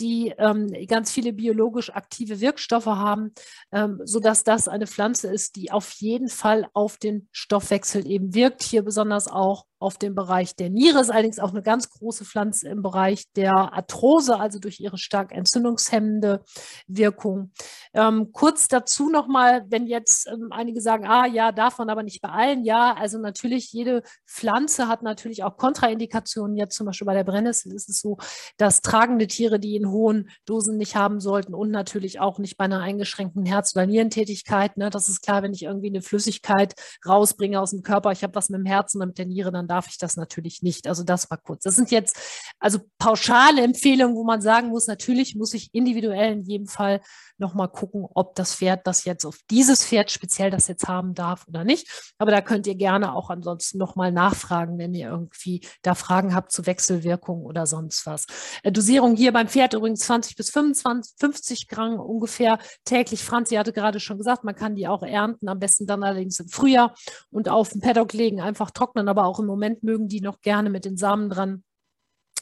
die 0.00 0.34
ähm, 0.38 0.72
ganz 0.86 1.12
viele 1.12 1.32
biologisch 1.32 1.90
aktive 1.90 2.40
Wirkstoffe 2.40 2.86
haben, 2.86 3.32
ähm, 3.72 4.00
sodass 4.04 4.44
das 4.44 4.68
eine 4.68 4.86
Pflanze 4.86 5.28
ist, 5.28 5.56
die 5.56 5.70
auf 5.70 5.92
jeden 5.92 6.28
Fall 6.28 6.68
auf 6.72 6.96
den 6.96 7.28
Stoffwechsel 7.32 8.06
eben 8.06 8.34
wirkt. 8.34 8.62
Hier 8.62 8.82
besonders 8.82 9.28
auch 9.28 9.64
auf 9.78 9.96
dem 9.96 10.14
Bereich 10.14 10.56
der 10.56 10.70
Niere, 10.70 11.00
ist 11.00 11.10
allerdings 11.10 11.38
auch 11.38 11.50
eine 11.50 11.62
ganz 11.62 11.88
große 11.90 12.24
Pflanze 12.24 12.68
im 12.68 12.82
Bereich 12.82 13.24
der 13.36 13.54
Arthrose, 13.72 14.38
also 14.38 14.58
durch 14.58 14.80
ihre 14.80 14.98
stark 14.98 15.32
entzündungshemmende 15.32 16.42
Wirkung. 16.86 17.52
Ähm, 17.94 18.32
kurz 18.32 18.68
dazu 18.68 19.08
nochmal, 19.10 19.64
wenn 19.68 19.86
jetzt 19.86 20.26
ähm, 20.26 20.48
einige 20.50 20.80
sagen, 20.80 21.06
ah 21.06 21.26
ja, 21.26 21.52
man 21.78 21.90
aber 21.90 22.02
nicht 22.02 22.20
bei 22.20 22.28
allen. 22.28 22.64
Ja, 22.64 22.94
also 22.94 23.18
natürlich, 23.18 23.72
jede 23.72 24.02
Pflanze 24.26 24.88
hat 24.88 25.02
natürlich 25.02 25.44
auch 25.44 25.56
Kontraindikationen. 25.56 26.56
Jetzt 26.56 26.76
zum 26.76 26.86
Beispiel 26.86 27.06
bei 27.06 27.14
der 27.14 27.24
Brennnessel 27.24 27.72
ist 27.72 27.88
es 27.88 28.00
so, 28.00 28.18
dass 28.56 28.80
tragende 28.80 29.26
Tiere, 29.26 29.60
die 29.60 29.76
in 29.76 29.90
hohen 29.90 30.30
Dosen 30.44 30.76
nicht 30.76 30.96
haben 30.96 31.20
sollten 31.20 31.54
und 31.54 31.70
natürlich 31.70 32.20
auch 32.20 32.38
nicht 32.38 32.56
bei 32.56 32.64
einer 32.64 32.80
eingeschränkten 32.80 33.46
Herz- 33.46 33.74
oder 33.76 33.86
Nierentätigkeit. 33.86 34.76
Ne, 34.76 34.90
das 34.90 35.08
ist 35.08 35.22
klar, 35.22 35.42
wenn 35.42 35.52
ich 35.52 35.62
irgendwie 35.62 35.88
eine 35.88 36.02
Flüssigkeit 36.02 36.74
rausbringe 37.06 37.60
aus 37.60 37.70
dem 37.70 37.82
Körper, 37.82 38.10
ich 38.12 38.22
habe 38.22 38.34
was 38.34 38.48
mit 38.48 38.58
dem 38.58 38.66
Herzen 38.66 38.98
oder 38.98 39.06
mit 39.06 39.18
der 39.18 39.26
Niere, 39.26 39.52
dann 39.52 39.67
darf 39.68 39.88
ich 39.88 39.98
das 39.98 40.16
natürlich 40.16 40.62
nicht. 40.62 40.86
Also 40.86 41.04
das 41.04 41.30
war 41.30 41.38
kurz. 41.38 41.62
Das 41.62 41.76
sind 41.76 41.90
jetzt 41.90 42.16
also 42.58 42.80
pauschale 42.98 43.62
Empfehlungen, 43.62 44.16
wo 44.16 44.24
man 44.24 44.40
sagen 44.40 44.68
muss, 44.68 44.86
natürlich 44.86 45.36
muss 45.36 45.54
ich 45.54 45.72
individuell 45.72 46.32
in 46.32 46.42
jedem 46.42 46.66
Fall 46.66 47.00
nochmal 47.38 47.68
gucken, 47.68 48.06
ob 48.14 48.34
das 48.34 48.54
Pferd 48.54 48.86
das 48.86 49.04
jetzt 49.04 49.24
auf 49.24 49.38
dieses 49.50 49.84
Pferd 49.84 50.10
speziell 50.10 50.50
das 50.50 50.68
jetzt 50.68 50.88
haben 50.88 51.14
darf 51.14 51.46
oder 51.46 51.64
nicht. 51.64 52.12
Aber 52.18 52.30
da 52.30 52.40
könnt 52.40 52.66
ihr 52.66 52.74
gerne 52.74 53.14
auch 53.14 53.30
ansonsten 53.30 53.78
nochmal 53.78 54.12
nachfragen, 54.12 54.78
wenn 54.78 54.94
ihr 54.94 55.08
irgendwie 55.08 55.64
da 55.82 55.94
Fragen 55.94 56.34
habt 56.34 56.52
zu 56.52 56.66
Wechselwirkungen 56.66 57.44
oder 57.44 57.66
sonst 57.66 58.06
was. 58.06 58.26
Äh, 58.62 58.72
Dosierung 58.72 59.16
hier 59.16 59.32
beim 59.32 59.48
Pferd 59.48 59.74
übrigens 59.74 60.00
20 60.00 60.36
bis 60.36 60.50
25, 60.50 61.14
50 61.18 61.68
Gramm 61.68 62.00
ungefähr 62.00 62.58
täglich. 62.84 63.22
Franzi 63.22 63.54
hatte 63.54 63.72
gerade 63.72 64.00
schon 64.00 64.18
gesagt, 64.18 64.44
man 64.44 64.54
kann 64.54 64.74
die 64.74 64.88
auch 64.88 65.02
ernten, 65.02 65.48
am 65.48 65.58
besten 65.58 65.86
dann 65.86 66.02
allerdings 66.02 66.40
im 66.40 66.48
Frühjahr 66.48 66.94
und 67.30 67.48
auf 67.48 67.70
den 67.70 67.80
Paddock 67.80 68.12
legen, 68.12 68.40
einfach 68.40 68.70
trocknen, 68.70 69.08
aber 69.08 69.24
auch 69.24 69.38
im 69.38 69.46
Moment 69.46 69.57
mögen 69.58 70.08
die 70.08 70.20
noch 70.20 70.40
gerne 70.40 70.70
mit 70.70 70.84
den 70.84 70.96
Samen 70.96 71.30
dran. 71.30 71.64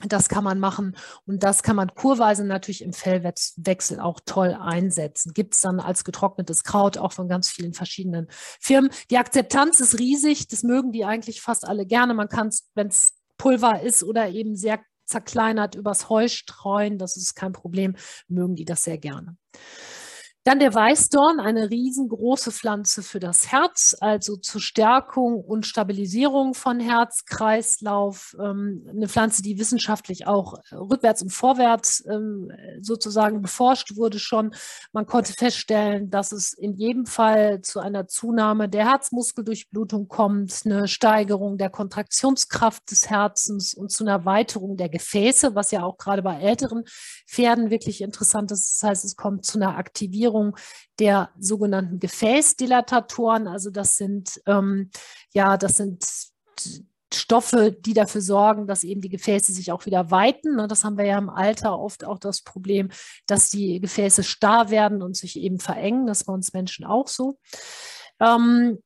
Das 0.06 0.28
kann 0.28 0.44
man 0.44 0.60
machen 0.60 0.94
und 1.24 1.42
das 1.42 1.62
kann 1.62 1.74
man 1.74 1.94
kurweise 1.94 2.44
natürlich 2.44 2.82
im 2.82 2.92
Fellwechsel 2.92 3.98
auch 3.98 4.20
toll 4.26 4.52
einsetzen. 4.52 5.32
Gibt 5.32 5.54
es 5.54 5.62
dann 5.62 5.80
als 5.80 6.04
getrocknetes 6.04 6.64
Kraut 6.64 6.98
auch 6.98 7.12
von 7.12 7.28
ganz 7.28 7.48
vielen 7.48 7.72
verschiedenen 7.72 8.26
Firmen. 8.60 8.90
Die 9.10 9.16
Akzeptanz 9.16 9.80
ist 9.80 9.98
riesig, 9.98 10.48
das 10.48 10.62
mögen 10.64 10.92
die 10.92 11.06
eigentlich 11.06 11.40
fast 11.40 11.66
alle 11.66 11.86
gerne. 11.86 12.12
Man 12.12 12.28
kann 12.28 12.48
es, 12.48 12.68
wenn 12.74 12.88
es 12.88 13.14
Pulver 13.38 13.80
ist 13.80 14.04
oder 14.04 14.28
eben 14.28 14.54
sehr 14.54 14.80
zerkleinert 15.06 15.74
übers 15.76 16.10
Heu 16.10 16.28
streuen, 16.28 16.98
das 16.98 17.16
ist 17.16 17.34
kein 17.34 17.52
Problem, 17.52 17.96
mögen 18.28 18.54
die 18.54 18.64
das 18.66 18.84
sehr 18.84 18.98
gerne. 18.98 19.36
Dann 20.46 20.60
der 20.60 20.72
Weißdorn, 20.72 21.40
eine 21.40 21.70
riesengroße 21.70 22.52
Pflanze 22.52 23.02
für 23.02 23.18
das 23.18 23.50
Herz, 23.50 23.96
also 23.98 24.36
zur 24.36 24.60
Stärkung 24.60 25.40
und 25.40 25.66
Stabilisierung 25.66 26.54
von 26.54 26.78
Herzkreislauf. 26.78 28.36
Ähm, 28.38 28.86
eine 28.88 29.08
Pflanze, 29.08 29.42
die 29.42 29.58
wissenschaftlich 29.58 30.28
auch 30.28 30.54
rückwärts 30.70 31.22
und 31.22 31.30
vorwärts 31.30 32.04
ähm, 32.08 32.52
sozusagen 32.80 33.42
beforscht 33.42 33.96
wurde 33.96 34.20
schon. 34.20 34.54
Man 34.92 35.06
konnte 35.06 35.32
feststellen, 35.32 36.10
dass 36.10 36.30
es 36.30 36.52
in 36.52 36.74
jedem 36.74 37.06
Fall 37.06 37.62
zu 37.62 37.80
einer 37.80 38.06
Zunahme 38.06 38.68
der 38.68 38.88
Herzmuskeldurchblutung 38.88 40.06
kommt, 40.06 40.62
eine 40.64 40.86
Steigerung 40.86 41.58
der 41.58 41.70
Kontraktionskraft 41.70 42.88
des 42.88 43.10
Herzens 43.10 43.74
und 43.74 43.90
zu 43.90 44.04
einer 44.04 44.12
Erweiterung 44.12 44.76
der 44.76 44.90
Gefäße, 44.90 45.56
was 45.56 45.72
ja 45.72 45.82
auch 45.82 45.98
gerade 45.98 46.22
bei 46.22 46.38
älteren 46.40 46.84
Pferden 47.26 47.70
wirklich 47.70 48.00
interessant 48.00 48.52
ist. 48.52 48.80
Das 48.80 48.88
heißt, 48.88 49.04
es 49.04 49.16
kommt 49.16 49.44
zu 49.44 49.58
einer 49.58 49.76
Aktivierung 49.76 50.35
Aktivierung 50.36 50.56
der 50.98 51.30
sogenannten 51.38 51.98
Gefäßdilatatoren. 51.98 53.48
Also 53.48 53.70
das 53.70 53.96
sind, 53.96 54.40
ähm, 54.46 54.90
ja, 55.34 55.56
das 55.56 55.76
sind 55.76 56.04
Stoffe, 57.12 57.72
die 57.72 57.94
dafür 57.94 58.20
sorgen, 58.20 58.66
dass 58.66 58.82
eben 58.82 59.00
die 59.00 59.08
Gefäße 59.08 59.52
sich 59.52 59.72
auch 59.72 59.86
wieder 59.86 60.10
weiten. 60.10 60.56
Ne, 60.56 60.66
das 60.66 60.84
haben 60.84 60.98
wir 60.98 61.06
ja 61.06 61.18
im 61.18 61.30
Alter 61.30 61.78
oft 61.78 62.04
auch 62.04 62.18
das 62.18 62.42
Problem, 62.42 62.88
dass 63.26 63.50
die 63.50 63.80
Gefäße 63.80 64.24
starr 64.24 64.70
werden 64.70 65.02
und 65.02 65.16
sich 65.16 65.38
eben 65.38 65.58
verengen. 65.60 66.06
Das 66.06 66.24
bei 66.24 66.32
uns 66.32 66.52
Menschen 66.52 66.84
auch 66.84 67.08
so. 67.08 67.38
Ähm, 68.18 68.78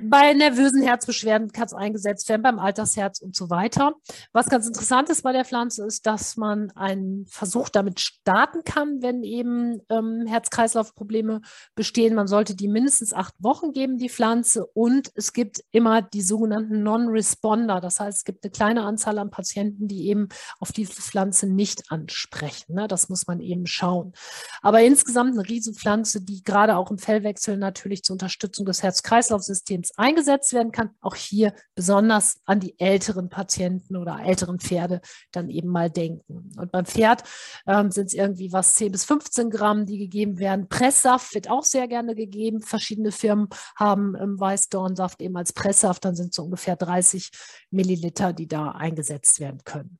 bei 0.00 0.32
nervösen 0.32 0.82
Herzbeschwerden 0.82 1.52
kann 1.52 1.66
es 1.66 1.74
eingesetzt 1.74 2.28
werden, 2.28 2.42
beim 2.42 2.58
Altersherz 2.58 3.20
und 3.20 3.36
so 3.36 3.50
weiter. 3.50 3.92
Was 4.32 4.48
ganz 4.48 4.66
interessant 4.66 5.10
ist 5.10 5.22
bei 5.22 5.32
der 5.32 5.44
Pflanze, 5.44 5.86
ist, 5.86 6.06
dass 6.06 6.36
man 6.36 6.70
einen 6.70 7.26
Versuch 7.26 7.68
damit 7.68 8.00
starten 8.00 8.64
kann, 8.64 9.02
wenn 9.02 9.22
eben 9.22 9.82
ähm, 9.90 10.24
Herz-Kreislauf-Probleme 10.26 11.42
bestehen. 11.74 12.14
Man 12.14 12.26
sollte 12.26 12.54
die 12.54 12.68
mindestens 12.68 13.12
acht 13.12 13.34
Wochen 13.38 13.72
geben, 13.72 13.98
die 13.98 14.08
Pflanze. 14.08 14.66
Und 14.66 15.12
es 15.14 15.34
gibt 15.34 15.62
immer 15.72 16.00
die 16.00 16.22
sogenannten 16.22 16.82
Non-Responder. 16.82 17.80
Das 17.80 18.00
heißt, 18.00 18.18
es 18.18 18.24
gibt 18.24 18.44
eine 18.44 18.50
kleine 18.50 18.84
Anzahl 18.84 19.18
an 19.18 19.30
Patienten, 19.30 19.88
die 19.88 20.08
eben 20.08 20.28
auf 20.58 20.72
diese 20.72 21.02
Pflanze 21.02 21.46
nicht 21.46 21.90
ansprechen. 21.90 22.74
Ne? 22.74 22.88
Das 22.88 23.10
muss 23.10 23.26
man 23.26 23.40
eben 23.40 23.66
schauen. 23.66 24.14
Aber 24.62 24.80
insgesamt 24.80 25.38
eine 25.38 25.46
Riesenpflanze, 25.46 26.22
die 26.22 26.42
gerade 26.42 26.76
auch 26.76 26.90
im 26.90 26.98
Fellwechsel 26.98 27.58
natürlich 27.58 28.02
zur 28.04 28.14
Unterstützung 28.14 28.64
des 28.64 28.82
Herz-Kreislauf-Systems 28.82 29.82
Eingesetzt 29.96 30.52
werden 30.52 30.72
kann. 30.72 30.90
Auch 31.00 31.14
hier 31.14 31.54
besonders 31.74 32.40
an 32.44 32.60
die 32.60 32.78
älteren 32.78 33.28
Patienten 33.28 33.96
oder 33.96 34.20
älteren 34.24 34.58
Pferde 34.58 35.00
dann 35.30 35.50
eben 35.50 35.68
mal 35.68 35.90
denken. 35.90 36.52
Und 36.56 36.72
beim 36.72 36.84
Pferd 36.84 37.24
ähm, 37.66 37.90
sind 37.90 38.06
es 38.06 38.14
irgendwie 38.14 38.52
was 38.52 38.74
10 38.74 38.92
bis 38.92 39.04
15 39.04 39.50
Gramm, 39.50 39.86
die 39.86 39.98
gegeben 39.98 40.38
werden. 40.38 40.68
Presssaft 40.68 41.34
wird 41.34 41.50
auch 41.50 41.64
sehr 41.64 41.88
gerne 41.88 42.14
gegeben. 42.14 42.60
Verschiedene 42.60 43.12
Firmen 43.12 43.48
haben 43.76 44.14
ähm, 44.14 44.38
Weißdornsaft 44.38 45.20
eben 45.22 45.36
als 45.36 45.52
Presssaft. 45.52 46.04
Dann 46.04 46.14
sind 46.14 46.30
es 46.30 46.36
so 46.36 46.44
ungefähr 46.44 46.76
30 46.76 47.30
Milliliter, 47.70 48.32
die 48.32 48.48
da 48.48 48.72
eingesetzt 48.72 49.40
werden 49.40 49.62
können. 49.64 49.98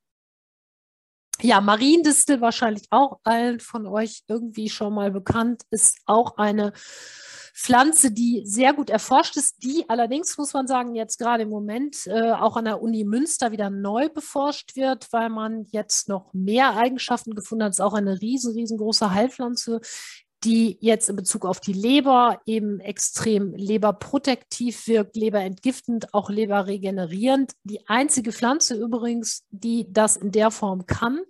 Ja, 1.41 1.61
Mariendistel 1.61 2.41
wahrscheinlich 2.41 2.85
auch 2.91 3.19
allen 3.25 3.59
von 3.59 3.87
euch 3.87 4.23
irgendwie 4.29 4.69
schon 4.69 4.95
mal 4.95 5.11
bekannt, 5.11 5.63
ist 5.71 5.99
auch 6.07 6.37
eine 6.37 6.73
Pflanze, 7.55 8.11
die 8.11 8.43
sehr 8.45 8.73
gut 8.73 8.91
erforscht 8.91 9.37
ist, 9.37 9.63
die 9.63 9.85
allerdings, 9.89 10.39
muss 10.39 10.55
man 10.55 10.67
sagen, 10.67 10.95
jetzt 10.95 11.19
gerade 11.19 11.43
im 11.43 11.51
Moment 11.51 12.07
äh, 12.07 12.33
auch 12.33 12.57
an 12.57 12.65
der 12.65 12.81
Uni 12.81 13.05
Münster 13.05 13.53
wieder 13.53 13.71
neu 13.71 14.09
beforscht 14.09 14.75
wird, 14.77 15.13
weil 15.13 15.29
man 15.29 15.67
jetzt 15.71 16.09
noch 16.09 16.33
mehr 16.33 16.77
Eigenschaften 16.77 17.35
gefunden 17.35 17.65
hat. 17.65 17.73
Es 17.73 17.79
ist 17.79 17.85
auch 17.85 17.95
eine 17.95 18.21
riesen, 18.21 18.55
riesengroße 18.55 19.13
Heilpflanze, 19.13 19.81
die 20.45 20.79
jetzt 20.81 21.09
in 21.09 21.17
Bezug 21.17 21.45
auf 21.45 21.61
die 21.61 21.73
Leber 21.73 22.41
eben 22.47 22.81
extrem 22.81 23.55
leberprotektiv 23.55 24.87
wirkt, 24.89 25.17
leberentgiftend, 25.17 26.13
auch 26.15 26.31
leberregenerierend. 26.31 27.53
Die 27.65 27.87
einzige 27.89 28.33
Pflanze 28.33 28.75
übrigens, 28.75 29.45
die 29.51 29.87
das 29.91 30.17
in 30.17 30.33
der 30.33 30.51
Form 30.51 30.87
kann. 30.87 31.21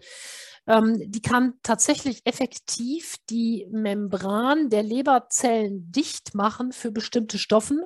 Ähm, 0.66 1.10
die 1.10 1.22
kann 1.22 1.54
tatsächlich 1.62 2.22
effektiv 2.24 3.16
die 3.28 3.66
Membran 3.70 4.70
der 4.70 4.82
Leberzellen 4.82 5.90
dicht 5.90 6.34
machen 6.34 6.72
für 6.72 6.92
bestimmte 6.92 7.38
Stoffen 7.38 7.82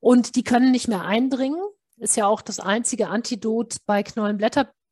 und 0.00 0.36
die 0.36 0.44
können 0.44 0.70
nicht 0.70 0.88
mehr 0.88 1.04
eindringen. 1.04 1.60
Ist 1.96 2.16
ja 2.16 2.26
auch 2.26 2.40
das 2.40 2.60
einzige 2.60 3.08
Antidot 3.08 3.76
bei 3.86 4.02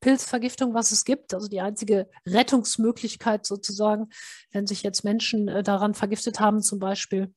Knollenblätterpilzvergiftung, 0.02 0.74
was 0.74 0.92
es 0.92 1.04
gibt. 1.04 1.32
Also 1.34 1.48
die 1.48 1.60
einzige 1.60 2.08
Rettungsmöglichkeit 2.26 3.46
sozusagen, 3.46 4.10
wenn 4.50 4.66
sich 4.66 4.82
jetzt 4.82 5.04
Menschen 5.04 5.48
äh, 5.48 5.62
daran 5.62 5.94
vergiftet 5.94 6.40
haben 6.40 6.60
zum 6.60 6.78
Beispiel. 6.78 7.32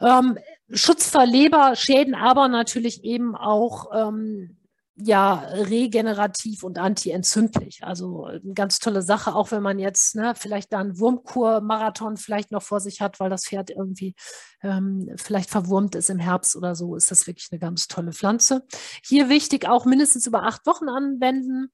Ähm, 0.00 0.38
Schutz 0.70 1.10
vor 1.10 1.26
Leberschäden, 1.26 2.14
aber 2.14 2.48
natürlich 2.48 3.04
eben 3.04 3.34
auch 3.36 3.90
ähm, 3.94 4.56
ja 4.96 5.34
regenerativ 5.34 6.62
und 6.62 6.78
antientzündlich. 6.78 7.84
Also 7.84 8.24
eine 8.24 8.54
ganz 8.54 8.78
tolle 8.78 9.02
Sache, 9.02 9.34
auch 9.34 9.50
wenn 9.50 9.62
man 9.62 9.78
jetzt 9.78 10.16
ne, 10.16 10.34
vielleicht 10.34 10.72
da 10.72 10.78
einen 10.78 10.98
Wurmkur-Marathon 10.98 12.16
vielleicht 12.16 12.50
noch 12.50 12.62
vor 12.62 12.80
sich 12.80 13.02
hat, 13.02 13.20
weil 13.20 13.28
das 13.28 13.44
Pferd 13.44 13.70
irgendwie 13.70 14.14
ähm, 14.62 15.10
vielleicht 15.16 15.50
verwurmt 15.50 15.94
ist 15.94 16.08
im 16.08 16.18
Herbst 16.18 16.56
oder 16.56 16.74
so, 16.74 16.96
ist 16.96 17.10
das 17.10 17.26
wirklich 17.26 17.48
eine 17.50 17.58
ganz 17.58 17.88
tolle 17.88 18.12
Pflanze. 18.12 18.64
Hier 19.04 19.28
wichtig 19.28 19.68
auch 19.68 19.84
mindestens 19.84 20.26
über 20.26 20.44
acht 20.44 20.66
Wochen 20.66 20.88
anwenden. 20.88 21.70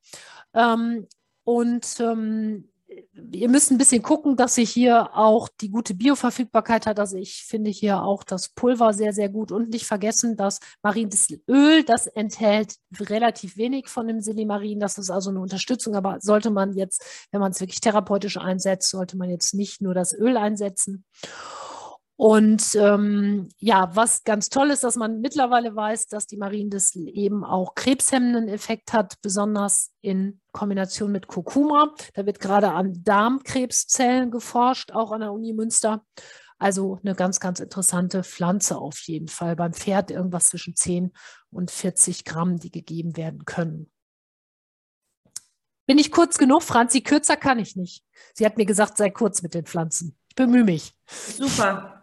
Ähm, 0.55 1.07
und 1.45 2.01
ähm, 2.01 2.72
ihr 3.33 3.49
müsst 3.49 3.71
ein 3.71 3.79
bisschen 3.79 4.03
gucken, 4.03 4.37
dass 4.37 4.55
sie 4.55 4.65
hier 4.65 5.17
auch 5.17 5.49
die 5.49 5.71
gute 5.71 5.95
Bioverfügbarkeit 5.95 6.87
hat. 6.87 6.99
Also 6.99 7.17
ich 7.17 7.45
finde 7.45 7.71
hier 7.71 8.03
auch 8.03 8.25
das 8.25 8.49
Pulver 8.51 8.93
sehr, 8.93 9.13
sehr 9.13 9.29
gut 9.29 9.53
und 9.53 9.71
nicht 9.71 9.87
vergessen, 9.87 10.37
dass 10.37 10.61
marines 10.83 11.29
Öl, 11.49 11.85
das 11.85 12.07
enthält 12.07 12.77
relativ 12.99 13.57
wenig 13.57 13.89
von 13.89 14.07
dem 14.07 14.21
Silimarin. 14.21 14.81
Das 14.81 14.99
ist 14.99 15.11
also 15.11 15.31
eine 15.31 15.41
Unterstützung, 15.41 15.95
aber 15.95 16.19
sollte 16.21 16.51
man 16.51 16.75
jetzt, 16.75 17.05
wenn 17.31 17.41
man 17.41 17.53
es 17.53 17.61
wirklich 17.61 17.81
therapeutisch 17.81 18.37
einsetzt, 18.37 18.91
sollte 18.91 19.17
man 19.17 19.31
jetzt 19.31 19.55
nicht 19.55 19.83
nur 19.83 19.95
das 19.95 20.13
Öl 20.13 20.37
einsetzen. 20.37 21.05
Und 22.23 22.77
ähm, 22.77 23.49
ja, 23.59 23.91
was 23.97 24.23
ganz 24.23 24.49
toll 24.49 24.71
ist, 24.71 24.85
dass 24.85 24.95
man 24.95 25.21
mittlerweile 25.21 25.75
weiß, 25.75 26.07
dass 26.07 26.29
die 26.29 26.37
Mariendistel 26.37 27.09
eben 27.09 27.45
auch 27.45 27.75
krebshemmenden 27.75 28.49
Effekt 28.49 28.93
hat, 28.93 29.21
besonders 29.23 29.91
in 30.03 30.41
Kombination 30.53 31.11
mit 31.11 31.27
Kurkuma. 31.27 31.93
Da 32.15 32.25
wird 32.25 32.39
gerade 32.39 32.71
an 32.71 33.03
Darmkrebszellen 33.03 34.31
geforscht, 34.31 34.93
auch 34.93 35.11
an 35.11 35.23
der 35.23 35.33
Uni 35.33 35.53
Münster. 35.53 36.07
Also 36.61 37.01
eine 37.03 37.17
ganz, 37.17 37.41
ganz 37.41 37.59
interessante 37.59 38.23
Pflanze 38.23 38.79
auf 38.79 39.01
jeden 39.01 39.27
Fall. 39.27 39.57
Beim 39.57 39.73
Pferd 39.73 40.13
irgendwas 40.13 40.45
zwischen 40.45 40.77
10 40.77 41.13
und 41.51 41.73
40 41.73 42.25
Gramm, 42.25 42.57
die 42.57 42.71
gegeben 42.71 43.17
werden 43.17 43.47
können. 43.47 43.91
Bin 45.87 45.99
ich 45.99 46.13
kurz 46.13 46.39
genug, 46.39 46.63
Franzi? 46.63 47.01
Kürzer 47.01 47.37
kann 47.37 47.59
ich 47.59 47.75
nicht. 47.75 48.05
Sie 48.33 48.47
hat 48.47 48.59
mir 48.59 48.67
gesagt, 48.67 48.97
sei 48.97 49.11
kurz 49.11 49.43
mit 49.43 49.55
den 49.55 49.67
Pflanzen. 49.67 50.17
Ich 50.29 50.37
bemühe 50.37 50.63
mich. 50.63 50.95
Super. 51.09 51.99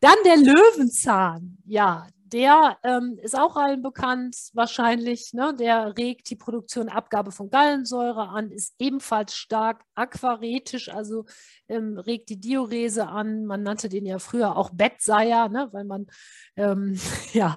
Dann 0.00 0.16
der 0.24 0.36
Löwenzahn. 0.36 1.58
Ja, 1.64 2.06
der 2.32 2.78
ähm, 2.82 3.18
ist 3.22 3.38
auch 3.38 3.56
allen 3.56 3.82
bekannt, 3.82 4.36
wahrscheinlich. 4.52 5.32
Ne? 5.32 5.54
Der 5.58 5.96
regt 5.96 6.30
die 6.30 6.36
Produktion, 6.36 6.88
Abgabe 6.88 7.32
von 7.32 7.50
Gallensäure 7.50 8.28
an, 8.28 8.50
ist 8.50 8.74
ebenfalls 8.78 9.34
stark 9.34 9.82
aquaretisch, 9.94 10.88
also 10.90 11.24
ähm, 11.68 11.98
regt 11.98 12.28
die 12.28 12.38
Diurese 12.38 13.08
an. 13.08 13.46
Man 13.46 13.62
nannte 13.62 13.88
den 13.88 14.06
ja 14.06 14.18
früher 14.18 14.56
auch 14.56 14.70
Bettseier, 14.70 15.48
ne? 15.48 15.68
weil 15.72 15.84
man 15.84 16.06
ähm, 16.56 16.98
ja, 17.32 17.56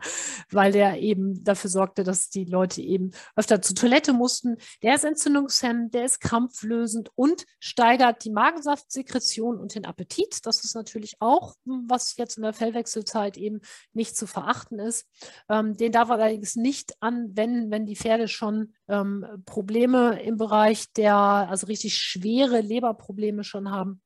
weil 0.50 0.72
der 0.72 1.00
eben 1.00 1.44
dafür 1.44 1.70
sorgte, 1.70 2.04
dass 2.04 2.30
die 2.30 2.46
Leute 2.46 2.82
eben 2.82 3.12
öfter 3.36 3.62
zur 3.62 3.76
Toilette 3.76 4.14
mussten. 4.14 4.58
Der 4.84 4.96
ist 4.96 5.04
entzündungshemmend, 5.04 5.94
der 5.94 6.06
ist 6.06 6.20
krampflösend 6.22 7.10
und 7.16 7.46
steigert 7.60 8.24
die 8.24 8.32
Magensaftsekretion 8.32 9.58
und 9.58 9.76
den 9.76 9.86
Appetit. 9.86 10.46
Das 10.46 10.64
ist 10.64 10.76
natürlich 10.76 11.16
auch, 11.20 11.56
was 11.66 12.16
jetzt 12.18 12.38
in 12.38 12.44
der 12.44 12.54
Fellwechselzeit 12.54 13.38
eben 13.38 13.62
nicht 13.94 14.16
zu 14.16 14.28
verachten 14.28 14.61
ist. 14.70 15.08
Ähm, 15.50 15.76
den 15.76 15.92
darf 15.92 16.10
man 16.10 16.20
allerdings 16.20 16.56
nicht 16.56 16.94
anwenden, 17.00 17.72
wenn 17.72 17.86
die 17.86 17.96
Pferde 17.96 18.28
schon 18.28 18.74
ähm, 18.88 19.26
Probleme 19.46 20.22
im 20.22 20.38
Bereich 20.38 20.92
der, 20.94 21.16
also 21.16 21.68
richtig 21.68 21.98
schwere 21.98 22.62
Leberprobleme 22.62 23.44
schon 23.44 23.72
haben. 23.72 24.02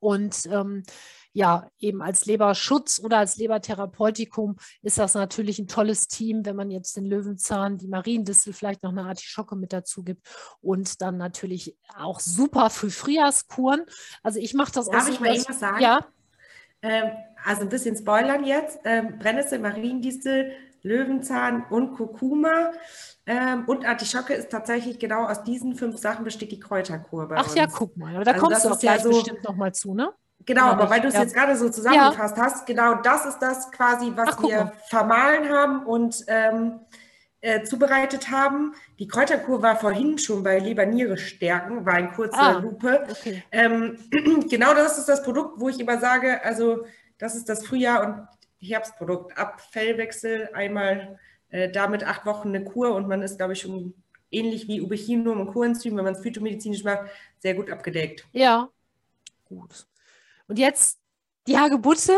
Und 0.00 0.46
ähm, 0.46 0.84
ja, 1.32 1.70
eben 1.78 2.02
als 2.02 2.26
Leberschutz 2.26 3.00
oder 3.00 3.18
als 3.18 3.36
Lebertherapeutikum 3.36 4.56
ist 4.82 4.98
das 4.98 5.14
natürlich 5.14 5.58
ein 5.58 5.68
tolles 5.68 6.08
Team, 6.08 6.44
wenn 6.44 6.56
man 6.56 6.70
jetzt 6.70 6.96
den 6.96 7.04
Löwenzahn, 7.04 7.78
die 7.78 7.88
Mariendistel, 7.88 8.52
vielleicht 8.52 8.82
noch 8.82 8.90
eine 8.90 9.04
Artischocke 9.04 9.54
mit 9.54 9.72
dazu 9.72 10.02
gibt 10.02 10.26
und 10.60 11.00
dann 11.00 11.16
natürlich 11.16 11.76
auch 11.96 12.20
super 12.20 12.70
für 12.70 12.90
Frühjahrskuren. 12.90 13.84
Also 14.22 14.40
ich 14.40 14.54
mache 14.54 14.72
das 14.72 14.86
Darf 14.86 15.02
auch 15.02 15.06
so, 15.06 15.12
ich 15.12 15.20
mal 15.20 15.32
irgendwas 15.32 15.60
sagen? 15.60 15.80
Ja. 15.80 16.06
Ähm, 16.82 17.10
also 17.44 17.62
ein 17.62 17.68
bisschen 17.68 17.96
spoilern 17.96 18.44
jetzt. 18.44 18.80
Ähm, 18.84 19.18
Brennnessel, 19.18 19.58
Mariendistel 19.58 20.52
Löwenzahn 20.82 21.64
und 21.70 21.96
Kurkuma. 21.96 22.70
Ähm, 23.26 23.64
und 23.66 23.84
Artischocke 23.84 24.32
ist 24.34 24.50
tatsächlich 24.50 24.98
genau 24.98 25.24
aus 25.26 25.42
diesen 25.42 25.74
fünf 25.74 25.98
Sachen 25.98 26.24
besteht 26.24 26.52
die 26.52 26.60
Kräuterkur 26.60 27.28
bei 27.28 27.36
Ach 27.36 27.44
uns. 27.46 27.54
ja, 27.56 27.66
guck 27.66 27.96
mal. 27.96 28.14
Aber 28.14 28.24
da 28.24 28.32
Also 28.32 28.46
kommst 28.46 28.64
du 28.64 28.68
auch 28.70 28.82
ja 28.82 28.98
so- 28.98 29.08
bestimmt 29.10 29.42
nochmal 29.44 29.74
zu, 29.74 29.94
ne? 29.94 30.12
Genau, 30.46 30.66
aber 30.66 30.82
nicht? 30.84 30.90
weil 30.92 31.00
du 31.02 31.08
es 31.08 31.14
Ja. 31.14 31.22
jetzt 31.22 31.34
gerade 31.34 31.56
so 31.56 31.68
zusammengefasst 31.68 32.36
hast, 32.38 32.64
genau 32.64 32.94
das 33.02 33.26
ist 33.26 33.38
das 33.40 33.70
quasi, 33.72 34.12
was 34.14 34.38
Ach, 34.38 34.42
wir 34.42 34.72
vermahlen 34.86 35.48
haben 35.50 35.84
und 35.84 36.24
ähm, 36.28 36.80
äh, 37.40 37.62
zubereitet 37.62 38.30
haben. 38.30 38.74
Die 38.98 39.06
Kräuterkur 39.06 39.62
war 39.62 39.76
vorhin 39.76 40.18
schon 40.18 40.42
bei 40.42 40.58
Leber-Niere 40.58 41.16
stärken, 41.16 41.86
war 41.86 41.94
eine 41.94 42.10
kurze 42.10 42.38
Ah. 42.38 42.58
Lupe. 42.58 43.06
Okay. 43.10 43.42
Ähm, 43.52 43.98
genau 44.50 44.74
das 44.74 44.98
ist 44.98 45.08
das 45.08 45.22
Produkt, 45.22 45.60
wo 45.60 45.68
ich 45.68 45.78
immer 45.78 45.98
sage, 45.98 46.42
also 46.44 46.84
das 47.18 47.34
ist 47.34 47.48
das 47.48 47.64
Frühjahr- 47.66 48.04
und 48.04 48.28
Herbstprodukt. 48.60 49.38
Ab 49.38 49.60
Fellwechsel 49.70 50.50
einmal 50.52 51.18
äh, 51.50 51.70
damit 51.70 52.04
acht 52.04 52.26
Wochen 52.26 52.48
eine 52.48 52.64
Kur 52.64 52.94
und 52.94 53.08
man 53.08 53.22
ist, 53.22 53.36
glaube 53.38 53.52
ich, 53.52 53.60
schon 53.60 53.94
ähnlich 54.30 54.68
wie 54.68 54.80
Ubechinum 54.80 55.40
und 55.40 55.52
Coenzym, 55.52 55.96
wenn 55.96 56.04
man 56.04 56.14
es 56.14 56.20
phytomedizinisch 56.22 56.84
macht, 56.84 57.08
sehr 57.38 57.54
gut 57.54 57.70
abgedeckt. 57.70 58.26
Ja. 58.32 58.68
Gut. 59.44 59.86
Und 60.48 60.58
jetzt 60.58 60.98
die 61.46 61.56
Hagebutte. 61.56 62.12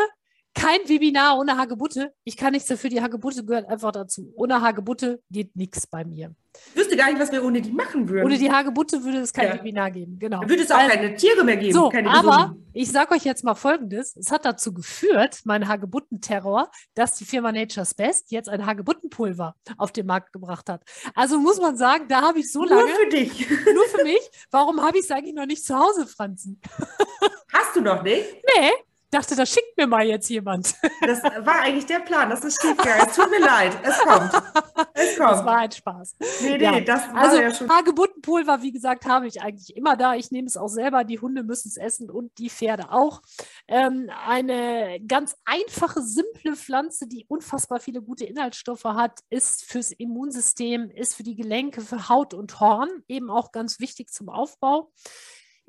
Kein 0.55 0.81
Webinar 0.89 1.39
ohne 1.39 1.57
Hagebutte. 1.57 2.13
Ich 2.25 2.37
kann 2.37 2.53
nichts 2.53 2.69
dafür. 2.69 2.91
Die 2.91 3.01
Hagebutte 3.01 3.45
gehört 3.45 3.69
einfach 3.69 3.93
dazu. 3.93 4.33
Ohne 4.35 4.61
Hagebutte 4.61 5.23
geht 5.31 5.55
nichts 5.55 5.87
bei 5.87 6.05
mir. 6.05 6.35
Ich 6.75 6.81
wüsste 6.81 6.97
gar 6.97 7.09
nicht, 7.09 7.21
was 7.21 7.31
wir 7.31 7.45
ohne 7.45 7.63
die 7.63 7.71
machen 7.71 8.09
würden. 8.09 8.25
Ohne 8.25 8.37
die 8.37 8.51
Hagebutte 8.51 9.05
würde 9.05 9.19
es 9.19 9.33
kein 9.33 9.47
Ja. 9.49 9.55
Webinar 9.55 9.93
geben. 9.93 10.19
Genau. 10.19 10.41
Dann 10.41 10.49
würde 10.49 10.65
es 10.65 10.71
auch 10.73 10.77
Also- 10.79 10.91
keine 10.97 11.15
Tiere 11.15 11.45
mehr 11.45 11.57
geben. 11.57 11.73
So, 11.73 11.89
keine 11.89 12.11
aber 12.11 12.57
ich 12.73 12.91
sage 12.91 13.15
euch 13.15 13.25
jetzt 13.25 13.45
mal 13.45 13.55
Folgendes. 13.55 14.17
Es 14.17 14.33
hat 14.33 14.45
dazu 14.45 14.75
geführt, 14.75 15.39
mein 15.45 15.69
Hagebuttenterror, 15.69 16.69
dass 16.95 17.13
die 17.17 17.25
Firma 17.25 17.53
Nature's 17.53 17.95
Best 17.95 18.33
jetzt 18.33 18.49
ein 18.49 18.67
Hagebuttenpulver 18.67 19.55
auf 19.79 19.93
den 19.93 20.07
Markt 20.07 20.33
gebracht 20.33 20.69
hat. 20.69 20.83
Also 21.15 21.39
muss 21.39 21.61
man 21.61 21.77
sagen, 21.77 22.07
da 22.09 22.23
habe 22.23 22.41
ich 22.41 22.51
so 22.51 22.61
Nur 22.65 22.71
lange, 22.71 22.91
für 22.91 23.09
dich. 23.09 23.49
nur 23.73 23.85
für 23.87 24.03
mich, 24.03 24.31
warum 24.51 24.83
habe 24.83 24.99
ich 24.99 25.05
es 25.05 25.11
eigentlich 25.13 25.35
noch 25.35 25.47
nicht 25.47 25.65
zu 25.65 25.79
Hause, 25.79 26.09
Franzen? 26.09 26.61
Hast 27.53 27.77
du 27.77 27.81
noch 27.81 28.03
nicht? 28.03 28.25
Nee, 28.57 28.71
dachte, 29.11 29.37
das 29.37 29.51
schickt 29.51 29.77
mir 29.77 29.87
mal 29.87 30.07
jetzt 30.07 30.29
jemand. 30.29 30.75
Das 31.01 31.23
war 31.23 31.63
eigentlich 31.63 31.87
der 31.87 32.01
Plan. 32.01 32.29
Das 32.31 32.45
ist 32.45 32.61
schiefgegangen. 32.61 33.07
Es 33.09 33.17
tut 33.17 33.31
mir 33.31 33.41
leid. 33.41 33.77
Es 33.83 33.99
kommt. 33.99 34.33
Es 34.93 35.17
kommt. 35.17 35.31
Das 35.31 35.45
war 35.45 35.57
ein 35.57 35.73
Spaß. 35.73 36.17
nee, 36.43 36.59
nee, 36.59 36.63
Ja, 36.63 36.81
das 36.81 37.09
war 37.09 37.17
Also 37.17 37.41
ja 37.41 37.55
schon. 37.55 37.69
Hagebuttenpulver, 37.71 38.61
wie 38.63 38.71
gesagt, 38.71 39.07
habe 39.07 39.27
ich 39.27 39.41
eigentlich 39.41 39.77
immer 39.77 39.97
da. 39.97 40.15
Ich 40.15 40.31
nehme 40.31 40.47
es 40.47 40.57
auch 40.57 40.69
selber. 40.69 41.05
Die 41.05 41.19
Hunde 41.19 41.43
müssen 41.43 41.69
es 41.69 41.79
essen 41.79 42.11
und 42.11 42.37
die 42.39 42.51
Pferde 42.51 42.93
auch. 42.93 43.23
Ähm, 43.67 44.11
eine 44.27 45.01
ganz 45.07 45.37
einfache, 45.47 46.03
simple 46.03 46.55
Pflanze, 46.55 47.09
die 47.09 47.25
unfassbar 47.27 47.81
viele 47.81 48.03
gute 48.03 48.25
Inhaltsstoffe 48.27 48.85
hat, 48.85 49.21
ist 49.31 49.65
fürs 49.65 49.91
Immunsystem, 49.91 50.91
ist 50.91 51.15
für 51.15 51.23
die 51.23 51.35
Gelenke, 51.35 51.81
für 51.81 52.09
Haut 52.09 52.35
und 52.35 52.61
Horn 52.61 52.91
eben 53.09 53.31
auch 53.31 53.53
ganz 53.53 53.81
wichtig 53.81 54.11
zum 54.13 54.29
Aufbau. 54.29 54.93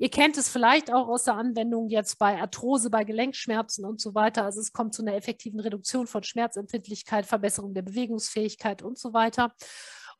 Ihr 0.02 0.10
kennt 0.10 0.36
es 0.36 0.48
vielleicht 0.48 0.92
auch 0.92 1.06
aus 1.06 1.22
der 1.22 1.34
Anwendung 1.34 1.88
jetzt 1.88 2.18
bei 2.18 2.40
Arthrose, 2.40 2.90
bei 2.90 3.04
Gelenkschmerzen 3.04 3.84
und 3.84 4.00
so 4.00 4.16
weiter. 4.16 4.42
Also 4.42 4.58
es 4.58 4.72
kommt 4.72 4.94
zu 4.94 5.02
einer 5.02 5.14
effektiven 5.14 5.60
Reduktion 5.60 6.08
von 6.08 6.24
Schmerzempfindlichkeit, 6.24 7.24
Verbesserung 7.24 7.72
der 7.72 7.82
Bewegungsfähigkeit 7.82 8.82
und 8.82 8.98
so 8.98 9.12
weiter. 9.12 9.54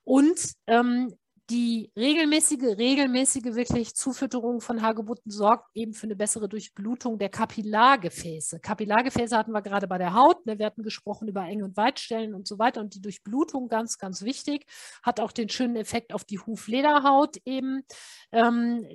Und 0.04 0.38
ähm, 0.68 1.18
die 1.50 1.90
regelmäßige, 1.96 2.78
regelmäßige 2.78 3.54
wirklich 3.54 3.94
Zufütterung 3.94 4.60
von 4.60 4.80
Hagebutten 4.80 5.30
sorgt 5.30 5.68
eben 5.74 5.92
für 5.92 6.06
eine 6.06 6.16
bessere 6.16 6.48
Durchblutung 6.48 7.18
der 7.18 7.28
Kapillargefäße. 7.28 8.60
Kapillargefäße 8.60 9.36
hatten 9.36 9.52
wir 9.52 9.62
gerade 9.62 9.88
bei 9.88 9.98
der 9.98 10.14
Haut. 10.14 10.46
Ne? 10.46 10.58
Wir 10.58 10.66
hatten 10.66 10.82
gesprochen 10.82 11.28
über 11.28 11.42
Eng- 11.42 11.62
und 11.62 11.76
Weitstellen 11.76 12.34
und 12.34 12.46
so 12.46 12.58
weiter. 12.58 12.80
Und 12.80 12.94
die 12.94 13.02
Durchblutung, 13.02 13.68
ganz, 13.68 13.98
ganz 13.98 14.22
wichtig, 14.22 14.66
hat 15.02 15.20
auch 15.20 15.32
den 15.32 15.48
schönen 15.48 15.76
Effekt 15.76 16.14
auf 16.14 16.24
die 16.24 16.38
Huflederhaut 16.38 17.36
eben 17.44 17.82
ähm, 18.30 18.86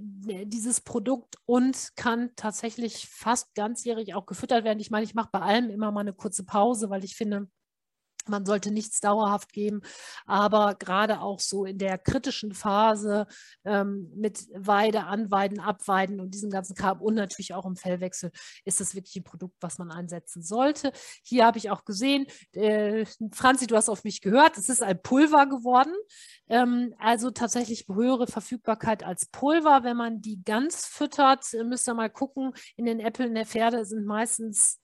dieses 0.45 0.81
Produkt 0.81 1.35
und 1.45 1.89
kann 1.95 2.31
tatsächlich 2.35 3.07
fast 3.09 3.53
ganzjährig 3.55 4.15
auch 4.15 4.25
gefüttert 4.25 4.63
werden. 4.63 4.79
Ich 4.79 4.89
meine, 4.89 5.03
ich 5.03 5.13
mache 5.13 5.29
bei 5.31 5.41
allem 5.41 5.69
immer 5.69 5.91
mal 5.91 6.01
eine 6.01 6.13
kurze 6.13 6.45
Pause, 6.45 6.89
weil 6.89 7.03
ich 7.03 7.15
finde, 7.15 7.49
man 8.29 8.45
sollte 8.45 8.71
nichts 8.71 8.99
dauerhaft 8.99 9.53
geben, 9.53 9.81
aber 10.25 10.75
gerade 10.75 11.21
auch 11.21 11.39
so 11.39 11.65
in 11.65 11.77
der 11.77 11.97
kritischen 11.97 12.53
Phase 12.53 13.27
ähm, 13.65 14.11
mit 14.15 14.47
Weide, 14.53 15.05
Anweiden, 15.05 15.59
Abweiden 15.59 16.19
und 16.19 16.33
diesem 16.33 16.49
ganzen 16.49 16.75
Kram 16.75 17.01
und 17.01 17.15
natürlich 17.15 17.53
auch 17.53 17.65
im 17.65 17.75
Fellwechsel 17.75 18.31
ist 18.65 18.79
das 18.79 18.95
wirklich 18.95 19.15
ein 19.15 19.23
Produkt, 19.23 19.55
was 19.61 19.77
man 19.77 19.91
einsetzen 19.91 20.41
sollte. 20.43 20.91
Hier 21.23 21.45
habe 21.45 21.57
ich 21.57 21.69
auch 21.69 21.85
gesehen, 21.85 22.25
äh, 22.53 23.05
Franzi, 23.33 23.67
du 23.67 23.75
hast 23.75 23.89
auf 23.89 24.03
mich 24.03 24.21
gehört, 24.21 24.57
es 24.57 24.69
ist 24.69 24.83
ein 24.83 25.01
Pulver 25.01 25.45
geworden. 25.45 25.93
Ähm, 26.49 26.93
also 26.97 27.31
tatsächlich 27.31 27.85
höhere 27.87 28.27
Verfügbarkeit 28.27 29.03
als 29.03 29.25
Pulver. 29.25 29.83
Wenn 29.83 29.97
man 29.97 30.21
die 30.21 30.43
ganz 30.43 30.85
füttert, 30.85 31.53
äh, 31.53 31.63
müsst 31.63 31.87
ihr 31.87 31.93
mal 31.93 32.09
gucken. 32.09 32.53
In 32.75 32.85
den 32.85 32.99
Äppeln 32.99 33.35
der 33.35 33.45
Pferde 33.45 33.85
sind 33.85 34.05
meistens, 34.05 34.79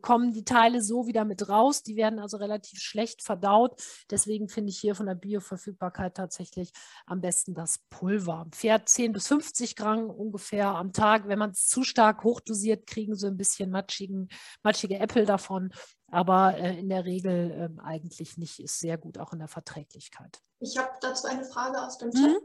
kommen 0.00 0.32
die 0.32 0.44
Teile 0.44 0.82
so 0.82 1.06
wieder 1.06 1.24
mit 1.24 1.48
raus. 1.48 1.82
Die 1.82 1.96
werden 1.96 2.18
also 2.18 2.38
relativ 2.38 2.80
schlecht 2.80 3.22
verdaut. 3.22 3.80
Deswegen 4.10 4.48
finde 4.48 4.70
ich 4.70 4.78
hier 4.78 4.94
von 4.94 5.06
der 5.06 5.14
Bioverfügbarkeit 5.14 6.16
tatsächlich 6.16 6.72
am 7.06 7.20
besten 7.20 7.54
das 7.54 7.78
Pulver. 7.90 8.46
Pferd 8.50 8.88
10 8.88 9.12
bis 9.12 9.28
50 9.28 9.76
Gramm 9.76 10.10
ungefähr 10.10 10.68
am 10.68 10.92
Tag. 10.92 11.28
Wenn 11.28 11.38
man 11.38 11.50
es 11.50 11.66
zu 11.68 11.82
stark 11.84 12.24
hochdosiert, 12.24 12.86
kriegen 12.86 13.14
sie 13.14 13.26
ein 13.26 13.36
bisschen 13.36 13.70
matschigen, 13.70 14.28
matschige 14.62 14.98
Äpfel 14.98 15.26
davon. 15.26 15.72
Aber 16.10 16.56
äh, 16.56 16.78
in 16.78 16.88
der 16.88 17.04
Regel 17.04 17.50
ähm, 17.52 17.80
eigentlich 17.80 18.36
nicht. 18.36 18.60
Ist 18.60 18.80
sehr 18.80 18.98
gut, 18.98 19.18
auch 19.18 19.32
in 19.32 19.40
der 19.40 19.48
Verträglichkeit. 19.48 20.40
Ich 20.60 20.76
habe 20.78 20.90
dazu 21.00 21.26
eine 21.26 21.44
Frage 21.44 21.82
aus 21.82 21.98
dem 21.98 22.10
Chat. 22.10 22.22
Mhm. 22.22 22.36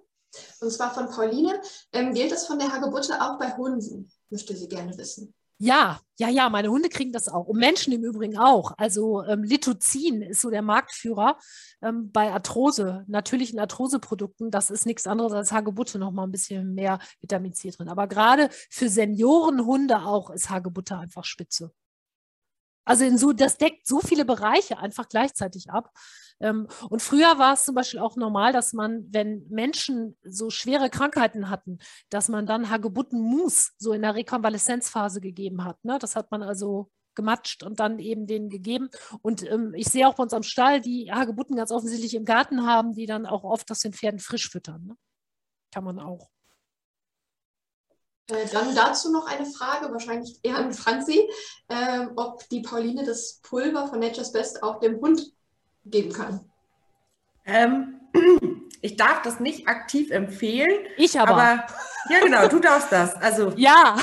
Und 0.62 0.72
zwar 0.72 0.94
von 0.94 1.10
Pauline. 1.10 1.62
Ähm, 1.92 2.14
gilt 2.14 2.32
das 2.32 2.48
von 2.48 2.58
der 2.58 2.72
Hagebutte 2.72 3.22
auch 3.22 3.38
bei 3.38 3.56
Hunden? 3.56 4.12
Möchte 4.30 4.56
sie 4.56 4.68
gerne 4.68 4.98
wissen. 4.98 5.34
Ja, 5.64 6.02
ja, 6.18 6.28
ja, 6.28 6.50
meine 6.50 6.70
Hunde 6.70 6.90
kriegen 6.90 7.12
das 7.12 7.30
auch. 7.30 7.46
Und 7.46 7.60
Menschen 7.60 7.94
im 7.94 8.04
Übrigen 8.04 8.36
auch. 8.36 8.72
Also 8.78 9.24
ähm, 9.26 9.44
Lithozin 9.44 10.24
ist 10.24 10.42
so 10.42 10.50
der 10.50 10.64
Marktführer 10.64 11.38
ähm, 11.84 12.12
bei 12.12 12.32
Arthrose, 12.32 13.06
natürlichen 13.08 13.60
Arthroseprodukten. 13.60 14.50
Das 14.50 14.72
ist 14.72 14.88
nichts 14.88 15.06
anderes 15.06 15.34
als 15.34 15.52
Hagebutte, 15.52 16.00
noch 16.00 16.10
mal 16.10 16.24
ein 16.24 16.32
bisschen 16.32 16.74
mehr 16.74 16.98
Vitamin 17.20 17.54
C 17.54 17.70
drin. 17.70 17.90
Aber 17.90 18.08
gerade 18.08 18.50
für 18.72 18.90
Seniorenhunde 18.90 20.00
auch 20.00 20.32
ist 20.32 20.50
Hagebutte 20.50 20.98
einfach 20.98 21.26
spitze. 21.26 21.72
Also 22.92 23.06
in 23.06 23.18
so, 23.18 23.32
das 23.32 23.58
deckt 23.58 23.88
so 23.88 24.02
viele 24.02 24.26
Bereiche 24.26 24.78
einfach 24.78 25.08
gleichzeitig 25.08 25.72
ab. 25.72 25.94
Ähm, 26.42 26.68
und 26.90 27.02
früher 27.02 27.40
war 27.40 27.54
es 27.54 27.64
zum 27.64 27.74
Beispiel 27.74 28.02
auch 28.02 28.18
normal, 28.18 28.52
dass 28.52 28.74
man, 28.74 29.06
wenn 29.14 29.48
Menschen 29.48 30.18
so 30.24 30.50
schwere 30.50 30.90
Krankheiten 30.90 31.50
hatten, 31.50 31.80
dass 32.10 32.28
man 32.28 32.46
dann 32.46 32.70
Hagebuttenmus 32.70 33.72
so 33.78 33.94
in 33.94 34.02
der 34.02 34.16
Rekonvaleszenzphase 34.16 35.22
gegeben 35.22 35.64
hat. 35.64 35.82
Ne? 35.86 36.00
Das 36.00 36.18
hat 36.18 36.32
man 36.32 36.44
also 36.44 36.92
gematscht 37.16 37.64
und 37.64 37.80
dann 37.80 37.98
eben 38.00 38.28
denen 38.28 38.50
gegeben. 38.50 38.90
Und 39.22 39.50
ähm, 39.50 39.74
ich 39.74 39.88
sehe 39.88 40.06
auch 40.06 40.16
bei 40.16 40.24
uns 40.24 40.34
am 40.34 40.44
Stall, 40.44 40.82
die 40.82 41.14
Hagebutten 41.14 41.56
ganz 41.56 41.72
offensichtlich 41.72 42.14
im 42.14 42.26
Garten 42.26 42.68
haben, 42.68 42.92
die 42.92 43.06
dann 43.06 43.26
auch 43.26 43.46
oft 43.46 43.72
aus 43.72 43.80
den 43.80 43.94
Pferden 43.94 44.20
frisch 44.20 44.50
füttern. 44.50 44.84
Ne? 44.86 44.98
Kann 45.74 45.86
man 45.86 45.98
auch. 45.98 46.30
Äh, 48.32 48.48
dann 48.52 48.74
dazu 48.76 49.12
noch 49.12 49.28
eine 49.28 49.46
Frage, 49.46 49.92
wahrscheinlich 49.92 50.40
eher 50.44 50.58
an 50.58 50.74
Franzi, 50.74 51.28
ähm, 51.70 52.12
ob 52.16 52.48
die 52.50 52.62
Pauline 52.62 53.04
das 53.04 53.40
Pulver 53.44 53.88
von 53.88 54.00
Nature's 54.00 54.32
Best 54.32 54.64
auch 54.64 54.80
dem 54.80 55.00
Hund 55.02 55.34
geben 55.86 56.14
kann. 56.14 56.40
Ähm, 57.46 58.00
ich 58.82 58.96
darf 58.96 59.22
das 59.24 59.40
nicht 59.40 59.68
aktiv 59.68 60.12
empfehlen, 60.12 60.86
Ich 60.98 61.20
aber. 61.20 61.32
aber 61.32 61.68
ja 62.10 62.20
genau, 62.24 62.48
du 62.48 62.60
darfst 62.60 62.92
das. 62.92 63.16
Also 63.16 63.52
ja, 63.58 63.98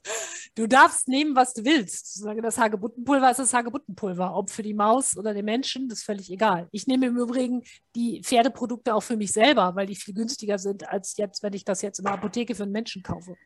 du 0.54 0.66
darfst 0.66 1.06
nehmen, 1.06 1.36
was 1.36 1.54
du 1.54 1.64
willst. 1.64 2.14
Solange 2.14 2.42
das 2.42 2.58
Hagebuttenpulver 2.58 3.30
ist 3.30 3.38
das 3.38 3.54
Hagebuttenpulver. 3.54 4.34
Ob 4.34 4.50
für 4.50 4.62
die 4.62 4.74
Maus 4.74 5.16
oder 5.16 5.34
den 5.34 5.44
Menschen, 5.44 5.88
das 5.88 5.98
ist 5.98 6.04
völlig 6.04 6.30
egal. 6.32 6.68
Ich 6.72 6.86
nehme 6.86 7.06
im 7.06 7.16
Übrigen 7.16 7.62
die 7.94 8.22
Pferdeprodukte 8.24 8.94
auch 8.94 9.02
für 9.02 9.16
mich 9.16 9.32
selber, 9.32 9.76
weil 9.76 9.86
die 9.86 9.96
viel 9.96 10.14
günstiger 10.14 10.58
sind, 10.58 10.88
als 10.88 11.16
jetzt, 11.16 11.42
wenn 11.42 11.52
ich 11.52 11.64
das 11.64 11.82
jetzt 11.82 12.00
in 12.00 12.06
der 12.06 12.14
Apotheke 12.14 12.54
für 12.54 12.64
einen 12.64 12.72
Menschen 12.72 13.02
kaufe. 13.02 13.36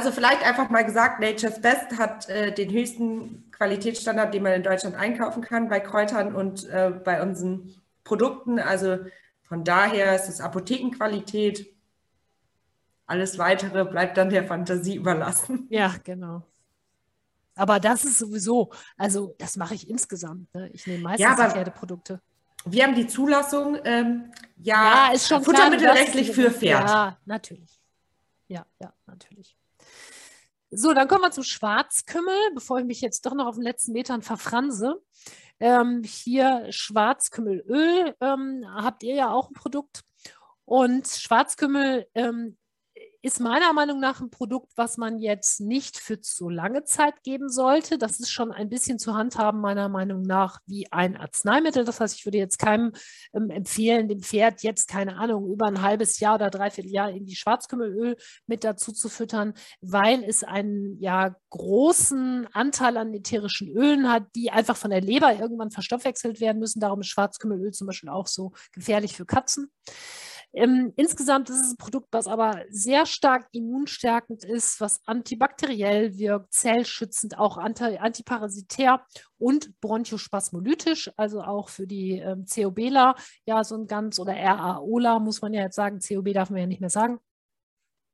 Also 0.00 0.12
vielleicht 0.12 0.42
einfach 0.42 0.70
mal 0.70 0.82
gesagt, 0.82 1.20
Nature's 1.20 1.60
Best 1.60 1.98
hat 1.98 2.26
äh, 2.30 2.54
den 2.54 2.70
höchsten 2.70 3.50
Qualitätsstandard, 3.50 4.32
den 4.32 4.42
man 4.42 4.54
in 4.54 4.62
Deutschland 4.62 4.96
einkaufen 4.96 5.42
kann 5.42 5.68
bei 5.68 5.78
Kräutern 5.78 6.34
und 6.34 6.66
äh, 6.70 6.90
bei 7.04 7.20
unseren 7.20 7.74
Produkten. 8.02 8.58
Also 8.58 8.96
von 9.42 9.62
daher 9.62 10.16
ist 10.16 10.30
es 10.30 10.40
Apothekenqualität. 10.40 11.70
Alles 13.04 13.36
Weitere 13.36 13.84
bleibt 13.84 14.16
dann 14.16 14.30
der 14.30 14.44
Fantasie 14.44 14.96
überlassen. 14.96 15.66
Ja, 15.68 15.94
genau. 16.02 16.46
Aber 17.54 17.78
das 17.78 18.06
ist 18.06 18.20
sowieso, 18.20 18.72
also 18.96 19.34
das 19.36 19.58
mache 19.58 19.74
ich 19.74 19.90
insgesamt. 19.90 20.48
Ne? 20.54 20.70
Ich 20.72 20.86
nehme 20.86 21.02
meistens 21.02 21.28
Ja, 21.38 21.50
Pferdeprodukte. 21.50 22.22
Wir 22.64 22.84
haben 22.84 22.94
die 22.94 23.06
Zulassung, 23.06 23.76
ähm, 23.84 24.32
ja, 24.56 25.08
Ja, 25.08 25.12
ist 25.12 25.28
schon 25.28 25.42
klar, 25.42 25.56
futtermittelrechtlich 25.56 26.32
für 26.32 26.50
Pferd. 26.50 26.88
Ja, 26.88 27.18
natürlich. 27.26 27.82
Ja, 28.48 28.64
ja, 28.80 28.94
natürlich. 29.06 29.59
So, 30.72 30.94
dann 30.94 31.08
kommen 31.08 31.22
wir 31.22 31.32
zum 31.32 31.42
Schwarzkümmel, 31.42 32.52
bevor 32.54 32.78
ich 32.78 32.84
mich 32.84 33.00
jetzt 33.00 33.26
doch 33.26 33.34
noch 33.34 33.46
auf 33.46 33.56
den 33.56 33.64
letzten 33.64 33.92
Metern 33.92 34.22
verfranse. 34.22 35.02
Ähm, 35.58 36.02
hier 36.04 36.66
Schwarzkümmelöl 36.70 38.14
ähm, 38.20 38.64
habt 38.72 39.02
ihr 39.02 39.14
ja 39.14 39.30
auch 39.32 39.50
ein 39.50 39.54
Produkt. 39.54 40.02
Und 40.64 41.08
Schwarzkümmel 41.08 42.06
ähm, 42.14 42.56
ist 43.22 43.38
meiner 43.38 43.72
Meinung 43.72 44.00
nach 44.00 44.20
ein 44.20 44.30
Produkt, 44.30 44.72
was 44.76 44.96
man 44.96 45.18
jetzt 45.18 45.60
nicht 45.60 45.98
für 45.98 46.20
zu 46.20 46.48
lange 46.48 46.84
Zeit 46.84 47.22
geben 47.22 47.50
sollte. 47.50 47.98
Das 47.98 48.18
ist 48.18 48.30
schon 48.30 48.50
ein 48.50 48.70
bisschen 48.70 48.98
zu 48.98 49.14
handhaben, 49.14 49.60
meiner 49.60 49.88
Meinung 49.90 50.22
nach, 50.22 50.60
wie 50.66 50.90
ein 50.90 51.16
Arzneimittel. 51.16 51.84
Das 51.84 52.00
heißt, 52.00 52.16
ich 52.16 52.24
würde 52.24 52.38
jetzt 52.38 52.58
keinem 52.58 52.92
ähm, 53.34 53.50
empfehlen, 53.50 54.08
dem 54.08 54.22
Pferd 54.22 54.62
jetzt, 54.62 54.88
keine 54.88 55.16
Ahnung, 55.16 55.50
über 55.50 55.66
ein 55.66 55.82
halbes 55.82 56.18
Jahr 56.18 56.36
oder 56.36 56.50
dreiviertel 56.50 56.90
Jahr 56.90 57.10
irgendwie 57.10 57.36
Schwarzkümmelöl 57.36 58.16
mit 58.46 58.64
dazu 58.64 58.92
zu 58.92 59.10
füttern, 59.10 59.52
weil 59.82 60.24
es 60.24 60.42
einen 60.42 60.98
ja 61.00 61.36
großen 61.50 62.46
Anteil 62.52 62.96
an 62.96 63.12
ätherischen 63.12 63.68
Ölen 63.68 64.10
hat, 64.10 64.34
die 64.34 64.50
einfach 64.50 64.76
von 64.76 64.90
der 64.90 65.02
Leber 65.02 65.38
irgendwann 65.38 65.70
verstoffwechselt 65.70 66.40
werden 66.40 66.58
müssen. 66.58 66.80
Darum 66.80 67.00
ist 67.00 67.08
Schwarzkümmelöl 67.08 67.72
zum 67.72 67.86
Beispiel 67.86 68.08
auch 68.08 68.26
so 68.26 68.52
gefährlich 68.72 69.14
für 69.14 69.26
Katzen. 69.26 69.70
Ähm, 70.52 70.92
insgesamt 70.96 71.48
ist 71.48 71.60
es 71.60 71.72
ein 71.72 71.76
Produkt, 71.76 72.08
was 72.10 72.26
aber 72.26 72.64
sehr 72.70 73.06
stark 73.06 73.46
immunstärkend 73.52 74.44
ist, 74.44 74.80
was 74.80 75.00
antibakteriell 75.06 76.18
wirkt, 76.18 76.52
zellschützend, 76.52 77.38
auch 77.38 77.56
anti 77.56 77.98
antiparasitär 77.98 79.04
und 79.38 79.80
bronchospasmolytisch, 79.80 81.12
also 81.16 81.42
auch 81.42 81.68
für 81.68 81.86
die 81.86 82.18
ähm, 82.18 82.46
COBler, 82.52 83.14
ja, 83.46 83.62
so 83.62 83.76
ein 83.76 83.86
ganz, 83.86 84.18
oder 84.18 84.34
RAOla 84.34 85.20
muss 85.20 85.40
man 85.40 85.54
ja 85.54 85.62
jetzt 85.62 85.76
sagen, 85.76 86.00
COB 86.00 86.32
darf 86.32 86.50
man 86.50 86.60
ja 86.60 86.66
nicht 86.66 86.80
mehr 86.80 86.90
sagen. 86.90 87.20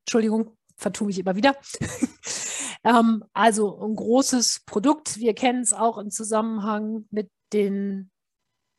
Entschuldigung, 0.05 0.57
vertue 0.77 1.07
mich 1.07 1.19
immer 1.19 1.37
wieder. 1.37 1.57
ähm, 2.85 3.25
also 3.33 3.81
ein 3.81 3.97
großes 3.97 4.63
Produkt. 4.67 5.17
Wir 5.17 5.35
kennen 5.35 5.63
es 5.63 5.73
auch 5.73 5.97
im 5.97 6.11
Zusammenhang 6.11 7.07
mit 7.11 7.31
den 7.53 8.11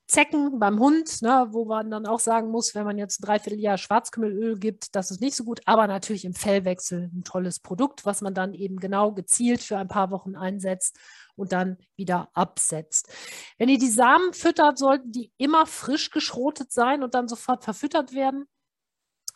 Zecken 0.08 0.58
beim 0.58 0.80
Hund, 0.80 1.22
ne, 1.22 1.48
wo 1.52 1.66
man 1.66 1.92
dann 1.92 2.06
auch 2.06 2.22
sagen 2.22 2.50
muss, 2.50 2.74
wenn 2.76 2.86
man 2.86 2.98
jetzt 2.98 3.20
ein 3.20 3.26
Dreivierteljahr 3.26 3.78
Schwarzkümmelöl 3.78 4.58
gibt, 4.58 4.96
das 4.96 5.12
ist 5.12 5.20
nicht 5.20 5.36
so 5.36 5.44
gut, 5.44 5.60
aber 5.66 5.86
natürlich 5.86 6.24
im 6.24 6.34
Fellwechsel 6.34 7.12
ein 7.14 7.26
tolles 7.26 7.60
Produkt, 7.60 8.06
was 8.06 8.22
man 8.22 8.34
dann 8.34 8.54
eben 8.54 8.78
genau 8.78 9.12
gezielt 9.12 9.62
für 9.62 9.78
ein 9.78 9.90
paar 9.90 10.10
Wochen 10.10 10.38
einsetzt 10.38 10.98
und 11.36 11.52
dann 11.52 11.78
wieder 11.98 12.30
absetzt. 12.34 13.10
Wenn 13.58 13.68
ihr 13.68 13.80
die 13.80 13.90
Samen 13.90 14.32
füttert, 14.32 14.78
sollten 14.78 15.12
die 15.12 15.34
immer 15.38 15.66
frisch 15.66 16.10
geschrotet 16.10 16.72
sein 16.72 17.04
und 17.04 17.14
dann 17.14 17.28
sofort 17.28 17.66
verfüttert 17.66 18.14
werden. 18.14 18.46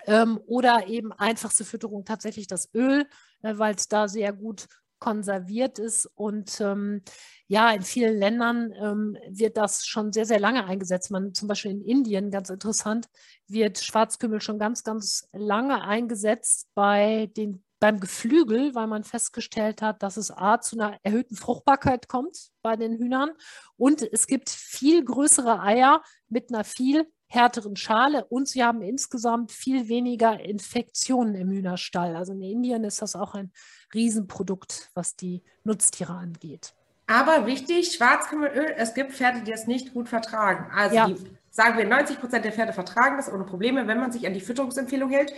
Ähm, 0.06 0.40
oder 0.48 0.88
eben 0.88 1.12
einfachste 1.12 1.64
Fütterung 1.66 2.06
tatsächlich 2.06 2.48
das 2.48 2.74
Öl, 2.74 3.06
äh, 3.44 3.58
weil 3.58 3.76
es 3.76 3.88
da 3.88 4.08
sehr 4.08 4.34
gut 4.34 4.68
konserviert 5.02 5.80
ist. 5.80 6.06
Und 6.06 6.62
ähm, 6.62 7.02
ja, 7.48 7.72
in 7.72 7.82
vielen 7.82 8.18
Ländern 8.18 8.72
ähm, 8.82 9.18
wird 9.28 9.58
das 9.58 9.86
schon 9.86 10.14
sehr, 10.14 10.26
sehr 10.26 10.40
lange 10.40 10.66
eingesetzt. 10.66 11.12
Man 11.12 11.34
zum 11.34 11.50
Beispiel 11.50 11.72
in 11.72 11.82
Indien, 11.82 12.32
ganz 12.32 12.50
interessant, 12.50 13.10
wird 13.48 13.80
Schwarzkümmel 13.80 14.40
schon 14.40 14.60
ganz, 14.60 14.86
ganz 14.86 15.28
lange 15.34 15.82
eingesetzt 15.84 16.70
bei 16.74 17.30
den 17.36 17.66
beim 17.82 18.00
Geflügel, 18.00 18.76
weil 18.76 18.86
man 18.86 19.04
festgestellt 19.04 19.82
hat, 19.82 20.04
dass 20.04 20.16
es 20.16 20.30
A 20.30 20.62
zu 20.62 20.78
einer 20.80 21.00
erhöhten 21.02 21.36
Fruchtbarkeit 21.36 22.08
kommt 22.08 22.52
bei 22.62 22.76
den 22.76 22.96
Hühnern 22.96 23.32
und 23.76 24.04
es 24.04 24.28
gibt 24.28 24.52
viel 24.52 25.04
größere 25.04 25.60
Eier 25.60 26.04
mit 26.30 26.54
einer 26.54 26.64
viel 26.64 27.12
härteren 27.32 27.78
Schale 27.78 28.26
und 28.26 28.50
sie 28.50 28.64
haben 28.64 28.82
insgesamt 28.82 29.54
viel 29.54 29.88
weniger 29.88 30.40
Infektionen 30.40 31.34
im 31.36 31.50
Hühnerstall. 31.50 32.16
Also 32.18 32.34
in 32.34 32.42
Indien 32.42 32.84
ist 32.84 33.02
das 33.02 33.16
auch 33.16 33.36
ein 33.36 33.52
Riesenprodukt, 33.94 34.92
was 34.94 35.16
die 35.16 35.42
Nutztiere 35.64 36.14
angeht. 36.14 36.74
Aber 37.08 37.46
wichtig, 37.46 37.94
Schwarzkümmelöl, 37.94 38.74
es 38.76 38.94
gibt 38.94 39.14
Pferde, 39.14 39.42
die 39.42 39.52
es 39.54 39.66
nicht 39.66 39.94
gut 39.94 40.10
vertragen. 40.10 40.72
Also 40.76 40.96
ja. 40.96 41.08
die, 41.08 41.16
sagen 41.50 41.78
wir, 41.78 41.86
90 41.86 42.20
Prozent 42.20 42.44
der 42.44 42.52
Pferde 42.52 42.74
vertragen 42.74 43.16
das 43.16 43.32
ohne 43.32 43.46
Probleme, 43.46 43.88
wenn 43.88 44.00
man 44.00 44.12
sich 44.12 44.28
an 44.28 44.34
die 44.34 44.42
Fütterungsempfehlung 44.42 45.10
hält. 45.10 45.34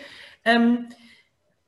Ähm, 0.45 0.89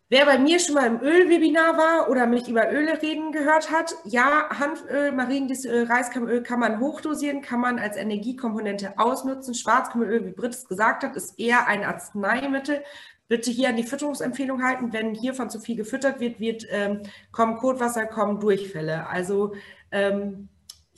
Wer 0.08 0.26
bei 0.26 0.38
mir 0.38 0.60
schon 0.60 0.76
mal 0.76 0.86
im 0.86 1.02
Ölwebinar 1.02 1.78
war 1.78 2.10
oder 2.12 2.28
mich 2.28 2.48
über 2.48 2.72
Öle 2.72 3.02
reden 3.02 3.32
gehört 3.32 3.72
hat, 3.72 3.96
ja, 4.04 4.48
Hanföl, 4.52 5.12
Mariendistelöl, 5.12 5.86
Reiskammeröl 5.86 6.44
kann 6.44 6.60
man 6.60 6.80
hochdosieren, 6.80 7.42
kann 7.42 7.60
man 7.60 7.80
als 7.80 7.98
Energiekomponente 7.98 9.00
ausnutzen. 9.00 9.56
Schwarzkammeröl, 9.56 10.24
wie 10.28 10.32
Britt 10.32 10.54
es 10.54 10.68
gesagt 10.68 11.04
hat, 11.04 11.16
ist 11.16 11.40
eher 11.40 11.68
ein 11.68 11.84
Arzneimittel. 11.84 12.84
Bitte 13.28 13.50
hier 13.50 13.70
an 13.70 13.78
die 13.78 13.84
Fütterungsempfehlung 13.84 14.62
halten. 14.64 14.94
Wenn 14.94 15.16
hiervon 15.16 15.50
zu 15.50 15.60
viel 15.60 15.76
gefüttert 15.76 16.20
wird, 16.20 16.40
wird 16.40 16.68
ähm, 16.70 17.02
kommen 17.32 17.58
Kotwasser, 17.58 18.06
kommen 18.06 18.40
Durchfälle. 18.40 19.08
Also 19.08 19.56
ähm, 19.92 20.50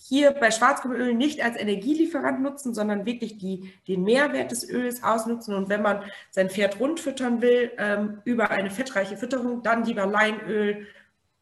hier 0.07 0.31
bei 0.31 0.51
Schwarzkümmelöl 0.51 1.13
nicht 1.13 1.43
als 1.43 1.57
Energielieferant 1.57 2.41
nutzen, 2.41 2.73
sondern 2.73 3.05
wirklich 3.05 3.37
die, 3.37 3.73
den 3.87 4.03
Mehrwert 4.03 4.51
des 4.51 4.69
Öls 4.69 5.03
ausnutzen. 5.03 5.53
Und 5.53 5.67
wenn 5.67 5.81
man 5.81 6.03
sein 6.31 6.49
Pferd 6.49 6.79
rund 6.79 6.99
füttern 6.99 7.41
will, 7.41 7.71
ähm, 7.77 8.21
über 8.23 8.49
eine 8.49 8.71
fettreiche 8.71 9.17
Fütterung, 9.17 9.63
dann 9.63 9.83
lieber 9.83 10.05
Leinöl, 10.05 10.87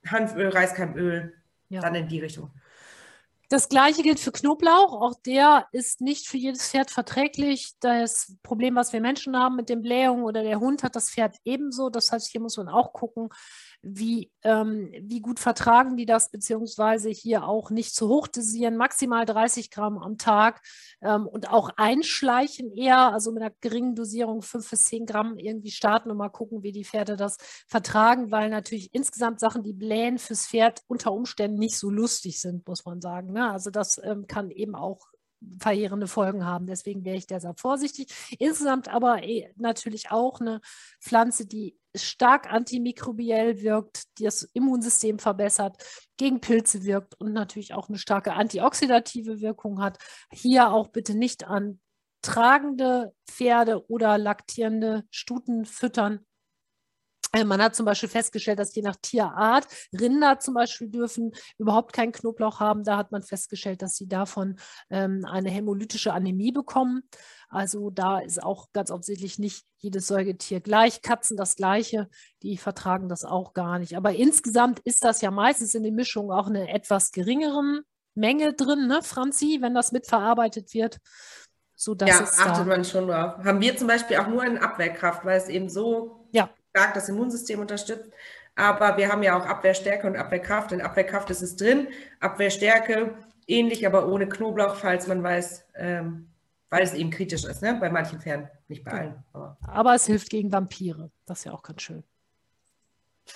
Hanföl, 0.08 0.50
Reiskeimöl, 0.50 1.34
ja. 1.70 1.82
dann 1.82 1.94
in 1.96 2.08
die 2.08 2.20
Richtung. 2.20 2.50
Das 3.50 3.70
gleiche 3.70 4.02
gilt 4.02 4.20
für 4.20 4.32
Knoblauch. 4.32 5.00
Auch 5.00 5.14
der 5.24 5.68
ist 5.72 6.02
nicht 6.02 6.28
für 6.28 6.38
jedes 6.38 6.68
Pferd 6.68 6.90
verträglich. 6.90 7.74
Das 7.80 8.36
Problem, 8.42 8.76
was 8.76 8.92
wir 8.92 9.02
Menschen 9.02 9.38
haben 9.38 9.56
mit 9.56 9.70
den 9.70 9.84
Blähungen 9.84 10.24
oder 10.24 10.42
der 10.42 10.60
Hund 10.60 10.82
hat 10.82 10.96
das 10.96 11.12
Pferd 11.12 11.38
ebenso. 11.46 11.92
Das 11.92 12.12
heißt, 12.12 12.32
hier 12.32 12.42
muss 12.42 12.58
man 12.58 12.70
auch 12.70 12.92
gucken, 12.92 13.30
wie, 13.88 14.32
ähm, 14.44 14.92
wie 15.00 15.22
gut 15.22 15.40
vertragen 15.40 15.96
die 15.96 16.08
das, 16.08 16.32
beziehungsweise 16.32 17.10
hier 17.10 17.48
auch 17.48 17.70
nicht 17.70 17.94
zu 17.94 18.10
hoch 18.10 18.28
dosieren, 18.28 18.78
maximal 18.78 19.26
30 19.26 19.70
Gramm 19.70 20.00
am 20.00 20.18
Tag 20.18 20.62
ähm, 21.02 21.28
und 21.28 21.52
auch 21.52 21.70
einschleichen 21.78 22.72
eher, 22.72 23.14
also 23.14 23.32
mit 23.32 23.44
einer 23.44 23.54
geringen 23.62 23.96
Dosierung 23.96 24.42
5 24.42 24.70
bis 24.70 24.88
10 24.88 25.06
Gramm 25.06 25.38
irgendwie 25.38 25.70
starten 25.70 26.10
und 26.10 26.18
mal 26.18 26.30
gucken, 26.30 26.64
wie 26.64 26.72
die 26.72 26.84
Pferde 26.84 27.16
das 27.16 27.38
vertragen, 27.68 28.32
weil 28.32 28.50
natürlich 28.50 28.94
insgesamt 28.94 29.40
Sachen, 29.40 29.62
die 29.62 29.74
blähen 29.74 30.18
fürs 30.18 30.48
Pferd 30.48 30.82
unter 30.88 31.14
Umständen 31.14 31.60
nicht 31.60 31.78
so 31.78 31.92
lustig 31.92 32.42
sind, 32.42 32.68
muss 32.68 32.86
man 32.86 33.02
sagen. 33.02 33.34
Ne? 33.34 33.52
Also 33.52 33.70
das 33.70 34.02
ähm, 34.04 34.26
kann 34.26 34.50
eben 34.50 34.76
auch 34.76 35.08
verheerende 35.60 36.08
Folgen 36.08 36.46
haben. 36.46 36.68
Deswegen 36.68 37.04
wäre 37.06 37.18
ich 37.18 37.28
deshalb 37.28 37.60
vorsichtig. 37.60 38.14
Insgesamt 38.40 38.88
aber 38.88 39.24
eh, 39.24 39.52
natürlich 39.56 40.12
auch 40.12 40.40
eine 40.40 40.62
Pflanze, 41.00 41.46
die 41.46 41.78
stark 41.96 42.52
antimikrobiell 42.52 43.62
wirkt, 43.62 44.04
die 44.18 44.24
das 44.24 44.44
Immunsystem 44.54 45.20
verbessert, 45.20 45.78
gegen 46.18 46.42
Pilze 46.42 46.84
wirkt 46.84 47.20
und 47.20 47.34
natürlich 47.34 47.74
auch 47.74 47.90
eine 47.90 47.98
starke 47.98 48.34
antioxidative 48.34 49.42
Wirkung 49.42 49.82
hat. 49.82 49.98
Hier 50.32 50.72
auch 50.72 50.90
bitte 50.90 51.16
nicht 51.16 51.46
an 51.46 51.80
tragende 52.22 53.14
Pferde 53.28 53.88
oder 53.88 54.18
laktierende 54.18 55.04
Stuten 55.12 55.66
füttern, 55.66 56.26
man 57.44 57.62
hat 57.62 57.76
zum 57.76 57.86
Beispiel 57.86 58.10
festgestellt, 58.10 58.60
dass 58.60 58.74
je 58.76 58.82
nach 58.82 58.96
Tierart 58.96 59.68
Rinder 60.00 60.40
zum 60.40 60.54
Beispiel 60.54 60.88
dürfen 60.90 61.32
überhaupt 61.58 61.94
keinen 61.94 62.12
Knoblauch 62.12 62.60
haben. 62.60 62.84
Da 62.84 62.98
hat 62.98 63.12
man 63.12 63.24
festgestellt, 63.24 63.82
dass 63.82 63.96
sie 63.96 64.08
davon 64.08 64.58
ähm, 64.90 65.26
eine 65.26 65.50
hämolytische 65.50 66.14
Anämie 66.14 66.52
bekommen. 66.52 67.04
Also 67.50 67.90
da 67.90 68.20
ist 68.20 68.42
auch 68.42 68.72
ganz 68.74 68.92
offensichtlich 68.92 69.40
nicht 69.40 69.66
jedes 69.78 70.08
Säugetier 70.08 70.62
gleich. 70.62 71.02
Katzen 71.02 71.38
das 71.38 71.56
gleiche, 71.56 72.10
die 72.44 72.58
vertragen 72.58 73.10
das 73.10 73.26
auch 73.26 73.54
gar 73.54 73.80
nicht. 73.80 73.98
Aber 73.98 74.14
insgesamt 74.14 74.80
ist 74.80 75.04
das 75.04 75.22
ja 75.22 75.32
meistens 75.32 75.76
in 75.76 75.84
den 75.84 75.96
Mischungen 75.96 76.32
auch 76.32 76.48
eine 76.48 76.70
etwas 76.70 77.12
geringere 77.12 77.82
Menge 78.14 78.54
drin, 78.54 78.88
ne, 78.88 79.02
Franzi, 79.04 79.58
wenn 79.62 79.74
das 79.74 79.92
mitverarbeitet 79.92 80.74
wird. 80.74 81.00
So, 81.76 81.94
ja, 81.96 82.22
achtet 82.22 82.66
man 82.66 82.86
schon 82.86 83.08
drauf. 83.08 83.44
Haben 83.44 83.60
wir 83.60 83.76
zum 83.76 83.88
Beispiel 83.88 84.16
auch 84.18 84.28
nur 84.28 84.46
in 84.46 84.58
Abwehrkraft, 84.58 85.26
weil 85.26 85.38
es 85.38 85.50
eben 85.50 85.68
so 85.68 86.30
ja 86.32 86.50
stark 86.76 86.94
das 86.94 87.08
Immunsystem 87.08 87.60
unterstützt. 87.60 88.12
Aber 88.56 88.98
wir 88.98 89.10
haben 89.12 89.24
ja 89.24 89.38
auch 89.38 89.46
Abwehrstärke 89.46 90.08
und 90.08 90.18
Abwehrkraft. 90.18 90.74
In 90.74 90.82
Abwehrkraft 90.82 91.30
ist 91.30 91.42
es 91.42 91.56
drin, 91.56 91.88
Abwehrstärke 92.20 93.16
ähnlich, 93.48 93.88
aber 93.88 94.08
ohne 94.08 94.28
Knoblauch, 94.28 94.76
falls 94.76 95.08
man 95.08 95.24
weiß, 95.24 95.66
ähm, 95.76 96.30
weil 96.70 96.84
es 96.84 96.94
eben 96.94 97.12
kritisch 97.12 97.46
ist, 97.46 97.62
ne? 97.62 97.78
bei 97.80 97.90
manchen 97.90 98.20
Pferden, 98.20 98.50
nicht 98.68 98.84
bei 98.84 98.92
allen. 98.92 99.24
Aber. 99.32 99.58
aber 99.62 99.96
es 99.96 100.06
hilft 100.06 100.30
gegen 100.30 100.52
Vampire. 100.52 101.12
Das 101.26 101.40
ist 101.40 101.46
ja 101.46 101.54
auch 101.54 101.64
ganz 101.64 101.82
schön. 101.82 102.04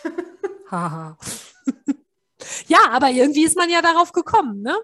Haha. 0.72 1.18
ja, 2.68 2.80
aber 2.92 3.10
irgendwie 3.10 3.44
ist 3.44 3.58
man 3.58 3.70
ja 3.70 3.82
darauf 3.82 4.12
gekommen, 4.12 4.62
ne? 4.62 4.76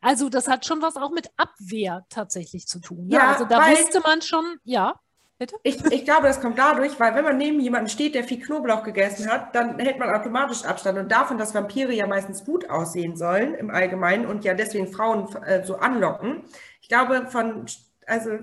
Also 0.00 0.28
das 0.28 0.46
hat 0.48 0.66
schon 0.66 0.82
was 0.82 0.96
auch 0.96 1.10
mit 1.10 1.30
Abwehr 1.36 2.04
tatsächlich 2.10 2.66
zu 2.66 2.80
tun. 2.80 3.06
Ne? 3.06 3.14
Ja, 3.14 3.32
also 3.32 3.46
da 3.46 3.70
wusste 3.70 4.00
man 4.00 4.20
schon, 4.20 4.58
ja. 4.64 5.00
Bitte? 5.38 5.56
Ich, 5.62 5.84
ich 5.84 6.04
glaube, 6.04 6.28
das 6.28 6.40
kommt 6.40 6.58
dadurch, 6.58 6.98
weil 6.98 7.14
wenn 7.14 7.24
man 7.24 7.36
neben 7.36 7.60
jemandem 7.60 7.88
steht, 7.88 8.14
der 8.14 8.24
viel 8.24 8.40
Knoblauch 8.40 8.82
gegessen 8.82 9.30
hat, 9.30 9.54
dann 9.54 9.78
hält 9.78 9.98
man 9.98 10.08
automatisch 10.08 10.64
Abstand. 10.64 10.98
Und 10.98 11.12
davon, 11.12 11.36
dass 11.36 11.54
Vampire 11.54 11.92
ja 11.92 12.06
meistens 12.06 12.44
gut 12.44 12.70
aussehen 12.70 13.16
sollen 13.16 13.54
im 13.54 13.70
Allgemeinen 13.70 14.24
und 14.24 14.46
ja 14.46 14.54
deswegen 14.54 14.90
Frauen 14.90 15.28
äh, 15.44 15.62
so 15.62 15.76
anlocken, 15.76 16.42
ich 16.80 16.88
glaube, 16.88 17.26
von, 17.26 17.66
also 18.06 18.38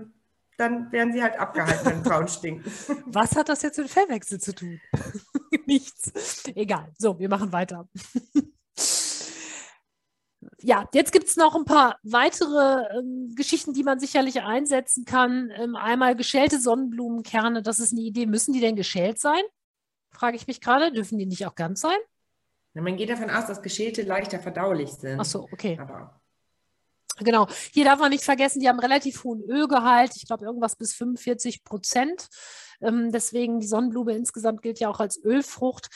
dann 0.58 0.92
werden 0.92 1.14
sie 1.14 1.24
halt 1.24 1.40
abgehalten, 1.40 1.86
wenn 1.86 2.04
Frauen 2.04 2.28
stinken. 2.28 2.72
Was 3.08 3.36
hat 3.36 3.50
das 3.50 3.64
jetzt 3.64 3.80
mit 3.80 3.90
Fellwechsel 3.90 4.40
zu 4.40 4.54
tun? 4.54 4.80
Nichts. 5.66 6.44
Egal. 6.54 6.92
So, 7.00 7.18
wir 7.18 7.30
machen 7.30 7.52
weiter. 7.52 7.88
Ja, 10.64 10.88
jetzt 10.94 11.12
gibt 11.12 11.28
es 11.28 11.36
noch 11.36 11.56
ein 11.56 11.66
paar 11.66 12.00
weitere 12.04 12.98
ähm, 12.98 13.34
Geschichten, 13.36 13.74
die 13.74 13.84
man 13.84 14.00
sicherlich 14.00 14.42
einsetzen 14.42 15.04
kann. 15.06 15.52
Ähm, 15.56 15.76
einmal 15.76 16.16
geschälte 16.16 16.60
Sonnenblumenkerne, 16.60 17.62
das 17.62 17.80
ist 17.80 17.92
eine 17.92 18.02
Idee. 18.02 18.26
Müssen 18.26 18.54
die 18.54 18.62
denn 18.62 18.76
geschält 18.76 19.20
sein? 19.20 19.42
Frage 20.12 20.38
ich 20.38 20.48
mich 20.48 20.62
gerade. 20.62 20.92
Dürfen 20.92 21.18
die 21.18 21.26
nicht 21.26 21.46
auch 21.46 21.56
ganz 21.56 21.82
sein? 21.82 21.98
Na, 22.74 22.82
man 22.82 22.96
geht 22.96 23.10
davon 23.10 23.30
aus, 23.30 23.46
dass 23.46 23.62
geschälte 23.62 24.04
leichter 24.04 24.40
verdaulich 24.40 24.92
sind. 24.92 25.20
Ach 25.20 25.26
so, 25.26 25.48
okay. 25.52 25.78
Aber 25.80 26.22
Genau. 27.20 27.48
Hier 27.72 27.86
darf 27.86 28.00
man 28.00 28.10
nicht 28.10 28.24
vergessen, 28.24 28.60
die 28.60 28.68
haben 28.68 28.80
relativ 28.80 29.24
hohen 29.24 29.44
Ölgehalt. 29.44 30.16
Ich 30.16 30.26
glaube, 30.26 30.46
irgendwas 30.46 30.76
bis 30.76 30.94
45 30.96 31.64
Prozent. 31.64 32.28
Ähm, 32.82 33.12
deswegen 33.12 33.60
die 33.60 33.68
Sonnenblume 33.68 34.14
insgesamt 34.14 34.62
gilt 34.62 34.80
ja 34.80 34.90
auch 34.90 35.00
als 35.00 35.24
Ölfrucht. 35.24 35.90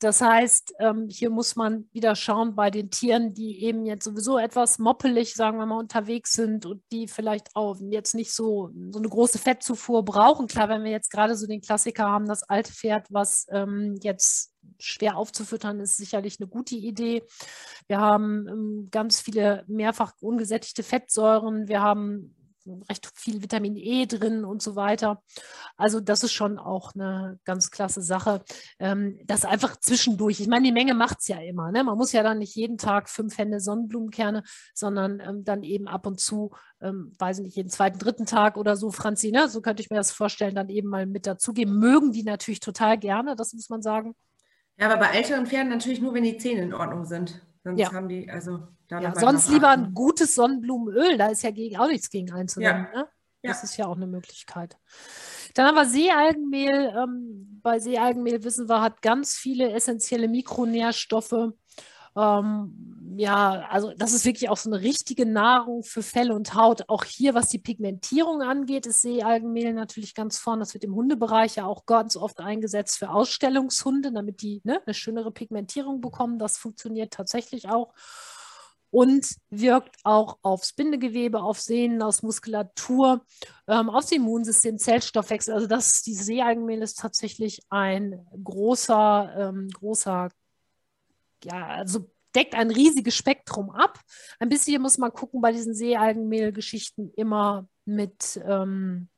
Das 0.00 0.22
heißt, 0.22 0.74
ähm, 0.80 1.08
hier 1.10 1.28
muss 1.28 1.56
man 1.56 1.84
wieder 1.92 2.16
schauen 2.16 2.54
bei 2.54 2.70
den 2.70 2.90
Tieren, 2.90 3.34
die 3.34 3.62
eben 3.62 3.84
jetzt 3.84 4.04
sowieso 4.04 4.38
etwas 4.38 4.78
moppelig, 4.78 5.34
sagen 5.34 5.58
wir 5.58 5.66
mal, 5.66 5.78
unterwegs 5.78 6.32
sind 6.32 6.64
und 6.64 6.82
die 6.90 7.06
vielleicht 7.06 7.54
auch 7.54 7.76
jetzt 7.80 8.14
nicht 8.14 8.32
so, 8.32 8.70
so 8.90 8.98
eine 8.98 9.08
große 9.10 9.38
Fettzufuhr 9.38 10.02
brauchen. 10.02 10.46
Klar, 10.46 10.70
wenn 10.70 10.84
wir 10.84 10.90
jetzt 10.90 11.10
gerade 11.10 11.36
so 11.36 11.46
den 11.46 11.60
Klassiker 11.60 12.04
haben, 12.04 12.26
das 12.26 12.42
alte 12.44 12.72
Pferd, 12.72 13.08
was 13.10 13.46
ähm, 13.50 13.98
jetzt 14.00 14.54
schwer 14.78 15.18
aufzufüttern, 15.18 15.80
ist 15.80 15.98
sicherlich 15.98 16.40
eine 16.40 16.48
gute 16.48 16.76
Idee. 16.76 17.22
Wir 17.86 18.00
haben 18.00 18.48
ähm, 18.48 18.88
ganz 18.90 19.20
viele 19.20 19.64
mehrfach 19.66 20.14
ungesättigte 20.20 20.82
Fettsäuren. 20.82 21.68
Wir 21.68 21.82
haben 21.82 22.34
recht 22.88 23.10
viel 23.14 23.42
Vitamin 23.42 23.76
E 23.76 24.06
drin 24.06 24.44
und 24.44 24.62
so 24.62 24.76
weiter. 24.76 25.22
Also 25.76 26.00
das 26.00 26.22
ist 26.22 26.32
schon 26.32 26.58
auch 26.58 26.94
eine 26.94 27.38
ganz 27.44 27.70
klasse 27.70 28.02
Sache. 28.02 28.42
Ähm, 28.78 29.18
das 29.24 29.44
einfach 29.44 29.76
zwischendurch. 29.76 30.40
Ich 30.40 30.48
meine, 30.48 30.64
die 30.64 30.72
Menge 30.72 30.94
macht 30.94 31.18
es 31.20 31.28
ja 31.28 31.38
immer. 31.38 31.70
Ne? 31.72 31.84
Man 31.84 31.96
muss 31.96 32.12
ja 32.12 32.22
dann 32.22 32.38
nicht 32.38 32.54
jeden 32.54 32.78
Tag 32.78 33.08
fünf 33.08 33.38
Hände 33.38 33.60
Sonnenblumenkerne, 33.60 34.42
sondern 34.74 35.20
ähm, 35.20 35.44
dann 35.44 35.62
eben 35.62 35.88
ab 35.88 36.06
und 36.06 36.20
zu, 36.20 36.50
ähm, 36.80 37.12
weiß 37.18 37.38
ich 37.38 37.44
nicht, 37.44 37.56
jeden 37.56 37.70
zweiten, 37.70 37.98
dritten 37.98 38.26
Tag 38.26 38.56
oder 38.56 38.76
so, 38.76 38.90
Franzi, 38.90 39.30
ne? 39.30 39.48
so 39.48 39.60
könnte 39.60 39.82
ich 39.82 39.90
mir 39.90 39.96
das 39.96 40.12
vorstellen, 40.12 40.54
dann 40.54 40.68
eben 40.68 40.88
mal 40.88 41.06
mit 41.06 41.26
dazugeben. 41.26 41.78
Mögen 41.78 42.12
die 42.12 42.22
natürlich 42.22 42.60
total 42.60 42.98
gerne, 42.98 43.36
das 43.36 43.52
muss 43.52 43.68
man 43.68 43.82
sagen. 43.82 44.14
Ja, 44.78 44.90
aber 44.90 44.98
bei 44.98 45.12
älteren 45.12 45.46
Pferden 45.46 45.68
natürlich 45.68 46.00
nur, 46.00 46.14
wenn 46.14 46.24
die 46.24 46.38
Zähne 46.38 46.62
in 46.62 46.74
Ordnung 46.74 47.04
sind. 47.04 47.42
Sonst 47.64 47.78
Ja. 47.80 47.92
haben 47.92 48.08
die, 48.08 48.30
also 48.30 48.66
da 48.88 49.00
Ja, 49.00 49.14
sonst 49.14 49.48
lieber 49.48 49.68
achten. 49.68 49.84
ein 49.86 49.94
gutes 49.94 50.34
Sonnenblumenöl, 50.34 51.18
da 51.18 51.28
ist 51.28 51.42
ja 51.42 51.50
gegen, 51.50 51.76
auch 51.76 51.88
nichts 51.88 52.10
gegen 52.10 52.32
einzuwenden. 52.32 52.88
Ne? 52.94 53.08
Das 53.42 53.58
Ja. 53.58 53.64
ist 53.64 53.76
ja 53.76 53.86
auch 53.86 53.96
eine 53.96 54.06
Möglichkeit. 54.06 54.76
Dann 55.54 55.66
haben 55.66 55.74
wir 55.74 55.86
Seealgenmehl. 55.86 56.92
Ähm, 56.96 57.60
bei 57.62 57.78
Seealgenmehl 57.78 58.42
wissen 58.44 58.68
wir, 58.68 58.80
hat 58.80 59.02
ganz 59.02 59.36
viele 59.36 59.70
essentielle 59.72 60.28
Mikronährstoffe. 60.28 61.52
Ähm, 62.16 63.14
ja, 63.16 63.66
also 63.68 63.92
das 63.96 64.12
ist 64.12 64.24
wirklich 64.24 64.48
auch 64.48 64.56
so 64.56 64.70
eine 64.70 64.80
richtige 64.80 65.26
Nahrung 65.26 65.82
für 65.82 66.02
Fell 66.02 66.32
und 66.32 66.54
Haut. 66.54 66.88
Auch 66.88 67.04
hier, 67.04 67.34
was 67.34 67.48
die 67.48 67.58
Pigmentierung 67.58 68.42
angeht, 68.42 68.86
ist 68.86 69.02
Seealgenmehl 69.02 69.72
natürlich 69.74 70.14
ganz 70.14 70.38
vorne. 70.38 70.60
Das 70.60 70.74
wird 70.74 70.84
im 70.84 70.94
Hundebereich 70.94 71.56
ja 71.56 71.66
auch 71.66 71.86
ganz 71.86 72.16
oft 72.16 72.40
eingesetzt 72.40 72.98
für 72.98 73.10
Ausstellungshunde, 73.10 74.12
damit 74.12 74.42
die 74.42 74.60
ne, 74.64 74.80
eine 74.84 74.94
schönere 74.94 75.30
Pigmentierung 75.32 76.00
bekommen. 76.00 76.38
Das 76.38 76.56
funktioniert 76.56 77.12
tatsächlich 77.12 77.68
auch 77.68 77.92
und 78.90 79.36
wirkt 79.50 79.96
auch 80.02 80.38
aufs 80.42 80.72
Bindegewebe, 80.72 81.40
auf 81.42 81.60
Sehnen, 81.60 82.02
auf 82.02 82.22
Muskulatur, 82.22 83.24
ähm, 83.68 83.88
aufs 83.88 84.12
Immunsystem, 84.12 84.78
Zellstoffwechsel. 84.78 85.54
Also 85.54 85.66
das, 85.66 86.02
die 86.02 86.14
Seealgenmehl 86.14 86.82
ist 86.82 86.98
tatsächlich 86.98 87.60
ein 87.70 88.26
großer, 88.42 89.32
ähm, 89.36 89.68
großer, 89.68 90.30
ja, 91.44 91.66
also 91.68 92.10
deckt 92.34 92.54
ein 92.54 92.70
riesiges 92.70 93.16
Spektrum 93.16 93.70
ab. 93.70 93.98
Ein 94.38 94.48
bisschen 94.48 94.80
muss 94.82 94.98
man 94.98 95.12
gucken 95.12 95.40
bei 95.40 95.52
diesen 95.52 95.74
Seealgenmehl-Geschichten 95.74 97.12
immer 97.16 97.68
mit, 97.84 98.40
ähm, 98.46 99.08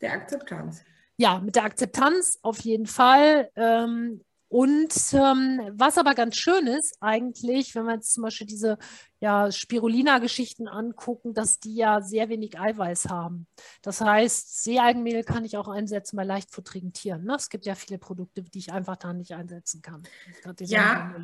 Der 0.00 0.12
Akzeptanz. 0.12 0.84
ja, 1.16 1.38
mit 1.40 1.56
der 1.56 1.64
Akzeptanz 1.64 2.38
auf 2.42 2.60
jeden 2.60 2.86
Fall. 2.86 3.50
Ähm, 3.56 4.22
und 4.48 4.94
ähm, 5.12 5.60
was 5.72 5.98
aber 5.98 6.14
ganz 6.14 6.36
schön 6.36 6.66
ist 6.68 6.96
eigentlich, 7.00 7.74
wenn 7.74 7.84
wir 7.84 7.94
jetzt 7.94 8.12
zum 8.12 8.22
Beispiel 8.22 8.46
diese 8.46 8.78
ja, 9.18 9.50
Spirulina-Geschichten 9.50 10.68
angucken, 10.68 11.34
dass 11.34 11.58
die 11.58 11.74
ja 11.74 12.00
sehr 12.00 12.28
wenig 12.28 12.58
Eiweiß 12.58 13.08
haben. 13.08 13.48
Das 13.82 14.00
heißt, 14.00 14.62
Seealgenmehl 14.62 15.24
kann 15.24 15.44
ich 15.44 15.56
auch 15.56 15.68
einsetzen 15.68 16.16
bei 16.16 16.24
leichtfutterigen 16.24 16.92
Tieren. 16.92 17.24
Ne? 17.24 17.34
Es 17.34 17.48
gibt 17.48 17.66
ja 17.66 17.74
viele 17.74 17.98
Produkte, 17.98 18.42
die 18.42 18.58
ich 18.58 18.72
einfach 18.72 18.96
da 18.96 19.12
nicht 19.12 19.32
einsetzen 19.34 19.82
kann. 19.82 20.04
Ja. 20.60 21.14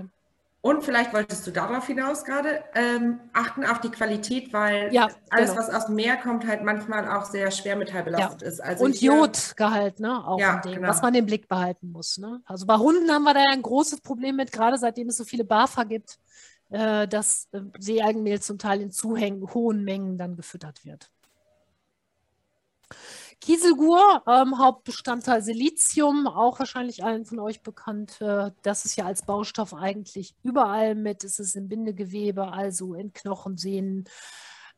Und 0.62 0.84
vielleicht 0.84 1.12
wolltest 1.12 1.44
du 1.44 1.50
darauf 1.50 1.88
hinaus 1.88 2.24
gerade 2.24 2.62
ähm, 2.76 3.18
achten 3.32 3.64
auf 3.64 3.80
die 3.80 3.90
Qualität, 3.90 4.52
weil 4.52 4.94
Ja, 4.94 5.08
alles, 5.30 5.50
genau. 5.50 5.60
was 5.60 5.70
aus 5.74 5.86
dem 5.86 5.96
Meer 5.96 6.16
kommt, 6.16 6.46
halt 6.46 6.62
manchmal 6.62 7.08
auch 7.08 7.24
sehr 7.24 7.50
schwermetallbelastet 7.50 8.42
ist. 8.42 8.60
Also 8.60 8.84
Und 8.84 9.00
Jodgehalt, 9.00 9.98
ne? 9.98 10.24
Auch 10.24 10.38
Ja, 10.38 10.60
Ding, 10.60 10.76
genau. 10.76 10.86
was 10.88 11.02
man 11.02 11.16
im 11.16 11.26
Blick 11.26 11.48
behalten 11.48 11.90
muss. 11.90 12.16
Ne? 12.16 12.42
Also 12.44 12.64
bei 12.64 12.76
Hunden 12.76 13.10
haben 13.10 13.24
wir 13.24 13.34
da 13.34 13.40
ja 13.40 13.50
ein 13.50 13.62
großes 13.62 14.02
Problem 14.02 14.36
mit, 14.36 14.52
gerade 14.52 14.78
seitdem 14.78 15.08
es 15.08 15.16
so 15.16 15.24
viele 15.24 15.42
BAFA 15.44 15.82
gibt, 15.82 16.20
äh, 16.70 17.08
dass 17.08 17.48
äh, 17.50 17.60
Seealgenmehl 17.80 18.40
zum 18.40 18.58
Teil 18.58 18.82
in 18.82 18.92
zu 18.92 19.16
hohen 19.16 19.82
Mengen 19.82 20.16
dann 20.16 20.36
gefüttert 20.36 20.84
wird. 20.84 21.10
Kieselgur, 23.42 24.22
ähm, 24.28 24.56
Hauptbestandteil 24.58 25.42
Silizium, 25.42 26.28
auch 26.28 26.60
wahrscheinlich 26.60 27.02
allen 27.02 27.24
von 27.24 27.40
euch 27.40 27.60
bekannt. 27.60 28.20
Äh, 28.20 28.52
das 28.62 28.84
ist 28.84 28.94
ja 28.94 29.04
als 29.04 29.22
Baustoff 29.22 29.74
eigentlich 29.74 30.36
überall 30.44 30.94
mit. 30.94 31.24
Es 31.24 31.40
ist 31.40 31.56
im 31.56 31.68
Bindegewebe, 31.68 32.52
also 32.52 32.94
in 32.94 33.12
Knochen, 33.12 33.58
Sehnen, 33.58 34.04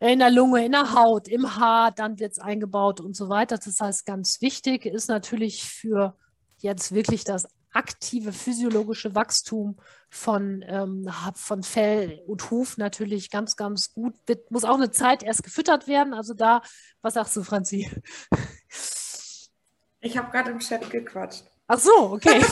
in 0.00 0.18
der 0.18 0.30
Lunge, 0.30 0.64
in 0.64 0.72
der 0.72 0.94
Haut, 0.94 1.28
im 1.28 1.56
Haar, 1.56 1.92
dann 1.92 2.18
wird 2.18 2.32
es 2.32 2.38
eingebaut 2.38 3.00
und 3.00 3.14
so 3.14 3.28
weiter. 3.28 3.58
Das 3.58 3.80
heißt, 3.80 4.06
ganz 4.06 4.40
wichtig 4.40 4.86
ist 4.86 5.08
natürlich 5.08 5.64
für 5.64 6.16
jetzt 6.56 6.92
wirklich 6.92 7.22
das 7.24 7.46
aktive 7.74 8.32
physiologische 8.32 9.14
Wachstum 9.14 9.76
von, 10.08 10.64
ähm, 10.66 11.10
von 11.34 11.62
Fell 11.62 12.22
und 12.26 12.50
Huf 12.50 12.78
natürlich 12.78 13.30
ganz, 13.30 13.56
ganz 13.56 13.92
gut. 13.92 14.14
Wird, 14.26 14.50
muss 14.50 14.64
auch 14.64 14.76
eine 14.76 14.90
Zeit 14.90 15.22
erst 15.22 15.42
gefüttert 15.42 15.88
werden. 15.88 16.14
Also 16.14 16.34
da, 16.34 16.62
was 17.02 17.14
sagst 17.14 17.36
du, 17.36 17.42
Franzi? 17.42 17.90
Ich 20.00 20.18
habe 20.18 20.30
gerade 20.30 20.50
im 20.50 20.58
Chat 20.58 20.90
gequatscht. 20.90 21.44
Ach 21.66 21.78
so, 21.78 22.12
okay. 22.12 22.42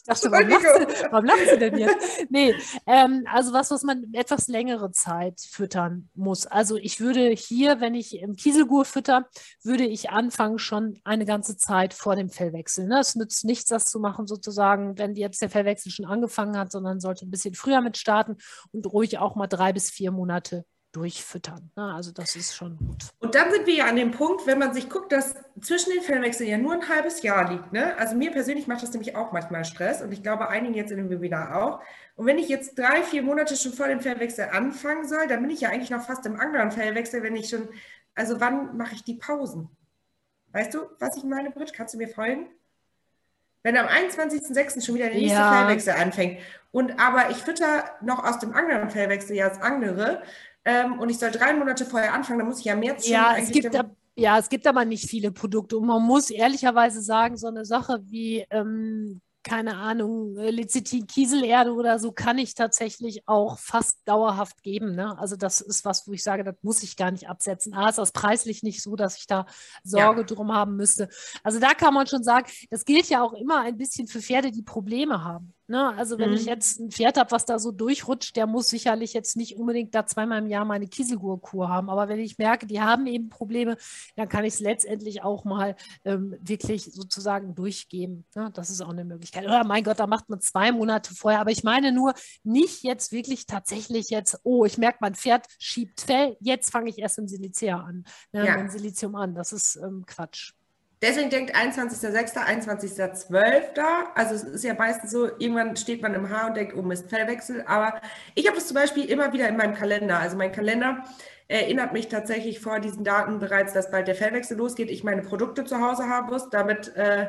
Ich 0.00 0.04
dachte, 0.04 0.30
warum 0.32 0.48
lachst, 0.48 0.64
du, 0.64 1.12
warum 1.12 1.24
lachst 1.26 1.52
du 1.52 1.58
denn 1.58 1.78
jetzt? 1.78 2.26
Nee, 2.30 2.54
ähm, 2.86 3.24
also 3.30 3.52
was, 3.52 3.70
was 3.70 3.82
man 3.82 4.12
etwas 4.14 4.48
längere 4.48 4.90
Zeit 4.92 5.40
füttern 5.40 6.08
muss. 6.14 6.46
Also 6.46 6.76
ich 6.76 7.00
würde 7.00 7.28
hier, 7.28 7.80
wenn 7.80 7.94
ich 7.94 8.18
im 8.18 8.34
Kieselgur 8.34 8.86
fütter, 8.86 9.28
würde 9.62 9.84
ich 9.84 10.10
anfangen 10.10 10.58
schon 10.58 10.98
eine 11.04 11.26
ganze 11.26 11.56
Zeit 11.58 11.92
vor 11.92 12.16
dem 12.16 12.30
Fellwechsel. 12.30 12.86
Ne? 12.86 12.98
Es 12.98 13.14
nützt 13.14 13.44
nichts, 13.44 13.66
das 13.66 13.90
zu 13.90 14.00
machen 14.00 14.26
sozusagen, 14.26 14.96
wenn 14.98 15.14
jetzt 15.16 15.42
der 15.42 15.50
Fellwechsel 15.50 15.92
schon 15.92 16.06
angefangen 16.06 16.58
hat, 16.58 16.72
sondern 16.72 16.98
sollte 16.98 17.26
ein 17.26 17.30
bisschen 17.30 17.54
früher 17.54 17.82
mit 17.82 17.98
starten 17.98 18.38
und 18.72 18.86
ruhig 18.86 19.18
auch 19.18 19.36
mal 19.36 19.48
drei 19.48 19.72
bis 19.72 19.90
vier 19.90 20.12
Monate 20.12 20.64
durchfüttern. 20.92 21.70
Ne? 21.76 21.94
Also 21.94 22.12
das 22.12 22.36
ist 22.36 22.54
schon 22.54 22.76
gut. 22.76 23.04
Und 23.18 23.34
dann 23.34 23.50
sind 23.52 23.66
wir 23.66 23.74
ja 23.74 23.86
an 23.86 23.96
dem 23.96 24.10
Punkt, 24.10 24.46
wenn 24.46 24.58
man 24.58 24.74
sich 24.74 24.88
guckt, 24.88 25.12
dass 25.12 25.34
zwischen 25.60 25.92
den 25.92 26.02
Fellwechseln 26.02 26.48
ja 26.48 26.58
nur 26.58 26.72
ein 26.72 26.88
halbes 26.88 27.22
Jahr 27.22 27.50
liegt. 27.50 27.72
Ne? 27.72 27.96
Also 27.96 28.16
mir 28.16 28.30
persönlich 28.30 28.66
macht 28.66 28.82
das 28.82 28.92
nämlich 28.92 29.14
auch 29.16 29.32
manchmal 29.32 29.64
Stress 29.64 30.02
und 30.02 30.12
ich 30.12 30.22
glaube 30.22 30.48
einigen 30.48 30.74
jetzt 30.74 30.90
in 30.90 30.98
dem 30.98 31.10
Webinar 31.10 31.62
auch. 31.62 31.80
Und 32.16 32.26
wenn 32.26 32.38
ich 32.38 32.48
jetzt 32.48 32.78
drei, 32.78 33.02
vier 33.02 33.22
Monate 33.22 33.56
schon 33.56 33.72
vor 33.72 33.88
dem 33.88 34.00
Fellwechsel 34.00 34.48
anfangen 34.52 35.08
soll, 35.08 35.26
dann 35.26 35.40
bin 35.42 35.50
ich 35.50 35.60
ja 35.60 35.70
eigentlich 35.70 35.90
noch 35.90 36.02
fast 36.02 36.26
im 36.26 36.38
anderen 36.38 36.70
Fellwechsel, 36.70 37.22
wenn 37.22 37.36
ich 37.36 37.48
schon, 37.48 37.68
also 38.14 38.40
wann 38.40 38.76
mache 38.76 38.94
ich 38.94 39.04
die 39.04 39.14
Pausen? 39.14 39.68
Weißt 40.52 40.74
du, 40.74 40.80
was 40.98 41.16
ich 41.16 41.24
meine, 41.24 41.50
Britt? 41.50 41.72
Kannst 41.72 41.94
du 41.94 41.98
mir 41.98 42.08
folgen? 42.08 42.48
Wenn 43.62 43.76
am 43.76 43.86
21.06. 43.86 44.84
schon 44.84 44.94
wieder 44.94 45.06
der 45.06 45.16
nächste 45.16 45.38
Ja. 45.38 45.52
Fellwechsel 45.52 45.92
anfängt 45.94 46.40
und 46.72 46.98
aber 46.98 47.30
ich 47.30 47.36
fütter 47.36 47.84
noch 48.00 48.24
aus 48.24 48.38
dem 48.38 48.54
anderen 48.54 48.88
Fellwechsel 48.88 49.36
ja 49.36 49.48
das 49.48 49.60
andere 49.60 50.22
ähm, 50.64 50.98
und 50.98 51.08
ich 51.08 51.18
soll 51.18 51.30
drei 51.30 51.54
Monate 51.54 51.84
vorher 51.84 52.12
anfangen, 52.12 52.40
dann 52.40 52.48
muss 52.48 52.60
ich 52.60 52.66
ja 52.66 52.76
März 52.76 53.04
schon 53.04 53.12
Ja, 53.14 53.36
es 53.36 53.50
gibt, 53.50 53.74
ab, 53.74 53.90
ja, 54.14 54.38
es 54.38 54.48
gibt 54.48 54.66
aber 54.66 54.84
nicht 54.84 55.08
viele 55.08 55.32
Produkte. 55.32 55.78
Und 55.78 55.86
man 55.86 56.02
muss 56.02 56.30
ehrlicherweise 56.30 57.00
sagen, 57.00 57.36
so 57.36 57.46
eine 57.46 57.64
Sache 57.64 58.00
wie, 58.04 58.44
ähm, 58.50 59.20
keine 59.42 59.76
Ahnung, 59.76 60.36
äh, 60.36 60.50
Lecithin, 60.50 61.06
Kieselerde 61.06 61.72
oder 61.72 61.98
so 61.98 62.12
kann 62.12 62.36
ich 62.36 62.54
tatsächlich 62.54 63.26
auch 63.26 63.58
fast 63.58 63.96
dauerhaft 64.04 64.62
geben. 64.62 64.94
Ne? 64.94 65.18
Also 65.18 65.36
das 65.36 65.62
ist 65.62 65.84
was, 65.84 66.06
wo 66.06 66.12
ich 66.12 66.22
sage, 66.22 66.44
das 66.44 66.56
muss 66.62 66.82
ich 66.82 66.96
gar 66.96 67.10
nicht 67.10 67.28
absetzen. 67.28 67.72
A, 67.72 67.88
ist 67.88 67.96
das 67.96 68.12
preislich 68.12 68.62
nicht 68.62 68.82
so, 68.82 68.96
dass 68.96 69.16
ich 69.16 69.26
da 69.26 69.46
Sorge 69.82 70.26
drum 70.26 70.52
haben 70.52 70.76
müsste. 70.76 71.08
Also 71.42 71.58
da 71.58 71.72
kann 71.72 71.94
man 71.94 72.06
schon 72.06 72.22
sagen, 72.22 72.50
das 72.68 72.84
gilt 72.84 73.08
ja 73.08 73.22
auch 73.22 73.32
immer 73.32 73.60
ein 73.62 73.78
bisschen 73.78 74.08
für 74.08 74.20
Pferde, 74.20 74.50
die 74.50 74.62
Probleme 74.62 75.24
haben. 75.24 75.54
Ne? 75.70 75.94
Also 75.96 76.18
wenn 76.18 76.30
Mhm. 76.30 76.36
ich 76.36 76.46
jetzt 76.46 76.80
ein 76.80 76.90
Pferd 76.90 77.16
habe, 77.16 77.30
was 77.30 77.44
da 77.44 77.60
so 77.60 77.70
durchrutscht, 77.70 78.34
der 78.34 78.48
muss 78.48 78.66
sicherlich 78.66 79.12
jetzt 79.12 79.36
nicht 79.36 79.56
unbedingt 79.56 79.94
da 79.94 80.04
zweimal 80.04 80.40
im 80.40 80.48
Jahr 80.48 80.64
meine 80.64 80.88
Kieselgurkur 80.88 81.68
haben. 81.68 81.88
Aber 81.88 82.08
wenn 82.08 82.18
ich 82.18 82.38
merke, 82.38 82.66
die 82.66 82.80
haben 82.80 83.06
eben 83.06 83.28
Probleme, 83.28 83.76
dann 84.16 84.28
kann 84.28 84.44
ich 84.44 84.54
es 84.54 84.60
letztendlich 84.60 85.22
auch 85.22 85.44
mal 85.44 85.76
ähm, 86.04 86.34
wirklich 86.40 86.92
sozusagen 86.92 87.54
durchgeben. 87.54 88.26
Ne? 88.34 88.50
Das 88.52 88.68
ist 88.68 88.80
auch 88.80 88.88
eine 88.88 89.04
Möglichkeit. 89.04 89.44
Oder 89.44 89.62
mein 89.62 89.84
Gott, 89.84 90.00
da 90.00 90.08
macht 90.08 90.28
man 90.28 90.40
zwei 90.40 90.72
Monate 90.72 91.14
vorher. 91.14 91.40
Aber 91.40 91.52
ich 91.52 91.62
meine 91.62 91.92
nur, 91.92 92.14
nicht 92.42 92.82
jetzt 92.82 93.12
wirklich 93.12 93.46
tatsächlich 93.46 94.10
jetzt, 94.10 94.40
oh, 94.42 94.64
ich 94.64 94.76
merke, 94.76 94.98
mein 95.02 95.14
Pferd 95.14 95.46
schiebt 95.60 96.00
Fell, 96.00 96.36
jetzt 96.40 96.72
fange 96.72 96.90
ich 96.90 96.98
erst 96.98 97.18
im 97.18 97.28
Silicia 97.28 97.78
an, 97.78 98.04
ne? 98.32 98.44
Ja. 98.44 98.68
Silizium 98.68 99.14
an. 99.14 99.36
Das 99.36 99.52
ist 99.52 99.76
ähm, 99.76 100.04
Quatsch. 100.04 100.52
Deswegen 101.02 101.30
denkt 101.30 101.56
21.06., 101.56 102.36
21.12. 102.36 103.80
Also 104.14 104.34
es 104.34 104.42
ist 104.44 104.64
ja 104.64 104.74
meistens 104.74 105.10
so, 105.10 105.26
irgendwann 105.38 105.76
steht 105.76 106.02
man 106.02 106.12
im 106.14 106.28
Haar 106.28 106.48
und 106.48 106.56
denkt, 106.56 106.74
oh 106.76 106.82
Mist, 106.82 107.08
Fellwechsel. 107.08 107.64
Aber 107.66 108.00
ich 108.34 108.46
habe 108.46 108.56
das 108.56 108.66
zum 108.66 108.74
Beispiel 108.74 109.06
immer 109.06 109.32
wieder 109.32 109.48
in 109.48 109.56
meinem 109.56 109.74
Kalender. 109.74 110.18
Also 110.18 110.36
mein 110.36 110.52
Kalender 110.52 111.04
erinnert 111.48 111.94
mich 111.94 112.08
tatsächlich 112.08 112.60
vor 112.60 112.80
diesen 112.80 113.02
Daten 113.02 113.38
bereits, 113.38 113.72
dass 113.72 113.90
bald 113.90 114.08
der 114.08 114.14
Fellwechsel 114.14 114.58
losgeht, 114.58 114.90
ich 114.90 115.02
meine 115.02 115.22
Produkte 115.22 115.64
zu 115.64 115.80
Hause 115.80 116.08
haben 116.08 116.28
muss, 116.28 116.50
damit 116.50 116.94
äh, 116.96 117.28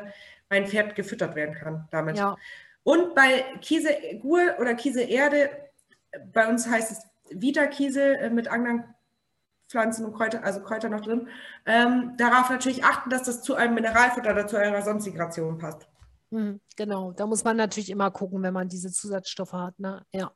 mein 0.50 0.66
Pferd 0.66 0.94
gefüttert 0.94 1.34
werden 1.34 1.54
kann. 1.54 1.88
Damit. 1.90 2.18
Ja. 2.18 2.36
Und 2.84 3.14
bei 3.14 3.44
Kiesegur 3.62 4.56
oder 4.60 4.74
Kieseerde, 4.74 5.50
bei 6.32 6.46
uns 6.46 6.68
heißt 6.68 6.92
es 6.92 7.06
Vita-Kiesel 7.30 8.16
äh, 8.16 8.30
mit 8.30 8.48
anderen 8.48 8.84
Pflanzen 9.72 10.04
und 10.04 10.12
Kräuter, 10.12 10.44
also 10.44 10.60
Kräuter 10.60 10.90
noch 10.90 11.00
drin, 11.00 11.28
ähm, 11.66 12.14
darauf 12.18 12.50
natürlich 12.50 12.84
achten, 12.84 13.10
dass 13.10 13.24
das 13.24 13.42
zu 13.42 13.54
einem 13.54 13.74
Mineralfutter 13.74 14.30
oder 14.30 14.46
zu 14.46 14.56
eurer 14.56 14.82
sonstigen 14.82 15.20
Ration 15.20 15.58
passt. 15.58 15.88
Mhm, 16.30 16.60
Genau, 16.76 17.12
da 17.12 17.26
muss 17.26 17.44
man 17.44 17.56
natürlich 17.56 17.90
immer 17.90 18.10
gucken, 18.10 18.42
wenn 18.42 18.54
man 18.54 18.68
diese 18.68 18.92
Zusatzstoffe 18.92 19.52
hat. 19.52 19.78
Ne? 19.78 20.04
Ja. 20.12 20.32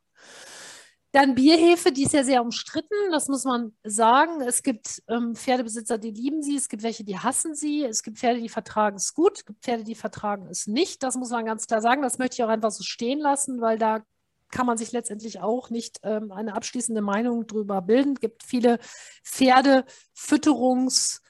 Dann 1.12 1.34
Bierhefe, 1.34 1.92
die 1.92 2.02
ist 2.04 2.12
ja 2.12 2.24
sehr 2.24 2.42
umstritten, 2.42 2.94
das 3.10 3.28
muss 3.28 3.44
man 3.44 3.72
sagen. 3.84 4.42
Es 4.42 4.62
gibt 4.62 5.02
ähm, 5.08 5.34
Pferdebesitzer, 5.34 5.96
die 5.96 6.10
lieben 6.10 6.42
sie, 6.42 6.56
es 6.56 6.68
gibt 6.68 6.82
welche, 6.82 7.04
die 7.04 7.18
hassen 7.18 7.54
sie, 7.54 7.84
es 7.84 8.02
gibt 8.02 8.18
Pferde, 8.18 8.40
die 8.40 8.48
vertragen 8.50 8.96
es 8.96 9.14
gut, 9.14 9.38
es 9.38 9.44
gibt 9.46 9.62
Pferde, 9.62 9.84
die 9.84 9.94
vertragen 9.94 10.46
es 10.50 10.66
nicht. 10.66 11.02
Das 11.02 11.16
muss 11.16 11.30
man 11.30 11.46
ganz 11.46 11.66
klar 11.66 11.80
sagen. 11.80 12.02
Das 12.02 12.18
möchte 12.18 12.34
ich 12.34 12.44
auch 12.44 12.50
einfach 12.50 12.70
so 12.70 12.84
stehen 12.84 13.18
lassen, 13.18 13.60
weil 13.60 13.78
da 13.78 14.02
kann 14.50 14.66
man 14.66 14.78
sich 14.78 14.92
letztendlich 14.92 15.40
auch 15.40 15.70
nicht 15.70 16.00
ähm, 16.02 16.32
eine 16.32 16.54
abschließende 16.54 17.02
Meinung 17.02 17.46
drüber 17.46 17.82
bilden. 17.82 18.14
Es 18.14 18.20
gibt 18.20 18.42
viele 18.42 18.78
Pferdefütterungs- 19.24 21.20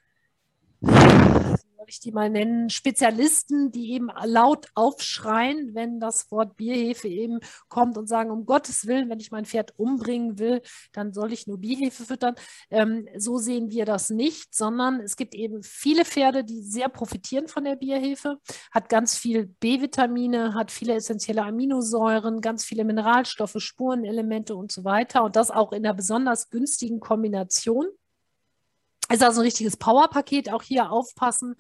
soll 1.87 1.91
ich 1.91 2.01
die 2.01 2.11
mal 2.11 2.29
nennen, 2.29 2.69
Spezialisten, 2.69 3.71
die 3.71 3.93
eben 3.93 4.09
laut 4.25 4.67
aufschreien, 4.75 5.73
wenn 5.75 6.01
das 6.01 6.33
Wort 6.33 6.57
Bierhefe 6.57 7.07
eben 7.07 7.39
kommt 7.69 7.97
und 7.97 8.09
sagen, 8.09 8.33
um 8.33 8.45
Gottes 8.45 8.89
Willen, 8.89 9.09
wenn 9.09 9.21
ich 9.21 9.31
mein 9.31 9.45
Pferd 9.45 9.73
umbringen 9.77 10.41
will, 10.41 10.63
dann 10.93 11.13
soll 11.13 11.33
ich 11.33 11.47
nur 11.47 11.59
Bierhefe 11.59 12.05
füttern. 12.05 12.35
Ähm, 12.71 13.07
so 13.17 13.39
sehen 13.39 13.71
wir 13.71 13.85
das 13.85 14.11
nicht, 14.11 14.53
sondern 14.53 14.99
es 14.99 15.15
gibt 15.15 15.37
eben 15.37 15.63
viele 15.63 16.05
Pferde, 16.05 16.43
die 16.43 16.61
sehr 16.61 16.89
profitieren 16.89 17.47
von 17.47 17.63
der 17.63 17.77
Bierhefe, 17.77 18.39
hat 18.73 18.89
ganz 18.89 19.17
viel 19.17 19.47
B-Vitamine, 19.47 20.55
hat 20.55 20.73
viele 20.73 20.95
essentielle 20.95 21.45
Aminosäuren, 21.45 22.41
ganz 22.41 22.65
viele 22.65 22.85
Mineralstoffe, 22.85 23.57
Spurenelemente 23.59 24.57
und 24.57 24.73
so 24.73 24.83
weiter 24.83 25.23
und 25.23 25.37
das 25.37 25.53
auch 25.53 25.71
in 25.71 25.87
einer 25.87 25.95
besonders 25.95 26.51
günstigen 26.51 26.99
Kombination. 26.99 27.87
Ist 29.11 29.23
also 29.23 29.41
ein 29.41 29.45
richtiges 29.45 29.77
Powerpaket. 29.77 30.53
Auch 30.53 30.63
hier 30.63 30.91
aufpassen 30.91 31.57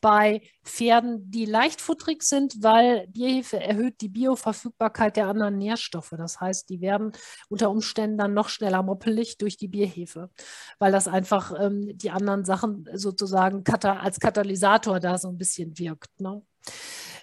bei 0.00 0.42
Pferden, 0.62 1.30
die 1.30 1.46
leichtfutterig 1.46 2.22
sind, 2.22 2.62
weil 2.62 3.08
Bierhefe 3.08 3.58
erhöht 3.58 4.00
die 4.00 4.08
Bioverfügbarkeit 4.08 5.16
der 5.16 5.26
anderen 5.26 5.58
Nährstoffe. 5.58 6.14
Das 6.16 6.40
heißt, 6.40 6.68
die 6.68 6.80
werden 6.80 7.12
unter 7.48 7.70
Umständen 7.70 8.18
dann 8.18 8.34
noch 8.34 8.48
schneller 8.48 8.82
moppelig 8.82 9.38
durch 9.38 9.56
die 9.56 9.68
Bierhefe, 9.68 10.30
weil 10.78 10.92
das 10.92 11.08
einfach 11.08 11.52
ähm, 11.58 11.96
die 11.96 12.10
anderen 12.10 12.44
Sachen 12.44 12.88
sozusagen 12.92 13.64
als 13.82 14.20
Katalysator 14.20 15.00
da 15.00 15.18
so 15.18 15.28
ein 15.28 15.38
bisschen 15.38 15.78
wirkt. 15.78 16.20
Ne? 16.20 16.42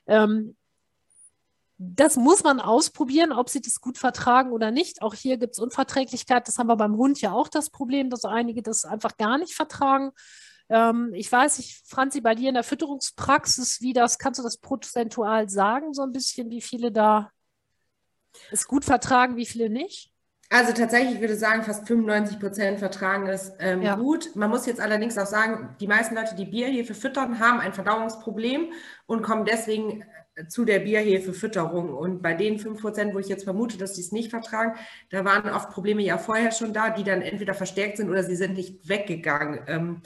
Ähm, 0.07 0.55
das 1.77 2.15
muss 2.15 2.43
man 2.43 2.59
ausprobieren, 2.59 3.31
ob 3.31 3.49
sie 3.49 3.61
das 3.61 3.81
gut 3.81 3.97
vertragen 3.97 4.51
oder 4.51 4.71
nicht. 4.71 5.01
Auch 5.01 5.13
hier 5.13 5.37
gibt 5.37 5.53
es 5.53 5.59
Unverträglichkeit. 5.59 6.47
Das 6.47 6.57
haben 6.57 6.67
wir 6.67 6.75
beim 6.77 6.95
Hund 6.97 7.19
ja 7.21 7.31
auch 7.31 7.47
das 7.47 7.69
Problem, 7.69 8.09
dass 8.09 8.25
einige 8.25 8.61
das 8.61 8.85
einfach 8.85 9.17
gar 9.17 9.37
nicht 9.37 9.55
vertragen. 9.55 10.11
Ähm, 10.69 11.11
ich 11.13 11.31
weiß 11.31 11.57
nicht, 11.57 11.81
Franzi, 11.87 12.21
bei 12.21 12.35
dir 12.35 12.49
in 12.49 12.55
der 12.55 12.63
Fütterungspraxis, 12.63 13.81
wie 13.81 13.93
das, 13.93 14.17
kannst 14.17 14.39
du 14.39 14.43
das 14.43 14.57
prozentual 14.57 15.49
sagen, 15.49 15.93
so 15.93 16.03
ein 16.03 16.11
bisschen, 16.11 16.49
wie 16.51 16.61
viele 16.61 16.91
da 16.91 17.31
es 18.51 18.67
gut 18.67 18.85
vertragen, 18.85 19.35
wie 19.35 19.45
viele 19.45 19.69
nicht? 19.69 20.11
Also 20.49 20.71
tatsächlich 20.71 21.19
würde 21.19 21.33
ich 21.33 21.39
sagen, 21.39 21.63
fast 21.63 21.87
95 21.87 22.39
Prozent 22.39 22.79
vertragen 22.79 23.27
es 23.27 23.53
ähm, 23.59 23.81
Ja. 23.81 23.95
gut. 23.95 24.35
Man 24.35 24.51
muss 24.51 24.67
jetzt 24.67 24.79
allerdings 24.79 25.17
auch 25.17 25.25
sagen, 25.25 25.75
die 25.79 25.87
meisten 25.87 26.13
Leute, 26.13 26.35
die 26.35 26.45
Bierhefe 26.45 26.93
füttern, 26.93 27.39
haben 27.39 27.59
ein 27.59 27.73
Verdauungsproblem 27.73 28.71
und 29.07 29.23
kommen 29.23 29.45
deswegen 29.45 30.05
zu 30.47 30.65
der 30.65 30.79
Bierhefefütterung. 30.79 31.93
Und 31.93 32.21
bei 32.21 32.33
den 32.33 32.59
5 32.59 32.81
Prozent, 32.81 33.13
wo 33.13 33.19
ich 33.19 33.27
jetzt 33.27 33.43
vermute, 33.43 33.77
dass 33.77 33.95
sie 33.95 34.01
es 34.01 34.11
nicht 34.11 34.29
vertragen, 34.29 34.77
da 35.09 35.25
waren 35.25 35.49
oft 35.49 35.69
Probleme 35.69 36.01
ja 36.01 36.17
vorher 36.17 36.51
schon 36.51 36.73
da, 36.73 36.89
die 36.89 37.03
dann 37.03 37.21
entweder 37.21 37.53
verstärkt 37.53 37.97
sind 37.97 38.09
oder 38.09 38.23
sie 38.23 38.35
sind 38.35 38.55
nicht 38.55 38.87
weggegangen. 38.87 39.59
Ähm, 39.67 40.01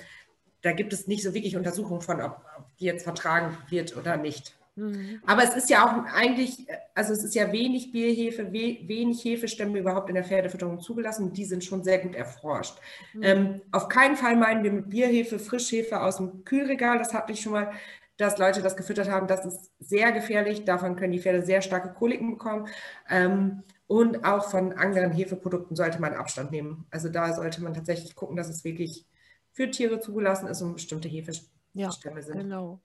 da 0.62 0.72
gibt 0.72 0.94
es 0.94 1.08
nicht 1.08 1.24
so 1.24 1.34
wirklich 1.34 1.56
Untersuchungen 1.56 2.02
von, 2.02 2.22
ob, 2.22 2.42
ob 2.58 2.78
die 2.78 2.86
jetzt 2.86 3.04
vertragen 3.04 3.58
wird 3.70 3.96
oder 3.96 4.18
nicht. 4.18 4.58
Mhm. 4.78 5.22
Aber 5.26 5.44
es 5.44 5.56
ist 5.56 5.70
ja 5.70 5.86
auch 5.86 6.14
eigentlich, 6.14 6.68
also 6.94 7.12
es 7.12 7.24
ist 7.24 7.34
ja 7.34 7.52
wenig 7.52 7.92
Bierhefe, 7.92 8.54
we, 8.54 8.78
wenig 8.88 9.24
Hefestämme 9.26 9.80
überhaupt 9.80 10.10
in 10.10 10.16
der 10.16 10.24
Pferdefütterung 10.24 10.80
zugelassen. 10.80 11.34
Die 11.34 11.46
sind 11.46 11.64
schon 11.64 11.84
sehr 11.84 11.98
gut 11.98 12.16
erforscht. 12.16 12.78
Mhm. 13.14 13.24
Ähm, 13.24 13.62
auf 13.72 13.90
keinen 13.90 14.16
Fall 14.16 14.36
meinen 14.36 14.64
wir 14.64 14.72
mit 14.72 14.90
Bierhefe 14.90 15.40
Frischhefe 15.40 16.02
aus 16.02 16.18
dem 16.18 16.44
Kühlregal. 16.46 17.00
Das 17.00 17.14
hatte 17.14 17.34
ich 17.34 17.42
schon 17.42 17.54
mal, 17.54 17.72
dass 18.18 18.38
Leute 18.38 18.62
das 18.62 18.76
gefüttert 18.76 19.10
haben. 19.10 19.28
Das 19.28 19.46
ist 19.46 19.72
sehr 19.80 20.12
gefährlich. 20.12 20.66
Davon 20.66 20.96
können 20.96 21.14
die 21.14 21.20
Pferde 21.20 21.46
sehr 21.46 21.62
starke 21.62 21.94
Koliken 21.94 22.32
bekommen. 22.32 22.68
Ähm, 23.10 23.64
und 23.88 24.26
auch 24.26 24.50
von 24.50 24.74
anderen 24.74 25.12
Hefeprodukten 25.12 25.76
sollte 25.76 26.02
man 26.02 26.14
Abstand 26.14 26.52
nehmen. 26.52 26.86
Also 26.92 27.10
da 27.10 27.34
sollte 27.34 27.62
man 27.64 27.74
tatsächlich 27.74 28.16
gucken, 28.16 28.36
dass 28.36 28.50
es 28.50 28.64
wirklich 28.64 29.06
für 29.54 29.72
Tiere 29.72 30.00
zugelassen 30.00 30.48
ist 30.48 30.62
und 30.62 30.74
bestimmte 30.74 31.08
Hefestämme 31.08 31.48
Ja, 31.74 31.92
sind. 31.92 32.38
Genau. 32.38 32.82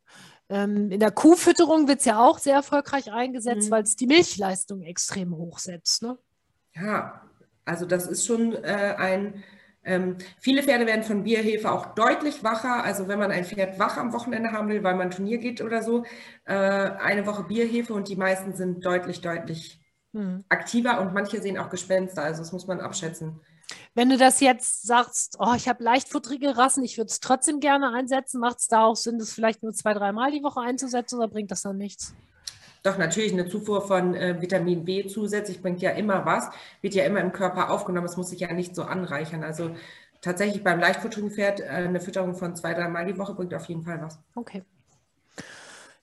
Ähm, 0.49 0.91
in 0.91 1.01
der 1.01 1.11
Kuhfütterung 1.11 1.89
wird 1.89 2.01
es 2.01 2.05
ja 2.05 2.25
auch 2.25 2.39
sehr 2.39 2.55
erfolgreich 2.55 3.11
eingesetzt, 3.11 3.69
Mhm. 3.69 3.73
weil 3.73 3.83
es 3.83 3.97
die 3.97 4.07
Milchleistung 4.07 4.83
extrem 4.83 5.35
hochsetzt. 5.37 6.03
Ne? 6.03 6.19
Ja, 6.75 7.23
also 7.65 7.85
das 7.87 8.07
ist 8.07 8.27
schon 8.27 8.55
äh, 8.55 8.95
ein. 8.99 9.43
Ähm, 9.85 10.17
viele 10.39 10.63
Pferde 10.63 10.87
werden 10.87 11.03
von 11.03 11.25
Bierhefe 11.25 11.71
auch 11.73 11.95
deutlich 11.95 12.45
wacher. 12.45 12.85
Also 12.85 13.09
wenn 13.09 13.19
man 13.19 13.31
ein 13.31 13.45
Pferd 13.45 13.79
wach 13.79 13.97
am 13.97 14.13
Wochenende 14.13 14.53
haben 14.53 14.69
will, 14.69 14.83
weil 14.85 14.95
man 14.95 15.09
ein 15.09 15.11
Turnier 15.11 15.39
geht 15.39 15.61
oder 15.61 15.83
so, 15.83 16.05
äh, 16.45 16.55
eine 16.55 17.27
Woche 17.27 17.45
Bierhefe 17.45 17.95
und 17.95 18.09
die 18.09 18.17
meisten 18.17 18.55
sind 18.55 18.85
deutlich, 18.85 19.21
deutlich 19.21 19.81
Mhm. 20.15 20.45
aktiver 20.49 21.01
und 21.01 21.15
manche 21.15 21.41
sehen 21.41 21.59
auch 21.59 21.71
Gespenster. 21.71 22.23
Also 22.23 22.43
das 22.43 22.53
muss 22.53 22.67
man 22.67 22.81
abschätzen. 22.81 23.41
Wenn 23.95 24.11
du 24.11 24.19
das 24.19 24.41
jetzt 24.41 24.83
sagst, 24.83 25.37
oh, 25.39 25.55
ich 25.57 25.69
habe 25.69 25.83
leichtfutterige 25.83 26.57
Rassen, 26.57 26.85
ich 26.85 26.99
würde 26.99 27.11
es 27.11 27.21
trotzdem 27.21 27.61
gerne 27.61 27.93
einsetzen, 27.93 28.41
macht 28.41 28.61
es 28.61 28.69
da 28.69 28.85
auch 28.85 28.97
Sinn, 28.97 29.19
das 29.19 29.33
vielleicht 29.33 29.63
nur 29.63 29.73
zwei, 29.73 29.95
dreimal 29.95 30.31
die 30.31 30.43
Woche 30.43 30.61
einzusetzen 30.61 31.17
oder 31.17 31.29
bringt 31.29 31.51
das 31.51 31.63
dann 31.63 31.79
nichts? 31.79 32.15
Doch 32.83 32.99
natürlich 32.99 33.33
eine 33.33 33.49
Zufuhr 33.49 33.87
von 33.87 34.15
äh, 34.15 34.41
Vitamin 34.41 34.85
B 34.85 35.07
zusätzlich 35.07 35.63
bringt 35.63 35.81
ja 35.83 35.91
immer 35.91 36.27
was, 36.27 36.51
wird 36.81 36.95
ja 36.95 37.05
immer 37.05 37.21
im 37.21 37.33
Körper 37.33 37.71
aufgenommen. 37.71 38.07
Es 38.07 38.17
muss 38.17 38.31
sich 38.31 38.41
ja 38.41 38.53
nicht 38.53 38.75
so 38.75 38.83
anreichern. 38.83 39.45
Also 39.45 39.71
tatsächlich 40.21 40.65
beim 40.65 40.81
leichtfutterigen 40.81 41.31
Pferd 41.31 41.61
äh, 41.61 41.65
eine 41.65 42.01
Fütterung 42.01 42.35
von 42.35 42.57
zwei, 42.57 42.75
dreimal 42.75 43.07
die 43.07 43.19
Woche 43.19 43.35
bringt 43.35 43.55
auf 43.55 43.67
jeden 43.67 43.83
Fall 43.83 44.01
was. 44.03 44.19
Okay. 44.35 44.65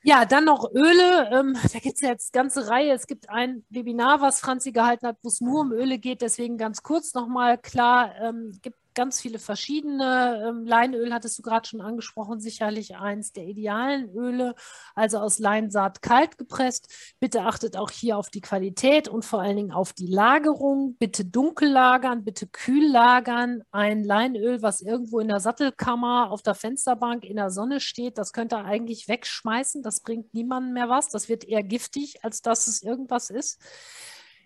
Ja, 0.01 0.23
dann 0.23 0.45
noch 0.45 0.71
Öle. 0.73 1.29
Ähm, 1.31 1.57
da 1.73 1.79
gibt 1.79 1.95
es 1.95 2.01
ja 2.01 2.09
jetzt 2.09 2.33
eine 2.33 2.43
ganze 2.43 2.69
Reihe. 2.69 2.93
Es 2.93 3.05
gibt 3.05 3.29
ein 3.29 3.65
Webinar, 3.69 4.21
was 4.21 4.39
Franzi 4.39 4.71
gehalten 4.71 5.07
hat, 5.07 5.17
wo 5.21 5.27
es 5.27 5.41
nur 5.41 5.59
um 5.59 5.73
Öle 5.73 5.99
geht. 5.99 6.21
Deswegen 6.21 6.57
ganz 6.57 6.83
kurz 6.83 7.13
nochmal 7.13 7.57
klar, 7.57 8.15
ähm, 8.21 8.57
gibt 8.61 8.77
ganz 8.99 9.21
viele 9.21 9.39
verschiedene. 9.39 10.43
Ähm, 10.45 10.65
Leinöl 10.65 11.13
hattest 11.13 11.39
du 11.39 11.41
gerade 11.41 11.65
schon 11.65 11.79
angesprochen, 11.79 12.41
sicherlich 12.41 12.97
eins 12.97 13.31
der 13.31 13.45
idealen 13.45 14.13
Öle, 14.13 14.55
also 14.93 15.19
aus 15.19 15.39
Leinsaat 15.39 16.01
kalt 16.01 16.37
gepresst. 16.37 17.15
Bitte 17.17 17.43
achtet 17.43 17.77
auch 17.77 17.91
hier 17.91 18.17
auf 18.17 18.29
die 18.29 18.41
Qualität 18.41 19.07
und 19.07 19.23
vor 19.23 19.39
allen 19.39 19.55
Dingen 19.55 19.71
auf 19.71 19.93
die 19.93 20.07
Lagerung. 20.07 20.97
Bitte 20.99 21.23
dunkel 21.23 21.69
lagern, 21.69 22.25
bitte 22.25 22.45
kühl 22.45 22.91
lagern. 22.91 23.63
Ein 23.71 24.03
Leinöl, 24.03 24.61
was 24.61 24.81
irgendwo 24.81 25.21
in 25.21 25.29
der 25.29 25.39
Sattelkammer 25.39 26.29
auf 26.29 26.41
der 26.41 26.55
Fensterbank 26.55 27.23
in 27.23 27.37
der 27.37 27.51
Sonne 27.51 27.79
steht, 27.79 28.17
das 28.17 28.33
könnt 28.33 28.51
ihr 28.51 28.65
eigentlich 28.65 29.07
wegschmeißen. 29.07 29.81
Das 29.81 30.01
bringt 30.01 30.33
niemandem 30.33 30.73
mehr 30.73 30.89
was. 30.89 31.07
Das 31.07 31.29
wird 31.29 31.45
eher 31.45 31.63
giftig, 31.63 32.21
als 32.25 32.41
dass 32.41 32.67
es 32.67 32.81
irgendwas 32.81 33.29
ist. 33.29 33.61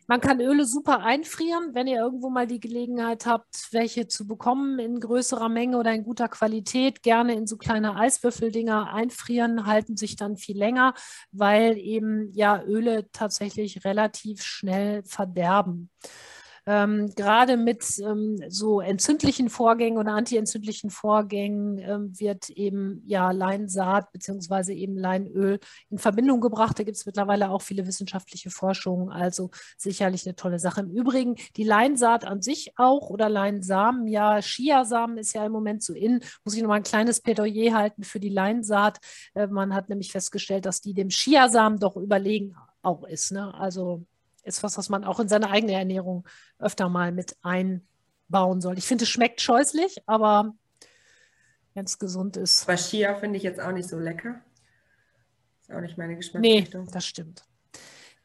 Man 0.08 0.20
kann 0.20 0.42
Öle 0.42 0.66
super 0.66 1.00
einfrieren, 1.00 1.74
wenn 1.74 1.88
ihr 1.88 1.98
irgendwo 1.98 2.30
mal 2.30 2.46
die 2.46 2.60
Gelegenheit 2.60 3.26
habt, 3.26 3.70
welche 3.72 4.08
zu 4.08 4.28
bekommen 4.28 4.78
in 4.80 5.00
größerer 5.00 5.48
Menge 5.48 5.78
oder 5.78 5.94
in 5.94 6.04
guter 6.04 6.28
Qualität. 6.28 7.04
Gerne 7.04 7.36
in 7.36 7.48
so 7.48 7.56
kleine 7.58 7.96
Eiswürfeldinger 7.96 8.94
einfrieren, 8.94 9.66
halten 9.66 9.96
sich 9.96 10.18
dann 10.18 10.36
viel 10.36 10.58
länger, 10.58 10.94
weil 11.32 11.78
eben 11.78 12.30
ja 12.34 12.62
Öle 12.64 13.10
tatsächlich 13.14 13.86
relativ 13.86 14.44
schnell 14.44 15.04
verderben. 15.04 15.90
Ähm, 16.66 17.14
gerade 17.16 17.58
mit 17.58 17.84
ähm, 18.00 18.38
so 18.48 18.80
entzündlichen 18.80 19.50
Vorgängen 19.50 19.98
oder 19.98 20.14
antientzündlichen 20.14 20.90
Vorgängen 20.90 21.78
ähm, 21.80 22.18
wird 22.18 22.50
eben 22.50 23.04
ja 23.06 23.32
Leinsaat 23.32 24.12
beziehungsweise 24.14 24.74
eben 24.74 24.98
Leinöl 24.98 25.60
in 25.90 25.98
Verbindung 25.98 26.40
gebracht. 26.40 26.80
Da 26.80 26.84
gibt 26.84 26.96
es 26.96 27.06
mittlerweile 27.06 27.50
auch 27.50 27.62
viele 27.62 27.86
wissenschaftliche 27.86 28.50
Forschungen, 28.50 29.10
also 29.10 29.52
sicherlich 29.78 30.26
eine 30.26 30.36
tolle 30.36 30.60
Sache. 30.60 30.82
Im 30.82 30.92
Übrigen 30.92 31.36
die 31.58 31.66
Leinsaat 31.66 32.26
an 32.26 32.42
sich 32.42 32.72
auch 32.78 33.10
oder 33.10 33.28
Leinsamen, 33.28 34.08
ja, 34.08 34.40
Chiasamen 34.40 35.18
ist 35.18 35.34
ja 35.34 35.46
im 35.46 35.52
Moment 35.52 35.84
so 35.84 35.94
in, 35.94 36.22
muss 36.46 36.56
ich 36.56 36.62
nochmal 36.62 36.78
ein 36.78 36.84
kleines 36.84 37.20
Plädoyer 37.20 37.74
halten 37.74 38.04
für 38.04 38.22
die 38.22 38.30
Leinsaat. 38.30 39.00
Äh, 39.34 39.48
man 39.48 39.74
hat 39.74 39.90
nämlich 39.90 40.14
festgestellt, 40.14 40.66
dass 40.66 40.80
die 40.80 40.94
dem 40.94 41.10
Chiasamen 41.10 41.80
doch 41.80 41.98
überlegen 41.98 42.56
auch 42.82 43.04
ist. 43.04 43.32
Ne? 43.32 43.54
Also 43.54 44.06
ist 44.44 44.64
was, 44.64 44.78
was 44.78 44.90
man 44.90 45.04
auch 45.04 45.20
in 45.20 45.28
seine 45.28 45.50
eigene 45.50 45.74
Ernährung 45.74 46.28
öfter 46.60 46.90
mal 46.90 47.12
mit 47.12 47.36
einbauen 47.42 48.62
soll. 48.62 48.78
Ich 48.78 48.86
finde, 48.86 49.04
es 49.04 49.10
schmeckt 49.10 49.42
scheußlich, 49.42 50.04
aber 50.06 50.54
wenn 51.74 51.86
es 51.86 52.00
gesund 52.00 52.38
ist. 52.38 52.64
Aber 52.64 52.78
Chia 52.78 53.16
finde 53.16 53.38
ich 53.38 53.44
jetzt 53.44 53.60
auch 53.60 53.72
nicht 53.72 53.90
so 53.90 53.98
lecker. 53.98 54.42
Ist 55.62 55.72
auch 55.72 55.82
nicht 55.82 55.98
meine 55.98 56.16
Geschmacksrichtung. 56.16 56.86
Nee, 56.86 56.92
das 56.92 57.06
stimmt. 57.06 57.46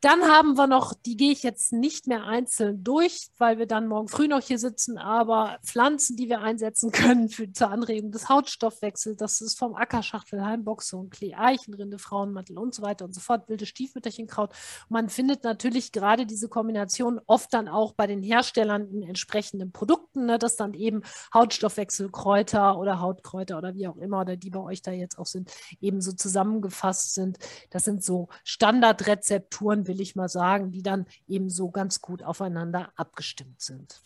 Dann 0.01 0.23
haben 0.23 0.57
wir 0.57 0.69
noch, 0.69 0.95
die 0.95 1.17
gehe 1.17 1.33
ich 1.33 1.43
jetzt 1.43 1.73
nicht 1.73 2.07
mehr 2.07 2.25
einzeln 2.25 2.85
durch, 2.85 3.31
weil 3.37 3.59
wir 3.59 3.67
dann 3.67 3.89
morgen 3.89 4.07
früh 4.07 4.29
noch 4.29 4.41
hier 4.41 4.59
sitzen, 4.61 4.97
aber 4.97 5.59
Pflanzen, 5.65 6.17
die 6.17 6.29
wir 6.29 6.41
einsetzen 6.41 6.93
können 6.93 7.29
für, 7.29 7.53
zur 7.53 7.71
Anregung 7.71 8.13
des 8.13 8.29
Hautstoffwechsels, 8.29 9.17
das 9.17 9.41
ist 9.41 9.59
vom 9.59 9.75
Ackerschachtel, 9.75 10.45
Heimboxung, 10.45 11.11
Klee, 11.11 11.35
Eichenrinde, 11.35 11.99
Frauenmantel 11.99 12.59
und 12.59 12.77
so 12.77 12.83
weiter 12.83 13.07
und 13.07 13.13
so 13.13 13.21
fort, 13.21 13.49
wilde 13.49 13.67
Stiefmütterchenkraut. 13.67 14.53
man 14.89 15.09
findet 15.09 15.43
natürlich 15.43 15.91
gerade 15.91 16.27
diese 16.27 16.49
Kombination 16.49 17.21
oft 17.27 17.53
dann 17.53 17.67
auch 17.67 17.93
bei 17.95 18.07
den 18.07 18.23
Herstellern 18.23 18.89
in 18.89 19.03
entsprechenden 19.03 19.73
Produkten, 19.73 20.27
ne, 20.27 20.39
dass 20.39 20.55
dann 20.55 20.75
eben 20.75 21.03
Hautstoffwechselkräuter 21.35 22.79
oder 22.79 23.01
Hautkräuter 23.01 23.59
oder 23.59 23.75
wie 23.75 23.89
auch 23.89 23.97
immer, 23.97 24.21
oder 24.21 24.37
die 24.37 24.51
bei 24.51 24.61
euch 24.61 24.81
da 24.81 24.93
jetzt 24.93 25.19
auch 25.19 25.27
sind, 25.27 25.51
eben 25.81 26.01
so 26.01 26.13
zusammengefasst 26.13 27.15
sind. 27.15 27.39
Das 27.71 27.85
sind 27.85 28.05
so 28.05 28.29
Standardrezepturen, 28.45 29.88
will 29.89 30.01
ich 30.01 30.15
mal 30.15 30.29
sagen, 30.29 30.71
die 30.71 30.83
dann 30.83 31.07
eben 31.27 31.51
so 31.51 31.71
ganz 31.71 32.01
gut 32.01 32.23
aufeinander 32.23 32.93
abgestimmt 32.97 33.61
sind. 33.61 34.01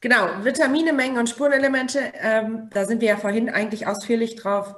Genau, 0.00 0.26
Vitamine, 0.42 0.92
Mengen 0.92 1.18
und 1.18 1.28
Spurenelemente, 1.28 2.12
ähm, 2.14 2.68
da 2.70 2.86
sind 2.86 3.00
wir 3.00 3.08
ja 3.08 3.16
vorhin 3.16 3.48
eigentlich 3.48 3.86
ausführlich 3.86 4.34
drauf 4.34 4.74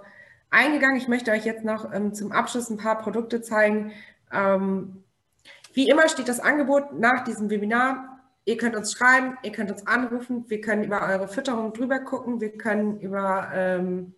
eingegangen. 0.51 0.99
Ich 0.99 1.09
möchte 1.09 1.31
euch 1.31 1.47
jetzt 1.47 1.65
noch 1.65 1.93
ähm, 1.95 2.13
zum 2.13 2.31
Abschluss 2.31 2.69
ein 2.69 2.77
paar 2.77 2.99
Produkte 2.99 3.41
zeigen. 3.41 3.93
Ähm, 4.31 5.03
wie 5.73 5.89
immer 5.89 6.09
steht 6.11 6.29
das 6.29 6.41
Angebot 6.41 6.93
nach 6.99 7.25
diesem 7.25 7.49
Webinar. 7.49 8.21
Ihr 8.45 8.59
könnt 8.59 8.77
uns 8.77 8.93
schreiben, 8.93 9.39
ihr 9.43 9.53
könnt 9.53 9.71
uns 9.71 9.87
anrufen, 9.87 10.45
wir 10.49 10.61
können 10.61 10.85
über 10.85 11.01
eure 11.01 11.27
Fütterung 11.27 11.73
drüber 11.73 12.01
gucken, 12.01 12.43
wir 12.43 12.59
können 12.59 13.01
über 13.01 13.51
ähm, 13.55 14.15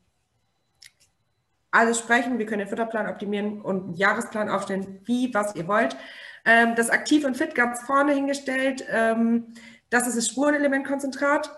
alles 1.77 1.99
sprechen. 1.99 2.39
Wir 2.39 2.47
können 2.47 2.61
den 2.61 2.69
Futterplan 2.69 3.09
optimieren 3.09 3.61
und 3.61 3.85
einen 3.85 3.95
Jahresplan 3.95 4.49
aufstellen, 4.49 5.01
wie, 5.05 5.33
was 5.35 5.55
ihr 5.55 5.69
wollt. 5.69 5.97
Ähm, 6.45 6.75
das 6.75 6.91
Aktiv 6.91 7.25
und 7.25 7.37
Fit 7.37 7.55
ganz 7.55 7.83
vorne 7.83 8.13
hingestellt. 8.13 8.85
Ähm, 8.91 9.55
das 9.91 10.07
ist 10.07 10.17
das 10.17 10.29
Spurenelementkonzentrat. 10.29 11.51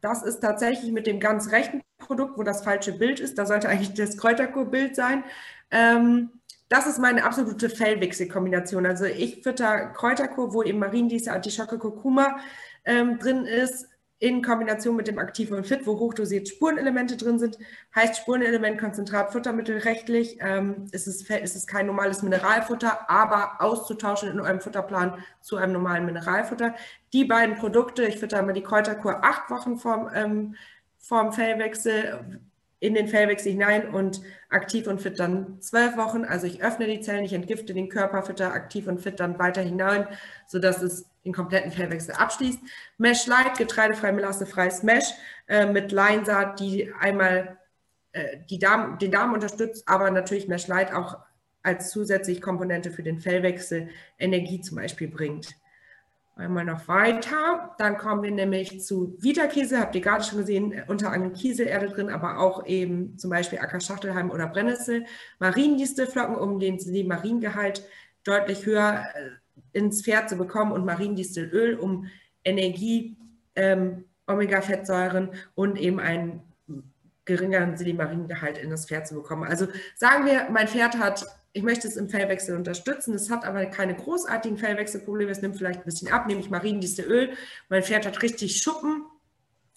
Das 0.00 0.22
ist 0.22 0.40
tatsächlich 0.40 0.92
mit 0.92 1.06
dem 1.06 1.20
ganz 1.20 1.50
rechten 1.50 1.82
Produkt, 1.98 2.38
wo 2.38 2.42
das 2.42 2.62
falsche 2.62 2.92
Bild 2.92 3.18
ist. 3.18 3.38
Da 3.38 3.46
sollte 3.46 3.68
eigentlich 3.68 3.94
das 3.94 4.16
Kräuterkur-Bild 4.16 4.94
sein. 4.94 5.24
Ähm, 5.70 6.30
das 6.68 6.86
ist 6.86 6.98
meine 6.98 7.24
absolute 7.24 7.70
Fellwechselkombination. 7.70 8.86
Also 8.86 9.04
ich 9.04 9.42
fütter 9.42 9.86
Kräuterkur, 9.86 10.52
wo 10.52 10.62
eben 10.62 10.78
Mariendiese, 10.78 11.32
Artischocke, 11.32 11.78
Kurkuma 11.78 12.38
ähm, 12.84 13.18
drin 13.18 13.44
ist 13.44 13.88
in 14.18 14.42
Kombination 14.42 14.96
mit 14.96 15.08
dem 15.08 15.18
Aktiv 15.18 15.50
und 15.50 15.66
Fit, 15.66 15.86
wo 15.86 15.98
hochdosiert 15.98 16.48
Spurenelemente 16.48 17.16
drin 17.16 17.38
sind, 17.38 17.58
heißt 17.94 18.16
Spurenelement 18.16 18.78
Konzentrat 18.80 19.30
Futtermittel 19.32 19.78
rechtlich. 19.78 20.38
Ähm, 20.40 20.86
ist, 20.92 21.06
es, 21.06 21.28
ist 21.28 21.66
kein 21.66 21.86
normales 21.86 22.22
Mineralfutter, 22.22 23.10
aber 23.10 23.60
auszutauschen 23.60 24.30
in 24.30 24.40
eurem 24.40 24.60
Futterplan 24.60 25.22
zu 25.42 25.56
einem 25.56 25.72
normalen 25.72 26.06
Mineralfutter. 26.06 26.74
Die 27.12 27.24
beiden 27.24 27.56
Produkte, 27.56 28.04
ich 28.04 28.18
fütter 28.18 28.38
einmal 28.38 28.54
die 28.54 28.62
Kräuterkur 28.62 29.22
acht 29.22 29.50
Wochen 29.50 29.76
vorm, 29.76 30.10
ähm, 30.14 30.54
vorm 30.98 31.32
Fellwechsel 31.32 32.40
in 32.78 32.94
den 32.94 33.08
Fellwechsel 33.08 33.52
hinein 33.52 33.88
und 33.88 34.20
aktiv 34.50 34.86
und 34.86 35.00
fit 35.00 35.18
dann 35.18 35.60
zwölf 35.60 35.96
Wochen. 35.96 36.24
Also 36.24 36.46
ich 36.46 36.62
öffne 36.62 36.86
die 36.86 37.00
Zellen, 37.00 37.24
ich 37.24 37.32
entgifte 37.32 37.72
den 37.72 37.88
Körper, 37.88 38.22
fütter 38.22 38.52
aktiv 38.52 38.86
und 38.86 39.00
fit 39.00 39.18
dann 39.18 39.38
weiter 39.38 39.62
hinein, 39.62 40.06
sodass 40.46 40.82
es 40.82 41.06
den 41.24 41.32
kompletten 41.32 41.72
Fellwechsel 41.72 42.14
abschließt. 42.14 42.60
Mesh 42.98 43.26
Light, 43.26 43.58
getreidefrei, 43.58 44.12
melassefreies 44.12 44.82
Mesh 44.82 45.12
äh, 45.48 45.66
mit 45.66 45.92
Leinsaat, 45.92 46.60
die 46.60 46.92
einmal 46.98 47.58
äh, 48.12 48.38
die 48.48 48.58
Darm, 48.58 48.98
den 48.98 49.10
Darm 49.10 49.32
unterstützt, 49.32 49.84
aber 49.86 50.10
natürlich 50.10 50.48
Mesh 50.48 50.68
Light 50.68 50.92
auch 50.92 51.18
als 51.62 51.90
zusätzliche 51.90 52.40
Komponente 52.40 52.90
für 52.90 53.02
den 53.02 53.18
Fellwechsel 53.18 53.88
Energie 54.18 54.60
zum 54.60 54.76
Beispiel 54.76 55.08
bringt. 55.08 55.56
Einmal 56.36 56.66
noch 56.66 56.86
weiter, 56.86 57.74
dann 57.78 57.96
kommen 57.96 58.22
wir 58.22 58.30
nämlich 58.30 58.82
zu 58.82 59.16
Vita-Käse, 59.20 59.80
habt 59.80 59.94
ihr 59.94 60.02
gerade 60.02 60.22
schon 60.22 60.38
gesehen, 60.38 60.82
unter 60.86 61.10
anderem 61.10 61.32
Kieselerde 61.32 61.88
drin, 61.88 62.10
aber 62.10 62.38
auch 62.38 62.66
eben 62.66 63.16
zum 63.18 63.30
Beispiel 63.30 63.58
Ackerschachtelheim 63.58 64.30
oder 64.30 64.46
Brennnessel. 64.46 65.06
Mariendistelflocken, 65.38 66.36
um 66.36 66.58
den 66.58 66.78
Maringehalt 67.08 67.88
deutlich 68.22 68.66
höher 68.66 69.06
äh, 69.14 69.30
ins 69.76 70.02
Pferd 70.02 70.30
zu 70.30 70.36
bekommen 70.36 70.72
und 70.72 70.86
Mariendistelöl, 70.86 71.74
um 71.74 72.06
Energie, 72.44 73.16
ähm, 73.54 74.04
Omega-Fettsäuren 74.26 75.30
und 75.54 75.78
eben 75.78 76.00
einen 76.00 76.40
geringeren 77.26 77.76
Silimaringehalt 77.76 78.56
in 78.56 78.70
das 78.70 78.86
Pferd 78.86 79.06
zu 79.06 79.14
bekommen. 79.14 79.44
Also 79.44 79.68
sagen 79.94 80.24
wir, 80.24 80.48
mein 80.50 80.66
Pferd 80.66 80.98
hat, 80.98 81.26
ich 81.52 81.62
möchte 81.62 81.86
es 81.86 81.96
im 81.96 82.08
Fellwechsel 82.08 82.56
unterstützen, 82.56 83.14
es 83.14 83.30
hat 83.30 83.44
aber 83.44 83.66
keine 83.66 83.94
großartigen 83.94 84.56
Fellwechselprobleme, 84.56 85.30
es 85.30 85.42
nimmt 85.42 85.56
vielleicht 85.56 85.80
ein 85.80 85.84
bisschen 85.84 86.10
ab, 86.10 86.26
nehme 86.26 86.40
ich 86.40 86.50
Mariendistelöl, 86.50 87.32
mein 87.68 87.82
Pferd 87.82 88.06
hat 88.06 88.22
richtig 88.22 88.62
Schuppen 88.62 89.04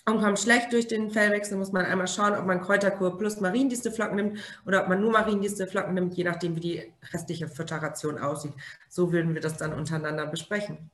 und 0.10 0.22
kommt 0.22 0.40
schlecht 0.40 0.74
durch 0.74 0.88
den 0.88 1.12
Fellwechsel, 1.12 1.58
muss 1.58 1.72
man 1.72 1.86
einmal 1.86 2.08
schauen, 2.08 2.34
ob 2.36 2.46
man 2.46 2.62
Kräuterkur 2.62 3.18
plus 3.18 3.40
Mariendistelflocken 3.40 4.16
nimmt 4.16 4.40
oder 4.66 4.82
ob 4.84 4.90
man 4.90 5.02
nur 5.02 5.12
Mariendistelflocken 5.12 5.94
nimmt, 5.94 6.16
je 6.16 6.24
nachdem, 6.24 6.56
wie 6.56 6.60
die 6.60 6.94
restliche 7.14 7.48
Futterration 7.48 8.18
aussieht. 8.18 8.54
So 8.90 9.12
würden 9.12 9.34
wir 9.34 9.42
das 9.42 9.58
dann 9.58 9.74
untereinander 9.74 10.26
besprechen. 10.26 10.90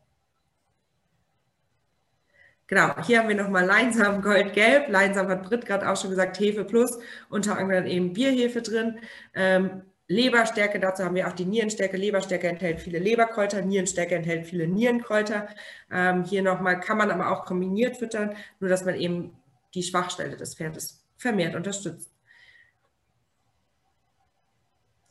Genau, 2.68 3.00
hier 3.04 3.20
haben 3.20 3.30
wir 3.30 3.36
nochmal 3.36 3.64
Leinsamen 3.66 4.24
Goldgelb. 4.24 4.90
Leinsamen 4.90 5.32
hat 5.32 5.44
Britt 5.44 5.68
gerade 5.68 5.88
auch 5.90 5.98
schon 5.98 6.10
gesagt, 6.10 6.40
Hefe 6.40 6.66
plus, 6.66 6.98
unter 7.30 7.58
anderem 7.58 7.86
eben 7.86 8.14
Bierhefe 8.14 8.64
drin. 8.64 9.00
Ähm, 9.36 9.84
Leberstärke, 10.08 10.80
dazu 10.80 11.04
haben 11.04 11.16
wir 11.16 11.28
auch 11.28 11.34
die 11.34 11.46
Nierenstärke. 11.46 11.98
Leberstärke 11.98 12.48
enthält 12.48 12.80
viele 12.80 13.00
Leberkräuter, 13.00 13.62
Nierenstärke 13.62 14.16
enthält 14.16 14.46
viele 14.46 14.68
Nierenkräuter. 14.68 15.48
Ähm, 15.92 16.24
hier 16.24 16.44
nochmal 16.44 16.80
kann 16.80 16.98
man 16.98 17.10
aber 17.10 17.32
auch 17.32 17.46
kombiniert 17.46 17.98
füttern, 17.98 18.36
nur 18.60 18.70
dass 18.70 18.86
man 18.86 18.96
eben 18.96 19.36
die 19.74 19.84
Schwachstelle 19.84 20.38
des 20.38 20.56
Pferdes 20.56 21.04
vermehrt 21.18 21.56
unterstützt. 21.56 22.12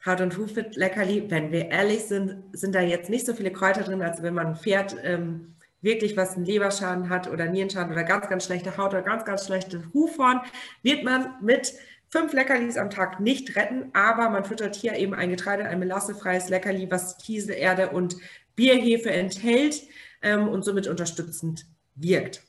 Haut- 0.06 0.20
und 0.20 0.36
Hufit 0.36 0.76
Leckerli, 0.76 1.30
wenn 1.30 1.50
wir 1.50 1.70
ehrlich 1.70 2.04
sind, 2.04 2.44
sind 2.52 2.74
da 2.74 2.80
jetzt 2.80 3.08
nicht 3.08 3.26
so 3.26 3.34
viele 3.34 3.50
Kräuter 3.50 3.82
drin, 3.82 4.02
als 4.02 4.22
wenn 4.22 4.34
man 4.34 4.48
ein 4.48 4.56
Pferd 4.56 4.94
ähm, 5.02 5.54
wirklich 5.80 6.16
was 6.16 6.36
einen 6.36 6.44
Leberschaden 6.44 7.08
hat 7.08 7.28
oder 7.28 7.46
Nierenschaden 7.46 7.92
oder 7.92 8.04
ganz, 8.04 8.28
ganz 8.28 8.44
schlechte 8.46 8.76
Haut 8.76 8.92
oder 8.92 9.02
ganz, 9.02 9.24
ganz 9.24 9.46
schlechte 9.46 9.82
Hufhorn, 9.92 10.40
wird 10.82 11.04
man 11.04 11.34
mit 11.42 11.74
fünf 12.14 12.32
Leckerlis 12.32 12.76
am 12.76 12.90
Tag 12.90 13.18
nicht 13.18 13.56
retten, 13.56 13.90
aber 13.92 14.30
man 14.30 14.44
füttert 14.44 14.76
hier 14.76 14.94
eben 14.94 15.14
ein 15.14 15.30
Getreide, 15.30 15.64
ein 15.64 15.80
melassefreies 15.80 16.48
Leckerli, 16.48 16.88
was 16.88 17.18
Kieselerde 17.18 17.90
und 17.90 18.14
Bierhefe 18.54 19.10
enthält 19.10 19.82
ähm, 20.22 20.46
und 20.46 20.64
somit 20.64 20.86
unterstützend 20.86 21.66
wirkt. 21.96 22.44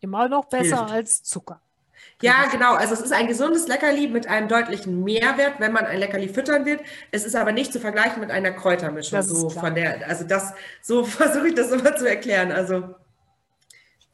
Immer 0.00 0.28
noch 0.28 0.46
besser 0.46 0.78
Hilft. 0.78 0.92
als 0.92 1.22
Zucker. 1.22 1.60
Ja, 2.20 2.46
genau. 2.50 2.74
Also 2.74 2.94
es 2.94 3.00
ist 3.00 3.12
ein 3.12 3.28
gesundes 3.28 3.68
Leckerli 3.68 4.08
mit 4.08 4.26
einem 4.26 4.48
deutlichen 4.48 5.04
Mehrwert, 5.04 5.60
wenn 5.60 5.70
man 5.70 5.86
ein 5.86 6.00
Leckerli 6.00 6.28
füttern 6.28 6.66
wird. 6.66 6.80
Es 7.12 7.24
ist 7.24 7.36
aber 7.36 7.52
nicht 7.52 7.72
zu 7.72 7.78
vergleichen 7.78 8.18
mit 8.18 8.32
einer 8.32 8.50
Kräutermischung. 8.50 9.22
So 9.22 9.50
von 9.50 9.76
der, 9.76 10.04
also 10.08 10.24
das, 10.24 10.52
so 10.82 11.04
versuche 11.04 11.46
ich 11.46 11.54
das 11.54 11.70
immer 11.70 11.94
zu 11.94 12.08
erklären. 12.08 12.50
Also 12.50 12.96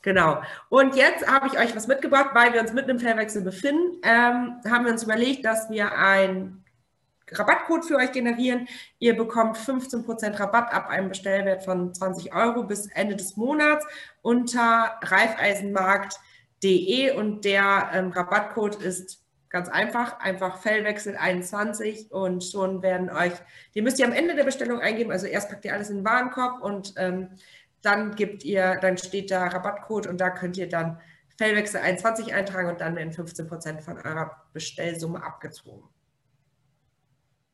Genau. 0.05 0.41
Und 0.69 0.95
jetzt 0.97 1.27
habe 1.27 1.47
ich 1.47 1.59
euch 1.59 1.75
was 1.75 1.87
mitgebracht, 1.87 2.33
weil 2.35 2.53
wir 2.53 2.61
uns 2.61 2.75
mitten 2.75 2.91
im 2.91 3.01
Fellwechsel 3.01 3.41
befinden. 3.41 4.03
Ähm, 4.03 4.61
haben 4.71 4.85
wir 4.85 4.93
uns 4.93 5.03
überlegt, 5.03 5.47
dass 5.47 5.71
wir 5.71 5.97
ein 5.97 6.63
Rabattcode 7.33 7.87
für 7.87 7.97
euch 7.97 8.13
generieren. 8.13 8.69
Ihr 8.99 9.17
bekommt 9.17 9.57
15% 9.57 10.39
Rabatt 10.39 10.75
ab 10.75 10.91
einem 10.91 11.09
Bestellwert 11.09 11.65
von 11.65 11.95
20 11.95 12.35
Euro 12.35 12.65
bis 12.65 12.87
Ende 12.89 13.17
des 13.17 13.39
Monats 13.39 13.87
unter 14.21 15.01
reifeisenmarkt.de 15.03 17.13
und 17.13 17.47
der 17.47 17.89
ähm, 17.95 18.13
Rabattcode 18.13 18.83
ist 18.83 19.23
ganz 19.49 19.71
einfach, 19.71 20.21
einfach 20.21 20.61
Fellwechsel 20.61 21.17
21 21.17 22.13
und 22.13 22.45
schon 22.45 22.83
werden 22.83 23.09
euch, 23.09 23.33
die 23.75 23.81
müsst 23.81 23.99
ihr 24.01 24.05
am 24.05 24.13
Ende 24.13 24.35
der 24.35 24.45
Bestellung 24.45 24.81
eingeben, 24.81 25.13
also 25.13 25.27
erst 25.27 25.49
packt 25.49 25.65
ihr 25.65 25.73
alles 25.73 25.89
in 25.89 25.97
den 25.99 26.05
Warenkorb 26.05 26.61
und 26.61 26.93
ähm, 26.99 27.31
dann 27.85 28.15
gibt 28.15 28.44
ihr, 28.44 28.77
dann 28.81 28.97
steht 28.97 29.31
da 29.31 29.47
Rabattcode 29.47 30.06
und 30.06 30.19
da 30.19 30.31
könnt 30.31 30.56
ihr 30.56 30.69
dann 30.69 30.98
Fellwechsel 31.36 31.81
21 31.81 32.32
eintragen 32.32 32.69
und 32.69 32.81
dann 32.81 32.97
werden 32.97 33.12
15% 33.12 33.81
von 33.81 33.97
eurer 33.98 34.31
Bestellsumme 34.52 35.23
abgezogen. 35.23 35.89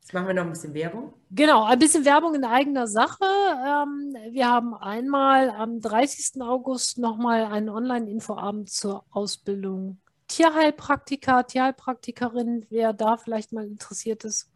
Jetzt 0.00 0.14
machen 0.14 0.26
wir 0.26 0.34
noch 0.34 0.44
ein 0.44 0.50
bisschen 0.50 0.74
Werbung. 0.74 1.14
Genau, 1.30 1.64
ein 1.64 1.78
bisschen 1.78 2.04
Werbung 2.04 2.34
in 2.34 2.44
eigener 2.44 2.86
Sache. 2.86 3.24
Ähm, 3.24 4.16
wir 4.32 4.48
haben 4.48 4.74
einmal 4.74 5.50
am 5.50 5.80
30. 5.80 6.42
August 6.42 6.98
nochmal 6.98 7.44
einen 7.44 7.68
Online-Infoabend 7.68 8.70
zur 8.70 9.04
Ausbildung 9.10 10.00
Tierheilpraktiker, 10.30 11.46
Tierheilpraktikerin, 11.46 12.66
wer 12.70 12.92
da 12.92 13.16
vielleicht 13.16 13.52
mal 13.52 13.66
interessiert 13.66 14.24
ist. 14.24 14.48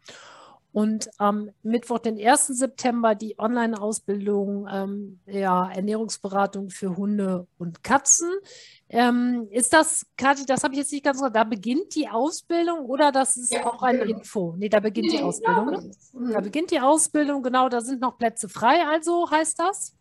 Und 0.75 1.09
am 1.19 1.51
Mittwoch, 1.63 1.99
den 1.99 2.19
1. 2.19 2.47
September, 2.47 3.15
die 3.15 3.39
Online-Ausbildung 3.39 4.67
ähm, 4.69 5.19
ja, 5.25 5.71
Ernährungsberatung 5.71 6.69
für 6.69 6.97
Hunde 6.97 7.47
und 7.57 7.81
Katzen. 7.81 8.29
Ähm, 8.89 9.47
ist 9.51 9.71
das, 9.71 10.05
Kathi, 10.17 10.45
das 10.45 10.65
habe 10.65 10.73
ich 10.73 10.79
jetzt 10.79 10.91
nicht 10.91 11.05
ganz 11.05 11.21
da 11.31 11.45
beginnt 11.45 11.95
die 11.95 12.09
Ausbildung 12.09 12.87
oder 12.87 13.13
das 13.13 13.37
ist 13.37 13.53
ja, 13.53 13.65
auch 13.65 13.83
eine 13.83 13.99
genau. 13.99 14.17
Info? 14.17 14.55
Nee, 14.57 14.67
da 14.67 14.81
beginnt 14.81 15.07
nee, 15.07 15.17
die 15.19 15.23
Ausbildung. 15.23 15.65
Ne? 15.67 15.91
Mhm. 16.11 16.33
Da 16.33 16.41
beginnt 16.41 16.71
die 16.71 16.81
Ausbildung, 16.81 17.41
genau, 17.41 17.69
da 17.69 17.79
sind 17.79 18.01
noch 18.01 18.17
Plätze 18.17 18.49
frei, 18.49 18.85
also 18.85 19.31
heißt 19.31 19.57
das? 19.57 19.95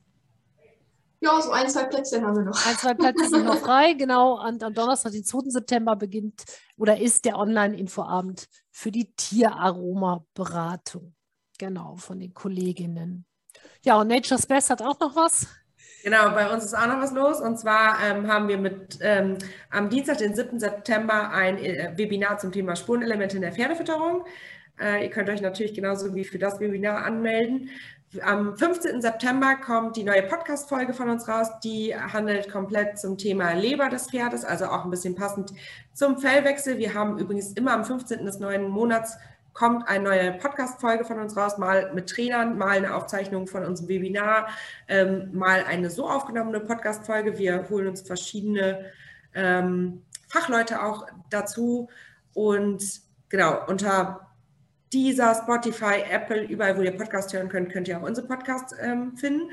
Ja, 1.24 1.40
so 1.40 1.52
ein, 1.52 1.70
zwei 1.70 1.84
Plätze 1.84 2.20
haben 2.20 2.36
wir 2.36 2.44
noch. 2.44 2.66
Ein, 2.66 2.76
zwei 2.76 2.92
Plätze 2.92 3.30
sind 3.30 3.46
noch 3.46 3.58
frei, 3.58 3.94
genau. 3.94 4.46
Und 4.46 4.62
am 4.62 4.74
Donnerstag, 4.74 5.12
den 5.12 5.24
2. 5.24 5.48
September, 5.48 5.96
beginnt 5.96 6.44
oder 6.76 7.00
ist 7.00 7.24
der 7.24 7.38
Online-Infoabend 7.38 8.46
für 8.70 8.90
die 8.90 9.10
Tieraroma-Beratung. 9.14 11.14
Genau, 11.58 11.96
von 11.96 12.20
den 12.20 12.34
Kolleginnen. 12.34 13.24
Ja, 13.86 13.98
und 13.98 14.08
Nature's 14.08 14.46
Best 14.46 14.68
hat 14.68 14.82
auch 14.82 15.00
noch 15.00 15.16
was. 15.16 15.46
Genau, 16.02 16.28
bei 16.30 16.52
uns 16.52 16.64
ist 16.64 16.74
auch 16.74 16.88
noch 16.88 17.00
was 17.00 17.12
los. 17.12 17.40
Und 17.40 17.58
zwar 17.58 17.96
ähm, 18.04 18.28
haben 18.28 18.48
wir 18.48 18.58
mit 18.58 18.98
ähm, 19.00 19.38
am 19.70 19.88
Dienstag, 19.88 20.18
den 20.18 20.34
7. 20.34 20.60
September, 20.60 21.30
ein 21.30 21.56
äh, 21.56 21.94
Webinar 21.96 22.36
zum 22.36 22.52
Thema 22.52 22.76
Spurenelemente 22.76 23.36
in 23.36 23.42
der 23.42 23.52
Pferdefütterung. 23.52 24.26
Äh, 24.78 25.04
ihr 25.04 25.10
könnt 25.10 25.30
euch 25.30 25.40
natürlich 25.40 25.72
genauso 25.72 26.14
wie 26.14 26.24
für 26.24 26.38
das 26.38 26.60
Webinar 26.60 27.04
anmelden. 27.04 27.70
Am 28.22 28.56
15. 28.56 29.02
September 29.02 29.56
kommt 29.56 29.96
die 29.96 30.04
neue 30.04 30.22
Podcast-Folge 30.22 30.94
von 30.94 31.08
uns 31.08 31.26
raus. 31.26 31.48
Die 31.64 31.94
handelt 31.96 32.50
komplett 32.50 32.98
zum 32.98 33.18
Thema 33.18 33.52
Leber 33.52 33.88
des 33.88 34.10
Pferdes, 34.10 34.44
also 34.44 34.66
auch 34.66 34.84
ein 34.84 34.90
bisschen 34.90 35.14
passend 35.14 35.52
zum 35.94 36.18
Fellwechsel. 36.18 36.78
Wir 36.78 36.94
haben 36.94 37.18
übrigens 37.18 37.52
immer 37.52 37.72
am 37.72 37.84
15. 37.84 38.24
des 38.24 38.38
neuen 38.38 38.68
Monats 38.68 39.16
kommt 39.52 39.88
eine 39.88 40.04
neue 40.04 40.32
Podcast-Folge 40.32 41.04
von 41.04 41.20
uns 41.20 41.36
raus, 41.36 41.58
mal 41.58 41.92
mit 41.94 42.10
Trainern, 42.10 42.58
mal 42.58 42.76
eine 42.76 42.94
Aufzeichnung 42.94 43.46
von 43.46 43.64
unserem 43.64 43.88
Webinar, 43.88 44.48
ähm, 44.88 45.30
mal 45.32 45.64
eine 45.64 45.90
so 45.90 46.08
aufgenommene 46.08 46.60
Podcast-Folge. 46.60 47.38
Wir 47.38 47.68
holen 47.70 47.86
uns 47.86 48.02
verschiedene 48.02 48.86
ähm, 49.32 50.02
Fachleute 50.28 50.82
auch 50.82 51.06
dazu 51.30 51.88
und 52.34 52.82
genau, 53.28 53.64
unter 53.66 54.33
dieser 54.94 55.34
Spotify, 55.34 56.04
Apple, 56.08 56.44
überall, 56.44 56.78
wo 56.78 56.82
ihr 56.82 56.96
Podcast 56.96 57.32
hören 57.32 57.48
könnt, 57.48 57.72
könnt 57.72 57.88
ihr 57.88 57.98
auch 57.98 58.06
unsere 58.06 58.28
Podcasts 58.28 58.72
ähm, 58.80 59.16
finden. 59.16 59.50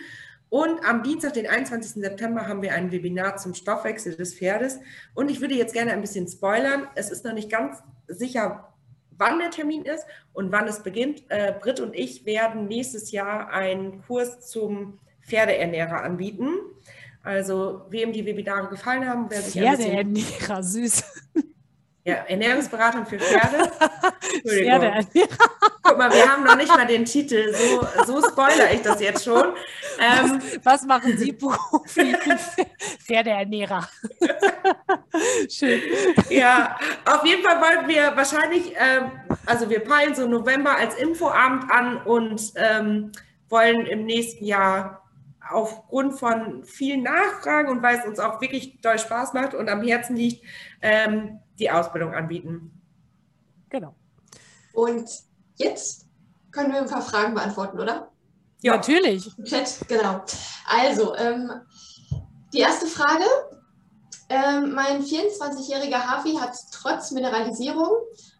Und 0.49 0.85
am 0.85 1.01
Dienstag, 1.01 1.33
den 1.33 1.47
21. 1.47 1.93
September, 2.03 2.47
haben 2.47 2.61
wir 2.61 2.73
ein 2.73 2.91
Webinar 2.91 3.37
zum 3.37 3.55
Stoffwechsel 3.55 4.15
des 4.15 4.35
Pferdes. 4.35 4.79
Und 5.15 5.31
ich 5.31 5.41
würde 5.41 5.55
jetzt 5.55 5.73
gerne 5.73 5.93
ein 5.93 6.01
bisschen 6.01 6.27
spoilern. 6.27 6.87
Es 6.93 7.09
ist 7.09 7.25
noch 7.25 7.33
nicht 7.33 7.49
ganz 7.49 7.81
sicher, 8.07 8.71
wann 9.17 9.39
der 9.39 9.49
Termin 9.49 9.83
ist 9.83 10.05
und 10.33 10.51
wann 10.51 10.67
es 10.67 10.83
beginnt. 10.83 11.23
Äh, 11.29 11.53
Britt 11.59 11.79
und 11.79 11.95
ich 11.95 12.25
werden 12.25 12.67
nächstes 12.67 13.11
Jahr 13.11 13.49
einen 13.49 14.03
Kurs 14.05 14.47
zum 14.47 14.99
Pferdeernährer 15.25 16.03
anbieten. 16.03 16.49
Also, 17.23 17.83
wem 17.89 18.13
die 18.13 18.25
Webinare 18.25 18.67
gefallen 18.67 19.07
haben, 19.07 19.25
wer 19.29 19.41
sich 19.41 19.53
Pferdeernährer, 19.53 20.61
süß. 20.61 21.03
Ja, 22.03 22.15
Ernährungsberatung 22.27 23.05
für 23.05 23.19
Pferde. 23.19 23.71
Entschuldigung. 24.43 25.05
Guck 25.83 25.97
mal, 25.97 26.11
wir 26.11 26.27
haben 26.27 26.43
noch 26.43 26.55
nicht 26.55 26.75
mal 26.75 26.87
den 26.87 27.05
Titel. 27.05 27.53
So, 27.53 27.87
so 28.05 28.27
spoilere 28.27 28.73
ich 28.73 28.81
das 28.81 28.99
jetzt 28.99 29.23
schon. 29.23 29.53
Ähm, 29.99 30.41
was, 30.63 30.81
was, 30.81 30.85
machen 30.85 31.15
Sie 31.15 31.31
beruflich? 31.31 32.15
Pferdeernährer. 33.05 33.87
Schön. 35.47 35.79
Ja, 36.29 36.75
auf 37.05 37.23
jeden 37.23 37.43
Fall 37.43 37.61
wollten 37.61 37.87
wir 37.87 38.15
wahrscheinlich, 38.15 38.73
ähm, 38.77 39.11
also 39.45 39.69
wir 39.69 39.81
peilen 39.81 40.15
so 40.15 40.27
November 40.27 40.75
als 40.75 40.95
Infoabend 40.95 41.69
an 41.69 41.97
und 41.97 42.53
ähm, 42.55 43.11
wollen 43.49 43.85
im 43.85 44.05
nächsten 44.05 44.45
Jahr 44.45 45.01
aufgrund 45.51 46.17
von 46.17 46.63
vielen 46.63 47.03
Nachfragen 47.03 47.69
und 47.69 47.83
weil 47.83 47.99
es 47.99 48.05
uns 48.05 48.19
auch 48.19 48.41
wirklich 48.41 48.81
doll 48.81 48.97
Spaß 48.97 49.33
macht 49.33 49.53
und 49.53 49.69
am 49.69 49.83
Herzen 49.83 50.15
liegt, 50.15 50.43
ähm, 50.81 51.39
die 51.61 51.71
Ausbildung 51.71 52.13
anbieten. 52.13 52.71
Genau. 53.69 53.95
Und 54.73 55.07
jetzt 55.55 56.07
können 56.51 56.73
wir 56.73 56.81
ein 56.81 56.89
paar 56.89 57.01
Fragen 57.01 57.33
beantworten, 57.33 57.79
oder? 57.79 58.11
Ja, 58.61 58.75
natürlich. 58.75 59.31
Chat, 59.43 59.87
genau. 59.87 60.21
Also, 60.67 61.15
ähm, 61.15 61.51
die 62.53 62.59
erste 62.59 62.87
Frage. 62.87 63.23
Ähm, 64.29 64.73
mein 64.73 65.03
24-jähriger 65.03 66.07
Hafi 66.07 66.35
hat 66.35 66.55
trotz 66.71 67.11
Mineralisierung, 67.11 67.89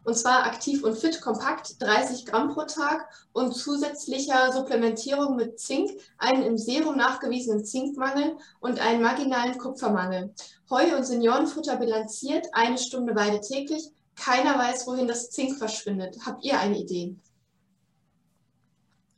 und 0.06 0.16
zwar 0.16 0.46
aktiv 0.46 0.86
und 0.86 0.98
fit, 0.98 1.20
kompakt, 1.20 1.82
30 1.82 2.26
Gramm 2.26 2.54
pro 2.54 2.62
Tag 2.62 3.10
und 3.34 3.52
zusätzlicher 3.54 4.54
Supplementierung 4.54 5.36
mit 5.36 5.60
Zink, 5.60 5.92
einen 6.18 6.44
im 6.44 6.58
Serum 6.58 6.96
nachgewiesenen 6.96 7.66
Zinkmangel 7.66 8.38
und 8.62 8.80
einen 8.80 9.02
marginalen 9.02 9.58
Kupfermangel. 9.58 10.34
Heu- 10.72 10.96
und 10.96 11.04
Seniorenfutter 11.04 11.76
bilanziert, 11.76 12.48
eine 12.54 12.78
Stunde 12.78 13.14
Weide 13.16 13.42
täglich. 13.42 13.90
Keiner 14.16 14.58
weiß, 14.58 14.88
wohin 14.88 15.08
das 15.08 15.30
Zink 15.30 15.58
verschwindet. 15.58 16.18
Habt 16.26 16.44
ihr 16.44 16.60
eine 16.60 16.78
Idee? 16.78 17.16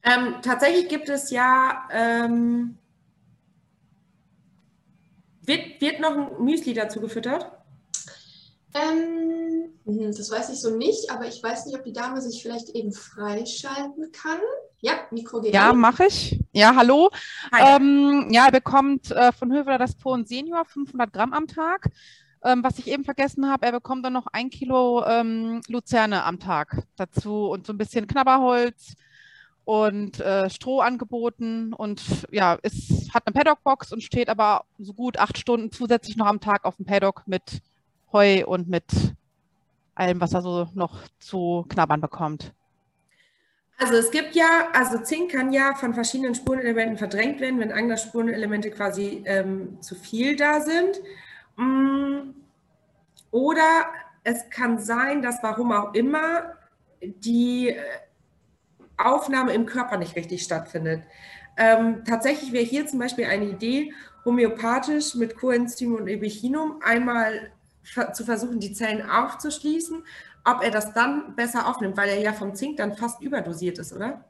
Ähm, 0.04 0.36
tatsächlich 0.42 0.90
gibt 0.90 1.08
es 1.08 1.30
ja, 1.30 1.88
ähm, 1.92 2.78
wird, 5.42 5.80
wird 5.80 6.00
noch 6.02 6.12
ein 6.12 6.44
Müsli 6.44 6.74
dazu 6.74 7.00
gefüttert? 7.00 7.52
Ähm, 8.74 9.74
mhm, 9.86 10.16
das 10.16 10.30
weiß 10.30 10.50
ich 10.50 10.60
so 10.60 10.76
nicht, 10.76 11.10
aber 11.12 11.28
ich 11.28 11.42
weiß 11.42 11.66
nicht, 11.66 11.78
ob 11.78 11.84
die 11.84 11.94
Dame 11.94 12.22
sich 12.22 12.42
vielleicht 12.42 12.70
eben 12.70 12.92
freischalten 12.92 14.12
kann. 14.12 14.40
Ja, 14.84 14.96
Mikro 15.12 15.40
geht 15.40 15.54
Ja, 15.54 15.72
mache 15.72 16.08
ich. 16.08 16.38
Ja, 16.52 16.76
hallo. 16.76 17.10
Ähm, 17.58 18.28
ja, 18.32 18.48
er 18.48 18.52
bekommt 18.52 19.12
äh, 19.12 19.32
von 19.32 19.50
Höveler 19.50 19.78
das 19.78 19.96
Pohn 19.96 20.26
Senior 20.26 20.66
500 20.66 21.14
Gramm 21.14 21.32
am 21.32 21.48
Tag. 21.48 21.90
Ähm, 22.44 22.66
was 22.66 22.80
ich 22.80 22.90
eben 22.90 23.06
vergessen 23.06 23.50
habe, 23.50 23.66
er 23.66 23.72
bekommt 23.72 24.04
dann 24.04 24.12
noch 24.12 24.28
ein 24.34 24.50
Kilo 24.50 25.06
ähm, 25.06 25.62
Luzerne 25.70 26.26
am 26.26 26.38
Tag 26.38 26.84
dazu 26.98 27.46
und 27.48 27.66
so 27.66 27.72
ein 27.72 27.78
bisschen 27.78 28.08
Knabberholz 28.08 28.96
und 29.64 30.20
äh, 30.20 30.50
Stroh 30.50 30.82
angeboten 30.82 31.72
und 31.72 32.02
ja, 32.30 32.58
es 32.62 33.08
hat 33.14 33.26
eine 33.26 33.34
Paddock-Box 33.34 33.94
und 33.94 34.04
steht 34.04 34.28
aber 34.28 34.66
so 34.80 34.94
gut 34.94 35.18
acht 35.18 35.38
Stunden 35.38 35.72
zusätzlich 35.72 36.18
noch 36.18 36.28
am 36.28 36.42
Tag 36.42 36.66
auf 36.66 36.76
dem 36.76 36.86
Paddock 36.86 37.24
mit 37.26 37.62
Heu 38.12 38.44
und 38.46 38.68
mit 38.68 38.84
allem, 39.96 40.20
was 40.20 40.34
er 40.34 40.42
so 40.42 40.68
noch 40.74 41.00
zu 41.20 41.66
knabbern 41.70 42.02
bekommt. 42.02 42.52
Also 43.78 43.96
es 43.96 44.12
gibt 44.12 44.36
ja, 44.36 44.70
also 44.74 45.00
Zink 45.00 45.32
kann 45.32 45.52
ja 45.52 45.74
von 45.76 45.94
verschiedenen 45.94 46.36
Spurenelementen 46.36 46.98
verdrängt 46.98 47.42
werden, 47.42 47.60
wenn 47.60 47.72
andere 47.72 47.98
Spurenelemente 47.98 48.70
quasi 48.72 49.24
ähm, 49.26 49.82
zu 49.82 49.96
viel 49.96 50.36
da 50.36 50.62
sind. 50.62 51.02
Mm, 51.58 52.34
oder 53.32 53.86
es 54.24 54.50
kann 54.50 54.80
sein, 54.80 55.22
dass 55.22 55.42
warum 55.42 55.72
auch 55.72 55.94
immer 55.94 56.54
die 57.02 57.70
äh, 57.70 57.82
Aufnahme 58.98 59.54
im 59.54 59.66
Körper 59.66 59.98
nicht 59.98 60.16
richtig 60.16 60.44
stattfindet. 60.44 61.04
Ähm, 61.58 62.04
tatsächlich 62.06 62.52
wäre 62.52 62.64
hier 62.64 62.88
zum 62.88 63.00
Beispiel 63.00 63.26
eine 63.26 63.46
Idee, 63.46 63.94
homöopathisch 64.26 65.16
mit 65.16 65.36
Coenzym 65.36 65.96
und 65.96 66.08
Ebichinum 66.08 66.80
einmal 66.82 67.52
zu 68.14 68.24
versuchen, 68.24 68.60
die 68.60 68.74
Zellen 68.74 69.08
aufzuschließen, 69.10 70.04
ob 70.46 70.64
er 70.64 70.72
das 70.72 70.94
dann 70.94 71.36
besser 71.36 71.68
aufnimmt, 71.68 71.98
weil 71.98 72.10
er 72.10 72.20
ja 72.20 72.34
vom 72.34 72.54
Zink 72.56 72.78
dann 72.78 72.96
fast 72.96 73.22
überdosiert 73.22 73.80
ist, 73.80 73.94
oder? 73.94 74.26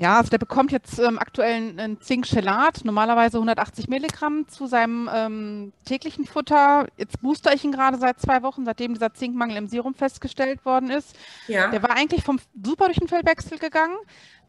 Ja, 0.00 0.16
also 0.18 0.30
der 0.30 0.38
bekommt 0.38 0.70
jetzt 0.70 1.00
ähm, 1.00 1.18
aktuell 1.18 1.54
einen 1.56 2.00
Zinkchelat, 2.00 2.84
normalerweise 2.84 3.38
180 3.38 3.88
Milligramm 3.88 4.46
zu 4.46 4.68
seinem 4.68 5.10
ähm, 5.12 5.72
täglichen 5.86 6.24
Futter. 6.24 6.86
Jetzt 6.96 7.20
booster 7.20 7.52
ich 7.52 7.64
ihn 7.64 7.72
gerade 7.72 7.98
seit 7.98 8.20
zwei 8.20 8.44
Wochen, 8.44 8.64
seitdem 8.64 8.94
dieser 8.94 9.12
Zinkmangel 9.12 9.56
im 9.56 9.66
Serum 9.66 9.94
festgestellt 9.94 10.64
worden 10.64 10.90
ist. 10.90 11.16
Ja. 11.48 11.66
Der 11.72 11.82
war 11.82 11.96
eigentlich 11.96 12.22
vom 12.22 12.38
super 12.62 12.84
durch 12.84 13.00
den 13.00 13.08
Fellwechsel 13.08 13.58
gegangen. 13.58 13.96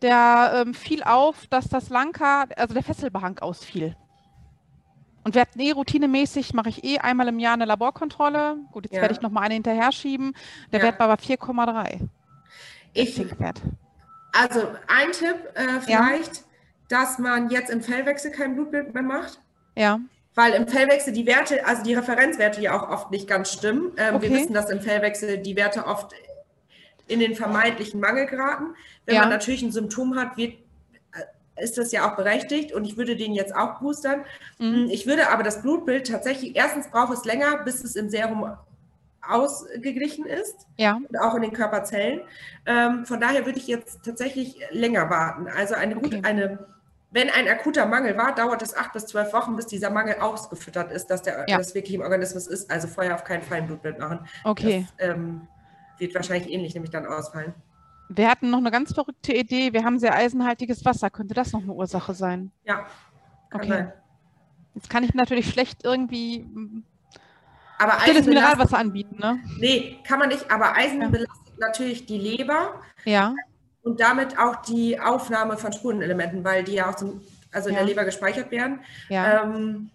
Der 0.03 0.53
ähm, 0.53 0.75
fiel 0.75 1.01
auf, 1.01 1.47
dass 1.47 1.67
das 1.67 1.89
Lanka, 1.89 2.45
also 2.55 2.75
der 2.75 2.83
Fesselbehang 2.83 3.39
ausfiel. 3.39 3.95
Und 5.23 5.35
hatten 5.35 5.59
eh 5.59 5.71
routinemäßig, 5.71 6.53
mache 6.53 6.69
ich 6.69 6.83
eh 6.83 6.99
einmal 6.99 7.27
im 7.27 7.39
Jahr 7.39 7.53
eine 7.53 7.65
Laborkontrolle. 7.65 8.57
Gut, 8.71 8.85
jetzt 8.85 8.95
ja. 8.95 9.01
werde 9.01 9.13
ich 9.13 9.21
noch 9.21 9.31
mal 9.31 9.41
eine 9.41 9.53
hinterher 9.53 9.91
schieben. 9.91 10.33
Der 10.71 10.79
ja. 10.79 10.85
Wert 10.85 10.99
war 10.99 11.09
aber 11.09 11.21
4,3. 11.21 12.07
Ich. 12.93 13.19
Also 14.31 14.67
ein 14.87 15.11
Tipp 15.11 15.35
äh, 15.55 15.81
vielleicht, 15.81 16.35
ja. 16.37 16.43
dass 16.87 17.19
man 17.19 17.49
jetzt 17.49 17.69
im 17.69 17.81
Fellwechsel 17.81 18.31
kein 18.31 18.55
Blutbild 18.55 18.93
mehr 18.93 19.03
macht. 19.03 19.39
Ja. 19.75 19.99
Weil 20.35 20.53
im 20.53 20.67
Fellwechsel 20.67 21.13
die 21.13 21.25
Werte, 21.25 21.65
also 21.65 21.83
die 21.83 21.93
Referenzwerte 21.93 22.61
ja 22.61 22.79
auch 22.79 22.89
oft 22.89 23.11
nicht 23.11 23.27
ganz 23.27 23.51
stimmen. 23.51 23.91
Ähm, 23.97 24.15
okay. 24.15 24.29
Wir 24.29 24.37
wissen, 24.37 24.53
dass 24.53 24.69
im 24.69 24.81
Fellwechsel 24.81 25.39
die 25.39 25.55
Werte 25.55 25.85
oft 25.85 26.13
in 27.07 27.19
den 27.19 27.35
vermeintlichen 27.35 27.99
Mangel 27.99 28.27
geraten. 28.27 28.75
Wenn 29.05 29.15
ja. 29.15 29.21
man 29.21 29.29
natürlich 29.29 29.61
ein 29.63 29.71
Symptom 29.71 30.15
hat, 30.15 30.37
wird, 30.37 30.53
ist 31.61 31.77
das 31.77 31.91
ja 31.91 32.09
auch 32.09 32.15
berechtigt 32.15 32.73
und 32.73 32.85
ich 32.85 32.97
würde 32.97 33.15
den 33.15 33.33
jetzt 33.33 33.55
auch 33.55 33.79
boostern. 33.79 34.23
Mhm. 34.57 34.87
Ich 34.89 35.07
würde 35.07 35.29
aber 35.29 35.43
das 35.43 35.61
Blutbild 35.61 36.07
tatsächlich, 36.07 36.55
erstens 36.55 36.89
braucht 36.89 37.13
es 37.13 37.25
länger, 37.25 37.63
bis 37.63 37.83
es 37.83 37.95
im 37.95 38.09
Serum 38.09 38.57
ausgeglichen 39.27 40.25
ist. 40.25 40.67
Ja. 40.77 40.95
Und 40.95 41.19
auch 41.19 41.35
in 41.35 41.43
den 41.43 41.53
Körperzellen. 41.53 42.21
Ähm, 42.65 43.05
von 43.05 43.19
daher 43.19 43.45
würde 43.45 43.59
ich 43.59 43.67
jetzt 43.67 44.03
tatsächlich 44.03 44.55
länger 44.71 45.09
warten. 45.09 45.47
Also 45.47 45.75
eine, 45.75 45.97
okay. 45.97 46.15
gut, 46.15 46.25
eine, 46.25 46.65
wenn 47.11 47.29
ein 47.29 47.47
akuter 47.47 47.85
Mangel 47.85 48.17
war, 48.17 48.33
dauert 48.33 48.61
es 48.61 48.75
acht 48.75 48.93
bis 48.93 49.05
zwölf 49.05 49.33
Wochen, 49.33 49.55
bis 49.55 49.67
dieser 49.67 49.89
Mangel 49.89 50.15
ausgefüttert 50.19 50.91
ist, 50.91 51.07
dass 51.07 51.21
der 51.21 51.45
ja. 51.47 51.57
das 51.57 51.75
wirklich 51.75 51.95
im 51.95 52.01
Organismus 52.01 52.47
ist. 52.47 52.71
Also 52.71 52.87
vorher 52.87 53.15
auf 53.15 53.23
keinen 53.23 53.43
Fall 53.43 53.59
ein 53.59 53.67
Blutbild 53.67 53.99
machen. 53.99 54.27
Okay. 54.43 54.87
Das 54.97 55.09
ähm, 55.09 55.47
wird 55.97 56.15
wahrscheinlich 56.15 56.51
ähnlich 56.51 56.73
nämlich 56.73 56.91
dann 56.91 57.05
ausfallen. 57.05 57.53
Wir 58.09 58.29
hatten 58.29 58.49
noch 58.49 58.57
eine 58.57 58.71
ganz 58.71 58.93
verrückte 58.93 59.33
Idee. 59.33 59.71
Wir 59.71 59.83
haben 59.83 59.99
sehr 59.99 60.15
eisenhaltiges 60.15 60.83
Wasser. 60.83 61.09
Könnte 61.09 61.33
das 61.33 61.53
noch 61.53 61.61
eine 61.61 61.73
Ursache 61.73 62.13
sein? 62.13 62.51
Ja. 62.65 62.85
okay. 63.53 63.67
Sein. 63.67 63.93
Jetzt 64.75 64.89
kann 64.89 65.03
ich 65.03 65.13
natürlich 65.13 65.49
schlecht 65.49 65.83
irgendwie 65.83 66.45
aber 67.79 68.01
Eisen 68.01 68.25
Mineralwasser 68.25 68.77
anbieten, 68.77 69.17
ne? 69.19 69.39
Nee, 69.57 69.99
kann 70.05 70.19
man 70.19 70.27
nicht, 70.27 70.51
aber 70.51 70.75
Eisen 70.75 71.01
ja. 71.01 71.07
belastet 71.07 71.57
natürlich 71.59 72.05
die 72.05 72.17
Leber. 72.17 72.81
Ja. 73.05 73.33
Und 73.83 74.01
damit 74.01 74.37
auch 74.37 74.57
die 74.57 74.99
Aufnahme 74.99 75.57
von 75.57 75.71
Spurenelementen, 75.71 76.43
weil 76.43 76.65
die 76.65 76.73
ja 76.73 76.89
auch 76.89 76.95
zum, 76.95 77.21
also 77.53 77.69
in 77.69 77.75
der 77.75 77.85
Leber 77.85 78.03
gespeichert 78.03 78.51
werden. 78.51 78.81
Ja. 79.07 79.43
Ähm, 79.43 79.89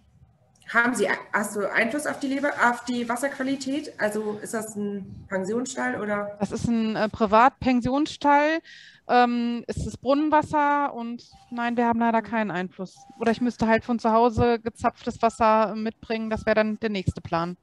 haben 0.73 0.95
Sie, 0.95 1.07
hast 1.31 1.55
du 1.55 1.71
Einfluss 1.71 2.07
auf 2.07 2.19
die 2.19 2.27
Leber, 2.27 2.51
auf 2.63 2.85
die 2.85 3.07
Wasserqualität? 3.07 3.93
Also 3.97 4.39
ist 4.41 4.53
das 4.53 4.75
ein 4.75 5.25
Pensionsstall 5.29 6.01
oder? 6.01 6.37
Das 6.39 6.51
ist 6.51 6.67
ein 6.67 6.95
äh, 6.95 7.09
Privatpensionsstall. 7.09 8.59
Ähm, 9.07 9.63
ist 9.67 9.85
es 9.85 9.97
Brunnenwasser 9.97 10.91
und 10.95 11.29
nein, 11.51 11.77
wir 11.77 11.85
haben 11.85 11.99
leider 11.99 12.23
keinen 12.23 12.49
Einfluss. 12.49 12.97
Oder 13.19 13.31
ich 13.31 13.41
müsste 13.41 13.67
halt 13.67 13.85
von 13.85 13.99
zu 13.99 14.11
Hause 14.11 14.59
gezapftes 14.59 15.21
Wasser 15.21 15.75
mitbringen. 15.75 16.31
Das 16.31 16.47
wäre 16.47 16.55
dann 16.55 16.79
der 16.79 16.89
nächste 16.89 17.21
Plan. 17.21 17.55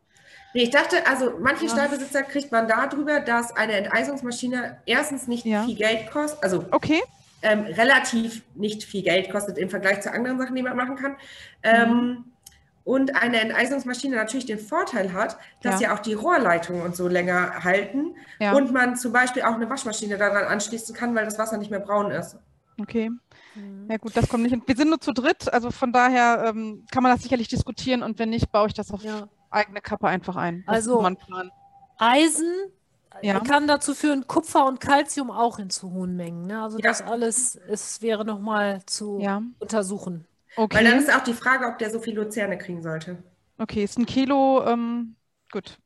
Nee, 0.55 0.65
ich 0.65 0.71
dachte, 0.71 1.05
also 1.07 1.33
manche 1.41 1.65
ja. 1.65 1.71
Stallbesitzer 1.71 2.23
kriegt 2.23 2.53
man 2.53 2.69
darüber, 2.69 3.21
dass 3.21 3.57
eine 3.57 3.73
Enteisungsmaschine 3.73 4.79
erstens 4.87 5.27
nicht 5.27 5.45
ja. 5.45 5.65
viel 5.65 5.77
Geld 5.77 6.11
kostet, 6.11 6.45
also 6.45 6.65
okay. 6.71 7.01
ähm, 7.43 7.63
relativ 7.63 8.43
nicht 8.55 8.85
viel 8.85 9.03
Geld 9.03 9.31
kostet 9.31 9.59
im 9.59 9.71
Vergleich 9.71 10.03
zu 10.03 10.13
anderen 10.13 10.39
Sachen, 10.39 10.55
die 10.55 10.63
man 10.63 10.77
machen 10.77 10.97
kann. 10.97 11.17
Ähm, 11.63 11.91
mhm. 11.91 12.32
Und 12.85 13.15
eine 13.15 13.41
Enteisungsmaschine 13.41 14.17
natürlich 14.17 14.47
den 14.47 14.59
Vorteil 14.59 15.13
hat, 15.13 15.39
dass 15.63 15.81
ja, 15.81 15.89
ja 15.89 15.95
auch 15.95 16.01
die 16.01 16.15
Rohrleitungen 16.15 16.83
und 16.83 16.97
so 16.97 17.07
länger 17.07 17.63
halten 17.63 18.17
ja. 18.41 18.55
und 18.55 18.73
man 18.73 18.97
zum 18.97 19.13
Beispiel 19.13 19.43
auch 19.43 19.55
eine 19.55 19.71
Waschmaschine 19.71 20.19
daran 20.19 20.45
anschließen 20.45 20.95
kann, 20.95 21.15
weil 21.15 21.25
das 21.25 21.39
Wasser 21.39 21.59
nicht 21.59 21.71
mehr 21.71 21.81
braun 21.81 22.11
ist. 22.11 22.37
Okay. 22.81 23.11
Mhm. 23.55 23.87
Ja 23.89 23.99
gut, 23.99 24.17
das 24.17 24.29
kommt 24.29 24.43
nicht. 24.43 24.57
Wir 24.67 24.77
sind 24.77 24.89
nur 24.89 25.01
zu 25.01 25.13
dritt, 25.13 25.53
also 25.53 25.71
von 25.71 25.93
daher 25.93 26.45
ähm, 26.47 26.85
kann 26.91 27.03
man 27.03 27.13
das 27.13 27.23
sicherlich 27.23 27.49
diskutieren 27.49 28.03
und 28.03 28.19
wenn 28.19 28.31
nicht, 28.31 28.51
baue 28.51 28.67
ich 28.67 28.75
das 28.75 28.91
auf 28.91 29.05
ja 29.05 29.29
eigene 29.53 29.81
Kappe 29.81 30.09
einfach 30.09 30.37
ein. 30.37 30.65
Das 30.67 30.89
also 30.89 31.07
Eisen 31.99 32.53
ja. 33.21 33.41
kann 33.41 33.69
dazu 33.69 33.95
führen, 33.95 34.27
Kupfer 34.27 34.67
und 34.67 34.81
Calcium 34.81 35.31
auch 35.31 35.59
in 35.59 35.71
zu 35.71 35.93
hohen 35.93 36.17
Mengen. 36.17 36.47
Ne? 36.47 36.63
Also 36.63 36.79
ja. 36.79 36.89
das 36.89 37.03
alles 37.03 37.55
ist, 37.55 38.03
wäre 38.03 38.25
nochmal 38.25 38.83
zu 38.87 39.21
ja. 39.21 39.43
untersuchen. 39.59 40.27
Okay. 40.57 40.77
Weil 40.77 40.85
dann 40.85 40.99
ist 40.99 41.15
auch 41.15 41.25
die 41.25 41.33
Frage, 41.33 41.67
ob 41.67 41.79
der 41.79 41.91
so 41.91 41.99
viel 41.99 42.15
Luzerne 42.15 42.59
kriegen 42.59 42.83
sollte. 42.83 43.23
Okay, 43.59 43.85
ist 43.85 43.99
ein 43.99 44.07
Kilo, 44.07 44.65
ähm, 44.67 45.17
gut. 45.51 45.79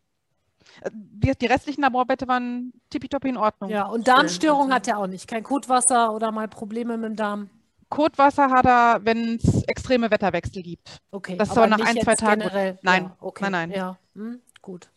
Äh, 0.81 0.91
die 1.35 1.47
restlichen 1.47 1.83
Laborbette 1.83 2.27
waren 2.27 2.73
tippitoppi 2.91 3.29
in 3.29 3.37
Ordnung. 3.37 3.71
Ja, 3.71 3.87
und 3.87 4.09
Darmstörung 4.09 4.73
hat 4.73 4.89
er 4.89 4.99
auch 4.99 5.07
nicht. 5.07 5.29
Kein 5.29 5.43
Kotwasser 5.43 6.13
oder 6.13 6.33
mal 6.33 6.49
Probleme 6.49 6.97
mit 6.97 7.11
dem 7.11 7.17
Darm. 7.17 7.51
Kotwasser 7.89 8.51
hat 8.51 8.67
er, 8.67 9.01
wenn 9.05 9.37
es 9.37 9.63
extreme 9.65 10.11
Wetterwechsel 10.11 10.63
gibt. 10.63 10.99
Okay. 11.13 11.37
Das 11.37 11.51
ist 11.51 11.57
aber 11.57 11.69
nach 11.69 11.81
ein, 11.81 12.01
zwei 12.01 12.17
Tagen. 12.17 12.43
Nein, 12.83 13.05
ja, 13.05 13.17
okay. 13.21 13.45
nein, 13.45 13.53
nein. 13.53 13.71
Ja, 13.71 13.99
hm, 14.15 14.41
gut. 14.61 14.91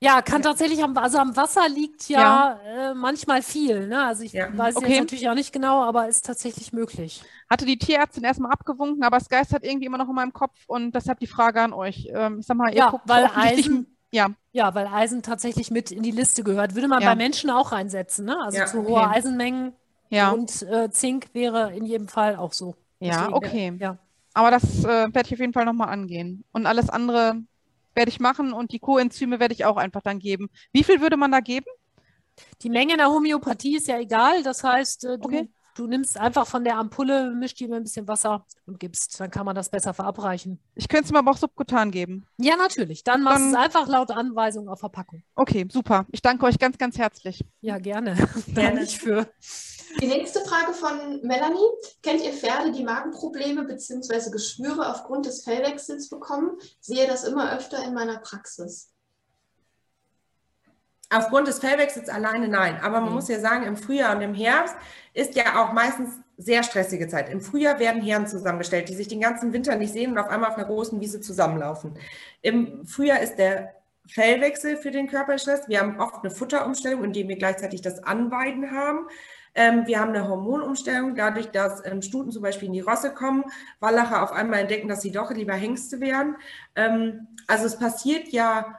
Ja, 0.00 0.22
kann 0.22 0.42
ja. 0.42 0.50
tatsächlich 0.50 0.82
am, 0.82 0.96
also 0.96 1.18
am 1.18 1.36
Wasser 1.36 1.68
liegt 1.68 2.08
ja, 2.08 2.20
ja. 2.20 2.90
Äh, 2.90 2.94
manchmal 2.94 3.42
viel. 3.42 3.88
Ne? 3.88 4.04
Also 4.04 4.22
ich 4.22 4.32
ja. 4.32 4.56
weiß 4.56 4.76
okay. 4.76 4.90
jetzt 4.90 5.00
natürlich 5.00 5.28
auch 5.28 5.34
nicht 5.34 5.52
genau, 5.52 5.82
aber 5.82 6.08
ist 6.08 6.24
tatsächlich 6.24 6.72
möglich. 6.72 7.22
Hatte 7.50 7.66
die 7.66 7.78
Tierärztin 7.78 8.22
erstmal 8.22 8.52
abgewunken, 8.52 9.02
aber 9.02 9.16
es 9.16 9.28
geistert 9.28 9.64
irgendwie 9.64 9.86
immer 9.86 9.98
noch 9.98 10.08
in 10.08 10.14
meinem 10.14 10.32
Kopf 10.32 10.56
und 10.68 10.94
deshalb 10.94 11.18
die 11.18 11.26
Frage 11.26 11.60
an 11.60 11.72
euch. 11.72 12.08
Ähm, 12.12 12.38
ich 12.38 12.46
sag 12.46 12.56
mal, 12.56 12.70
ihr 12.70 12.76
ja, 12.76 12.90
guckt 12.90 13.08
weil 13.08 13.28
Eisen, 13.34 13.96
ja. 14.12 14.28
ja, 14.52 14.72
weil 14.74 14.86
Eisen 14.86 15.22
tatsächlich 15.22 15.72
mit 15.72 15.90
in 15.90 16.04
die 16.04 16.12
Liste 16.12 16.44
gehört. 16.44 16.76
Würde 16.76 16.86
man 16.86 17.02
bei 17.02 17.16
Menschen 17.16 17.50
auch 17.50 17.72
reinsetzen, 17.72 18.24
ne? 18.24 18.38
Also 18.40 18.64
zu 18.66 18.84
hohe 18.84 19.00
okay. 19.00 19.16
Eisenmengen 19.16 19.72
ja. 20.10 20.30
Und 20.30 20.62
äh, 20.62 20.90
Zink 20.90 21.26
wäre 21.32 21.74
in 21.74 21.84
jedem 21.84 22.08
Fall 22.08 22.36
auch 22.36 22.52
so. 22.52 22.74
Ja, 23.00 23.10
Deswegen, 23.10 23.34
okay. 23.34 23.72
Ja. 23.78 23.98
Aber 24.34 24.50
das 24.50 24.84
äh, 24.84 24.86
werde 25.12 25.26
ich 25.26 25.32
auf 25.32 25.40
jeden 25.40 25.52
Fall 25.52 25.64
nochmal 25.64 25.88
angehen. 25.88 26.44
Und 26.52 26.66
alles 26.66 26.88
andere 26.88 27.42
werde 27.98 28.10
ich 28.10 28.20
machen 28.20 28.54
und 28.54 28.72
die 28.72 28.78
Coenzyme 28.78 29.40
werde 29.40 29.52
ich 29.52 29.66
auch 29.66 29.76
einfach 29.76 30.00
dann 30.00 30.20
geben. 30.20 30.48
Wie 30.72 30.84
viel 30.84 31.02
würde 31.02 31.18
man 31.18 31.32
da 31.32 31.40
geben? 31.40 31.66
Die 32.62 32.70
Menge 32.70 32.92
in 32.92 32.98
der 32.98 33.10
Homöopathie 33.10 33.76
ist 33.76 33.88
ja 33.88 33.98
egal. 33.98 34.42
Das 34.44 34.62
heißt, 34.62 35.04
äh, 35.04 35.18
du, 35.18 35.24
okay. 35.24 35.50
du 35.74 35.88
nimmst 35.88 36.16
einfach 36.16 36.46
von 36.46 36.62
der 36.62 36.76
Ampulle, 36.76 37.34
mischst 37.34 37.58
die 37.58 37.66
mit 37.66 37.78
ein 37.78 37.82
bisschen 37.82 38.06
Wasser 38.06 38.46
und 38.66 38.78
gibst. 38.78 39.18
Dann 39.18 39.32
kann 39.32 39.44
man 39.44 39.56
das 39.56 39.68
besser 39.68 39.92
verabreichen. 39.92 40.60
Ich 40.76 40.88
könnte 40.88 41.06
es 41.06 41.12
mir 41.12 41.18
aber 41.18 41.32
auch 41.32 41.36
subkutan 41.36 41.90
geben. 41.90 42.24
Ja, 42.38 42.56
natürlich. 42.56 43.02
Dann 43.02 43.22
machst 43.22 43.44
du 43.44 43.48
es 43.48 43.54
einfach 43.56 43.88
laut 43.88 44.12
Anweisung 44.12 44.68
auf 44.68 44.78
Verpackung. 44.78 45.24
Okay, 45.34 45.66
super. 45.68 46.06
Ich 46.12 46.22
danke 46.22 46.46
euch 46.46 46.58
ganz, 46.58 46.78
ganz 46.78 46.96
herzlich. 46.98 47.44
Ja, 47.60 47.78
gerne. 47.78 48.16
Gerne. 48.54 48.82
ich 48.84 48.98
für. 48.98 49.28
Die 50.00 50.06
nächste 50.06 50.40
Frage 50.40 50.72
von 50.74 51.20
Melanie. 51.22 51.66
Kennt 52.02 52.22
ihr 52.22 52.32
Pferde, 52.32 52.72
die 52.72 52.84
Magenprobleme 52.84 53.64
bzw. 53.64 54.30
Geschwüre 54.30 54.88
aufgrund 54.90 55.26
des 55.26 55.42
Fellwechsels 55.42 56.08
bekommen? 56.08 56.58
Sehe 56.80 57.06
das 57.06 57.24
immer 57.24 57.56
öfter 57.56 57.82
in 57.84 57.94
meiner 57.94 58.18
Praxis. 58.18 58.90
Aufgrund 61.10 61.48
des 61.48 61.58
Fellwechsels 61.58 62.10
alleine 62.10 62.48
nein. 62.48 62.78
Aber 62.82 63.00
man 63.00 63.08
mhm. 63.08 63.14
muss 63.16 63.28
ja 63.28 63.40
sagen, 63.40 63.64
im 63.64 63.76
Frühjahr 63.76 64.14
und 64.14 64.22
im 64.22 64.34
Herbst 64.34 64.76
ist 65.14 65.34
ja 65.34 65.64
auch 65.64 65.72
meistens 65.72 66.10
sehr 66.36 66.62
stressige 66.62 67.08
Zeit. 67.08 67.30
Im 67.30 67.40
Frühjahr 67.40 67.78
werden 67.78 68.02
Herren 68.02 68.26
zusammengestellt, 68.26 68.88
die 68.88 68.94
sich 68.94 69.08
den 69.08 69.20
ganzen 69.20 69.52
Winter 69.52 69.74
nicht 69.76 69.92
sehen 69.92 70.12
und 70.12 70.18
auf 70.18 70.28
einmal 70.28 70.50
auf 70.50 70.56
einer 70.56 70.66
großen 70.66 71.00
Wiese 71.00 71.20
zusammenlaufen. 71.20 71.98
Im 72.42 72.86
Frühjahr 72.86 73.20
ist 73.20 73.36
der 73.36 73.74
Fellwechsel 74.06 74.76
für 74.76 74.90
den 74.90 75.08
Körperstress. 75.08 75.68
Wir 75.68 75.80
haben 75.80 76.00
oft 76.00 76.22
eine 76.22 76.30
Futterumstellung, 76.30 77.04
indem 77.04 77.28
wir 77.28 77.36
gleichzeitig 77.36 77.82
das 77.82 78.02
Anweiden 78.04 78.70
haben. 78.70 79.08
Ähm, 79.58 79.88
wir 79.88 79.98
haben 79.98 80.10
eine 80.10 80.28
Hormonumstellung, 80.28 81.16
dadurch, 81.16 81.50
dass 81.50 81.84
ähm, 81.84 82.00
Stuten 82.00 82.30
zum 82.30 82.42
Beispiel 82.42 82.68
in 82.68 82.74
die 82.74 82.80
Rosse 82.80 83.12
kommen, 83.12 83.42
Wallacher 83.80 84.22
auf 84.22 84.30
einmal 84.30 84.60
entdecken, 84.60 84.86
dass 84.86 85.02
sie 85.02 85.10
doch 85.10 85.32
lieber 85.32 85.54
Hengste 85.54 85.98
wären. 85.98 86.36
Ähm, 86.76 87.26
also 87.48 87.66
es 87.66 87.76
passiert 87.76 88.28
ja 88.28 88.78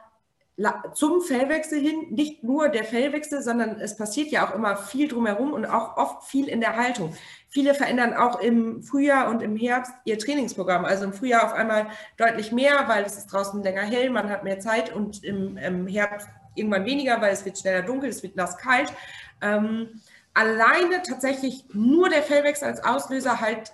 zum 0.94 1.20
Fellwechsel 1.20 1.78
hin, 1.78 2.06
nicht 2.10 2.44
nur 2.44 2.70
der 2.70 2.84
Fellwechsel, 2.84 3.42
sondern 3.42 3.78
es 3.78 3.96
passiert 3.96 4.28
ja 4.28 4.48
auch 4.48 4.54
immer 4.54 4.76
viel 4.76 5.08
drumherum 5.08 5.52
und 5.52 5.66
auch 5.66 5.98
oft 5.98 6.24
viel 6.24 6.48
in 6.48 6.60
der 6.60 6.76
Haltung. 6.76 7.14
Viele 7.50 7.74
verändern 7.74 8.14
auch 8.14 8.40
im 8.40 8.82
Frühjahr 8.82 9.28
und 9.28 9.42
im 9.42 9.56
Herbst 9.56 9.92
ihr 10.06 10.18
Trainingsprogramm. 10.18 10.86
Also 10.86 11.04
im 11.04 11.12
Frühjahr 11.12 11.44
auf 11.44 11.52
einmal 11.52 11.88
deutlich 12.16 12.52
mehr, 12.52 12.84
weil 12.86 13.04
es 13.04 13.18
ist 13.18 13.26
draußen 13.26 13.62
länger 13.62 13.82
hell, 13.82 14.08
man 14.08 14.30
hat 14.30 14.44
mehr 14.44 14.60
Zeit 14.60 14.94
und 14.94 15.22
im, 15.24 15.58
im 15.58 15.86
Herbst 15.86 16.28
irgendwann 16.54 16.86
weniger, 16.86 17.20
weil 17.20 17.34
es 17.34 17.44
wird 17.44 17.58
schneller 17.58 17.82
dunkel, 17.82 18.08
es 18.08 18.22
wird 18.22 18.36
nass 18.36 18.56
kalt. 18.56 18.92
Ähm, 19.42 20.00
alleine 20.34 21.02
tatsächlich 21.02 21.64
nur 21.72 22.08
der 22.08 22.22
Fellwechsel 22.22 22.68
als 22.68 22.82
Auslöser 22.82 23.40
halt 23.40 23.72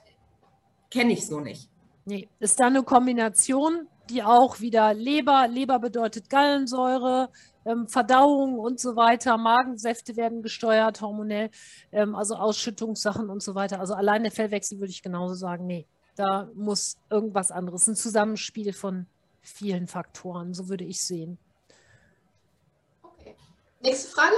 kenne 0.91 1.13
ich 1.13 1.27
so 1.27 1.41
nicht. 1.41 1.69
Nee, 2.05 2.29
ist 2.39 2.61
da 2.61 2.67
eine 2.67 2.83
Kombination 2.83 3.89
die 4.11 4.23
auch 4.23 4.61
wieder 4.61 4.95
Leber, 4.95 5.49
Leber 5.49 5.79
bedeutet 5.79 6.31
Gallensäure, 6.31 7.31
ähm, 7.65 7.89
Verdauung 7.89 8.59
und 8.59 8.79
so 8.81 8.97
weiter, 8.97 9.37
Magensäfte 9.37 10.17
werden 10.17 10.43
gesteuert, 10.43 11.01
hormonell, 11.01 11.51
ähm, 11.93 12.15
also 12.15 12.37
Ausschüttungssachen 12.37 13.29
und 13.29 13.43
so 13.43 13.55
weiter. 13.55 13.81
Also 13.81 13.95
allein 13.95 14.23
der 14.23 14.33
Fellwechsel 14.33 14.79
würde 14.79 14.91
ich 14.91 15.03
genauso 15.03 15.35
sagen, 15.35 15.67
nee, 15.67 15.87
da 16.15 16.49
muss 16.55 16.99
irgendwas 17.11 17.51
anderes, 17.51 17.87
ein 17.87 17.97
Zusammenspiel 17.97 18.73
von 18.73 19.07
vielen 19.43 19.87
Faktoren, 19.87 20.55
so 20.55 20.69
würde 20.69 20.85
ich 20.85 21.03
sehen. 21.03 21.39
Okay. 23.03 23.35
Nächste 23.81 24.11
Frage 24.11 24.37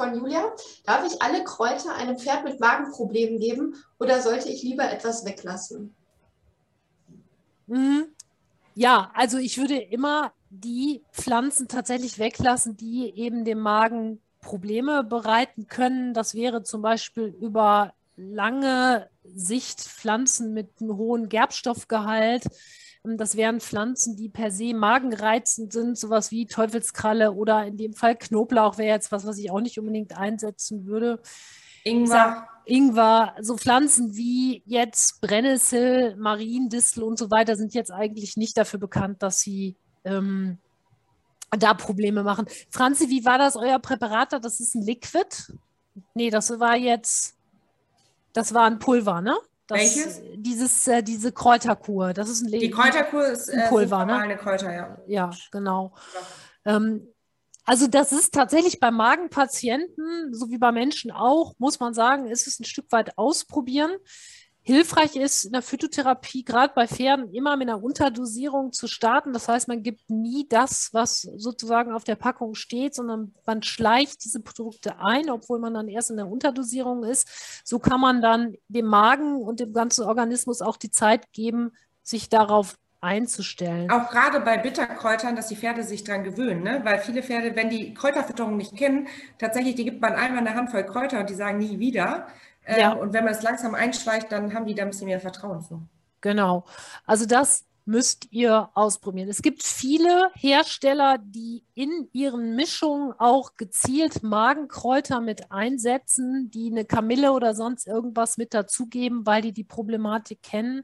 von 0.00 0.14
Julia. 0.14 0.50
Darf 0.86 1.06
ich 1.06 1.20
alle 1.20 1.44
Kräuter 1.44 1.94
einem 1.94 2.18
Pferd 2.18 2.44
mit 2.44 2.58
Magenproblemen 2.58 3.38
geben 3.38 3.74
oder 3.98 4.22
sollte 4.22 4.48
ich 4.48 4.62
lieber 4.62 4.90
etwas 4.90 5.26
weglassen? 5.26 5.94
Mhm. 7.66 8.06
Ja, 8.74 9.10
also 9.14 9.36
ich 9.36 9.58
würde 9.58 9.76
immer 9.76 10.32
die 10.48 11.02
Pflanzen 11.12 11.68
tatsächlich 11.68 12.18
weglassen, 12.18 12.78
die 12.78 13.12
eben 13.14 13.44
dem 13.44 13.60
Magen 13.60 14.22
Probleme 14.40 15.04
bereiten 15.04 15.66
können. 15.66 16.14
Das 16.14 16.34
wäre 16.34 16.62
zum 16.62 16.80
Beispiel 16.80 17.36
über 17.38 17.92
lange 18.16 19.10
Sicht 19.22 19.80
Pflanzen 19.80 20.54
mit 20.54 20.80
einem 20.80 20.96
hohen 20.96 21.28
Gerbstoffgehalt. 21.28 22.44
Das 23.02 23.36
wären 23.36 23.60
Pflanzen, 23.60 24.16
die 24.16 24.28
per 24.28 24.50
se 24.50 24.74
magenreizend 24.74 25.72
sind, 25.72 25.98
sowas 25.98 26.30
wie 26.30 26.46
Teufelskralle 26.46 27.32
oder 27.32 27.64
in 27.66 27.78
dem 27.78 27.94
Fall 27.94 28.14
Knoblauch 28.14 28.76
wäre 28.76 28.94
jetzt 28.94 29.10
was, 29.10 29.26
was 29.26 29.38
ich 29.38 29.50
auch 29.50 29.60
nicht 29.60 29.78
unbedingt 29.78 30.16
einsetzen 30.16 30.86
würde. 30.86 31.20
Ingwer. 31.84 32.46
Ingwer, 32.66 33.34
so 33.40 33.56
Pflanzen 33.56 34.14
wie 34.16 34.62
jetzt 34.66 35.22
Brennnessel, 35.22 36.14
Mariendistel 36.16 37.02
und 37.02 37.18
so 37.18 37.30
weiter 37.30 37.56
sind 37.56 37.72
jetzt 37.72 37.90
eigentlich 37.90 38.36
nicht 38.36 38.56
dafür 38.56 38.78
bekannt, 38.78 39.22
dass 39.22 39.40
sie 39.40 39.76
ähm, 40.04 40.58
da 41.50 41.74
Probleme 41.74 42.22
machen. 42.22 42.46
Franzi, 42.68 43.08
wie 43.08 43.24
war 43.24 43.38
das 43.38 43.56
euer 43.56 43.78
Präparat? 43.78 44.34
Das 44.44 44.60
ist 44.60 44.74
ein 44.74 44.82
Liquid? 44.82 45.54
Nee, 46.14 46.30
das 46.30 46.50
war 46.60 46.76
jetzt, 46.76 47.34
das 48.34 48.54
war 48.54 48.66
ein 48.66 48.78
Pulver, 48.78 49.20
ne? 49.20 49.36
Welches? 49.70 50.20
Dieses, 50.34 50.86
äh, 50.88 51.02
diese 51.02 51.32
Kräuterkur, 51.32 52.12
das 52.12 52.28
ist 52.28 52.42
ein 52.42 52.48
Liquid. 52.48 52.66
Die 52.66 52.70
Kräuterkur 52.70 53.26
ist 53.26 53.48
äh, 53.48 53.56
ein 53.56 53.68
Pulver, 53.68 54.04
ne? 54.04 54.16
Eine 54.16 54.36
Kräuter, 54.36 54.72
ja. 54.72 54.98
Ja, 55.06 55.30
genau. 55.50 55.94
Ja. 56.64 56.76
Ähm, 56.76 57.08
also 57.64 57.86
das 57.86 58.12
ist 58.12 58.34
tatsächlich 58.34 58.80
bei 58.80 58.90
Magenpatienten, 58.90 60.34
so 60.34 60.50
wie 60.50 60.58
bei 60.58 60.72
Menschen 60.72 61.10
auch, 61.10 61.54
muss 61.58 61.78
man 61.78 61.94
sagen, 61.94 62.26
ist 62.26 62.46
es 62.46 62.58
ein 62.58 62.64
Stück 62.64 62.90
weit 62.90 63.16
ausprobieren. 63.16 63.92
Hilfreich 64.70 65.16
ist 65.16 65.44
in 65.44 65.52
der 65.52 65.62
Phytotherapie, 65.62 66.44
gerade 66.44 66.72
bei 66.74 66.86
Pferden, 66.86 67.32
immer 67.32 67.56
mit 67.56 67.68
einer 67.68 67.82
Unterdosierung 67.82 68.72
zu 68.72 68.86
starten. 68.86 69.32
Das 69.32 69.48
heißt, 69.48 69.66
man 69.66 69.82
gibt 69.82 70.08
nie 70.10 70.46
das, 70.48 70.90
was 70.92 71.22
sozusagen 71.22 71.92
auf 71.92 72.04
der 72.04 72.14
Packung 72.14 72.54
steht, 72.54 72.94
sondern 72.94 73.34
man 73.46 73.62
schleicht 73.62 74.24
diese 74.24 74.40
Produkte 74.40 75.00
ein, 75.00 75.28
obwohl 75.28 75.58
man 75.58 75.74
dann 75.74 75.88
erst 75.88 76.10
in 76.10 76.16
der 76.18 76.28
Unterdosierung 76.28 77.02
ist. 77.02 77.28
So 77.64 77.80
kann 77.80 78.00
man 78.00 78.22
dann 78.22 78.54
dem 78.68 78.86
Magen 78.86 79.42
und 79.42 79.58
dem 79.58 79.72
ganzen 79.72 80.04
Organismus 80.04 80.62
auch 80.62 80.76
die 80.76 80.90
Zeit 80.92 81.32
geben, 81.32 81.72
sich 82.02 82.28
darauf 82.28 82.76
einzustellen. 83.00 83.90
Auch 83.90 84.10
gerade 84.10 84.40
bei 84.40 84.58
Bitterkräutern, 84.58 85.34
dass 85.34 85.48
die 85.48 85.56
Pferde 85.56 85.82
sich 85.82 86.04
daran 86.04 86.22
gewöhnen, 86.22 86.62
ne? 86.62 86.80
weil 86.84 86.98
viele 86.98 87.22
Pferde, 87.22 87.56
wenn 87.56 87.70
die 87.70 87.94
Kräuterfütterung 87.94 88.56
nicht 88.56 88.76
kennen, 88.76 89.08
tatsächlich, 89.38 89.74
die 89.74 89.84
gibt 89.84 90.00
man 90.02 90.12
einmal 90.12 90.46
eine 90.46 90.54
Handvoll 90.54 90.84
Kräuter 90.84 91.20
und 91.20 91.30
die 91.30 91.34
sagen 91.34 91.58
nie 91.58 91.78
wieder. 91.78 92.28
Ja. 92.76 92.92
Ähm, 92.92 92.98
und 92.98 93.12
wenn 93.12 93.24
man 93.24 93.34
es 93.34 93.42
langsam 93.42 93.74
einschleicht, 93.74 94.30
dann 94.32 94.54
haben 94.54 94.66
die 94.66 94.74
da 94.74 94.82
ein 94.82 94.90
bisschen 94.90 95.06
mehr 95.06 95.20
Vertrauen 95.20 95.60
zu. 95.60 95.82
Genau. 96.20 96.64
Also 97.06 97.26
das 97.26 97.64
müsst 97.86 98.28
ihr 98.30 98.68
ausprobieren. 98.74 99.28
Es 99.28 99.42
gibt 99.42 99.62
viele 99.62 100.30
Hersteller, 100.34 101.18
die 101.18 101.64
in 101.74 102.08
ihren 102.12 102.54
Mischungen 102.54 103.12
auch 103.18 103.56
gezielt 103.56 104.22
Magenkräuter 104.22 105.20
mit 105.20 105.50
einsetzen, 105.50 106.50
die 106.50 106.70
eine 106.70 106.84
Kamille 106.84 107.32
oder 107.32 107.54
sonst 107.54 107.86
irgendwas 107.88 108.36
mit 108.36 108.54
dazugeben, 108.54 109.26
weil 109.26 109.42
die 109.42 109.52
die 109.52 109.64
Problematik 109.64 110.42
kennen, 110.42 110.82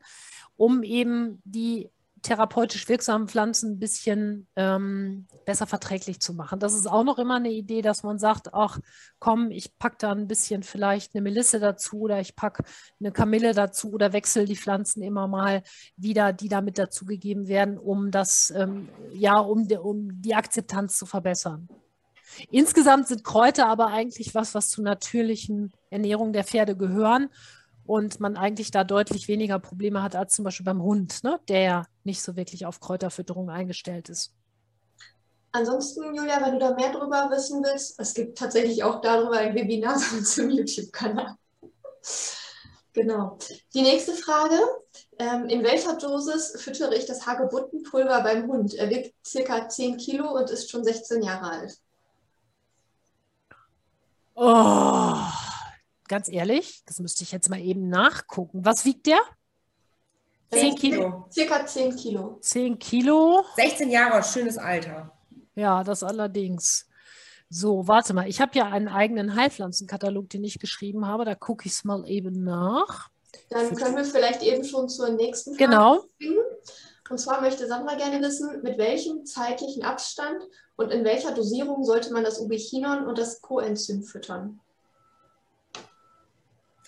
um 0.56 0.82
eben 0.82 1.40
die 1.44 1.90
therapeutisch 2.22 2.88
wirksamen 2.88 3.28
Pflanzen 3.28 3.72
ein 3.72 3.78
bisschen 3.78 4.46
ähm, 4.56 5.26
besser 5.44 5.66
verträglich 5.66 6.20
zu 6.20 6.34
machen. 6.34 6.58
Das 6.58 6.74
ist 6.74 6.86
auch 6.86 7.04
noch 7.04 7.18
immer 7.18 7.36
eine 7.36 7.50
Idee, 7.50 7.82
dass 7.82 8.02
man 8.02 8.18
sagt, 8.18 8.54
ach 8.54 8.78
komm, 9.18 9.50
ich 9.50 9.78
packe 9.78 9.96
da 10.00 10.12
ein 10.12 10.26
bisschen 10.26 10.62
vielleicht 10.62 11.14
eine 11.14 11.22
Melisse 11.22 11.60
dazu 11.60 12.00
oder 12.00 12.20
ich 12.20 12.34
packe 12.34 12.64
eine 13.00 13.12
Kamille 13.12 13.54
dazu 13.54 13.92
oder 13.92 14.12
wechsle 14.12 14.44
die 14.44 14.56
Pflanzen 14.56 15.02
immer 15.02 15.28
mal 15.28 15.62
wieder, 15.96 16.32
die 16.32 16.48
damit 16.48 16.78
dazugegeben 16.78 17.48
werden, 17.48 17.78
um 17.78 18.10
das, 18.10 18.52
ähm, 18.56 18.88
ja, 19.12 19.38
um, 19.38 19.68
um 19.82 20.20
die 20.22 20.34
Akzeptanz 20.34 20.96
zu 20.96 21.06
verbessern. 21.06 21.68
Insgesamt 22.50 23.08
sind 23.08 23.24
Kräuter 23.24 23.68
aber 23.68 23.88
eigentlich 23.88 24.34
was, 24.34 24.54
was 24.54 24.68
zur 24.68 24.84
natürlichen 24.84 25.72
Ernährung 25.90 26.32
der 26.32 26.44
Pferde 26.44 26.76
gehören 26.76 27.28
und 27.86 28.20
man 28.20 28.36
eigentlich 28.36 28.70
da 28.70 28.84
deutlich 28.84 29.28
weniger 29.28 29.58
Probleme 29.58 30.02
hat 30.02 30.16
als 30.16 30.34
zum 30.34 30.44
Beispiel 30.44 30.64
beim 30.64 30.82
Hund, 30.82 31.22
ne, 31.24 31.40
der 31.48 31.60
ja 31.60 31.86
nicht 32.04 32.22
so 32.22 32.36
wirklich 32.36 32.66
auf 32.66 32.80
Kräuterfütterung 32.80 33.50
eingestellt 33.50 34.08
ist. 34.08 34.32
Ansonsten, 35.52 36.14
Julia, 36.14 36.44
wenn 36.44 36.54
du 36.54 36.58
da 36.58 36.74
mehr 36.74 36.92
darüber 36.92 37.30
wissen 37.30 37.62
willst, 37.64 37.98
es 37.98 38.12
gibt 38.12 38.36
tatsächlich 38.36 38.84
auch 38.84 39.00
darüber 39.00 39.38
ein 39.38 39.54
Webinar 39.54 39.96
zum 40.24 40.50
YouTube-Kanal. 40.50 41.36
genau. 42.92 43.38
Die 43.72 43.82
nächste 43.82 44.12
Frage. 44.12 44.58
Ähm, 45.18 45.46
in 45.46 45.64
welcher 45.64 45.96
Dosis 45.96 46.60
füttere 46.60 46.94
ich 46.94 47.06
das 47.06 47.26
Hagebuttenpulver 47.26 48.22
beim 48.22 48.46
Hund? 48.48 48.74
Er 48.74 48.90
wiegt 48.90 49.14
circa 49.26 49.66
10 49.66 49.96
Kilo 49.96 50.30
und 50.36 50.50
ist 50.50 50.70
schon 50.70 50.84
16 50.84 51.22
Jahre 51.22 51.50
alt. 51.50 51.78
Oh 54.34 55.16
ganz 56.08 56.28
ehrlich, 56.28 56.82
das 56.86 56.98
müsste 57.00 57.24
ich 57.24 57.32
jetzt 57.32 57.50
mal 57.50 57.60
eben 57.60 57.88
nachgucken. 57.88 58.64
Was 58.64 58.84
wiegt 58.84 59.06
der? 59.06 59.18
10 60.52 60.76
Kilo. 60.76 61.26
Circa 61.30 61.66
10 61.66 61.96
Kilo. 61.96 62.38
10 62.40 62.78
Kilo. 62.78 63.44
16 63.56 63.90
Jahre, 63.90 64.22
schönes 64.22 64.58
Alter. 64.58 65.12
Ja, 65.54 65.82
das 65.82 66.02
allerdings. 66.02 66.86
So, 67.48 67.86
warte 67.88 68.14
mal. 68.14 68.28
Ich 68.28 68.40
habe 68.40 68.52
ja 68.54 68.66
einen 68.66 68.88
eigenen 68.88 69.36
Heilpflanzenkatalog, 69.36 70.28
den 70.30 70.44
ich 70.44 70.58
geschrieben 70.58 71.06
habe. 71.06 71.24
Da 71.24 71.34
gucke 71.34 71.66
ich 71.66 71.72
es 71.72 71.84
mal 71.84 72.08
eben 72.08 72.44
nach. 72.44 73.08
Dann 73.50 73.74
können 73.74 73.96
wir 73.96 74.04
vielleicht 74.04 74.42
eben 74.42 74.64
schon 74.64 74.88
zur 74.88 75.10
nächsten 75.10 75.54
Frage 75.54 75.64
Genau. 75.64 76.04
Springen. 76.14 76.38
Und 77.08 77.18
zwar 77.18 77.40
möchte 77.40 77.68
Sandra 77.68 77.94
gerne 77.94 78.20
wissen, 78.20 78.62
mit 78.62 78.78
welchem 78.78 79.24
zeitlichen 79.24 79.84
Abstand 79.84 80.42
und 80.74 80.90
in 80.90 81.04
welcher 81.04 81.32
Dosierung 81.32 81.84
sollte 81.84 82.12
man 82.12 82.24
das 82.24 82.40
Ubichinon 82.40 83.06
und 83.06 83.16
das 83.16 83.40
Coenzym 83.40 84.02
füttern? 84.02 84.60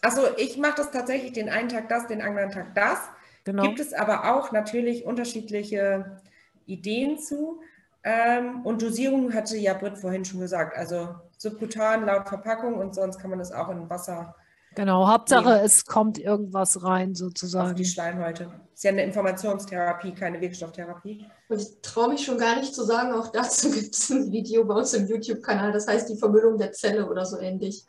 Also 0.02 0.22
ich 0.36 0.56
mache 0.56 0.76
das 0.76 0.90
tatsächlich 0.90 1.32
den 1.32 1.48
einen 1.48 1.68
Tag 1.68 1.88
das, 1.88 2.06
den 2.06 2.22
anderen 2.22 2.50
Tag 2.50 2.74
das. 2.74 2.98
Genau. 3.44 3.62
Gibt 3.62 3.80
es 3.80 3.92
aber 3.92 4.36
auch 4.36 4.52
natürlich 4.52 5.04
unterschiedliche 5.04 6.20
Ideen 6.66 7.18
zu. 7.18 7.60
Ähm, 8.04 8.62
und 8.64 8.82
Dosierung 8.82 9.34
hatte 9.34 9.56
ja 9.56 9.74
Britt 9.74 9.98
vorhin 9.98 10.24
schon 10.24 10.40
gesagt. 10.40 10.76
Also 10.76 11.14
subkutan 11.38 12.06
laut 12.06 12.28
Verpackung 12.28 12.74
und 12.74 12.94
sonst 12.94 13.18
kann 13.18 13.30
man 13.30 13.38
das 13.38 13.52
auch 13.52 13.68
in 13.70 13.88
Wasser. 13.90 14.34
Genau, 14.74 15.08
Hauptsache 15.08 15.48
nehmen. 15.48 15.64
es 15.64 15.86
kommt 15.86 16.18
irgendwas 16.18 16.84
rein 16.84 17.14
sozusagen. 17.14 17.70
Auf 17.70 17.74
die 17.74 17.84
Schleimhäute. 17.84 18.50
Ist 18.74 18.84
ja 18.84 18.90
eine 18.90 19.02
Informationstherapie, 19.02 20.14
keine 20.14 20.40
Wirkstofftherapie. 20.40 21.24
Und 21.48 21.60
ich 21.60 21.80
traue 21.82 22.10
mich 22.10 22.24
schon 22.24 22.38
gar 22.38 22.56
nicht 22.56 22.74
zu 22.74 22.84
sagen, 22.84 23.12
auch 23.12 23.32
dazu 23.32 23.70
gibt 23.72 23.94
es 23.94 24.10
ein 24.10 24.30
Video 24.30 24.64
bei 24.64 24.74
uns 24.74 24.94
im 24.94 25.08
YouTube-Kanal, 25.08 25.72
das 25.72 25.88
heißt 25.88 26.08
die 26.08 26.16
Vermüllung 26.16 26.58
der 26.58 26.72
Zelle 26.72 27.08
oder 27.08 27.24
so 27.24 27.38
ähnlich. 27.38 27.86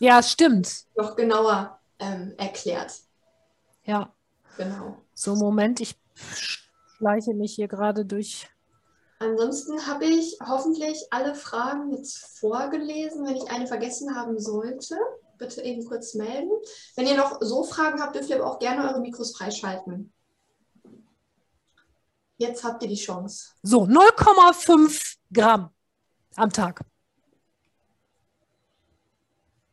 Ja, 0.00 0.22
stimmt. 0.22 0.86
Noch 0.96 1.14
genauer 1.14 1.78
ähm, 1.98 2.34
erklärt. 2.38 2.92
Ja. 3.84 4.12
Genau. 4.56 4.96
So, 5.14 5.36
Moment, 5.36 5.80
ich 5.80 5.94
schleiche 6.96 7.34
mich 7.34 7.54
hier 7.54 7.68
gerade 7.68 8.06
durch. 8.06 8.48
Ansonsten 9.18 9.86
habe 9.86 10.06
ich 10.06 10.38
hoffentlich 10.46 11.06
alle 11.10 11.34
Fragen 11.34 11.94
jetzt 11.94 12.38
vorgelesen. 12.38 13.26
Wenn 13.26 13.36
ich 13.36 13.50
eine 13.50 13.66
vergessen 13.66 14.16
haben 14.16 14.40
sollte, 14.40 14.96
bitte 15.36 15.60
eben 15.62 15.84
kurz 15.84 16.14
melden. 16.14 16.50
Wenn 16.96 17.06
ihr 17.06 17.18
noch 17.18 17.36
so 17.42 17.62
Fragen 17.62 18.00
habt, 18.00 18.14
dürft 18.14 18.30
ihr 18.30 18.36
aber 18.36 18.50
auch 18.50 18.58
gerne 18.58 18.88
eure 18.88 19.00
Mikros 19.00 19.36
freischalten. 19.36 20.14
Jetzt 22.38 22.64
habt 22.64 22.82
ihr 22.82 22.88
die 22.88 22.94
Chance. 22.94 23.50
So, 23.62 23.82
0,5 23.82 25.16
Gramm 25.30 25.68
am 26.36 26.50
Tag. 26.50 26.80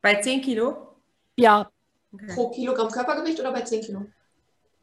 Bei 0.07 0.21
10 0.21 0.41
Kilo? 0.41 0.95
Ja. 1.35 1.69
Okay. 2.13 2.27
Pro 2.33 2.49
Kilogramm 2.51 2.89
Körpergewicht 2.89 3.41
oder 3.41 3.51
bei 3.51 3.63
10 3.63 3.81
Kilo? 3.81 4.05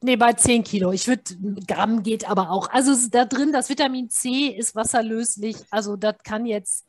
Nee, 0.02 0.16
bei 0.16 0.34
10 0.34 0.62
Kilo. 0.64 0.92
Ich 0.92 1.09
würde, 1.09 1.22
Gramm 1.66 2.02
geht 2.02 2.28
aber 2.28 2.51
auch. 2.51 2.68
Also 2.68 2.92
da 3.10 3.24
drin, 3.24 3.51
das 3.51 3.70
Vitamin 3.70 4.10
C 4.10 4.48
ist 4.48 4.74
wasserlöslich. 4.74 5.56
Also 5.70 5.96
das 5.96 6.16
kann 6.24 6.44
jetzt, 6.44 6.84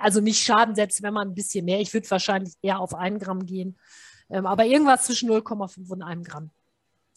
also 0.00 0.22
nicht 0.22 0.42
schaden, 0.42 0.74
selbst 0.74 1.02
wenn 1.02 1.12
man 1.12 1.28
ein 1.28 1.34
bisschen 1.34 1.66
mehr. 1.66 1.78
Ich 1.78 1.92
würde 1.92 2.10
wahrscheinlich 2.10 2.54
eher 2.62 2.80
auf 2.80 2.94
1 2.94 3.22
Gramm 3.22 3.44
gehen. 3.44 3.76
Ähm, 4.30 4.46
aber 4.46 4.64
irgendwas 4.64 5.04
zwischen 5.04 5.28
0,5 5.28 5.90
und 5.90 6.00
1 6.00 6.26
Gramm. 6.26 6.52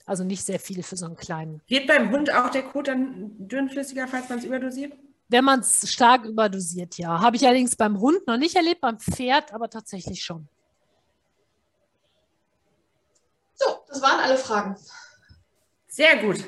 Also 0.05 0.25
nicht 0.25 0.43
sehr 0.43 0.59
viel 0.59 0.83
für 0.83 0.97
so 0.97 1.05
einen 1.05 1.15
kleinen. 1.15 1.61
Wird 1.67 1.87
beim 1.87 2.11
Hund 2.11 2.29
auch 2.33 2.49
der 2.49 2.63
Kot 2.63 2.89
dann 2.89 3.31
dünnflüssiger, 3.37 4.05
falls 4.09 4.27
man 4.27 4.39
es 4.39 4.43
überdosiert? 4.43 4.91
Wenn 5.29 5.45
man 5.45 5.61
es 5.61 5.89
stark 5.89 6.25
überdosiert, 6.25 6.97
ja. 6.97 7.21
Habe 7.21 7.37
ich 7.37 7.45
allerdings 7.45 7.77
beim 7.77 8.01
Hund 8.01 8.27
noch 8.27 8.37
nicht 8.37 8.55
erlebt, 8.57 8.81
beim 8.81 8.99
Pferd 8.99 9.53
aber 9.53 9.69
tatsächlich 9.69 10.21
schon. 10.25 10.49
So, 13.57 13.65
das 13.87 14.01
waren 14.01 14.19
alle 14.19 14.37
Fragen. 14.37 14.75
Sehr 15.87 16.17
gut. 16.17 16.43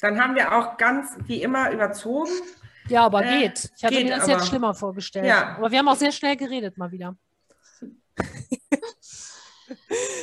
Dann 0.00 0.20
haben 0.22 0.34
wir 0.36 0.52
auch 0.52 0.76
ganz 0.76 1.16
wie 1.26 1.42
immer 1.42 1.70
überzogen. 1.72 2.30
Ja, 2.88 3.04
aber 3.06 3.24
äh, 3.24 3.40
geht. 3.40 3.70
Ich 3.76 3.84
hatte 3.84 3.94
geht, 3.96 4.04
mir 4.06 4.14
das 4.14 4.24
aber, 4.24 4.32
jetzt 4.32 4.46
schlimmer 4.48 4.74
vorgestellt. 4.74 5.26
Ja. 5.26 5.56
Aber 5.56 5.70
wir 5.70 5.78
haben 5.78 5.88
auch 5.88 5.96
sehr 5.96 6.12
schnell 6.12 6.36
geredet 6.36 6.76
mal 6.78 6.90
wieder. 6.92 7.16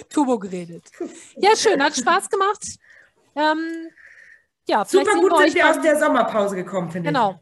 Turbo 0.10 0.40
geredet. 0.40 0.84
Ja, 1.38 1.56
schön, 1.56 1.82
hat 1.84 1.96
Spaß 1.96 2.30
gemacht. 2.30 2.64
Ähm, 3.36 3.90
ja, 4.68 4.86
Super 4.86 5.14
gut 5.16 5.38
sind 5.38 5.54
wir 5.56 5.64
beim- 5.64 5.76
aus 5.78 5.82
der 5.82 6.00
Sommerpause 6.00 6.56
gekommen, 6.56 6.90
finde 6.90 7.10
Genau. 7.12 7.40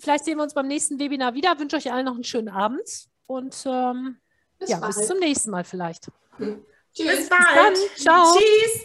Vielleicht 0.00 0.24
sehen 0.26 0.36
wir 0.36 0.42
uns 0.42 0.52
beim 0.54 0.68
nächsten 0.68 0.98
Webinar 0.98 1.32
wieder. 1.34 1.58
Wünsche 1.58 1.76
euch 1.76 1.90
allen 1.90 2.04
noch 2.04 2.14
einen 2.14 2.24
schönen 2.24 2.50
Abend 2.50 2.82
und 3.26 3.56
ähm, 3.66 4.18
Bis 4.58 4.68
ja, 4.70 4.78
bald. 4.78 4.94
bis 4.94 5.06
zum 5.06 5.18
nächsten 5.18 5.50
Mal 5.50 5.64
vielleicht. 5.64 6.08
ich. 6.38 6.56
Tschüss. 6.94 7.16
Bis 7.16 7.28
bald. 7.28 7.42
dann. 7.56 7.74
Ciao. 7.96 8.36
Tschüss. 8.36 8.80